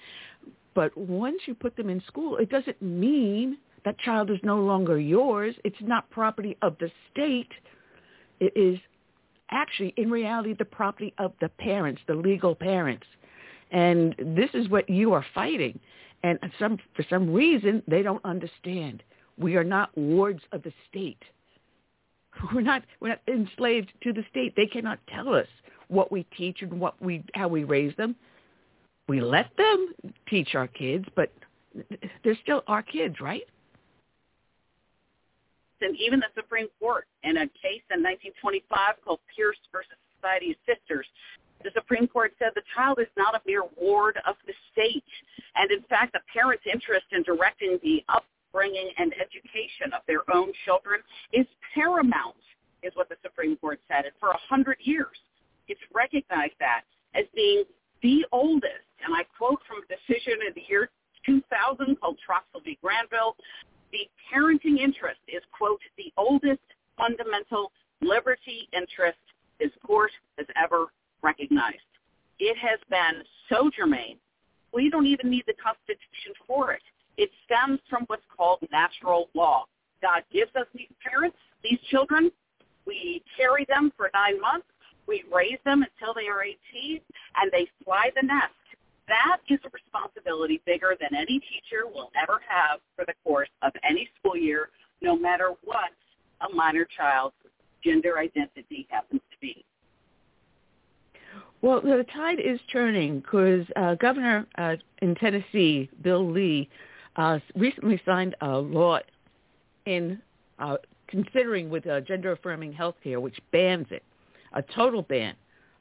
But 0.74 0.96
once 0.96 1.40
you 1.46 1.54
put 1.54 1.76
them 1.76 1.88
in 1.88 2.02
school, 2.06 2.36
it 2.36 2.50
doesn't 2.50 2.80
mean 2.82 3.58
that 3.84 3.98
child 3.98 4.30
is 4.30 4.38
no 4.42 4.58
longer 4.58 4.98
yours. 4.98 5.54
It's 5.64 5.76
not 5.80 6.10
property 6.10 6.56
of 6.62 6.76
the 6.78 6.90
state. 7.12 7.50
It 8.40 8.52
is 8.56 8.78
actually, 9.50 9.94
in 9.96 10.10
reality, 10.10 10.54
the 10.58 10.64
property 10.64 11.14
of 11.18 11.32
the 11.40 11.48
parents, 11.48 12.00
the 12.06 12.14
legal 12.14 12.54
parents. 12.54 13.06
And 13.70 14.14
this 14.18 14.50
is 14.54 14.68
what 14.68 14.88
you 14.88 15.12
are 15.12 15.24
fighting. 15.34 15.78
And 16.22 16.38
some, 16.58 16.78
for 16.94 17.04
some 17.08 17.32
reason, 17.32 17.82
they 17.86 18.02
don't 18.02 18.24
understand. 18.24 19.02
We 19.38 19.56
are 19.56 19.64
not 19.64 19.96
wards 19.96 20.42
of 20.52 20.62
the 20.62 20.72
state. 20.88 21.22
We're 22.54 22.60
not, 22.60 22.82
we're 23.00 23.08
not 23.08 23.20
enslaved 23.28 23.92
to 24.02 24.12
the 24.12 24.22
state. 24.30 24.54
They 24.56 24.66
cannot 24.66 24.98
tell 25.08 25.34
us 25.34 25.46
what 25.88 26.12
we 26.12 26.24
teach 26.36 26.60
and 26.60 26.78
what 26.78 27.00
we, 27.00 27.24
how 27.34 27.48
we 27.48 27.64
raise 27.64 27.96
them. 27.96 28.14
We 29.08 29.22
let 29.22 29.56
them 29.56 29.94
teach 30.28 30.54
our 30.54 30.66
kids, 30.66 31.06
but 31.14 31.32
they're 32.22 32.38
still 32.42 32.62
our 32.66 32.82
kids, 32.82 33.20
right? 33.20 33.44
And 35.80 35.96
even 35.96 36.20
the 36.20 36.26
Supreme 36.34 36.68
Court, 36.80 37.06
in 37.22 37.36
a 37.36 37.46
case 37.46 37.84
in 37.92 38.02
1925 38.02 38.96
called 39.04 39.20
Pierce 39.34 39.56
versus 39.72 39.96
Society 40.16 40.52
of 40.52 40.56
Sisters, 40.66 41.06
the 41.64 41.70
Supreme 41.74 42.06
Court 42.06 42.32
said 42.38 42.50
the 42.54 42.62
child 42.74 42.98
is 43.00 43.08
not 43.16 43.34
a 43.34 43.40
mere 43.46 43.62
ward 43.76 44.18
of 44.26 44.36
the 44.46 44.52
state. 44.72 45.04
And 45.54 45.70
in 45.70 45.82
fact, 45.88 46.12
the 46.12 46.20
parent's 46.32 46.64
interest 46.70 47.06
in 47.12 47.22
directing 47.22 47.78
the 47.82 48.04
upbringing 48.08 48.90
and 48.98 49.12
education 49.14 49.92
of 49.94 50.02
their 50.06 50.22
own 50.32 50.52
children 50.64 51.00
is 51.32 51.46
paramount, 51.74 52.36
is 52.82 52.92
what 52.94 53.08
the 53.08 53.16
Supreme 53.22 53.56
Court 53.56 53.80
said. 53.88 54.04
And 54.04 54.14
for 54.20 54.30
a 54.30 54.38
hundred 54.48 54.78
years, 54.80 55.16
it's 55.68 55.80
recognized 55.94 56.54
that 56.60 56.82
as 57.14 57.24
being 57.34 57.64
the 58.02 58.24
oldest, 58.32 58.86
and 59.04 59.14
I 59.14 59.24
quote 59.36 59.60
from 59.66 59.78
a 59.82 59.88
decision 59.88 60.38
in 60.46 60.52
the 60.54 60.62
year 60.68 60.90
2000 61.24 62.00
called 62.00 62.18
Troxel 62.22 62.62
v. 62.64 62.78
Granville, 62.82 63.36
the 63.92 64.08
parenting 64.32 64.78
interest 64.78 65.20
is, 65.28 65.42
quote, 65.56 65.80
the 65.96 66.12
oldest 66.16 66.62
fundamental 66.96 67.72
liberty 68.00 68.68
interest 68.72 69.18
this 69.58 69.70
court 69.84 70.10
has 70.38 70.46
ever 70.62 70.86
recognized. 71.22 71.78
It 72.38 72.56
has 72.58 72.78
been 72.90 73.22
so 73.48 73.70
germane, 73.74 74.18
we 74.72 74.90
don't 74.90 75.06
even 75.06 75.30
need 75.30 75.44
the 75.46 75.54
Constitution 75.54 76.34
for 76.46 76.72
it. 76.72 76.82
It 77.16 77.30
stems 77.44 77.80
from 77.88 78.04
what's 78.08 78.26
called 78.36 78.58
natural 78.70 79.30
law. 79.34 79.64
God 80.02 80.22
gives 80.30 80.54
us 80.54 80.66
these 80.74 80.92
parents, 81.02 81.38
these 81.64 81.78
children. 81.90 82.30
We 82.86 83.22
carry 83.36 83.64
them 83.68 83.90
for 83.96 84.10
nine 84.12 84.38
months. 84.40 84.66
We 85.06 85.24
raise 85.32 85.58
them 85.64 85.82
until 85.82 86.12
they 86.12 86.28
are 86.28 86.42
18, 86.42 87.00
and 87.36 87.50
they 87.50 87.68
fly 87.84 88.10
the 88.14 88.26
nest. 88.26 88.52
That 89.08 89.38
is 89.48 89.60
a 89.64 89.70
responsibility 89.72 90.60
bigger 90.66 90.94
than 91.00 91.16
any 91.16 91.40
teacher 91.40 91.86
will 91.86 92.10
ever 92.20 92.40
have 92.46 92.80
for 92.96 93.04
the 93.06 93.14
course 93.24 93.48
of 93.62 93.72
any 93.88 94.10
school 94.18 94.36
year, 94.36 94.70
no 95.00 95.16
matter 95.16 95.52
what 95.64 95.90
a 96.42 96.54
minor 96.54 96.84
child's 96.84 97.36
gender 97.82 98.18
identity 98.18 98.86
happens 98.90 99.22
to 99.30 99.38
be. 99.40 99.64
Well, 101.62 101.80
the 101.80 102.04
tide 102.14 102.38
is 102.38 102.60
turning 102.70 103.20
because 103.20 103.66
uh, 103.76 103.94
Governor 103.94 104.46
uh, 104.58 104.76
in 105.02 105.14
Tennessee, 105.14 105.90
Bill 106.02 106.30
Lee, 106.30 106.68
uh, 107.16 107.38
recently 107.54 108.00
signed 108.04 108.36
a 108.40 108.58
law 108.58 108.98
in 109.86 110.20
uh, 110.58 110.76
considering 111.08 111.70
with 111.70 111.86
uh, 111.86 112.00
gender-affirming 112.00 112.72
health 112.72 112.96
care, 113.02 113.20
which 113.20 113.38
bans 113.52 113.86
it, 113.90 114.02
a 114.52 114.62
total 114.62 115.02
ban 115.02 115.34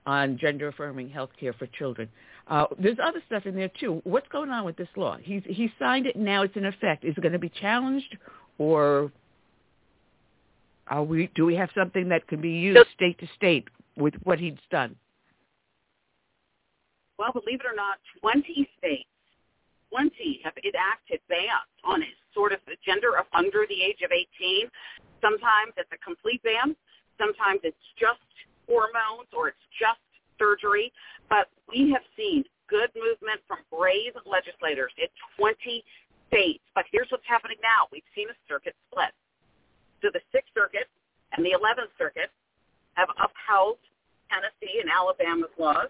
on 0.06 0.38
gender-affirming 0.38 1.10
health 1.10 1.32
care 1.40 1.54
for 1.54 1.68
children. 1.68 2.08
Uh, 2.48 2.66
there's 2.80 2.98
other 3.04 3.22
stuff 3.26 3.46
in 3.46 3.56
there 3.56 3.72
too. 3.80 4.02
What's 4.04 4.28
going 4.30 4.52
on 4.52 4.66
with 4.66 4.78
this 4.78 4.88
law? 4.96 5.18
He's 5.22 5.42
he 5.46 5.72
signed 5.80 6.06
it. 6.06 6.16
Now 6.16 6.44
it's 6.44 6.56
in 6.56 6.66
effect. 6.66 7.04
Is 7.04 7.16
it 7.18 7.22
going 7.22 7.34
to 7.34 7.40
be 7.40 7.50
challenged, 7.50 8.18
or 8.60 9.12
are 10.88 11.04
we? 11.04 11.32
Do 11.34 11.46
we 11.46 11.56
have 11.56 11.70
something 11.76 12.10
that 12.10 12.28
can 12.28 12.40
be 12.40 12.52
used 12.52 12.88
state 12.94 13.18
to 13.20 13.28
state 13.36 13.68
with 13.98 14.14
what 14.24 14.40
he's 14.40 14.54
done? 14.70 14.96
Well, 17.18 17.32
believe 17.32 17.62
it 17.62 17.68
or 17.68 17.76
not, 17.76 17.98
20 18.20 18.68
states, 18.78 19.10
20 19.90 20.42
have 20.44 20.54
enacted 20.64 21.20
bans 21.30 21.72
on 21.84 22.02
it, 22.02 22.16
sort 22.34 22.52
of 22.52 22.60
the 22.68 22.76
gender 22.86 23.18
of 23.18 23.26
under 23.34 23.66
the 23.70 23.80
age 23.80 24.04
of 24.04 24.12
18. 24.12 24.68
Sometimes 25.22 25.72
it's 25.78 25.92
a 25.96 26.02
complete 26.04 26.44
ban. 26.44 26.76
Sometimes 27.18 27.64
it's 27.64 27.86
just 27.96 28.20
hormones 28.68 29.32
or 29.32 29.48
it's 29.48 29.68
just 29.80 30.04
surgery. 30.38 30.92
But 31.30 31.48
we 31.72 31.92
have 31.96 32.04
seen 32.18 32.44
good 32.68 32.92
movement 32.96 33.40
from 33.48 33.64
brave 33.72 34.14
legislators 34.28 34.92
in 35.00 35.08
20 35.40 35.84
states. 36.28 36.64
But 36.74 36.86
here's 36.92 37.08
what's 37.10 37.26
happening 37.28 37.58
now. 37.64 37.88
We've 37.92 38.06
seen 38.12 38.28
a 38.28 38.38
circuit 38.50 38.76
split. 38.92 39.14
So 40.04 40.10
the 40.12 40.22
Sixth 40.36 40.52
Circuit 40.54 40.92
and 41.32 41.46
the 41.46 41.56
Eleventh 41.56 41.96
Circuit 41.98 42.30
have 43.00 43.10
upheld 43.16 43.80
Tennessee 44.28 44.82
and 44.82 44.90
Alabama's 44.92 45.54
laws. 45.58 45.90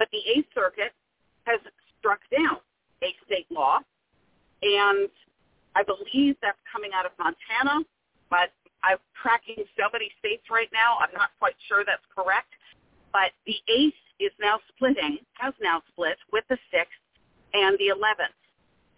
But 0.00 0.08
the 0.16 0.24
Eighth 0.24 0.48
Circuit 0.56 0.96
has 1.44 1.60
struck 2.00 2.20
down 2.32 2.56
a 3.04 3.12
state 3.26 3.44
law, 3.52 3.80
and 4.62 5.12
I 5.76 5.84
believe 5.84 6.36
that's 6.40 6.58
coming 6.72 6.90
out 6.96 7.04
of 7.04 7.12
Montana, 7.20 7.84
but 8.30 8.48
I'm 8.82 8.96
tracking 9.20 9.62
so 9.76 9.92
many 9.92 10.10
states 10.18 10.48
right 10.50 10.72
now, 10.72 10.96
I'm 11.04 11.12
not 11.12 11.36
quite 11.38 11.54
sure 11.68 11.84
that's 11.84 12.08
correct. 12.16 12.48
But 13.12 13.36
the 13.44 13.60
Eighth 13.68 14.00
is 14.18 14.32
now 14.40 14.58
splitting, 14.72 15.18
has 15.34 15.52
now 15.60 15.82
split 15.92 16.16
with 16.32 16.44
the 16.48 16.56
Sixth 16.72 16.96
and 17.52 17.76
the 17.76 17.88
Eleventh. 17.88 18.32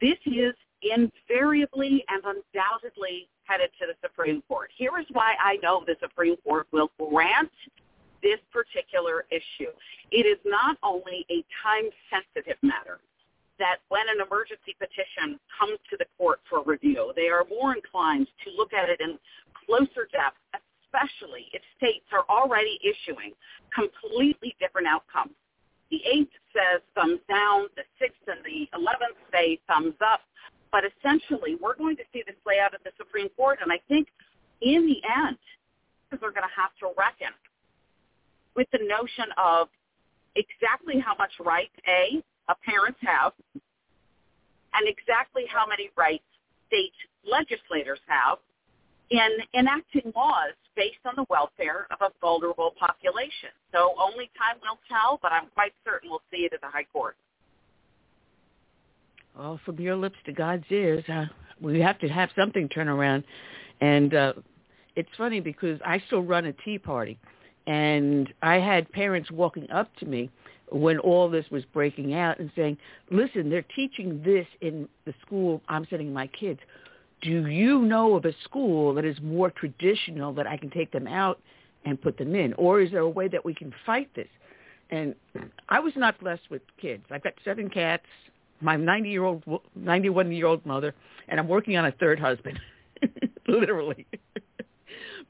This 0.00 0.18
is 0.24 0.54
invariably 0.82 2.04
and 2.06 2.22
undoubtedly 2.22 3.26
headed 3.42 3.70
to 3.80 3.86
the 3.90 3.94
Supreme 4.06 4.40
Court. 4.46 4.70
Here 4.76 4.98
is 5.00 5.06
why 5.12 5.34
I 5.42 5.58
know 5.62 5.82
the 5.84 5.96
Supreme 6.00 6.36
Court 6.46 6.68
will 6.70 6.90
grant 6.98 7.50
this 8.22 8.38
particular 8.52 9.26
issue. 9.30 9.70
It 10.10 10.26
is 10.26 10.38
not 10.44 10.78
only 10.82 11.26
a 11.30 11.44
time-sensitive 11.62 12.56
matter 12.62 13.00
that 13.58 13.78
when 13.88 14.08
an 14.08 14.24
emergency 14.24 14.74
petition 14.78 15.38
comes 15.58 15.78
to 15.90 15.96
the 15.98 16.06
court 16.16 16.40
for 16.48 16.62
review, 16.64 17.12
they 17.14 17.28
are 17.28 17.44
more 17.50 17.74
inclined 17.74 18.26
to 18.44 18.50
look 18.56 18.72
at 18.72 18.88
it 18.88 19.00
in 19.00 19.18
closer 19.66 20.08
depth, 20.10 20.38
especially 20.86 21.46
if 21.52 21.62
states 21.76 22.06
are 22.12 22.24
already 22.28 22.78
issuing 22.82 23.32
completely 23.74 24.56
different 24.58 24.86
outcomes. 24.86 25.34
The 25.90 26.00
8th 26.08 26.36
says 26.56 26.80
thumbs 26.94 27.20
down, 27.28 27.68
the 27.76 27.84
6th 28.00 28.24
and 28.26 28.40
the 28.42 28.66
11th 28.74 29.18
say 29.30 29.60
thumbs 29.68 29.94
up, 30.00 30.22
but 30.72 30.84
essentially 30.88 31.56
we're 31.60 31.76
going 31.76 31.96
to 31.96 32.04
see 32.12 32.22
this 32.26 32.36
play 32.42 32.58
out 32.58 32.72
at 32.74 32.82
the 32.82 32.90
Supreme 32.96 33.28
Court, 33.36 33.58
and 33.62 33.70
I 33.70 33.78
think 33.88 34.08
in 34.62 34.86
the 34.86 35.00
end, 35.04 35.36
we're 36.12 36.32
going 36.32 36.48
to 36.48 36.56
have 36.56 36.72
to 36.80 36.92
reckon 36.96 37.32
with 38.56 38.68
the 38.72 38.78
notion 38.78 39.26
of 39.36 39.68
exactly 40.36 40.98
how 40.98 41.14
much 41.16 41.32
rights, 41.40 41.74
A, 41.88 42.22
a 42.48 42.54
parents 42.64 42.98
have, 43.02 43.32
and 44.74 44.88
exactly 44.88 45.44
how 45.52 45.66
many 45.66 45.90
rights 45.96 46.24
state 46.66 46.92
legislators 47.24 48.00
have 48.06 48.38
in 49.10 49.28
enacting 49.54 50.10
laws 50.16 50.56
based 50.74 51.04
on 51.04 51.12
the 51.16 51.26
welfare 51.28 51.86
of 51.90 51.98
a 52.00 52.10
vulnerable 52.20 52.72
population. 52.78 53.50
So 53.72 53.94
only 54.00 54.30
time 54.38 54.56
will 54.62 54.78
tell, 54.88 55.18
but 55.20 55.32
I'm 55.32 55.48
quite 55.54 55.72
certain 55.84 56.08
we'll 56.10 56.22
see 56.30 56.38
it 56.38 56.52
at 56.54 56.62
the 56.62 56.68
High 56.68 56.86
Court. 56.92 57.16
Well, 59.36 59.60
from 59.64 59.78
your 59.78 59.96
lips 59.96 60.16
to 60.26 60.32
God's 60.32 60.64
ears, 60.70 61.04
uh, 61.08 61.26
we 61.60 61.80
have 61.80 61.98
to 62.00 62.08
have 62.08 62.30
something 62.36 62.68
turn 62.68 62.88
around. 62.88 63.24
And 63.80 64.14
uh, 64.14 64.32
it's 64.96 65.08
funny 65.16 65.40
because 65.40 65.78
I 65.84 66.02
still 66.06 66.22
run 66.22 66.46
a 66.46 66.52
tea 66.52 66.78
party, 66.78 67.18
and 67.66 68.32
I 68.42 68.56
had 68.56 68.90
parents 68.92 69.30
walking 69.30 69.70
up 69.70 69.94
to 69.96 70.06
me 70.06 70.30
when 70.70 70.98
all 70.98 71.28
this 71.28 71.44
was 71.50 71.64
breaking 71.72 72.14
out 72.14 72.38
and 72.38 72.50
saying, 72.56 72.78
listen, 73.10 73.50
they're 73.50 73.64
teaching 73.76 74.22
this 74.24 74.46
in 74.60 74.88
the 75.04 75.14
school 75.24 75.60
I'm 75.68 75.86
sending 75.90 76.12
my 76.12 76.26
kids 76.28 76.60
do 77.22 77.46
you 77.46 77.82
know 77.82 78.16
of 78.16 78.24
a 78.24 78.34
school 78.44 78.94
that 78.94 79.04
is 79.04 79.16
more 79.22 79.50
traditional 79.50 80.32
that 80.34 80.46
I 80.46 80.56
can 80.56 80.70
take 80.70 80.90
them 80.90 81.06
out 81.06 81.40
and 81.84 82.00
put 82.00 82.18
them 82.18 82.34
in? 82.34 82.52
Or 82.54 82.80
is 82.80 82.90
there 82.90 83.00
a 83.00 83.08
way 83.08 83.28
that 83.28 83.44
we 83.44 83.54
can 83.54 83.72
fight 83.86 84.10
this? 84.14 84.28
And 84.90 85.14
I 85.68 85.80
was 85.80 85.94
not 85.96 86.20
blessed 86.20 86.50
with 86.50 86.62
kids. 86.80 87.04
I've 87.10 87.22
got 87.22 87.34
seven 87.44 87.70
cats, 87.70 88.04
my 88.60 88.76
90-year-old, 88.76 89.44
91-year-old 89.78 90.66
mother, 90.66 90.94
and 91.28 91.40
I'm 91.40 91.48
working 91.48 91.76
on 91.76 91.86
a 91.86 91.92
third 91.92 92.20
husband, 92.20 92.60
literally. 93.48 94.06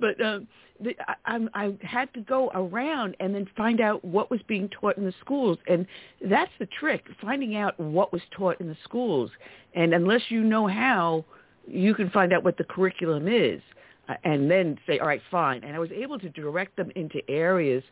But 0.03 0.21
um, 0.21 0.49
the, 0.81 0.95
I, 1.25 1.39
I 1.55 1.73
had 1.81 2.13
to 2.15 2.21
go 2.21 2.51
around 2.55 3.17
and 3.21 3.35
then 3.35 3.47
find 3.57 3.81
out 3.81 4.05
what 4.05 4.31
was 4.31 4.41
being 4.49 4.69
taught 4.69 4.99
in 4.99 5.05
the 5.05 5.15
schools, 5.21 5.57
and 5.69 5.87
that's 6.29 6.51
the 6.59 6.67
trick: 6.67 7.07
finding 7.23 7.57
out 7.57 7.79
what 7.81 8.13
was 8.13 8.21
taught 8.37 8.61
in 8.61 8.67
the 8.69 8.77
schools. 8.85 9.31
And 9.75 9.95
unless 9.95 10.23
you 10.29 10.43
know 10.43 10.67
how, 10.67 11.25
you 11.67 11.95
can 11.95 12.11
find 12.11 12.33
out 12.33 12.45
what 12.45 12.59
the 12.59 12.65
curriculum 12.65 13.29
is 13.29 13.63
uh, 14.09 14.15
and 14.25 14.51
then 14.51 14.79
say, 14.87 14.99
all 14.99 15.07
right, 15.07 15.23
fine. 15.31 15.63
And 15.65 15.75
I 15.75 15.79
was 15.79 15.91
able 15.93 16.19
to 16.19 16.29
direct 16.29 16.77
them 16.77 16.91
into 16.97 17.23
areas. 17.31 17.83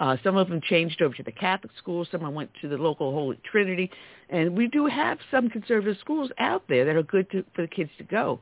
Uh, 0.00 0.16
some 0.22 0.36
of 0.36 0.48
them 0.48 0.60
changed 0.60 1.02
over 1.02 1.14
to 1.14 1.22
the 1.22 1.32
Catholic 1.32 1.72
schools. 1.76 2.08
Some 2.10 2.22
went 2.34 2.50
to 2.60 2.68
the 2.68 2.76
local 2.76 3.12
Holy 3.12 3.38
Trinity. 3.50 3.90
And 4.30 4.56
we 4.56 4.68
do 4.68 4.86
have 4.86 5.18
some 5.30 5.50
conservative 5.50 5.96
schools 6.00 6.30
out 6.38 6.62
there 6.68 6.84
that 6.84 6.96
are 6.96 7.02
good 7.02 7.30
to, 7.32 7.44
for 7.54 7.62
the 7.62 7.68
kids 7.68 7.90
to 7.98 8.04
go 8.04 8.40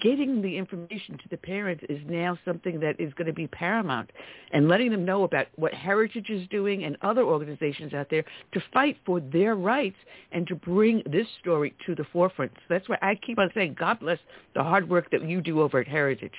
getting 0.00 0.42
the 0.42 0.56
information 0.56 1.18
to 1.18 1.28
the 1.30 1.36
parents 1.36 1.84
is 1.88 2.00
now 2.08 2.38
something 2.44 2.80
that 2.80 2.98
is 3.00 3.12
going 3.14 3.26
to 3.26 3.32
be 3.32 3.46
paramount 3.46 4.10
and 4.52 4.68
letting 4.68 4.90
them 4.90 5.04
know 5.04 5.24
about 5.24 5.46
what 5.56 5.72
Heritage 5.74 6.30
is 6.30 6.46
doing 6.48 6.84
and 6.84 6.96
other 7.02 7.22
organizations 7.22 7.94
out 7.94 8.08
there 8.10 8.24
to 8.52 8.62
fight 8.72 8.96
for 9.04 9.20
their 9.20 9.54
rights 9.54 9.96
and 10.32 10.46
to 10.46 10.54
bring 10.54 11.02
this 11.06 11.26
story 11.40 11.74
to 11.86 11.94
the 11.94 12.04
forefront. 12.12 12.52
So 12.54 12.62
that's 12.68 12.88
why 12.88 12.98
I 13.02 13.14
keep 13.14 13.38
on 13.38 13.50
saying 13.54 13.76
God 13.78 14.00
bless 14.00 14.18
the 14.54 14.62
hard 14.62 14.88
work 14.88 15.10
that 15.10 15.28
you 15.28 15.40
do 15.40 15.60
over 15.60 15.80
at 15.80 15.88
Heritage. 15.88 16.34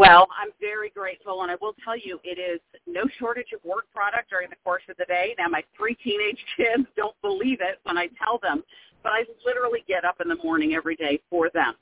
Well, 0.00 0.28
I'm 0.32 0.48
very 0.58 0.88
grateful, 0.88 1.42
and 1.42 1.50
I 1.50 1.56
will 1.60 1.74
tell 1.84 1.94
you, 1.94 2.18
it 2.24 2.38
is 2.40 2.58
no 2.86 3.02
shortage 3.18 3.52
of 3.54 3.62
work 3.62 3.84
product 3.94 4.30
during 4.30 4.48
the 4.48 4.56
course 4.64 4.82
of 4.88 4.96
the 4.96 5.04
day. 5.04 5.34
Now, 5.36 5.48
my 5.48 5.62
three 5.76 5.94
teenage 6.02 6.38
kids 6.56 6.88
don't 6.96 7.14
believe 7.20 7.58
it 7.60 7.80
when 7.82 7.98
I 7.98 8.08
tell 8.16 8.38
them, 8.42 8.62
but 9.02 9.12
I 9.12 9.24
literally 9.44 9.84
get 9.86 10.06
up 10.06 10.22
in 10.22 10.28
the 10.28 10.42
morning 10.42 10.72
every 10.72 10.96
day 10.96 11.20
for 11.28 11.50
them. 11.52 11.74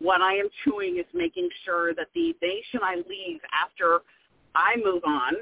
What 0.00 0.20
I 0.20 0.32
am 0.32 0.48
doing 0.64 0.98
is 0.98 1.04
making 1.14 1.48
sure 1.64 1.94
that 1.94 2.08
the 2.12 2.34
nation 2.42 2.80
I 2.82 3.04
leave 3.08 3.38
after 3.54 4.00
I 4.56 4.74
move 4.84 5.04
on 5.06 5.34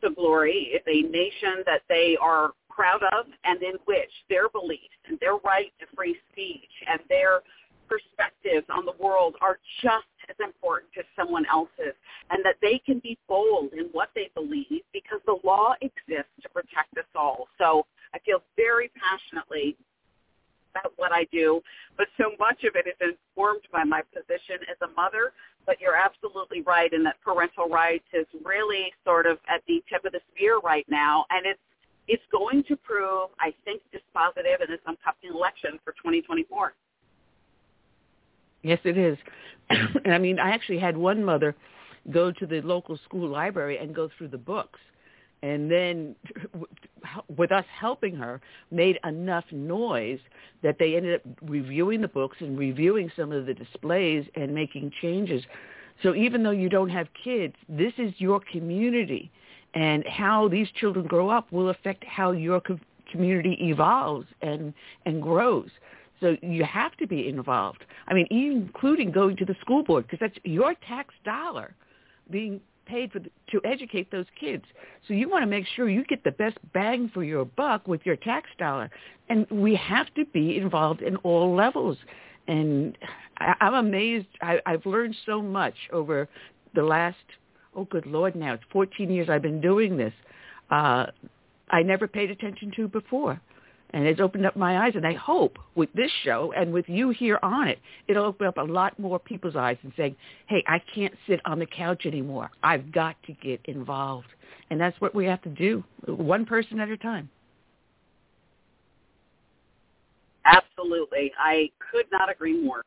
to 0.00 0.14
glory 0.14 0.72
is 0.72 0.80
a 0.86 1.02
nation 1.02 1.64
that 1.66 1.82
they 1.86 2.16
are 2.18 2.52
proud 2.70 3.02
of 3.12 3.26
and 3.44 3.62
in 3.62 3.74
which 3.84 4.10
their 4.30 4.48
beliefs 4.48 4.96
and 5.06 5.20
their 5.20 5.36
right 5.44 5.70
to 5.80 5.86
free 5.94 6.16
speech 6.32 6.70
and 6.90 7.00
their 7.10 7.42
perspectives 7.88 8.66
on 8.70 8.86
the 8.86 8.94
world 8.98 9.34
are 9.42 9.58
just 9.82 10.06
as 10.28 10.36
important 10.42 10.90
as 10.98 11.04
someone 11.16 11.44
else's 11.50 11.94
and 12.30 12.44
that 12.44 12.56
they 12.60 12.80
can 12.84 12.98
be 13.00 13.18
bold 13.28 13.72
in 13.72 13.86
what 13.92 14.10
they 14.14 14.30
believe 14.34 14.82
because 14.92 15.20
the 15.26 15.38
law 15.44 15.74
exists 15.80 16.32
to 16.42 16.48
protect 16.48 16.96
us 16.98 17.08
all. 17.14 17.48
So 17.58 17.86
I 18.14 18.18
feel 18.20 18.42
very 18.56 18.90
passionately 18.96 19.76
about 20.74 20.92
what 20.96 21.12
I 21.12 21.24
do, 21.32 21.60
but 21.96 22.08
so 22.18 22.32
much 22.38 22.64
of 22.64 22.76
it 22.76 22.86
is 22.86 23.16
informed 23.16 23.62
by 23.72 23.84
my 23.84 24.02
position 24.14 24.60
as 24.70 24.76
a 24.82 24.92
mother. 24.94 25.32
But 25.66 25.80
you're 25.80 25.96
absolutely 25.96 26.62
right 26.62 26.90
in 26.92 27.04
that 27.04 27.16
parental 27.22 27.68
rights 27.68 28.04
is 28.14 28.26
really 28.42 28.92
sort 29.04 29.26
of 29.26 29.38
at 29.48 29.60
the 29.68 29.82
tip 29.88 30.04
of 30.04 30.12
the 30.12 30.20
spear 30.32 30.58
right 30.60 30.86
now, 30.88 31.26
and 31.30 31.44
it's 31.44 31.60
it's 32.08 32.22
going 32.32 32.64
to 32.64 32.76
prove, 32.76 33.28
I 33.38 33.52
think, 33.66 33.82
dispositive 33.92 34.64
in 34.64 34.70
this 34.70 34.80
upcoming 34.88 35.36
election 35.36 35.78
for 35.84 35.92
2024. 35.92 36.72
Yes, 38.62 38.78
it 38.84 38.98
is. 38.98 39.18
and 39.70 40.12
I 40.12 40.18
mean, 40.18 40.38
I 40.38 40.50
actually 40.50 40.78
had 40.78 40.96
one 40.96 41.24
mother 41.24 41.54
go 42.10 42.32
to 42.32 42.46
the 42.46 42.60
local 42.62 42.98
school 43.04 43.28
library 43.28 43.78
and 43.78 43.94
go 43.94 44.08
through 44.16 44.28
the 44.28 44.38
books. 44.38 44.80
And 45.42 45.70
then 45.70 46.16
with 47.36 47.52
us 47.52 47.64
helping 47.78 48.16
her, 48.16 48.40
made 48.70 48.98
enough 49.04 49.44
noise 49.52 50.18
that 50.62 50.76
they 50.78 50.96
ended 50.96 51.20
up 51.20 51.22
reviewing 51.42 52.00
the 52.00 52.08
books 52.08 52.38
and 52.40 52.58
reviewing 52.58 53.10
some 53.14 53.30
of 53.30 53.46
the 53.46 53.54
displays 53.54 54.26
and 54.34 54.54
making 54.54 54.92
changes. 55.00 55.44
So 56.02 56.14
even 56.14 56.42
though 56.42 56.50
you 56.50 56.68
don't 56.68 56.88
have 56.88 57.08
kids, 57.22 57.54
this 57.68 57.92
is 57.98 58.12
your 58.18 58.40
community. 58.52 59.30
And 59.74 60.04
how 60.06 60.48
these 60.48 60.68
children 60.80 61.06
grow 61.06 61.28
up 61.28 61.52
will 61.52 61.68
affect 61.68 62.02
how 62.04 62.32
your 62.32 62.62
community 63.12 63.56
evolves 63.60 64.26
and, 64.40 64.72
and 65.04 65.22
grows. 65.22 65.68
So 66.20 66.36
you 66.42 66.64
have 66.64 66.96
to 66.96 67.06
be 67.06 67.28
involved. 67.28 67.84
I 68.08 68.14
mean, 68.14 68.26
including 68.30 69.12
going 69.12 69.36
to 69.36 69.44
the 69.44 69.54
school 69.60 69.82
board 69.82 70.06
because 70.06 70.18
that's 70.20 70.38
your 70.44 70.74
tax 70.86 71.14
dollar 71.24 71.74
being 72.30 72.60
paid 72.86 73.12
for 73.12 73.20
the, 73.20 73.30
to 73.50 73.60
educate 73.64 74.10
those 74.10 74.26
kids. 74.38 74.64
So 75.06 75.14
you 75.14 75.28
want 75.28 75.42
to 75.42 75.46
make 75.46 75.66
sure 75.76 75.88
you 75.88 76.04
get 76.04 76.24
the 76.24 76.32
best 76.32 76.56
bang 76.72 77.10
for 77.12 77.22
your 77.22 77.44
buck 77.44 77.86
with 77.86 78.00
your 78.04 78.16
tax 78.16 78.48
dollar. 78.58 78.90
And 79.28 79.46
we 79.50 79.76
have 79.76 80.12
to 80.14 80.24
be 80.26 80.56
involved 80.56 81.02
in 81.02 81.16
all 81.16 81.54
levels. 81.54 81.98
And 82.48 82.96
I, 83.38 83.54
I'm 83.60 83.74
amazed. 83.74 84.26
I, 84.40 84.58
I've 84.66 84.86
learned 84.86 85.14
so 85.26 85.42
much 85.42 85.74
over 85.92 86.28
the 86.74 86.82
last, 86.82 87.16
oh, 87.76 87.84
good 87.84 88.06
Lord, 88.06 88.34
now 88.34 88.54
it's 88.54 88.64
14 88.72 89.10
years 89.10 89.28
I've 89.28 89.42
been 89.42 89.60
doing 89.60 89.96
this. 89.96 90.14
Uh, 90.70 91.06
I 91.70 91.82
never 91.82 92.08
paid 92.08 92.30
attention 92.30 92.72
to 92.76 92.88
before 92.88 93.40
and 93.90 94.06
it's 94.06 94.20
opened 94.20 94.46
up 94.46 94.56
my 94.56 94.86
eyes. 94.86 94.92
And 94.94 95.06
I 95.06 95.14
hope 95.14 95.58
with 95.74 95.92
this 95.94 96.10
show 96.24 96.52
and 96.56 96.72
with 96.72 96.88
you 96.88 97.10
here 97.10 97.38
on 97.42 97.68
it, 97.68 97.78
it'll 98.06 98.24
open 98.24 98.46
up 98.46 98.58
a 98.58 98.62
lot 98.62 98.98
more 98.98 99.18
people's 99.18 99.56
eyes 99.56 99.78
and 99.82 99.92
saying, 99.96 100.16
hey, 100.46 100.62
I 100.66 100.80
can't 100.94 101.14
sit 101.26 101.40
on 101.44 101.58
the 101.58 101.66
couch 101.66 102.06
anymore. 102.06 102.50
I've 102.62 102.92
got 102.92 103.16
to 103.26 103.32
get 103.32 103.60
involved. 103.64 104.28
And 104.70 104.80
that's 104.80 105.00
what 105.00 105.14
we 105.14 105.24
have 105.26 105.42
to 105.42 105.48
do, 105.48 105.82
one 106.06 106.44
person 106.44 106.80
at 106.80 106.90
a 106.90 106.96
time. 106.96 107.30
Absolutely. 110.44 111.32
I 111.38 111.70
could 111.90 112.06
not 112.12 112.30
agree 112.30 112.62
more. 112.62 112.82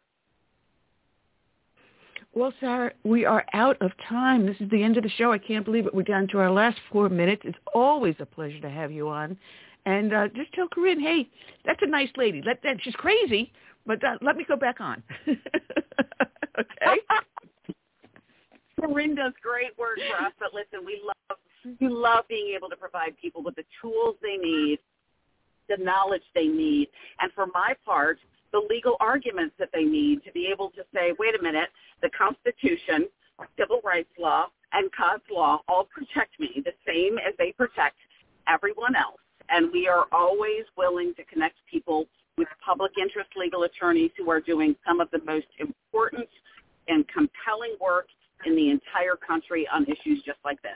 Well, 2.33 2.53
Sarah, 2.61 2.93
we 3.03 3.25
are 3.25 3.45
out 3.53 3.75
of 3.81 3.91
time. 4.07 4.45
This 4.45 4.55
is 4.61 4.69
the 4.69 4.81
end 4.81 4.95
of 4.95 5.03
the 5.03 5.09
show. 5.09 5.33
I 5.33 5.37
can't 5.37 5.65
believe 5.65 5.85
it. 5.85 5.93
We're 5.93 6.03
down 6.03 6.29
to 6.29 6.39
our 6.39 6.49
last 6.49 6.77
four 6.89 7.09
minutes. 7.09 7.41
It's 7.43 7.57
always 7.73 8.15
a 8.19 8.25
pleasure 8.25 8.59
to 8.61 8.69
have 8.69 8.89
you 8.91 9.09
on 9.09 9.37
and 9.85 10.13
uh, 10.13 10.27
just 10.35 10.53
tell 10.53 10.67
Corinne, 10.67 10.99
hey, 10.99 11.29
that's 11.65 11.81
a 11.81 11.87
nice 11.87 12.09
lady. 12.15 12.41
Let 12.45 12.61
that 12.63 12.77
she's 12.81 12.95
crazy, 12.95 13.51
but 13.85 14.03
uh, 14.03 14.17
let 14.21 14.35
me 14.35 14.45
go 14.47 14.55
back 14.55 14.79
on. 14.79 15.01
okay. 15.27 15.37
Corinne 18.79 19.15
does 19.15 19.33
great 19.41 19.77
work 19.77 19.97
for 19.97 20.25
us, 20.25 20.33
but 20.39 20.53
listen, 20.53 20.85
we 20.85 21.01
love 21.05 21.37
we 21.79 21.87
love 21.87 22.25
being 22.27 22.53
able 22.55 22.69
to 22.69 22.75
provide 22.75 23.15
people 23.21 23.43
with 23.43 23.55
the 23.55 23.63
tools 23.81 24.15
they 24.21 24.37
need, 24.37 24.79
the 25.69 25.77
knowledge 25.77 26.23
they 26.33 26.47
need, 26.47 26.87
and 27.19 27.31
for 27.33 27.45
my 27.53 27.75
part, 27.85 28.17
the 28.51 28.61
legal 28.69 28.97
arguments 28.99 29.55
that 29.59 29.69
they 29.73 29.83
need 29.83 30.23
to 30.23 30.31
be 30.31 30.49
able 30.51 30.71
to 30.71 30.83
say, 30.93 31.13
wait 31.19 31.39
a 31.39 31.41
minute, 31.41 31.69
the 32.01 32.09
Constitution, 32.09 33.07
civil 33.57 33.79
rights 33.83 34.09
law, 34.19 34.47
and 34.73 34.89
God's 34.97 35.23
law 35.31 35.61
all 35.67 35.85
protect 35.85 36.39
me 36.39 36.61
the 36.65 36.73
same 36.85 37.17
as 37.17 37.33
they 37.37 37.51
protect 37.51 37.95
everyone 38.47 38.95
else 38.95 39.20
and 39.51 39.71
we 39.71 39.87
are 39.87 40.05
always 40.11 40.63
willing 40.77 41.13
to 41.15 41.23
connect 41.25 41.55
people 41.69 42.05
with 42.37 42.47
public 42.65 42.93
interest 42.99 43.29
legal 43.35 43.63
attorneys 43.63 44.11
who 44.17 44.29
are 44.31 44.39
doing 44.39 44.75
some 44.87 44.99
of 44.99 45.09
the 45.11 45.19
most 45.25 45.47
important 45.59 46.27
and 46.87 47.05
compelling 47.07 47.75
work 47.79 48.07
in 48.45 48.55
the 48.55 48.69
entire 48.69 49.15
country 49.15 49.67
on 49.71 49.83
issues 49.83 50.23
just 50.25 50.39
like 50.43 50.61
this. 50.61 50.71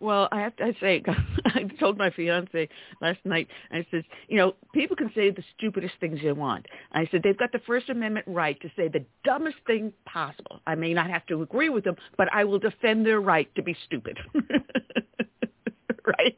Well, 0.00 0.28
I 0.32 0.40
have 0.40 0.54
to 0.56 0.74
say, 0.80 1.02
I 1.46 1.64
told 1.80 1.96
my 1.96 2.10
fiance 2.10 2.68
last 3.00 3.20
night. 3.24 3.48
I 3.70 3.86
said, 3.90 4.04
you 4.28 4.36
know, 4.36 4.54
people 4.74 4.96
can 4.96 5.10
say 5.14 5.30
the 5.30 5.42
stupidest 5.56 5.94
things 5.98 6.20
they 6.22 6.32
want. 6.32 6.66
I 6.92 7.08
said 7.10 7.22
they've 7.22 7.38
got 7.38 7.52
the 7.52 7.60
First 7.60 7.88
Amendment 7.88 8.26
right 8.28 8.60
to 8.60 8.68
say 8.76 8.88
the 8.88 9.04
dumbest 9.24 9.56
thing 9.66 9.92
possible. 10.04 10.60
I 10.66 10.74
may 10.74 10.92
not 10.92 11.08
have 11.08 11.24
to 11.26 11.42
agree 11.42 11.70
with 11.70 11.84
them, 11.84 11.96
but 12.18 12.28
I 12.32 12.44
will 12.44 12.58
defend 12.58 13.06
their 13.06 13.20
right 13.20 13.48
to 13.54 13.62
be 13.62 13.74
stupid. 13.86 14.18
right? 16.06 16.36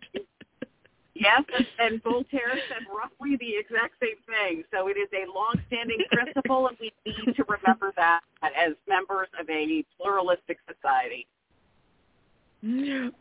Yes, 1.19 1.45
and 1.79 2.03
Voltaire 2.03 2.59
said 2.69 2.85
roughly 2.95 3.37
the 3.41 3.57
exact 3.59 3.95
same 4.03 4.17
thing. 4.27 4.65
So 4.73 4.89
it 4.89 4.99
is 4.99 5.09
a 5.15 5.31
long-standing 5.33 6.05
principle, 6.13 6.69
and 6.69 6.77
we 6.79 6.93
need 7.07 7.35
to 7.37 7.45
remember 7.49 7.93
that 7.97 8.21
as 8.43 8.75
members 8.87 9.29
of 9.41 9.49
a 9.49 9.85
pluralistic 9.99 10.59
society. 10.69 11.27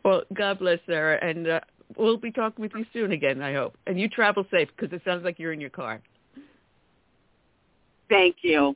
Well, 0.03 0.23
God 0.33 0.59
bless 0.59 0.79
Sarah, 0.85 1.19
and 1.25 1.47
uh, 1.47 1.59
we'll 1.97 2.17
be 2.17 2.31
talking 2.31 2.61
with 2.61 2.73
you 2.75 2.85
soon 2.91 3.13
again, 3.13 3.41
I 3.41 3.53
hope. 3.53 3.77
And 3.87 3.99
you 3.99 4.09
travel 4.09 4.45
safe 4.51 4.67
because 4.75 4.93
it 4.93 5.01
sounds 5.05 5.23
like 5.23 5.39
you're 5.39 5.53
in 5.53 5.61
your 5.61 5.69
car. 5.69 6.01
Thank 8.09 8.37
you. 8.41 8.75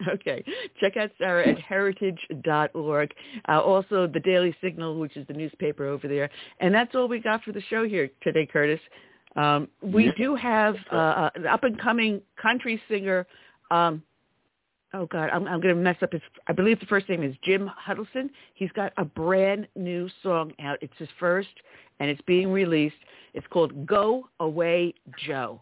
Okay. 0.08 0.44
Check 0.80 0.96
out 0.96 1.10
Sarah 1.18 1.48
at 1.48 1.58
heritage.org. 1.58 3.14
Uh, 3.48 3.60
also, 3.60 4.06
the 4.06 4.20
Daily 4.20 4.54
Signal, 4.62 4.98
which 4.98 5.16
is 5.16 5.26
the 5.26 5.32
newspaper 5.32 5.86
over 5.86 6.08
there. 6.08 6.30
And 6.60 6.74
that's 6.74 6.94
all 6.94 7.08
we 7.08 7.20
got 7.20 7.42
for 7.42 7.52
the 7.52 7.62
show 7.62 7.86
here 7.86 8.08
today, 8.22 8.46
Curtis. 8.46 8.80
Um, 9.36 9.68
we 9.82 10.06
yeah. 10.06 10.12
do 10.16 10.34
have 10.36 10.76
uh, 10.90 11.30
an 11.34 11.46
up-and-coming 11.46 12.22
country 12.40 12.80
singer. 12.88 13.26
Um, 13.70 14.02
oh, 14.94 15.06
God, 15.06 15.30
I'm, 15.30 15.46
I'm 15.46 15.60
going 15.60 15.74
to 15.74 15.80
mess 15.80 15.96
up 16.02 16.12
his, 16.12 16.22
I 16.46 16.52
believe 16.52 16.80
the 16.80 16.86
first 16.86 17.08
name 17.08 17.22
is 17.22 17.34
Jim 17.42 17.68
Huddleston. 17.76 18.30
He's 18.54 18.72
got 18.72 18.92
a 18.96 19.04
brand 19.04 19.68
new 19.76 20.08
song 20.22 20.52
out. 20.60 20.78
It's 20.80 20.94
his 20.98 21.08
first, 21.18 21.48
and 22.00 22.08
it's 22.08 22.22
being 22.22 22.50
released. 22.50 22.96
It's 23.34 23.46
called 23.48 23.86
Go 23.86 24.28
Away 24.40 24.94
Joe 25.26 25.60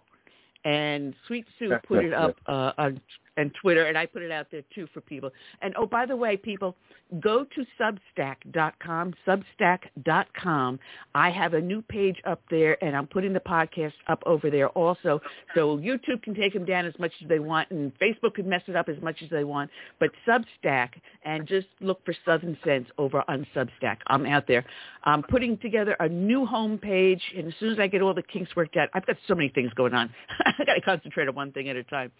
and 0.66 1.14
Sweet 1.28 1.46
Sue 1.58 1.72
put 1.86 2.04
it 2.04 2.12
up 2.12 2.36
uh, 2.46 2.72
on 2.76 3.00
and 3.36 3.52
Twitter, 3.60 3.84
and 3.84 3.96
I 3.96 4.06
put 4.06 4.22
it 4.22 4.30
out 4.30 4.46
there 4.50 4.62
too 4.74 4.88
for 4.92 5.00
people. 5.00 5.30
And 5.62 5.74
oh, 5.76 5.86
by 5.86 6.06
the 6.06 6.16
way, 6.16 6.36
people, 6.36 6.76
go 7.20 7.44
to 7.44 7.66
Substack.com, 7.80 9.14
Substack.com. 9.26 10.78
I 11.14 11.30
have 11.30 11.54
a 11.54 11.60
new 11.60 11.82
page 11.82 12.16
up 12.26 12.42
there, 12.50 12.82
and 12.82 12.96
I'm 12.96 13.06
putting 13.06 13.32
the 13.32 13.40
podcast 13.40 13.92
up 14.08 14.22
over 14.26 14.50
there 14.50 14.68
also. 14.70 15.20
So 15.54 15.78
YouTube 15.78 16.22
can 16.22 16.34
take 16.34 16.52
them 16.52 16.64
down 16.64 16.86
as 16.86 16.98
much 16.98 17.12
as 17.22 17.28
they 17.28 17.38
want, 17.38 17.70
and 17.70 17.92
Facebook 17.98 18.34
can 18.34 18.48
mess 18.48 18.62
it 18.66 18.76
up 18.76 18.88
as 18.88 19.00
much 19.02 19.22
as 19.22 19.30
they 19.30 19.44
want. 19.44 19.70
But 20.00 20.10
Substack, 20.26 20.90
and 21.24 21.46
just 21.46 21.68
look 21.80 22.04
for 22.04 22.14
Southern 22.24 22.56
Sense 22.64 22.88
over 22.98 23.22
on 23.28 23.46
Substack. 23.54 23.98
I'm 24.06 24.26
out 24.26 24.46
there. 24.46 24.64
I'm 25.04 25.22
putting 25.22 25.58
together 25.58 25.96
a 26.00 26.08
new 26.08 26.46
home 26.46 26.78
page, 26.78 27.22
and 27.36 27.48
as 27.48 27.54
soon 27.60 27.72
as 27.72 27.78
I 27.78 27.86
get 27.86 28.02
all 28.02 28.14
the 28.14 28.22
kinks 28.22 28.54
worked 28.56 28.76
out, 28.76 28.88
I've 28.94 29.06
got 29.06 29.16
so 29.28 29.34
many 29.34 29.48
things 29.50 29.72
going 29.74 29.94
on. 29.94 30.12
I 30.58 30.64
got 30.64 30.74
to 30.74 30.80
concentrate 30.80 31.28
on 31.28 31.34
one 31.34 31.52
thing 31.52 31.68
at 31.68 31.76
a 31.76 31.84
time 31.84 32.12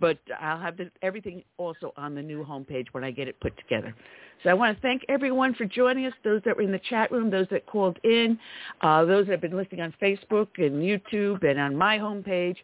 but 0.00 0.18
I'll 0.40 0.60
have 0.60 0.76
the, 0.76 0.90
everything 1.02 1.42
also 1.58 1.92
on 1.96 2.14
the 2.14 2.22
new 2.22 2.44
homepage 2.44 2.86
when 2.92 3.04
I 3.04 3.10
get 3.10 3.28
it 3.28 3.38
put 3.40 3.56
together. 3.56 3.94
So 4.42 4.50
I 4.50 4.54
want 4.54 4.76
to 4.76 4.82
thank 4.82 5.02
everyone 5.08 5.54
for 5.54 5.64
joining 5.64 6.06
us, 6.06 6.12
those 6.22 6.42
that 6.44 6.56
were 6.56 6.62
in 6.62 6.72
the 6.72 6.80
chat 6.90 7.10
room, 7.10 7.30
those 7.30 7.46
that 7.50 7.66
called 7.66 7.98
in, 8.04 8.38
uh, 8.82 9.04
those 9.04 9.26
that 9.26 9.32
have 9.32 9.40
been 9.40 9.56
listening 9.56 9.80
on 9.80 9.94
Facebook 10.00 10.48
and 10.58 10.82
YouTube 10.82 11.48
and 11.48 11.58
on 11.58 11.74
my 11.76 11.98
homepage. 11.98 12.56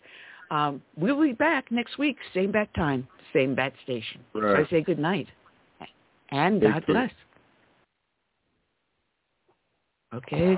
Um, 0.50 0.82
we'll 0.96 1.20
be 1.20 1.32
back 1.32 1.70
next 1.70 1.98
week, 1.98 2.18
same 2.34 2.52
bat 2.52 2.68
time, 2.74 3.08
same 3.32 3.54
bat 3.54 3.72
station. 3.84 4.20
Right. 4.34 4.56
So 4.56 4.76
I 4.76 4.78
say 4.78 4.82
good 4.82 4.98
night 4.98 5.28
and 6.32 6.60
God 6.60 6.84
bless. 6.86 7.10
Okay. 10.14 10.56